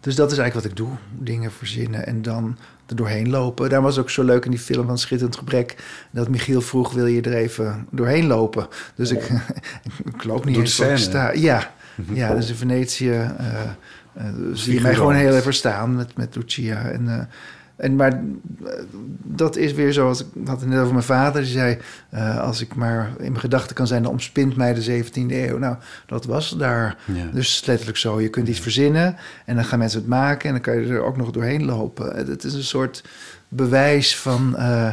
dus 0.00 0.14
dat 0.14 0.32
is 0.32 0.38
eigenlijk 0.38 0.54
wat 0.54 0.64
ik 0.64 0.76
doe, 0.76 0.96
dingen 1.18 1.52
verzinnen 1.52 2.06
en 2.06 2.22
dan 2.22 2.58
er 2.86 2.96
doorheen 2.96 3.30
lopen. 3.30 3.70
Daar 3.70 3.82
was 3.82 3.98
ook 3.98 4.10
zo 4.10 4.22
leuk 4.24 4.44
in 4.44 4.50
die 4.50 4.60
film 4.60 4.86
van 4.86 4.98
Schitterend 4.98 5.36
Gebrek... 5.36 5.76
dat 6.10 6.28
Michiel 6.28 6.60
vroeg, 6.60 6.92
wil 6.92 7.06
je 7.06 7.20
er 7.20 7.34
even 7.34 7.86
doorheen 7.90 8.26
lopen? 8.26 8.68
Dus 8.94 9.10
ik, 9.10 9.30
ik 10.14 10.24
loop 10.24 10.44
niet 10.44 10.54
Door 10.54 10.64
eens 10.64 10.74
scène. 10.74 10.96
sta. 10.96 11.32
Ja, 11.32 11.72
ja, 12.12 12.34
dus 12.34 12.48
in 12.48 12.54
Venetië 12.54 13.10
eh, 13.10 13.62
eh, 14.12 14.24
zie 14.52 14.74
je 14.74 14.80
mij 14.80 14.94
gewoon 14.94 15.14
heel 15.14 15.36
even 15.36 15.54
staan 15.54 15.96
met, 15.96 16.16
met 16.16 16.36
Lucia. 16.36 16.90
En, 16.90 17.08
eh, 17.08 17.24
en, 17.78 17.96
maar 17.96 18.12
eh, 18.12 18.22
dat 19.22 19.56
is 19.56 19.72
weer 19.72 19.92
zoals 19.92 20.20
ik 20.20 20.26
had 20.44 20.60
het 20.60 20.68
net 20.68 20.78
over 20.78 20.92
mijn 20.92 21.04
vader. 21.04 21.42
Die 21.42 21.50
zei, 21.50 21.78
eh, 22.08 22.38
als 22.38 22.60
ik 22.60 22.74
maar 22.74 23.08
in 23.08 23.30
mijn 23.30 23.40
gedachten 23.40 23.74
kan 23.74 23.86
zijn... 23.86 24.02
dan 24.02 24.12
omspint 24.12 24.56
mij 24.56 24.74
de 24.74 25.04
17e 25.04 25.32
eeuw. 25.32 25.58
Nou, 25.58 25.76
dat 26.06 26.24
was 26.24 26.56
daar. 26.56 26.96
Ja. 27.04 27.26
Dus 27.32 27.66
letterlijk 27.66 27.98
zo. 27.98 28.20
Je 28.20 28.28
kunt 28.28 28.48
iets 28.48 28.60
verzinnen 28.60 29.16
en 29.44 29.54
dan 29.54 29.64
gaan 29.64 29.78
mensen 29.78 30.00
het 30.00 30.08
maken... 30.08 30.46
en 30.46 30.52
dan 30.52 30.62
kan 30.62 30.80
je 30.80 30.86
er 30.86 31.02
ook 31.02 31.16
nog 31.16 31.30
doorheen 31.30 31.64
lopen. 31.64 32.16
Het 32.16 32.44
is 32.44 32.54
een 32.54 32.62
soort 32.62 33.04
bewijs 33.48 34.16
van... 34.16 34.56
eh, 34.56 34.92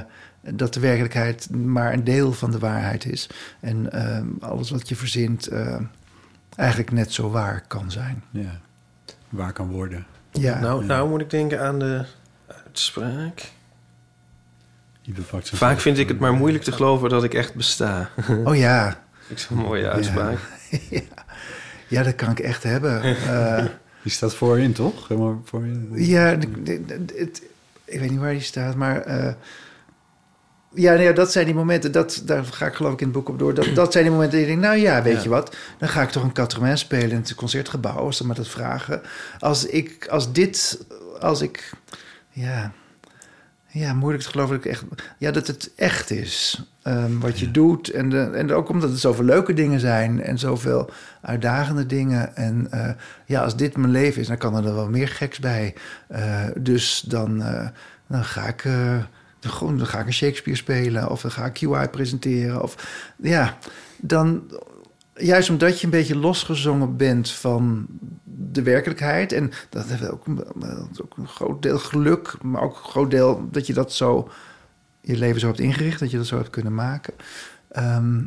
dat 0.53 0.73
de 0.73 0.79
werkelijkheid 0.79 1.49
maar 1.49 1.93
een 1.93 2.03
deel 2.03 2.33
van 2.33 2.51
de 2.51 2.59
waarheid 2.59 3.05
is. 3.05 3.29
En 3.59 3.91
eh, 3.91 4.49
alles 4.49 4.69
wat 4.69 4.89
je 4.89 4.95
verzint 4.95 5.47
eh, 5.47 5.77
eigenlijk 6.55 6.91
net 6.91 7.13
zo 7.13 7.29
waar 7.29 7.63
kan 7.67 7.91
zijn. 7.91 8.23
Ja. 8.31 8.59
Waar 9.29 9.53
kan 9.53 9.67
worden. 9.67 10.05
Ja, 10.31 10.59
Nou, 10.59 10.85
nou 10.85 11.09
moet 11.09 11.21
ik 11.21 11.29
denken 11.29 11.61
aan 11.61 11.79
de 11.79 12.05
uitspraak. 12.75 13.51
Vaak 15.43 15.79
vind 15.79 15.97
ik 15.97 16.07
het 16.07 16.19
maar 16.19 16.33
moeilijk 16.33 16.63
te 16.63 16.71
geloven 16.71 17.09
dat 17.09 17.23
ik 17.23 17.33
echt 17.33 17.53
besta. 17.55 18.09
oh 18.43 18.55
ja. 18.55 19.03
Ik 19.27 19.39
zo'n 19.39 19.57
mooie 19.57 19.89
uitspraak. 19.89 20.37
ja, 21.87 22.03
dat 22.03 22.15
kan 22.15 22.31
ik 22.31 22.39
echt 22.39 22.63
hebben. 22.63 23.01
Eh, 23.03 23.65
Die 24.03 24.11
staat 24.11 24.35
voorin, 24.35 24.73
toch? 24.73 25.07
Helemaal 25.07 25.41
voorin. 25.45 25.89
Ja, 25.93 26.23
het, 27.15 27.41
ik 27.85 27.99
weet 27.99 28.09
niet 28.09 28.19
waar 28.19 28.31
die 28.31 28.41
staat, 28.41 28.75
maar... 28.75 29.01
eh, 29.01 29.33
ja, 30.73 30.91
nou 30.91 31.03
ja, 31.03 31.11
dat 31.11 31.31
zijn 31.31 31.45
die 31.45 31.55
momenten, 31.55 31.91
dat, 31.91 32.21
daar 32.25 32.43
ga 32.45 32.65
ik 32.65 32.73
geloof 32.73 32.93
ik 32.93 32.99
in 32.99 33.05
het 33.07 33.15
boek 33.15 33.29
op 33.29 33.39
door. 33.39 33.53
Dat, 33.53 33.75
dat 33.75 33.91
zijn 33.91 34.03
die 34.03 34.13
momenten 34.13 34.37
die 34.37 34.47
ik 34.47 34.53
denk, 34.53 34.65
nou 34.65 34.77
ja, 34.77 35.01
weet 35.01 35.15
Ja. 35.15 35.23
je 35.23 35.29
wat... 35.29 35.55
dan 35.77 35.89
ga 35.89 36.01
ik 36.01 36.09
toch 36.09 36.23
een 36.23 36.33
Catremain 36.33 36.77
spelen 36.77 37.09
in 37.09 37.15
het 37.15 37.35
Concertgebouw... 37.35 37.95
als 37.97 38.17
ze 38.17 38.27
me 38.27 38.33
dat 38.33 38.47
vragen. 38.47 39.01
Als 39.39 39.65
ik, 39.65 40.07
als 40.07 40.31
dit, 40.31 40.85
als 41.19 41.41
ik... 41.41 41.71
Ja, 42.35 42.71
ja 43.67 43.93
moeilijk 43.93 44.23
te 44.23 44.29
geloven 44.29 44.55
dat 44.55 44.65
ik 44.65 44.71
echt... 44.71 44.83
Ja, 45.17 45.31
dat 45.31 45.47
het 45.47 45.71
echt 45.75 46.11
is, 46.11 46.63
ehm, 46.81 47.19
wat 47.19 47.39
je 47.39 47.51
doet. 47.51 47.89
En, 47.89 48.09
de, 48.09 48.19
en 48.19 48.51
ook 48.51 48.69
omdat 48.69 48.89
het 48.89 48.99
zoveel 48.99 49.25
leuke 49.25 49.53
dingen 49.53 49.79
zijn... 49.79 50.21
en 50.21 50.39
zoveel 50.39 50.89
uitdagende 51.21 51.85
dingen. 51.85 52.35
En 52.35 52.67
eh, 52.71 52.89
ja, 53.25 53.43
als 53.43 53.55
dit 53.55 53.77
mijn 53.77 53.91
leven 53.91 54.21
is, 54.21 54.27
dan 54.27 54.37
kan 54.37 54.55
er 54.55 54.75
wel 54.75 54.89
meer 54.89 55.07
geks 55.07 55.39
bij. 55.39 55.73
Eh, 56.07 56.45
dus 56.57 57.03
dan, 57.07 57.41
eh, 57.41 57.67
dan 58.07 58.23
ga 58.23 58.47
ik... 58.47 58.65
eh, 58.65 58.97
gewoon, 59.39 59.77
dan 59.77 59.87
ga 59.87 59.99
ik 59.99 60.05
een 60.05 60.13
Shakespeare 60.13 60.57
spelen 60.57 61.09
of 61.09 61.21
dan 61.21 61.31
ga 61.31 61.45
ik 61.45 61.53
QI 61.53 61.87
presenteren. 61.91 62.61
Of 62.61 62.87
ja, 63.15 63.57
dan 63.97 64.51
juist 65.15 65.49
omdat 65.49 65.79
je 65.79 65.85
een 65.85 65.91
beetje 65.91 66.17
losgezongen 66.17 66.97
bent 66.97 67.31
van 67.31 67.85
de 68.55 68.61
werkelijkheid. 68.63 69.31
En 69.31 69.51
dat 69.69 69.85
heeft 69.85 70.09
ook, 70.11 70.25
ook 71.01 71.17
een 71.17 71.27
groot 71.27 71.61
deel 71.61 71.79
geluk, 71.79 72.35
maar 72.41 72.61
ook 72.61 72.75
een 72.75 72.89
groot 72.89 73.11
deel 73.11 73.47
dat 73.51 73.67
je 73.67 73.73
dat 73.73 73.93
zo 73.93 74.29
je 75.01 75.17
leven 75.17 75.39
zo 75.39 75.47
hebt 75.47 75.59
ingericht, 75.59 75.99
dat 75.99 76.11
je 76.11 76.17
dat 76.17 76.25
zo 76.25 76.37
hebt 76.37 76.49
kunnen 76.49 76.73
maken. 76.75 77.13
Ehm, 77.71 78.21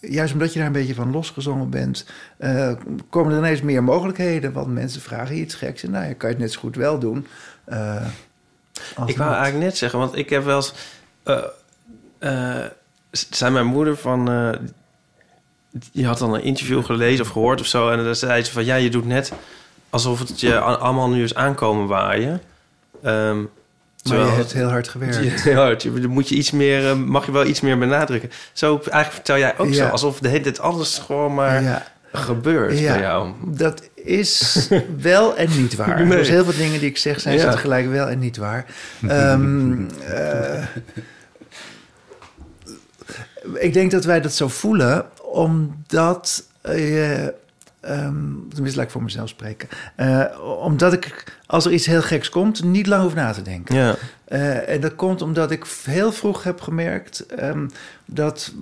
juist 0.00 0.32
omdat 0.32 0.52
je 0.52 0.58
daar 0.58 0.66
een 0.66 0.72
beetje 0.74 0.94
van 0.94 1.10
losgezongen 1.10 1.70
bent, 1.70 2.06
eh, 2.36 2.72
komen 3.10 3.32
er 3.32 3.38
ineens 3.38 3.60
meer 3.62 3.84
mogelijkheden. 3.84 4.52
Want 4.52 4.66
mensen 4.66 5.00
vragen 5.00 5.34
je 5.36 5.40
iets 5.42 5.54
geks 5.54 5.82
en 5.82 5.90
nou, 5.90 6.06
je 6.08 6.14
kan 6.14 6.28
je 6.28 6.34
het 6.34 6.44
net 6.44 6.52
zo 6.52 6.60
goed 6.60 6.76
wel 6.76 6.98
doen. 6.98 7.26
eh, 7.64 8.06
Ik 9.06 9.16
wou 9.16 9.30
eigenlijk 9.34 9.64
net 9.64 9.76
zeggen, 9.76 9.98
want 9.98 10.16
ik 10.16 10.30
heb 10.30 10.44
wel 10.44 10.56
eens... 10.56 10.74
eh 12.18 12.64
zei 13.30 13.52
mijn 13.52 13.66
moeder 13.66 13.96
van... 13.96 14.24
die 15.92 16.06
had 16.06 16.18
dan 16.18 16.34
een 16.34 16.42
interview 16.42 16.84
gelezen 16.84 17.24
of 17.24 17.30
gehoord 17.30 17.60
of 17.60 17.66
zo... 17.66 17.90
en 17.90 18.04
dan 18.04 18.16
zei 18.16 18.42
ze 18.44 18.52
van... 18.52 18.64
ja, 18.64 18.74
je 18.74 18.90
doet 18.90 19.06
net 19.06 19.32
alsof 19.90 20.18
het 20.18 20.40
je 20.40 20.58
allemaal 20.58 21.08
nu 21.10 21.22
is 21.22 21.34
aankomen 21.34 21.86
waaien. 21.86 22.40
Maar 23.02 23.12
terwijl 24.02 24.24
je 24.24 24.28
het- 24.30 24.36
hebt 24.36 24.52
heel 24.52 24.68
hard 24.68 24.88
gewerkt. 24.88 25.16
Heel 25.42 25.54
hard. 25.62 25.82
Je- 25.82 26.08
moet 26.08 26.28
je 26.28 26.34
iets 26.34 26.50
meer, 26.50 26.88
eh, 26.90 26.96
mag 26.96 27.26
je 27.26 27.32
wel 27.32 27.46
iets 27.46 27.60
meer 27.60 27.78
benadrukken. 27.78 28.30
Zo 28.52 28.68
eigenlijk 28.76 29.12
vertel 29.12 29.38
jij 29.38 29.58
ook 29.58 29.74
zo, 29.74 29.84
alsof 29.86 30.18
de 30.18 30.28
hele 30.28 30.42
tijd 30.42 30.60
alles 30.60 30.98
gewoon 30.98 31.34
maar 31.34 31.62
Ja. 31.62 31.86
gebeurt 32.12 32.78
Ja. 32.78 32.92
bij 32.92 33.00
jou. 33.02 33.32
Dat 33.46 33.82
is 33.94 34.68
wel 35.00 35.36
en 35.36 35.48
niet 35.56 35.74
waar. 35.76 36.04
Nee. 36.06 36.18
Dus 36.18 36.28
heel 36.28 36.44
veel 36.44 36.56
dingen 36.64 36.80
die 36.80 36.88
ik 36.88 36.96
zeg 36.98 37.20
zijn 37.20 37.38
Ja. 37.38 37.50
tegelijk 37.50 37.88
wel 37.90 38.08
en 38.08 38.18
niet 38.18 38.36
waar. 38.36 38.66
Ehm, 39.08 39.88
eh, 40.08 40.62
ik 43.54 43.72
denk 43.72 43.90
dat 43.90 44.04
wij 44.04 44.20
dat 44.20 44.32
zo 44.32 44.48
voelen, 44.48 45.06
omdat 45.22 46.44
je... 46.62 47.34
ehm, 47.80 48.24
tenminste, 48.48 48.76
laat 48.76 48.86
ik 48.86 48.90
voor 48.90 49.02
mezelf 49.02 49.28
spreken. 49.28 49.68
Eh, 49.96 50.24
omdat 50.62 50.92
ik, 50.92 51.24
als 51.46 51.64
er 51.64 51.72
iets 51.72 51.86
heel 51.86 52.02
geks 52.02 52.28
komt, 52.28 52.64
niet 52.64 52.86
lang 52.86 53.02
hoef 53.02 53.14
na 53.14 53.32
te 53.32 53.42
denken. 53.42 53.74
Ja. 53.74 53.96
Eh, 54.24 54.68
en 54.68 54.80
dat 54.80 54.94
komt 54.94 55.22
omdat 55.22 55.50
ik 55.50 55.64
heel 55.84 56.12
vroeg 56.12 56.42
heb 56.42 56.60
gemerkt 56.60 57.26
ehm, 57.26 57.66
dat 58.04 58.52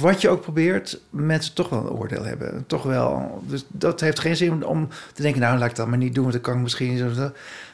wat 0.00 0.20
je 0.20 0.28
ook 0.28 0.40
probeert, 0.40 1.00
mensen 1.10 1.54
toch 1.54 1.68
wel 1.68 1.80
een 1.80 1.90
oordeel 1.90 2.24
hebben. 2.24 2.64
Toch 2.66 2.82
wel. 2.82 3.42
Dus 3.46 3.64
dat 3.68 4.00
heeft 4.00 4.18
geen 4.18 4.36
zin 4.36 4.66
om 4.66 4.88
te 5.12 5.22
denken, 5.22 5.40
nou 5.40 5.58
laat 5.58 5.70
ik 5.70 5.76
dat 5.76 5.86
maar 5.86 5.98
niet 5.98 6.14
doen, 6.14 6.22
want 6.22 6.34
dan 6.34 6.42
kan 6.42 6.54
ik 6.54 6.62
misschien 6.62 7.14
zo. 7.14 7.30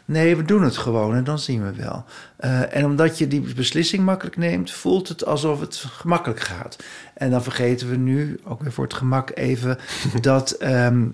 Nee, 0.08 0.36
we 0.36 0.42
doen 0.44 0.62
het 0.62 0.76
gewoon 0.76 1.14
en 1.14 1.24
dan 1.24 1.38
zien 1.38 1.62
we 1.64 1.72
wel. 1.72 2.04
Eh, 2.36 2.76
en 2.76 2.84
omdat 2.84 3.18
je 3.18 3.28
die 3.28 3.54
beslissing 3.54 4.04
makkelijk 4.04 4.36
neemt, 4.36 4.70
voelt 4.70 5.08
het 5.08 5.24
alsof 5.24 5.60
het 5.60 5.76
gemakkelijk 5.76 6.40
gaat. 6.40 6.76
En 7.14 7.30
dan 7.30 7.42
vergeten 7.42 7.90
we 7.90 7.96
nu, 7.96 8.40
ook 8.44 8.62
weer 8.62 8.72
voor 8.72 8.84
het 8.84 8.94
gemak, 8.94 9.30
even 9.34 9.78
dat. 10.20 10.50
ehm, 10.50 11.06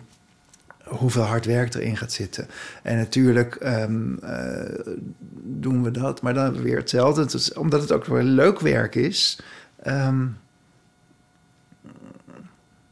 hoeveel 0.84 1.22
hard 1.22 1.44
werk 1.46 1.74
erin 1.74 1.96
gaat 1.96 2.12
zitten. 2.12 2.48
En 2.82 2.96
natuurlijk 2.96 3.54
ehm, 3.54 4.14
eh, 4.16 4.94
doen 5.42 5.82
we 5.82 5.90
dat, 5.90 6.22
maar 6.22 6.34
dan 6.34 6.62
weer 6.62 6.76
hetzelfde. 6.76 7.20
Het 7.20 7.32
is, 7.34 7.52
omdat 7.52 7.80
het 7.80 7.92
ook 7.92 8.04
weer 8.04 8.22
leuk 8.22 8.60
werk 8.60 8.94
is. 8.94 9.40
ehm, 9.82 10.26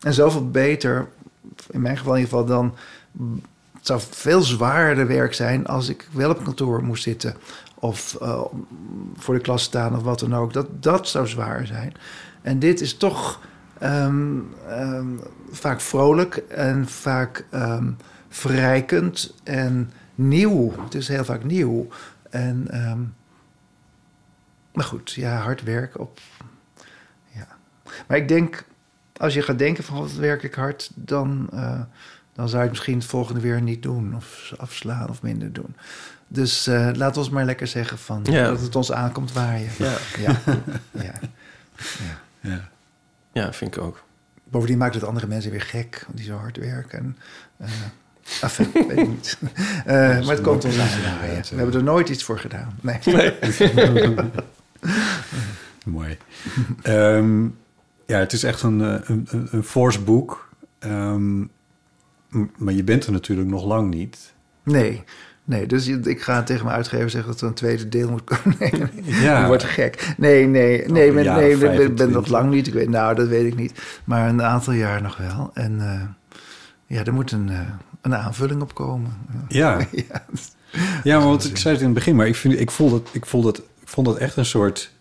en 0.00 0.14
zoveel 0.14 0.50
beter, 0.50 1.08
in 1.70 1.80
mijn 1.80 1.96
geval 1.96 2.14
in 2.14 2.20
ieder 2.20 2.38
geval, 2.38 2.54
dan... 2.56 2.74
Het 3.82 3.90
zou 3.90 4.00
veel 4.10 4.42
zwaarder 4.42 5.06
werk 5.06 5.34
zijn 5.34 5.66
als 5.66 5.88
ik 5.88 6.08
wel 6.12 6.30
op 6.30 6.44
kantoor 6.44 6.84
moest 6.84 7.02
zitten. 7.02 7.34
Of 7.74 8.14
eh, 8.20 8.44
voor 9.16 9.34
de 9.34 9.40
klas 9.40 9.62
staan 9.62 9.96
of 9.96 10.02
wat 10.02 10.18
dan 10.18 10.34
ook. 10.34 10.52
Dat, 10.52 10.82
dat 10.82 11.08
zou 11.08 11.26
zwaar 11.26 11.66
zijn. 11.66 11.94
En 12.42 12.58
dit 12.58 12.80
is 12.80 12.96
toch 12.96 13.40
ehm, 13.78 14.38
ehm, 14.68 15.06
vaak 15.50 15.80
vrolijk 15.80 16.36
en 16.36 16.88
vaak 16.88 17.44
ehm, 17.50 17.90
verrijkend 18.28 19.34
en 19.44 19.92
nieuw. 20.14 20.74
Het 20.84 20.94
is 20.94 21.08
heel 21.08 21.24
vaak 21.24 21.44
nieuw. 21.44 21.88
En, 22.30 22.66
maar 24.72 24.84
goed, 24.84 25.12
ja, 25.12 25.36
hard 25.36 25.62
werk 25.62 25.98
op. 25.98 26.20
Ja. 27.34 27.46
Maar 28.06 28.16
ik 28.16 28.28
denk, 28.28 28.64
als 29.16 29.34
je 29.34 29.42
gaat 29.42 29.58
denken 29.58 29.84
van 29.84 29.98
wat 29.98 30.12
werk 30.12 30.42
ik 30.42 30.54
hard, 30.54 30.90
dan, 30.94 31.48
eh, 31.52 31.80
dan 32.42 32.50
zou 32.50 32.62
je 32.62 32.68
het 32.68 32.78
misschien 32.78 32.98
het 32.98 33.08
volgende 33.08 33.40
weer 33.40 33.62
niet 33.62 33.82
doen. 33.82 34.16
Of 34.16 34.52
afslaan 34.56 35.08
of 35.08 35.22
minder 35.22 35.52
doen. 35.52 35.76
Dus 36.28 36.66
eh 36.66 36.88
laat 36.94 37.16
ons 37.16 37.30
maar 37.30 37.44
lekker 37.44 37.66
zeggen 37.66 37.98
van 37.98 38.20
Ja. 38.24 38.48
dat 38.48 38.60
het 38.60 38.76
ons 38.76 38.92
aankomt 38.92 39.32
waaien. 39.32 39.70
Ja. 39.78 39.96
Ja. 40.18 40.40
ja. 41.08 41.14
Ja. 42.40 42.68
Ja, 43.32 43.52
vind 43.52 43.76
ik 43.76 43.82
ook. 43.82 44.02
Bovendien 44.44 44.78
maakt 44.78 44.94
het 44.94 45.04
andere 45.04 45.26
mensen 45.26 45.50
weer 45.50 45.60
gek, 45.60 46.06
die 46.12 46.24
zo 46.24 46.36
hard 46.36 46.56
werken. 46.56 46.98
En, 46.98 47.16
eh 47.56 47.68
enfin, 48.42 48.70
weet 48.72 48.98
ik 48.98 49.08
niet. 49.08 49.38
Eh, 49.84 49.94
maar 49.94 50.26
het 50.34 50.40
komt 50.40 50.64
ons 50.64 50.78
aan. 50.78 50.88
We 51.50 51.56
hebben 51.56 51.74
er 51.74 51.82
nooit 51.82 52.08
iets 52.08 52.24
voor 52.24 52.38
gedaan. 52.38 52.78
Nee. 52.80 52.98
Mooi. 55.84 56.18
Ehm, 56.82 57.44
ja, 58.06 58.18
het 58.18 58.32
is 58.32 58.42
echt 58.42 58.62
een, 58.62 58.80
een, 58.80 59.26
een, 59.30 59.48
een 59.50 59.64
fors 59.64 60.04
boek. 60.04 60.48
Ehm, 60.78 61.40
maar 62.56 62.74
je 62.74 62.84
bent 62.84 63.06
er 63.06 63.12
natuurlijk 63.12 63.48
nog 63.48 63.64
lang 63.64 63.94
niet. 63.94 64.32
Nee. 64.62 65.04
Nee, 65.44 65.66
dus 65.66 65.86
ik 65.86 66.22
ga 66.22 66.42
tegen 66.42 66.64
mijn 66.64 66.76
uitgever 66.76 67.10
zeggen 67.10 67.30
dat 67.30 67.40
er 67.40 67.46
een 67.46 67.54
tweede 67.54 67.88
deel 67.88 68.10
moet 68.10 68.24
komen. 68.24 68.56
Nee, 68.58 68.72
nee. 68.72 69.20
Ja. 69.20 69.46
Wordt 69.46 69.64
gek. 69.64 70.14
Nee, 70.16 70.46
nee, 70.46 70.88
nee, 70.88 71.08
een 71.08 71.14
ben, 71.14 71.24
nee, 71.24 71.52
ik 71.52 71.58
ben, 71.58 71.70
ben 71.70 71.78
25. 71.78 72.10
nog 72.10 72.26
lang 72.26 72.50
niet. 72.50 72.66
Ik 72.66 72.72
weet, 72.72 72.88
nou, 72.88 73.14
dat 73.14 73.28
weet 73.28 73.46
ik 73.46 73.56
niet. 73.56 74.00
Maar 74.04 74.28
een 74.28 74.42
aantal 74.42 74.72
jaar 74.72 75.02
nog 75.02 75.16
wel. 75.16 75.50
En 75.54 75.80
eh, 75.80 76.00
ja, 76.86 77.04
er 77.04 77.12
moet 77.12 77.32
een, 77.32 77.48
eh, 77.48 77.60
een 78.00 78.14
aanvulling 78.14 78.62
op 78.62 78.74
komen. 78.74 79.12
Ja. 79.48 79.78
ja. 80.08 80.24
Ja, 81.02 81.18
maar 81.18 81.44
ik 81.44 81.56
zei 81.56 81.74
het 81.74 81.82
in 81.82 81.88
het 81.88 81.94
begin, 81.94 82.16
maar 82.16 82.26
ik, 82.26 82.36
vind, 82.36 82.60
ik, 82.60 82.70
voel 82.70 82.90
dat, 82.90 83.08
ik, 83.12 83.26
voel 83.26 83.42
dat, 83.42 83.58
ik 83.58 83.88
vond 83.88 84.06
dat 84.06 84.16
echt 84.16 84.36
een 84.36 84.44
soort... 84.44 84.92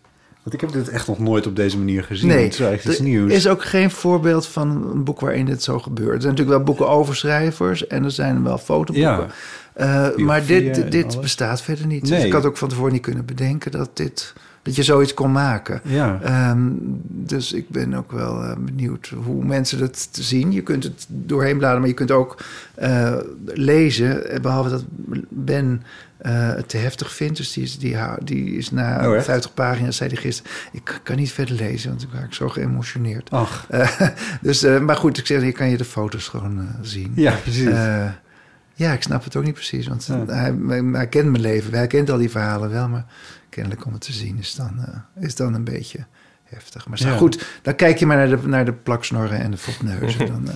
Want 0.43 0.55
ik 0.55 0.61
heb 0.61 0.71
dit 0.71 0.89
echt 0.89 1.07
nog 1.07 1.19
nooit 1.19 1.47
op 1.47 1.55
deze 1.55 1.77
manier 1.77 2.03
gezien. 2.03 2.27
Nee, 2.27 2.43
het 2.43 2.53
is 2.53 2.59
eigenlijk 2.59 2.89
iets 2.89 2.97
er 2.97 3.03
nieuws. 3.03 3.33
is 3.33 3.47
ook 3.47 3.63
geen 3.63 3.91
voorbeeld 3.91 4.47
van 4.47 4.89
een 4.91 5.03
boek 5.03 5.19
waarin 5.19 5.45
dit 5.45 5.63
zo 5.63 5.79
gebeurt. 5.79 6.15
Er 6.15 6.21
zijn 6.21 6.33
natuurlijk 6.33 6.57
wel 6.57 6.65
boeken 6.65 6.89
over 6.89 7.15
schrijvers 7.15 7.87
en 7.87 8.03
er 8.03 8.11
zijn 8.11 8.43
wel 8.43 8.57
fotoboeken. 8.57 9.01
Ja. 9.01 9.27
Eh, 9.73 10.15
maar 10.15 10.45
dit, 10.45 10.91
dit 10.91 11.21
bestaat 11.21 11.61
verder 11.61 11.85
niet. 11.85 12.07
Dus 12.07 12.23
ik 12.23 12.33
had 12.33 12.45
ook 12.45 12.57
van 12.57 12.69
tevoren 12.69 12.91
niet 12.91 13.01
kunnen 13.01 13.25
bedenken 13.25 13.71
dat, 13.71 13.89
dit, 13.93 14.33
dat 14.63 14.75
je 14.75 14.83
zoiets 14.83 15.13
kon 15.13 15.31
maken. 15.31 15.81
Ja. 15.83 16.19
Ehm, 16.23 16.61
dus 17.07 17.53
ik 17.53 17.69
ben 17.69 17.93
ook 17.93 18.11
wel 18.11 18.43
eh, 18.43 18.55
benieuwd 18.59 19.13
hoe 19.23 19.45
mensen 19.45 19.79
dat 19.79 20.07
zien. 20.11 20.51
Je 20.51 20.61
kunt 20.61 20.83
het 20.83 21.05
doorheen 21.07 21.57
bladeren, 21.57 21.79
maar 21.79 21.89
je 21.89 21.95
kunt 21.95 22.11
ook 22.11 22.37
eh, 22.75 23.15
lezen. 23.45 24.29
eh, 24.29 24.39
Behalve 24.39 24.69
dat 24.69 24.83
Ben 25.29 25.83
het 26.21 26.69
te 26.69 26.77
heftig 26.77 27.11
vindt. 27.13 27.37
Dus 27.37 27.53
die 27.53 27.63
is, 27.63 27.77
die, 27.79 27.97
die 28.23 28.55
is 28.57 28.71
na 28.71 29.07
Oh, 29.09 29.15
echt? 29.15 29.25
50 29.25 29.53
pagina's, 29.53 29.95
zei 29.97 30.09
hij 30.09 30.17
gisteren... 30.21 30.51
ik 30.71 30.99
kan 31.03 31.15
niet 31.15 31.31
verder 31.31 31.55
lezen, 31.55 31.89
want 31.89 32.01
ik 32.01 32.09
raak 32.13 32.33
zo 32.33 32.49
geëmotioneerd. 32.49 33.29
Ach. 33.29 33.67
Dus, 34.41 34.61
maar 34.81 34.95
goed, 34.95 35.17
ik 35.17 35.25
zeg, 35.25 35.41
hier 35.41 35.51
kan 35.51 35.69
je 35.69 35.77
de 35.77 35.85
foto's 35.85 36.27
gewoon 36.27 36.67
zien. 36.81 37.11
Ja, 37.15 37.33
precies. 37.41 37.69
Ja, 38.73 38.93
ik 38.93 39.01
snap 39.01 39.23
het 39.23 39.35
ook 39.35 39.43
niet 39.43 39.53
precies. 39.53 39.87
Want 39.87 40.05
Ja. 40.05 40.25
hij, 40.35 40.53
hij 40.91 41.07
kent 41.07 41.29
mijn 41.31 41.41
leven. 41.43 41.73
Hij 41.73 41.87
kent 41.87 42.09
al 42.09 42.17
die 42.17 42.29
verhalen 42.29 42.69
wel. 42.69 42.87
Maar 42.87 43.05
kennelijk 43.51 43.85
om 43.85 43.93
het 43.93 44.01
te 44.01 44.13
zien 44.13 44.37
is 44.37 44.55
dan, 44.55 44.85
eh, 45.17 45.23
is 45.23 45.35
dan 45.35 45.53
een 45.53 45.63
beetje 45.63 46.05
heftig. 46.43 46.87
Maar 46.87 46.99
Ja. 47.03 47.17
goed, 47.17 47.45
dan 47.61 47.75
kijk 47.75 47.97
je 47.97 48.05
maar 48.05 48.17
naar 48.17 48.41
de, 48.41 48.47
naar 48.47 48.65
de 48.65 48.73
plaksnorren 48.73 49.39
en 49.39 49.51
de 49.51 49.57
fopneuzen. 49.57 50.25
dan, 50.33 50.47
eh, 50.47 50.53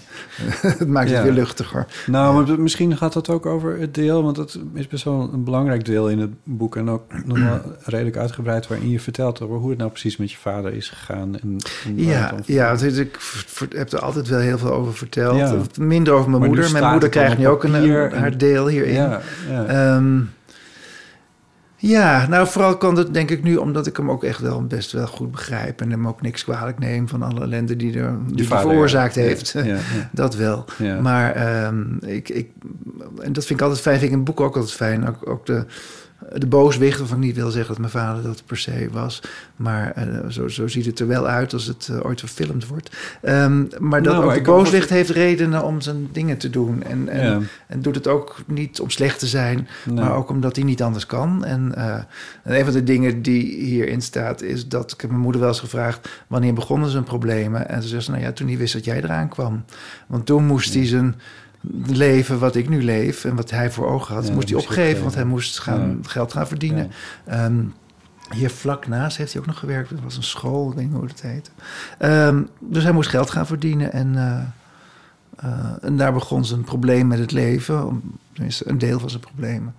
het 0.80 0.88
maakt 0.88 1.10
Ja. 1.10 1.16
het 1.16 1.24
weer 1.24 1.34
luchtiger. 1.34 1.86
Nou, 2.08 2.46
maar 2.46 2.60
misschien 2.60 2.98
gaat 2.98 3.14
dat 3.14 3.30
ook 3.30 3.46
over 3.46 3.80
het 3.80 3.94
deel, 3.94 4.24
want 4.24 4.36
dat 4.36 4.60
is 4.74 4.88
best 4.88 5.04
wel 5.04 5.30
een 5.34 5.44
belangrijk 5.44 5.86
deel 5.86 6.10
in 6.10 6.20
het 6.20 6.32
boek 6.44 6.76
en 6.76 6.90
ook 6.90 7.04
nog 7.26 7.40
wel 7.40 7.62
redelijk 7.84 8.18
uitgebreid 8.18 8.68
waarin 8.68 8.90
je 8.90 9.00
vertelt 9.00 9.42
over 9.42 9.58
hoe 9.58 9.70
het 9.70 9.78
nou 9.78 9.90
precies 9.90 10.18
met 10.18 10.32
je 10.32 10.38
vader 10.38 10.74
is 10.74 10.90
gegaan. 10.90 11.40
En, 11.40 11.58
en 11.86 11.98
Ja, 12.04 12.34
ja 12.46 12.68
want 12.76 12.98
ik 12.98 13.18
heb 13.70 13.92
er 13.92 14.00
altijd 14.00 14.28
wel 14.28 14.40
heel 14.40 14.58
veel 14.58 14.72
over 14.74 14.94
verteld. 14.94 15.38
Ja. 15.38 15.62
Minder 15.78 16.14
over 16.14 16.30
mijn 16.30 16.40
Maar 16.42 16.50
moeder. 16.50 16.72
Mijn 16.72 16.92
moeder 16.92 17.10
krijgt 17.10 17.38
nu 17.38 17.48
ook 17.48 17.64
een, 17.64 17.92
haar 18.14 18.38
deel 18.38 18.68
hierin. 18.68 18.94
Ja, 18.94 19.22
ja. 19.50 19.98
Ja, 21.78 22.28
nou 22.28 22.48
vooral 22.48 22.78
kan 22.78 22.96
dat 22.96 23.14
denk 23.14 23.30
ik 23.32 23.44
nu 23.44 23.56
omdat 23.56 23.88
ik 23.88 23.98
hem 23.98 24.12
ook 24.12 24.24
echt 24.24 24.40
wel 24.40 24.64
best 24.64 24.92
wel 24.92 25.08
goed 25.08 25.32
begrijp. 25.32 25.82
En 25.82 25.92
hem 25.92 26.08
ook 26.08 26.22
niks 26.22 26.44
kwalijk 26.44 26.80
neem 26.80 27.08
van 27.08 27.22
alle 27.22 27.42
ellende 27.42 27.76
die, 27.76 28.00
er, 28.00 28.18
die 28.28 28.48
vader, 28.48 28.70
veroorzaakt 28.70 29.16
ja. 29.16 29.22
heeft. 29.22 29.50
Ja, 29.52 29.64
ja. 29.64 29.78
Dat 30.12 30.36
wel. 30.36 30.66
Maar 31.02 31.32
ehm, 31.36 31.98
ik, 32.06 32.30
ik, 32.30 32.50
en 33.22 33.34
dat 33.34 33.46
vind 33.46 33.60
ik 33.60 33.66
altijd 33.66 33.82
fijn, 33.82 34.00
vind 34.00 34.12
ik 34.12 34.18
in 34.18 34.24
het 34.26 34.36
boek 34.36 34.40
ook 34.40 34.56
altijd 34.56 34.74
fijn. 34.74 35.08
Ook, 35.08 35.30
ook 35.30 35.46
de, 35.46 35.66
de 36.34 36.48
booswicht, 36.48 37.00
waarvan 37.00 37.18
ik 37.18 37.24
niet 37.24 37.36
wil 37.36 37.50
zeggen 37.50 37.68
dat 37.70 37.78
mijn 37.78 37.92
vader 38.06 38.24
dat 38.24 38.44
per 38.46 38.58
se 38.58 38.88
was. 38.92 39.22
Maar 39.56 39.92
eh, 39.92 40.30
zo, 40.30 40.48
zo 40.48 40.68
ziet 40.68 40.86
het 40.86 41.00
er 41.00 41.08
wel 41.08 41.28
uit 41.28 41.54
als 41.54 41.66
het 41.66 41.90
eh, 41.92 42.06
ooit 42.06 42.20
verfilmd 42.20 42.68
wordt. 42.68 42.90
Ehm, 43.22 43.64
maar 43.80 44.04
dat 44.04 44.14
Nou, 44.14 44.34
de 44.34 44.42
booswicht 44.42 44.90
heeft 44.90 45.10
redenen 45.10 45.64
om 45.64 45.82
zijn 45.82 46.10
dingen 46.12 46.38
te 46.38 46.50
doen. 46.50 46.84
En, 46.84 47.10
en, 47.10 47.30
Ja. 47.30 47.40
en 47.68 47.82
doet 47.82 47.96
het 47.96 48.08
ook 48.08 48.36
niet 48.48 48.80
om 48.80 48.90
slecht 48.90 49.20
te 49.20 49.28
zijn, 49.28 49.68
Nee. 49.86 49.96
maar 49.96 50.16
ook 50.16 50.30
omdat 50.30 50.56
hij 50.56 50.66
niet 50.66 50.82
anders 50.82 51.06
kan. 51.06 51.46
En, 51.46 51.76
eh, 51.76 51.94
en 52.44 52.58
een 52.60 52.64
van 52.66 52.74
de 52.74 52.84
dingen 52.84 53.22
die 53.22 53.56
hierin 53.66 54.02
staat 54.02 54.42
is 54.42 54.68
dat 54.68 54.92
ik 54.92 55.02
heb 55.02 55.10
mijn 55.10 55.22
moeder 55.22 55.42
wel 55.42 55.50
eens 55.50 55.60
gevraagd 55.60 56.10
wanneer 56.28 56.54
begonnen 56.54 56.90
zijn 56.90 57.04
problemen. 57.04 57.70
En 57.70 57.82
ze 57.82 57.88
zegt, 57.88 58.08
nou 58.08 58.22
ja, 58.22 58.32
toen 58.32 58.48
hij 58.48 58.58
wist 58.58 58.74
dat 58.74 58.86
jij 58.86 58.98
eraan 59.04 59.30
kwam. 59.30 59.64
Want 60.08 60.26
toen 60.26 60.46
moest 60.46 60.74
hij 60.74 60.86
zijn 60.86 61.16
leven 61.86 62.40
wat 62.40 62.56
ik 62.56 62.70
nu 62.70 62.84
leef 62.84 63.26
en 63.26 63.36
wat 63.36 63.50
hij 63.50 63.72
voor 63.72 63.88
ogen 63.88 64.16
had, 64.16 64.28
Ja, 64.28 64.34
moest 64.34 64.50
hij 64.50 64.58
opgeven, 64.60 65.02
want 65.02 65.16
hij 65.16 65.26
moest 65.26 65.60
gaan, 65.60 65.90
Ja. 65.90 66.10
geld 66.10 66.34
gaan 66.34 66.48
verdienen. 66.48 66.92
Ehm, 67.26 67.64
hier 68.34 68.50
vlak 68.50 68.88
naast 68.88 69.18
heeft 69.18 69.32
hij 69.34 69.42
ook 69.42 69.48
nog 69.48 69.60
gewerkt. 69.60 69.90
Dat 69.90 70.00
was 70.04 70.18
een 70.18 70.24
school, 70.24 70.70
ik 70.70 70.76
weet 70.76 70.86
niet 70.86 70.94
hoe 70.96 71.06
het 71.06 71.22
heette. 71.22 71.50
Ehm, 71.98 72.42
dus 72.60 72.84
hij 72.84 72.92
moest 72.92 73.10
geld 73.10 73.30
gaan 73.30 73.46
verdienen. 73.48 73.92
En, 73.92 74.16
eh, 74.16 74.40
eh, 75.50 75.66
en 75.82 75.98
daar 75.98 76.14
begon 76.14 76.46
zijn 76.46 76.64
probleem 76.64 77.08
met 77.08 77.20
het 77.20 77.32
leven. 77.32 78.02
Tenminste, 78.34 78.70
een 78.70 78.78
deel 78.78 79.00
van 79.00 79.10
zijn 79.10 79.22
problemen. 79.22 79.76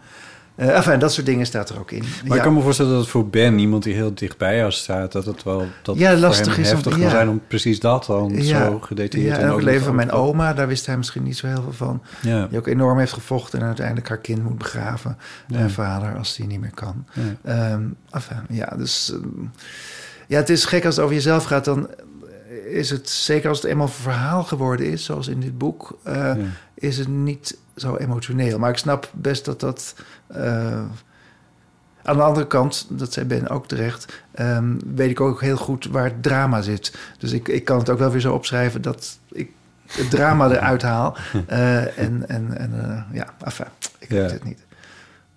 Eh 0.57 0.77
enfin, 0.77 0.99
dat 0.99 1.13
soort 1.13 1.27
dingen 1.27 1.47
staat 1.47 1.69
er 1.71 1.79
ook 1.79 1.91
in. 1.91 1.99
Maar 2.03 2.09
ja. 2.25 2.35
ik 2.35 2.43
kan 2.43 2.55
me 2.55 2.61
voorstellen 2.61 2.93
dat 2.93 3.01
het 3.01 3.11
voor 3.11 3.29
Ben, 3.29 3.59
iemand 3.59 3.83
die 3.83 3.95
heel 3.95 4.15
dichtbij 4.15 4.57
jou 4.57 4.73
staat, 4.73 5.13
dat 5.13 5.25
het 5.25 5.43
wel 5.43 5.67
dat 5.83 5.99
Ja, 5.99 6.11
voor 6.11 6.19
lastig 6.21 6.55
hem 6.57 6.65
is 6.65 6.69
om- 6.71 6.75
heftig 6.75 6.93
kan 6.93 7.01
ja. 7.01 7.11
zijn 7.11 7.29
om 7.29 7.41
precies 7.49 7.81
dat 7.81 8.05
dan 8.07 8.43
zo 8.43 8.79
gedetailleerd 8.81 9.37
Ja, 9.37 9.43
en 9.43 9.51
ook 9.51 9.63
leven 9.63 9.85
van 9.85 9.95
mijn 9.95 10.11
oma, 10.11 10.55
daar 10.55 10.69
wist 10.69 10.87
hij 10.87 10.97
misschien 10.97 11.23
niet 11.23 11.37
zo 11.37 11.47
heel 11.47 11.63
veel 11.63 11.73
van. 11.73 12.03
Ja. 12.23 12.47
Die 12.47 12.59
ook 12.59 12.67
enorm 12.67 12.99
heeft 12.99 13.13
gevochten 13.13 13.61
en 13.61 13.67
uiteindelijk 13.67 14.09
haar 14.09 14.19
kind 14.19 14.43
moet 14.43 14.59
begraven. 14.59 15.17
En 15.55 15.71
vader 15.71 16.17
als 16.17 16.37
die 16.37 16.47
niet 16.47 16.61
meer 16.61 16.75
kan. 16.75 17.05
Ja. 17.13 17.23
Ehm, 17.71 17.83
enfin, 18.11 18.41
ja, 18.49 18.73
dus... 18.77 19.13
ehm, 19.13 19.23
ja, 20.29 20.37
het 20.37 20.49
is 20.51 20.65
gek 20.65 20.85
als 20.85 20.95
het 20.95 21.05
over 21.05 21.17
jezelf 21.17 21.45
gaat, 21.45 21.65
dan 21.65 21.89
is 22.71 22.91
het... 22.91 23.09
Zeker 23.09 23.49
als 23.49 23.59
het 23.63 23.71
eenmaal 23.71 23.87
een 23.87 23.93
verhaal 23.93 24.43
geworden 24.45 24.87
is, 24.87 25.05
zoals 25.05 25.29
in 25.29 25.41
dit 25.41 25.59
boek... 25.59 25.99
eh, 26.03 26.33
is 26.75 26.99
het 26.99 27.09
niet 27.09 27.57
zo 27.77 27.97
emotioneel. 27.97 28.59
Maar 28.59 28.71
ik 28.71 28.77
snap 28.77 29.11
best 29.15 29.45
dat 29.45 29.61
dat... 29.61 29.95
eh, 30.27 30.83
aan 32.03 32.17
de 32.17 32.23
andere 32.23 32.47
kant, 32.47 32.87
dat 32.91 33.13
zei 33.13 33.27
Ben 33.27 33.49
ook 33.49 33.67
terecht, 33.69 34.23
ehm, 34.35 34.75
weet 34.95 35.11
ik 35.11 35.21
ook 35.21 35.41
heel 35.41 35.57
goed 35.57 35.87
waar 35.91 36.05
het 36.05 36.23
drama 36.23 36.63
zit. 36.63 36.97
Dus 37.19 37.33
ik, 37.33 37.49
ik 37.49 37.65
kan 37.65 37.79
het 37.79 37.91
ook 37.91 37.99
wel 37.99 38.11
weer 38.11 38.21
zo 38.21 38.35
opschrijven 38.35 38.83
dat 38.83 39.19
ik 39.33 39.51
het 39.87 40.11
drama 40.11 40.51
eruit 40.51 40.83
haal. 40.83 41.17
Eh, 41.47 41.99
en 41.99 42.29
en, 42.29 42.59
en 42.59 42.73
eh, 42.91 43.03
ja, 43.17 43.27
enfin, 43.45 43.67
ik 43.99 44.11
Ja. 44.11 44.21
weet 44.21 44.31
het 44.31 44.45
niet. 44.45 44.65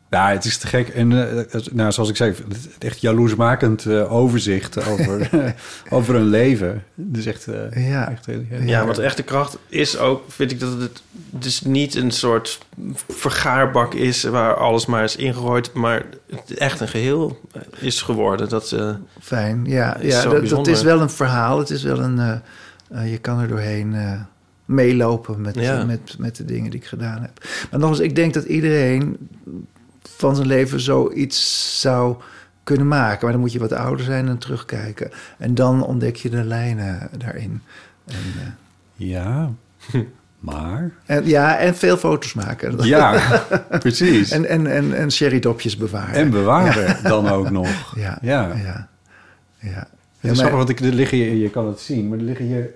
Ja, 0.10 0.30
het 0.32 0.46
is 0.46 0.58
te 0.58 0.68
gek. 0.68 0.88
En 0.88 1.38
eh, 1.52 1.62
nou, 1.72 1.92
zoals 1.92 2.10
ik 2.10 2.16
zei, 2.16 2.34
het 2.48 2.58
is 2.58 2.68
echt 2.88 3.02
jaloersmakend 3.02 3.86
eh, 3.86 4.14
overzicht 4.14 4.88
over, 4.88 5.30
over 5.90 6.16
een 6.16 6.28
leven. 6.28 6.84
Het 7.08 7.18
is 7.18 7.26
echt, 7.26 7.48
eh, 7.48 7.90
Ja. 7.90 8.10
echt 8.12 8.26
heel, 8.26 8.42
heel- 8.48 8.62
Ja, 8.68 8.84
want 8.84 8.96
de 8.96 9.02
echte 9.02 9.24
kracht 9.24 9.58
is 9.68 9.98
ook, 9.98 10.24
vind 10.28 10.52
ik 10.52 10.60
dat 10.60 10.82
het 10.82 11.02
dus 11.30 11.62
niet 11.62 11.96
een 11.96 12.12
soort 12.12 12.60
vergaarbak 13.08 13.94
is 13.94 14.24
waar 14.24 14.56
alles 14.56 14.86
maar 14.86 15.04
is 15.04 15.16
ingegooid, 15.16 15.74
maar 15.74 16.06
het 16.30 16.58
echt 16.58 16.80
een 16.80 16.88
geheel 16.88 17.40
is 17.80 18.02
geworden. 18.02 18.50
Dat, 18.50 18.72
eh, 18.72 18.90
Fijn, 19.22 19.66
ja. 19.66 19.96
Is 19.98 20.14
ja 20.14 20.22
zo 20.22 20.42
dat, 20.42 20.68
is 20.68 20.82
wel 20.82 21.02
een 21.02 21.10
verhaal. 21.10 21.60
Het 21.60 21.70
is 21.70 21.84
wel 21.84 22.00
een... 22.00 22.42
je 23.10 23.18
kan 23.18 23.40
er 23.40 23.48
doorheen 23.48 23.94
eh, 23.96 24.22
meelopen 24.66 25.42
met, 25.42 25.56
Ja. 25.56 25.84
met, 25.86 26.16
met 26.18 26.36
de 26.36 26.46
dingen 26.46 26.72
die 26.72 26.80
ik 26.80 26.86
gedaan 26.86 27.22
heb. 27.22 27.44
Maar 27.72 27.80
nog 27.80 27.90
eens, 27.90 28.00
ik 28.00 28.16
denk 28.16 28.34
dat 28.34 28.44
iedereen 28.44 29.18
van 30.02 30.36
zijn 30.36 30.48
leven 30.48 30.80
zoiets 30.80 31.80
zou 31.82 32.16
kunnen 32.64 32.88
maken. 32.88 33.20
Maar 33.22 33.32
dan 33.32 33.42
moet 33.42 33.52
je 33.52 33.60
wat 33.60 33.74
ouder 33.74 34.06
zijn 34.06 34.28
en 34.28 34.38
terugkijken. 34.38 35.12
En 35.38 35.56
dan 35.56 35.84
ontdek 35.84 36.16
je 36.16 36.30
de 36.30 36.44
lijnen 36.44 37.10
daarin. 37.18 37.62
En, 38.06 38.16
eh, 38.16 38.48
Ja, 38.96 39.50
maar... 40.40 40.92
en, 41.06 41.26
ja, 41.28 41.58
en 41.58 41.76
veel 41.76 41.98
foto's 41.98 42.34
maken. 42.34 42.86
Ja, 42.86 43.22
precies. 43.80 44.32
En, 44.32 44.46
en, 44.46 44.68
en, 44.68 44.94
en 44.94 45.12
sherrydopjes 45.12 45.78
bewaren. 45.78 46.14
En 46.14 46.30
bewaren 46.30 47.04
dan 47.04 47.30
ook 47.30 47.50
nog. 47.50 47.68
Ja, 47.96 48.18
Ja. 48.22 48.54
ja, 48.64 48.88
ja. 49.60 49.88
Het 50.20 50.32
is 50.32 50.38
maar- 50.38 50.48
grappig, 50.50 50.58
want 50.58 50.70
ik, 50.70 50.80
er 50.80 50.94
liggen 50.94 51.18
hier, 51.18 51.34
je 51.36 51.50
kan 51.50 51.68
het 51.68 51.80
zien, 51.80 52.10
maar 52.10 52.18
er 52.18 52.24
liggen 52.24 52.46
hier 52.46 52.70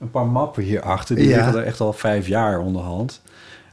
een 0.00 0.10
paar 0.10 0.26
mappen 0.26 0.62
hierachter. 0.62 1.16
Die 1.16 1.28
Ja. 1.28 1.36
liggen 1.36 1.54
er 1.60 1.66
echt 1.66 1.80
al 1.80 1.92
vijf 1.92 2.26
jaar 2.26 2.58
onderhand. 2.58 3.20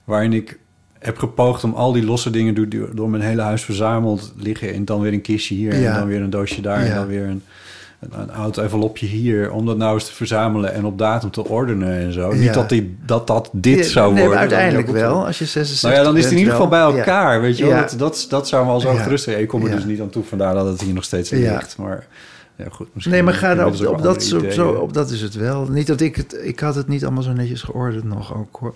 Waarin 0.03 0.33
ik 0.33 0.59
heb 1.07 1.17
gepoogd 1.17 1.63
om 1.63 1.73
al 1.73 1.91
die 1.91 2.05
losse 2.05 2.29
dingen 2.29 2.53
door, 2.55 2.69
door, 2.69 2.89
door 2.95 3.09
mijn 3.09 3.23
hele 3.23 3.41
huis 3.41 3.63
verzameld 3.63 4.33
liggen. 4.37 4.73
En 4.73 4.85
dan 4.85 5.01
weer 5.01 5.13
een 5.13 5.21
kistje 5.21 5.55
hier 5.55 5.79
Ja. 5.79 5.93
en 5.93 5.99
dan 5.99 6.07
weer 6.07 6.21
een 6.21 6.29
doosje 6.29 6.61
daar. 6.61 6.79
En 6.79 6.95
dan 6.95 7.07
weer 7.07 7.23
een, 7.23 7.43
een, 7.99 8.19
een 8.21 8.31
oud 8.31 8.57
envelopje 8.57 9.05
hier. 9.05 9.51
Om 9.51 9.65
dat 9.65 9.77
nou 9.77 9.93
eens 9.93 10.05
te 10.05 10.13
verzamelen 10.13 10.73
en 10.73 10.85
op 10.85 10.97
datum 10.97 11.31
te 11.31 11.45
ordenen 11.45 11.97
en 11.97 12.13
zo. 12.13 12.33
Ja. 12.33 12.39
Niet 12.39 12.53
dat, 12.53 12.69
die, 12.69 12.97
dat 13.05 13.27
dat 13.27 13.49
dit 13.51 13.85
zou 13.85 14.13
nee, 14.13 14.21
worden. 14.21 14.39
uiteindelijk 14.39 14.89
wel. 14.89 15.25
Als 15.25 15.39
je 15.39 15.45
66 15.45 15.81
Nou 15.89 15.95
ja, 15.95 16.03
dan 16.03 16.17
is 16.17 16.23
het 16.23 16.31
in 16.33 16.37
ieder 16.39 16.53
geval 16.53 16.67
bij 16.67 16.79
elkaar, 16.79 17.41
weet 17.41 17.57
je 17.57 17.65
wel. 17.65 17.77
Dat, 17.77 17.95
dat, 17.97 18.25
dat 18.29 18.47
zou 18.47 18.65
me 18.65 18.71
al 18.71 18.79
zo 18.79 18.93
gerust 18.93 19.27
Ik 19.27 19.47
kom 19.47 19.65
er 19.65 19.71
dus 19.71 19.85
niet 19.85 20.01
aan 20.01 20.09
toe, 20.09 20.23
vandaar 20.23 20.53
dat 20.53 20.65
het 20.65 20.81
hier 20.81 20.93
nog 20.93 21.03
steeds 21.03 21.29
ligt. 21.29 21.77
Maar 21.77 22.07
ja, 22.57 22.65
goed. 22.69 22.87
Misschien 22.93 23.13
Nee, 23.13 23.23
maar 23.23 23.33
ga 23.33 23.55
er 23.55 23.65
op, 23.65 23.71
dus 23.71 23.85
op, 23.85 24.01
dat, 24.01 24.23
zo, 24.23 24.69
op 24.69 24.93
dat 24.93 25.09
is 25.09 25.21
het 25.21 25.35
wel. 25.35 25.67
Niet 25.67 25.87
dat 25.87 26.01
ik 26.01 26.15
het... 26.15 26.39
Ik 26.41 26.59
had 26.59 26.75
het 26.75 26.87
niet 26.87 27.03
allemaal 27.03 27.23
zo 27.23 27.33
netjes 27.33 27.61
geordend 27.61 28.03
nog 28.03 28.35
ook, 28.35 28.55
hoor. 28.59 28.73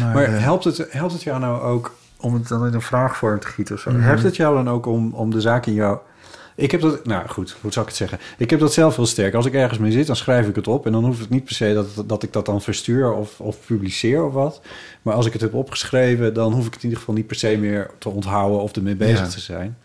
Maar, 0.00 0.14
Maar 0.14 0.24
eh, 0.24 0.42
helpt, 0.42 0.64
het, 0.64 0.86
helpt 0.90 1.12
het 1.12 1.22
jou 1.22 1.40
nou 1.40 1.60
ook 1.60 1.94
om 2.20 2.34
het 2.34 2.48
dan 2.48 2.66
in 2.66 2.74
een 2.74 2.82
vraagvorm 2.82 3.38
te 3.40 3.46
gieten 3.46 3.74
of 3.74 3.80
zo? 3.80 3.90
Helpt 3.92 4.22
het 4.22 4.36
jou 4.36 4.54
dan 4.54 4.70
ook 4.70 4.86
om, 4.86 5.12
om 5.14 5.30
de 5.30 5.40
zaak 5.40 5.66
in 5.66 5.74
jou... 5.74 5.98
Ik 6.54 6.70
heb 6.70 6.80
dat... 6.80 7.06
Nou 7.06 7.28
goed, 7.28 7.56
hoe 7.60 7.72
zou 7.72 7.84
ik 7.86 7.90
het 7.90 8.00
zeggen? 8.00 8.18
Ik 8.38 8.50
heb 8.50 8.60
dat 8.60 8.72
zelf 8.72 8.96
heel 8.96 9.06
sterk. 9.06 9.34
Als 9.34 9.46
ik 9.46 9.54
ergens 9.54 9.78
mee 9.78 9.92
zit, 9.92 10.06
dan 10.06 10.16
schrijf 10.16 10.48
ik 10.48 10.54
het 10.56 10.68
op. 10.68 10.86
En 10.86 10.92
dan 10.92 11.04
hoeft 11.04 11.18
het 11.20 11.30
niet 11.30 11.44
per 11.44 11.54
se 11.54 11.74
dat, 11.74 12.08
dat 12.08 12.22
ik 12.22 12.32
dat 12.32 12.46
dan 12.46 12.62
verstuur 12.62 13.12
of, 13.12 13.40
of 13.40 13.56
publiceer 13.66 14.24
of 14.24 14.32
wat. 14.32 14.60
Maar 15.02 15.14
als 15.14 15.26
ik 15.26 15.32
het 15.32 15.42
heb 15.42 15.54
opgeschreven, 15.54 16.34
dan 16.34 16.52
hoef 16.52 16.66
ik 16.66 16.72
het 16.74 16.82
in 16.82 16.88
ieder 16.88 16.98
geval 16.98 17.14
niet 17.14 17.26
per 17.26 17.36
se 17.36 17.56
meer 17.56 17.90
te 17.98 18.08
onthouden 18.08 18.60
of 18.60 18.72
ermee 18.76 18.96
bezig 18.96 19.18
Ja. 19.18 19.26
te 19.26 19.40
zijn. 19.40 19.76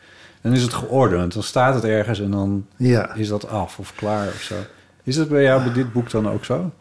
Dan 0.41 0.53
is 0.53 0.61
het 0.61 0.73
geordend. 0.73 1.33
Dan 1.33 1.43
staat 1.43 1.73
het 1.73 1.83
ergens 1.83 2.19
en 2.19 2.31
dan 2.31 2.65
ja. 2.75 3.13
is 3.13 3.27
dat 3.27 3.47
af 3.47 3.79
of 3.79 3.95
klaar 3.95 4.27
of 4.27 4.41
zo. 4.41 4.55
Is 5.03 5.15
dat 5.15 5.29
bij 5.29 5.43
jou 5.43 5.63
bij 5.63 5.73
dit 5.73 5.93
boek 5.93 6.09
dan 6.09 6.29
ook 6.29 6.45
zo? 6.45 6.71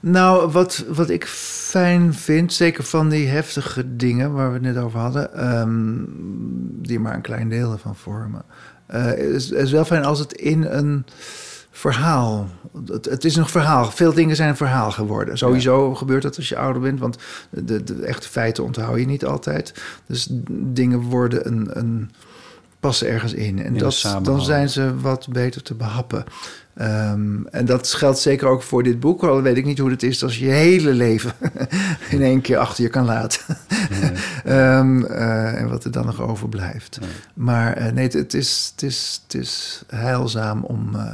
Nou, 0.00 0.50
wat, 0.50 0.84
wat 0.88 1.10
ik 1.10 1.26
fijn 1.70 2.14
vind, 2.14 2.52
zeker 2.52 2.84
van 2.84 3.08
die 3.08 3.28
heftige 3.28 3.96
dingen 3.96 4.32
waar 4.32 4.48
we 4.48 4.54
het 4.54 4.62
net 4.62 4.76
over 4.76 4.98
hadden, 4.98 5.34
ehm, 5.34 6.04
die 6.86 7.00
maar 7.00 7.14
een 7.14 7.20
klein 7.20 7.48
deel 7.48 7.72
ervan 7.72 7.96
vormen, 7.96 8.42
eh, 8.86 9.12
is, 9.12 9.50
is 9.50 9.70
wel 9.70 9.84
fijn 9.84 10.04
als 10.04 10.18
het 10.18 10.32
in 10.32 10.64
een 10.64 11.04
verhaal. 11.70 12.48
Het, 12.86 13.04
het 13.04 13.24
is 13.24 13.36
een 13.36 13.46
verhaal. 13.46 13.90
Veel 13.90 14.12
dingen 14.12 14.36
zijn 14.36 14.48
een 14.48 14.56
verhaal 14.56 14.90
geworden. 14.90 15.38
Sowieso 15.38 15.94
gebeurt 15.94 16.22
dat 16.22 16.36
als 16.36 16.48
je 16.48 16.56
ouder 16.56 16.82
bent, 16.82 17.00
want 17.00 17.16
de, 17.50 17.84
de 17.84 18.04
echte 18.04 18.28
feiten 18.28 18.64
onthoud 18.64 18.98
je 18.98 19.06
niet 19.06 19.24
altijd. 19.24 19.74
Dus 20.06 20.28
dingen 20.50 21.00
worden 21.00 21.46
een, 21.46 21.68
een 21.72 22.10
passen 22.80 23.08
ergens 23.08 23.32
in. 23.32 23.64
En 23.64 23.78
dat, 23.78 24.18
dan 24.22 24.42
zijn 24.42 24.68
ze 24.68 25.00
wat 25.00 25.28
beter 25.28 25.62
te 25.62 25.74
behappen. 25.74 26.24
Ehm, 26.74 27.44
en 27.50 27.64
dat 27.64 27.92
geldt 27.92 28.18
zeker 28.18 28.48
ook 28.48 28.62
voor 28.62 28.82
dit 28.82 29.00
boek. 29.00 29.24
Al 29.24 29.42
weet 29.42 29.56
ik 29.56 29.64
niet 29.64 29.78
hoe 29.78 29.90
het 29.90 30.02
is 30.02 30.22
als 30.22 30.38
je 30.38 30.44
je 30.44 30.52
hele 30.52 30.92
leven 30.92 31.32
in 32.10 32.22
één 32.22 32.40
keer 32.40 32.56
achter 32.58 32.84
je 32.84 32.90
kan 32.90 33.04
laten. 33.04 33.40
Ehm, 34.44 35.04
eh, 35.04 35.60
en 35.60 35.68
wat 35.68 35.84
er 35.84 35.90
dan 35.90 36.06
nog 36.06 36.20
overblijft. 36.20 36.98
Maar 37.34 37.72
eh, 37.72 37.92
nee, 37.92 38.04
het, 38.04 38.12
het 38.12 38.34
is, 38.34 38.68
het, 38.72 38.82
is, 38.82 39.20
het 39.22 39.40
is 39.40 39.82
heilzaam 39.86 40.64
om, 40.64 40.94
eh, 40.94 41.12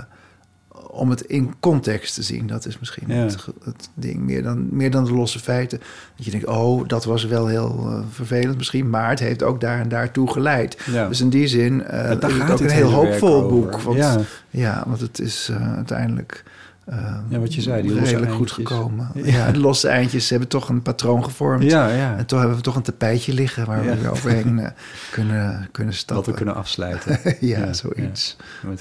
om 0.97 1.11
het 1.11 1.21
in 1.21 1.55
context 1.61 2.15
te 2.15 2.23
zien. 2.23 2.47
Dat 2.47 2.67
is 2.67 2.79
misschien 2.79 3.05
Ja. 3.09 3.23
het, 3.65 3.89
ding. 3.95 4.21
Meer 4.21 4.43
dan, 4.43 4.69
meer 4.71 4.91
dan 4.91 5.05
de 5.05 5.13
losse 5.13 5.39
feiten. 5.39 5.79
Dat 6.17 6.25
je 6.25 6.31
denkt, 6.31 6.47
oh, 6.47 6.89
dat 6.89 7.05
was 7.05 7.25
wel 7.25 7.47
heel 7.47 7.79
eh, 7.87 7.99
vervelend 8.11 8.57
misschien. 8.57 8.91
Maar 8.91 9.09
het 9.11 9.19
heeft 9.19 9.43
ook 9.43 9.61
daar 9.61 9.81
en 9.81 9.89
daartoe 9.89 10.33
geleid. 10.33 10.79
Ja. 10.91 11.09
Dus 11.09 11.21
in 11.21 11.29
die 11.29 11.47
zin 11.47 11.79
daar 11.79 12.31
is 12.31 12.39
het 12.39 12.51
ook 12.51 12.61
een 12.61 12.71
heel 12.71 12.91
hoopvol 12.91 13.49
boek. 13.49 13.81
Want, 13.81 13.97
ja. 13.97 14.17
Ja. 14.51 14.83
want 14.87 15.01
het 15.01 15.21
is 15.21 15.49
eh, 15.51 15.75
uiteindelijk 15.75 16.45
eh, 16.85 17.17
Ja, 17.29 17.39
wat 17.39 17.55
je 17.55 17.61
zei, 17.63 17.83
die 17.83 17.91
losse 17.95 18.11
redelijk 18.11 18.33
goed 18.33 18.51
gekomen. 18.53 19.11
Ja. 19.15 19.51
De 19.53 19.59
losse 19.59 19.89
eindjes 19.89 20.31
hebben 20.31 20.49
toch 20.49 20.69
een 20.69 20.83
patroon 20.83 21.25
gevormd. 21.25 21.63
Ja, 21.63 21.89
ja. 21.89 22.17
En 22.17 22.27
toch 22.27 22.39
hebben 22.39 22.57
we 22.57 22.63
toch 22.63 22.77
een 22.77 22.83
tapijtje 22.83 23.33
liggen 23.35 23.67
waar 23.67 23.85
we 23.85 23.97
weer 23.97 24.11
overheen 24.11 24.45
kunnen, 25.11 25.69
kunnen 25.73 25.93
Dat 25.93 25.95
stappen. 25.95 26.31
we 26.31 26.37
kunnen 26.37 26.55
afsluiten. 26.55 27.19
ja, 27.41 27.73
zoiets. 27.73 28.37
Ja, 28.63 28.69
wat. 28.69 28.81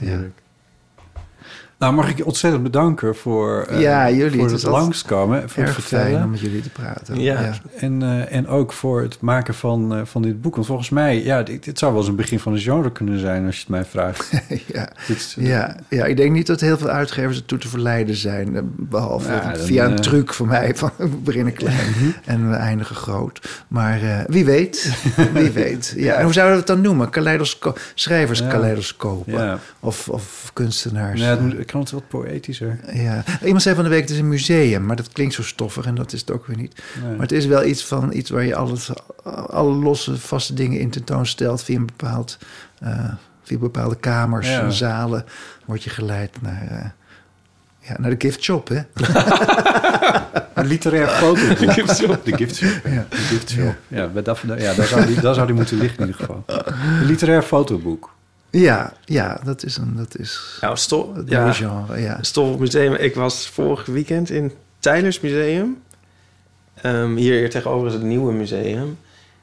Nou, 1.77 1.93
mag 1.93 2.09
ik 2.09 2.17
je 2.17 2.25
ontzettend 2.25 2.63
bedanken 2.63 3.15
voor, 3.15 3.65
eh, 3.69 3.79
Ja, 3.81 4.11
jullie, 4.11 4.39
voor 4.39 4.51
het 4.51 4.63
langskomen, 4.63 5.37
voor 5.49 5.63
het 5.63 5.71
fijn 5.71 5.81
vertellen. 5.81 6.23
om 6.23 6.29
met 6.29 6.39
jullie 6.39 6.61
te 6.61 6.69
praten. 6.69 7.19
Ja. 7.19 7.53
En, 7.79 8.01
eh, 8.03 8.35
en 8.35 8.47
ook 8.47 8.73
voor 8.73 9.01
het 9.01 9.21
maken 9.21 9.53
van, 9.53 9.95
eh, 9.95 10.01
van 10.03 10.21
dit 10.21 10.41
boek. 10.41 10.55
Want 10.55 10.67
volgens 10.67 10.89
mij, 10.89 11.23
ja, 11.23 11.43
dit, 11.43 11.63
dit 11.63 11.79
zou 11.79 11.91
wel 11.91 12.01
eens 12.01 12.09
een 12.09 12.15
begin 12.15 12.39
van 12.39 12.53
een 12.53 12.59
genre 12.59 12.91
kunnen 12.91 13.19
zijn 13.19 13.45
als 13.45 13.55
je 13.55 13.61
het 13.61 13.69
mij 13.69 13.85
vraagt. 13.85 14.31
ja. 14.73 14.89
Dit 15.07 15.35
Ja, 15.39 15.75
ja, 15.89 16.05
ik 16.05 16.17
denk 16.17 16.31
niet 16.31 16.47
dat 16.47 16.59
heel 16.61 16.77
veel 16.77 16.89
uitgevers 16.89 17.37
ertoe 17.37 17.57
te 17.57 17.67
verleiden 17.67 18.15
zijn. 18.15 18.55
eh, 18.55 18.61
Behalve 18.65 19.31
Ja, 19.31 19.51
dan, 19.51 19.65
via 19.65 19.85
een 19.85 19.95
truc 19.95 20.33
van 20.33 20.47
mij. 20.47 20.75
Van, 20.75 20.91
we 20.97 21.07
beginnen 21.07 21.53
klein 21.53 22.15
en 22.25 22.49
we 22.49 22.55
eindigen 22.55 22.95
groot. 22.95 23.63
Maar 23.67 24.01
eh, 24.01 24.19
wie 24.27 24.45
weet, 24.45 24.93
wie 25.33 25.49
weet. 25.63 25.93
Ja, 25.97 26.13
en 26.15 26.23
hoe 26.23 26.33
zouden 26.33 26.53
we 26.55 26.59
het 26.65 26.73
dan 26.75 26.81
noemen? 26.81 27.09
Kaleidosco 27.09 27.73
schrijverskaleidoscopen. 27.93 29.33
Ja. 29.33 29.59
Of, 29.79 30.09
of 30.09 30.49
kunstenaars. 30.53 31.19
Nee, 31.21 31.57
ik 31.57 31.71
kan 31.75 31.83
het 31.83 31.93
wat 31.93 32.07
poëtischer. 32.23 32.79
Ja. 32.93 33.23
Iemand 33.43 33.61
zei 33.61 33.75
van 33.75 33.83
de 33.83 33.89
week, 33.89 34.01
het 34.01 34.09
is 34.09 34.17
een 34.17 34.27
museum. 34.27 34.85
Maar 34.85 34.95
dat 34.95 35.09
klinkt 35.11 35.33
zo 35.33 35.43
stoffig 35.43 35.85
en 35.85 35.95
dat 35.95 36.13
is 36.13 36.19
het 36.19 36.31
ook 36.31 36.45
weer 36.45 36.57
niet. 36.57 36.83
Nee. 37.01 37.11
Maar 37.11 37.21
het 37.21 37.31
is 37.31 37.45
wel 37.45 37.63
iets 37.65 37.85
van 37.85 38.13
iets 38.13 38.29
waar 38.29 38.43
je 38.45 38.55
alles, 38.55 38.91
alle 39.49 39.73
losse, 39.73 40.17
vaste 40.17 40.53
dingen 40.53 40.79
in 40.79 40.89
tentoonstelt 40.89 41.63
via 41.63 41.75
een 41.75 41.85
bepaald, 41.85 42.37
eh, 42.79 43.13
via 43.43 43.57
bepaalde 43.57 43.95
kamers 43.95 44.47
Ja. 44.47 44.61
en 44.61 44.71
zalen. 44.73 45.25
Word 45.65 45.83
je 45.83 45.89
geleid 45.89 46.41
naar, 46.41 46.67
eh, 46.69 46.89
ja, 47.89 47.95
naar 47.99 48.09
de 48.09 48.15
gift 48.19 48.43
shop, 48.43 48.67
hè? 48.67 48.81
Een 50.53 50.65
literair 50.67 51.07
fotoboek. 51.07 51.57
De 51.59 51.71
gift 51.71 51.97
shop. 51.97 52.25
De 52.25 52.37
gift 52.37 52.55
shop. 52.55 52.81
Ja. 52.85 53.05
De 53.09 53.15
gift 53.17 53.49
shop. 53.49 53.75
Ja, 53.87 54.07
bij 54.07 54.21
dat, 54.21 54.39
ja 54.57 54.73
daar, 54.73 54.85
zou 54.85 55.05
die, 55.05 55.19
daar 55.19 55.33
zou 55.33 55.45
die 55.47 55.55
moeten 55.55 55.77
liggen 55.77 55.99
in 55.99 56.05
ieder 56.05 56.21
geval. 56.21 56.43
Een 56.99 57.05
literair 57.05 57.41
fotoboek. 57.41 58.14
Ja, 58.59 58.93
ja, 59.05 59.39
dat 59.43 59.63
is 59.63 59.77
een, 59.77 59.93
dat 59.95 60.17
is 60.17 60.57
Nou, 60.61 60.77
Stof, 60.77 61.15
het 61.15 61.29
ja, 61.29 61.51
genre, 61.53 62.01
ja. 62.01 62.17
Stof 62.21 62.57
Museum. 62.57 62.93
Ik 62.93 63.15
was 63.15 63.47
vorig 63.49 63.85
weekend 63.85 64.29
in 64.29 64.51
Tylers 64.79 65.19
Museum. 65.19 65.77
Ehm, 66.81 67.15
hier 67.15 67.49
tegenover 67.49 67.87
is 67.87 67.93
het 67.93 68.01
nieuwe 68.03 68.33
museum. 68.33 68.97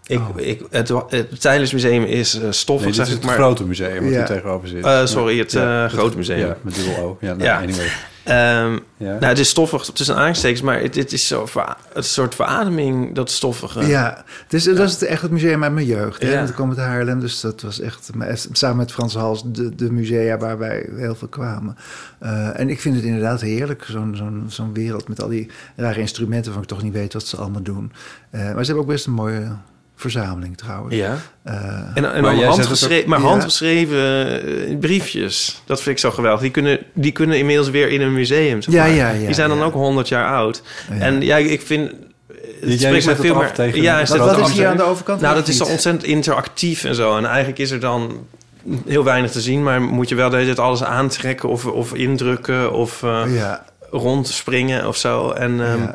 Ik, 0.07 0.19
Oh. 0.19 0.29
ik, 0.41 0.63
het, 0.71 0.89
het 1.09 1.41
Tylers 1.41 1.73
Museum 1.73 2.05
is 2.05 2.35
eh 2.41 2.51
stoffig, 2.51 2.87
Nee, 2.87 2.97
dit 2.97 3.07
zeg 3.07 3.07
is 3.07 3.13
het 3.13 3.25
maar. 3.25 3.35
grote 3.35 3.65
museum 3.65 4.05
wat 4.05 4.13
Ja. 4.13 4.21
er 4.21 4.27
tegenover 4.27 4.69
zit. 4.69 4.85
Eh, 4.85 5.07
sorry, 5.07 5.39
het 5.39 5.53
Ja. 5.53 5.85
eh, 5.85 5.93
grote 5.93 6.17
museum. 6.17 6.39
Ja, 6.39 6.57
met 6.63 6.75
dubbel 6.75 6.97
O. 7.05 7.17
Ja, 7.21 7.33
nou, 7.33 7.43
Ja. 7.45 7.57
anyway. 7.59 7.87
Ehm, 8.25 8.79
Ja. 8.97 9.09
Nou, 9.13 9.25
het 9.25 9.39
is 9.39 9.49
stoffig 9.49 9.83
tussen 9.85 10.17
aanstekens, 10.17 10.61
maar 10.63 10.81
het, 10.81 10.95
het 10.95 11.13
is 11.13 11.27
zo 11.27 11.47
een 11.93 12.03
soort 12.05 12.35
verademing, 12.35 13.15
dat 13.15 13.31
stoffige. 13.31 13.87
Ja, 13.87 14.25
het 14.45 14.53
is, 14.53 14.65
dat 14.65 14.79
is 14.79 14.93
het- 14.93 15.03
echt 15.03 15.23
het 15.23 15.31
museum 15.31 15.63
uit 15.63 15.73
mijn 15.73 15.87
jeugd. 15.87 16.23
Hè? 16.23 16.29
Ja. 16.31 16.37
Want 16.37 16.49
ik 16.49 16.55
kom 16.55 16.69
uit 16.69 16.79
Haarlem, 16.79 17.21
dus 17.21 17.41
dat 17.41 17.61
was 17.61 17.81
echt... 17.81 18.11
Samen 18.53 18.77
met 18.77 18.93
Frans 18.93 19.15
Hals, 19.15 19.43
de, 19.47 19.75
de 19.75 19.93
musea 19.93 20.37
waar 20.39 20.59
wij 20.59 20.89
heel 20.97 21.15
veel 21.15 21.29
kwamen. 21.29 21.77
Eh, 22.19 22.61
en 22.61 22.69
ik 22.71 22.81
vind 22.81 22.95
het 22.95 23.05
inderdaad 23.05 23.41
heerlijk, 23.41 23.85
zo'n 23.91 24.15
zo'n 24.17 24.45
zo'n 24.49 24.73
wereld... 24.73 25.09
met 25.09 25.23
al 25.23 25.29
die 25.29 25.51
rare 25.77 26.01
instrumenten 26.01 26.45
waarvan 26.45 26.63
ik 26.63 26.69
toch 26.69 26.83
niet 26.83 26.93
weet 26.93 27.13
wat 27.13 27.27
ze 27.27 27.37
allemaal 27.37 27.63
doen. 27.63 27.93
Eh, 28.31 28.41
maar 28.41 28.51
ze 28.65 28.67
hebben 28.67 28.77
ook 28.85 28.87
best 28.91 29.07
een 29.07 29.13
mooie 29.13 29.57
verzameling 30.03 30.57
trouwens. 30.57 30.95
Ja. 30.95 31.19
Eh, 31.43 31.55
En, 31.95 32.13
en 32.15 32.23
Maar 32.23 32.35
het 32.37 32.45
handgeschreven, 32.45 33.09
maar 33.09 33.21
Ja. 33.21 33.27
handgeschreven 33.27 34.27
eh, 34.69 34.77
briefjes. 34.79 35.63
Dat 35.67 35.83
vind 35.83 35.97
ik 35.97 36.01
zo 36.03 36.11
geweldig. 36.11 36.41
Die 36.41 36.51
kunnen, 36.51 36.79
die 36.93 37.13
kunnen 37.13 37.39
inmiddels 37.39 37.71
weer 37.71 37.89
in 37.89 38.01
een 38.01 38.13
museum. 38.13 38.63
zeg 38.63 38.75
Ja, 38.75 38.83
maar. 38.85 38.93
ja, 38.95 39.11
ja, 39.11 39.27
Die 39.27 39.35
zijn 39.35 39.49
dan 39.49 39.63
ook 39.63 39.73
100 39.73 40.09
jaar 40.09 40.35
oud. 40.35 40.63
Ja. 40.91 40.99
En 40.99 41.23
ja, 41.23 41.37
ik 41.37 41.61
vind... 41.63 41.91
jij 42.61 42.77
spreekt 42.77 43.05
mij 43.05 43.15
het 43.15 43.23
veel 43.23 43.35
meer... 43.35 43.53
tegen- 43.53 43.83
ja, 43.83 43.99
Wat- 43.99 44.09
zet 44.09 44.19
Wat, 44.19 44.37
het 44.37 44.47
is 44.47 44.53
hier 44.53 44.67
aan 44.69 44.77
de 44.77 44.83
overkant? 44.83 45.21
Nou, 45.21 45.35
dat 45.35 45.49
is 45.49 45.57
zo 45.57 45.65
ontzettend 45.65 46.05
interactief 46.05 46.85
en 46.85 46.95
zo. 46.95 47.17
En 47.17 47.25
eigenlijk 47.27 47.59
is 47.59 47.71
er 47.71 47.81
dan 47.81 48.27
heel 48.87 49.05
weinig 49.05 49.31
te 49.31 49.41
zien... 49.41 49.63
maar 49.63 49.83
moet 49.83 50.09
je 50.09 50.15
wel 50.15 50.31
de 50.31 50.35
hele 50.37 50.47
tijd 50.55 50.67
alles 50.67 50.83
aantrekken 50.85 51.49
of, 51.49 51.67
of 51.67 51.95
indrukken... 51.95 52.73
of 52.73 53.03
eh, 53.03 53.23
Ja, 53.35 53.65
rondspringen 53.91 54.87
of 54.89 54.97
zo. 54.97 55.31
En, 55.31 55.61
ehm, 55.61 55.79
ja. 55.81 55.95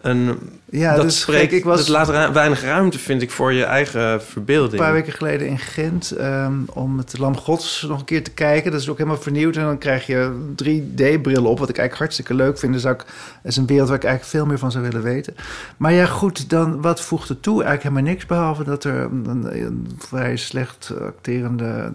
En 0.00 0.38
ja 0.70 0.94
dat, 0.94 1.04
dus 1.04 1.20
spreekt, 1.20 1.52
ik 1.52 1.64
was 1.64 1.78
dat 1.78 1.88
laat 1.88 2.08
ru- 2.08 2.32
weinig 2.32 2.62
ruimte, 2.62 2.98
vind 2.98 3.22
ik, 3.22 3.30
voor 3.30 3.52
je 3.52 3.64
eigen 3.64 4.00
een 4.02 4.20
verbeelding. 4.20 4.82
paar 4.82 4.92
weken 4.92 5.12
geleden 5.12 5.46
in 5.46 5.58
Gent 5.58 6.10
ehm, 6.10 6.52
om 6.66 6.98
het 6.98 7.18
Lam 7.18 7.36
Gods 7.36 7.86
nog 7.88 7.98
een 7.98 8.04
keer 8.04 8.24
te 8.24 8.30
kijken. 8.30 8.70
Dat 8.70 8.80
is 8.80 8.88
ook 8.88 8.98
helemaal 8.98 9.20
vernieuwd. 9.20 9.56
En 9.56 9.64
dan 9.64 9.78
krijg 9.78 10.06
je 10.06 10.30
3D-bril 10.62 11.44
op, 11.44 11.58
wat 11.58 11.68
ik 11.68 11.78
eigenlijk 11.78 11.98
hartstikke 11.98 12.34
leuk 12.34 12.58
vind. 12.58 12.72
Dus 12.72 12.82
dat 12.82 13.04
is 13.42 13.56
een 13.56 13.66
wereld 13.66 13.88
waar 13.88 13.96
ik 13.96 14.04
eigenlijk 14.04 14.34
veel 14.36 14.46
meer 14.46 14.58
van 14.58 14.72
zou 14.72 14.84
willen 14.84 15.02
weten. 15.02 15.34
Maar 15.76 15.92
ja, 15.92 16.06
goed, 16.06 16.50
dan 16.50 16.80
wat 16.80 17.00
voegt 17.00 17.28
het 17.28 17.42
toe? 17.42 17.62
Eigenlijk 17.62 17.82
helemaal 17.82 18.12
niks, 18.12 18.26
behalve 18.26 18.64
dat 18.64 18.84
er 18.84 18.94
een, 19.00 19.24
een, 19.28 19.64
een 19.64 19.90
vrij 19.98 20.36
slecht 20.36 20.92
acterende 21.00 21.92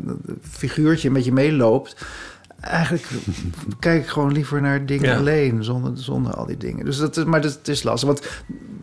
figuurtje 0.52 1.12
met 1.12 1.26
je 1.26 1.32
meeloopt. 1.32 1.96
Eigenlijk 2.64 3.08
kijk 3.80 4.02
ik 4.02 4.08
gewoon 4.10 4.32
liever 4.32 4.62
naar 4.62 4.86
dingen 4.86 5.10
Ja. 5.10 5.18
alleen, 5.18 5.64
zonder, 5.64 5.92
zonder 5.96 6.34
al 6.34 6.46
die 6.46 6.58
dingen. 6.58 6.86
Dus 6.86 6.98
dat 6.98 7.18
is, 7.18 7.24
maar 7.24 7.42
dat 7.42 7.60
is 7.64 7.84
lastig. 7.84 8.08
Want 8.08 8.22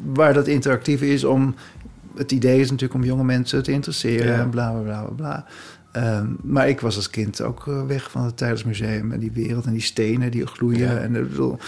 waar 0.04 0.34
dat 0.34 0.46
interactieve 0.46 1.08
is 1.12 1.24
om... 1.24 1.54
Het 2.16 2.32
idee 2.32 2.60
is 2.60 2.70
natuurlijk 2.70 3.00
om 3.00 3.06
jonge 3.06 3.24
mensen 3.24 3.62
te 3.62 3.72
interesseren 3.72 4.26
Ja. 4.32 4.38
en 4.40 4.50
bla, 4.50 4.70
bla, 4.70 4.82
bla, 4.82 5.02
bla. 5.16 5.44
Ehm, 5.92 6.26
maar 6.42 6.68
ik 6.68 6.80
was 6.80 6.96
als 6.96 7.10
kind 7.10 7.42
ook 7.42 7.66
eh, 7.68 7.86
weg 7.86 8.10
van 8.10 8.24
het 8.24 8.36
Tijdensmuseum... 8.36 9.12
en 9.12 9.18
die 9.20 9.32
wereld 9.32 9.64
en 9.64 9.72
die 9.72 9.82
stenen 9.82 10.30
die 10.30 10.46
gloeien. 10.46 10.94
Ja. 10.94 10.96
En, 10.96 11.16
ik 11.16 11.28
bedoel, 11.28 11.58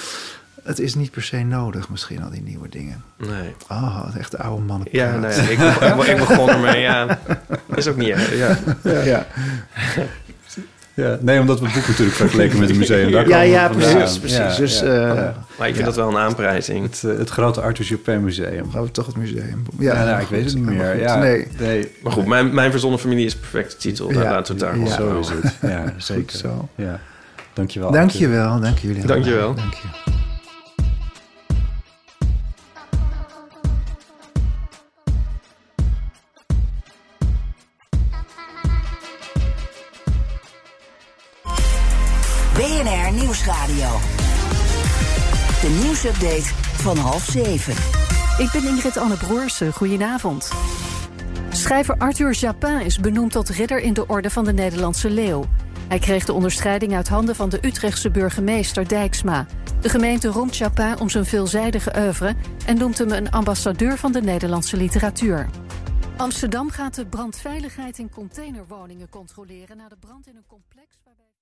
het 0.62 0.78
is 0.78 0.94
niet 0.94 1.10
per 1.10 1.22
se 1.22 1.36
nodig, 1.42 1.88
misschien, 1.88 2.22
al 2.22 2.30
die 2.30 2.42
nieuwe 2.42 2.68
dingen. 2.68 3.02
Nee. 3.18 3.54
Ah, 3.66 4.06
het 4.06 4.16
echt 4.16 4.38
oude 4.38 4.62
mannen. 4.62 4.88
Ja, 4.90 5.14
ja, 5.14 5.28
ik, 5.28 5.58
ik, 5.58 6.06
ik 6.06 6.16
begon 6.16 6.48
ermee. 6.48 6.80
Ja, 6.80 7.18
is 7.74 7.86
ook 7.88 7.96
niet 7.96 8.08
erg. 8.08 8.36
Ja. 8.36 8.58
ja. 9.02 9.26
Ja, 10.94 11.18
nee, 11.20 11.40
omdat 11.40 11.58
we 11.60 11.64
het 11.66 11.74
boek 11.74 11.88
natuurlijk 11.88 12.16
vergeleken 12.16 12.58
met 12.58 12.68
het 12.68 12.78
museum. 12.78 13.10
Daar 13.10 13.28
ja, 13.28 13.40
ja, 13.40 13.68
precies. 13.68 14.18
precies. 14.18 14.36
Ja, 14.38 14.56
dus 14.56 14.80
ja. 14.80 14.86
eh, 14.86 15.14
Ja. 15.14 15.34
Maar 15.58 15.68
ik 15.68 15.74
vind 15.74 15.78
Ja. 15.78 15.84
dat 15.84 15.96
wel 15.96 16.08
een 16.08 16.16
aanprijzing. 16.16 16.82
Het, 16.84 17.02
eh, 17.12 17.18
het 17.18 17.28
grote 17.30 17.60
Arthur 17.60 17.84
Chopin 17.84 18.24
Museum. 18.24 18.70
gaan 18.70 18.82
we 18.82 18.90
toch 18.90 19.06
het 19.06 19.16
museum. 19.16 19.62
Ja, 19.78 20.04
nou, 20.04 20.20
ik 20.22 20.28
weet 20.28 20.44
het 20.44 20.54
niet 20.54 20.64
meer. 20.64 21.08
goed. 21.08 21.18
Nee, 21.18 21.46
nee. 21.58 21.92
Maar 22.02 22.12
goed, 22.12 22.26
mijn, 22.26 22.54
mijn 22.54 22.70
verzonnen 22.70 22.98
familie 22.98 23.26
is 23.26 23.32
een 23.34 23.40
perfecte 23.40 23.76
titel. 23.76 24.12
Ja. 24.12 24.22
laten 24.22 24.58
we 24.58 24.64
het 24.66 24.78
daar 24.78 24.88
Zo 24.88 24.94
zo 25.02 25.18
is 25.18 25.28
het. 25.28 25.56
Ja, 25.70 25.94
zeker. 25.96 26.22
goed 26.22 26.32
zo. 26.32 26.68
Ja. 26.74 27.00
Dankjewel. 27.52 27.90
Dank 27.90 28.04
Arthur. 28.10 28.20
je 28.20 28.28
wel, 28.28 28.60
dank 28.60 28.78
jullie. 28.78 29.06
Dank 29.06 29.24
je 29.24 29.34
wel. 29.34 29.54
Dank 29.54 29.74
je. 29.74 30.10
Nieuwsradio. 43.42 43.98
De 45.60 45.80
nieuwsupdate 45.82 46.54
van 46.82 46.96
half 46.96 47.24
zeven. 47.24 47.72
Ik 48.38 48.50
ben 48.52 48.64
Ingrid 48.64 48.96
Anne 48.96 49.16
Broersen. 49.16 49.72
Goedenavond. 49.72 50.52
Schrijver 51.50 51.98
Arthur 51.98 52.32
Japin 52.32 52.80
is 52.80 53.00
benoemd 53.00 53.32
tot 53.32 53.48
ridder 53.48 53.80
in 53.80 53.92
de 53.92 54.06
Orde 54.06 54.30
van 54.30 54.44
de 54.44 54.52
Nederlandse 54.52 55.10
Leeuw. 55.10 55.44
Hij 55.88 55.98
kreeg 55.98 56.24
de 56.24 56.32
onderscheiding 56.32 56.94
uit 56.94 57.08
handen 57.08 57.36
van 57.36 57.48
de 57.48 57.58
Utrechtse 57.66 58.10
burgemeester 58.10 58.88
Dijksma. 58.88 59.46
De 59.80 59.88
gemeente 59.88 60.28
roemt 60.28 60.56
Japin 60.56 61.00
om 61.00 61.08
zijn 61.08 61.24
veelzijdige 61.24 61.92
oeuvre 61.96 62.34
en 62.66 62.78
noemt 62.78 62.98
hem 62.98 63.10
een 63.10 63.30
ambassadeur 63.30 63.98
van 63.98 64.12
de 64.12 64.20
Nederlandse 64.20 64.76
literatuur. 64.76 65.48
Amsterdam 66.16 66.70
gaat 66.70 66.94
de 66.94 67.06
brandveiligheid 67.06 67.98
in 67.98 68.10
containerwoningen 68.10 69.08
controleren 69.08 69.76
na 69.76 69.88
de 69.88 69.96
brand 70.00 70.26
in 70.26 70.36
een 70.36 70.46
complex. 70.46 71.01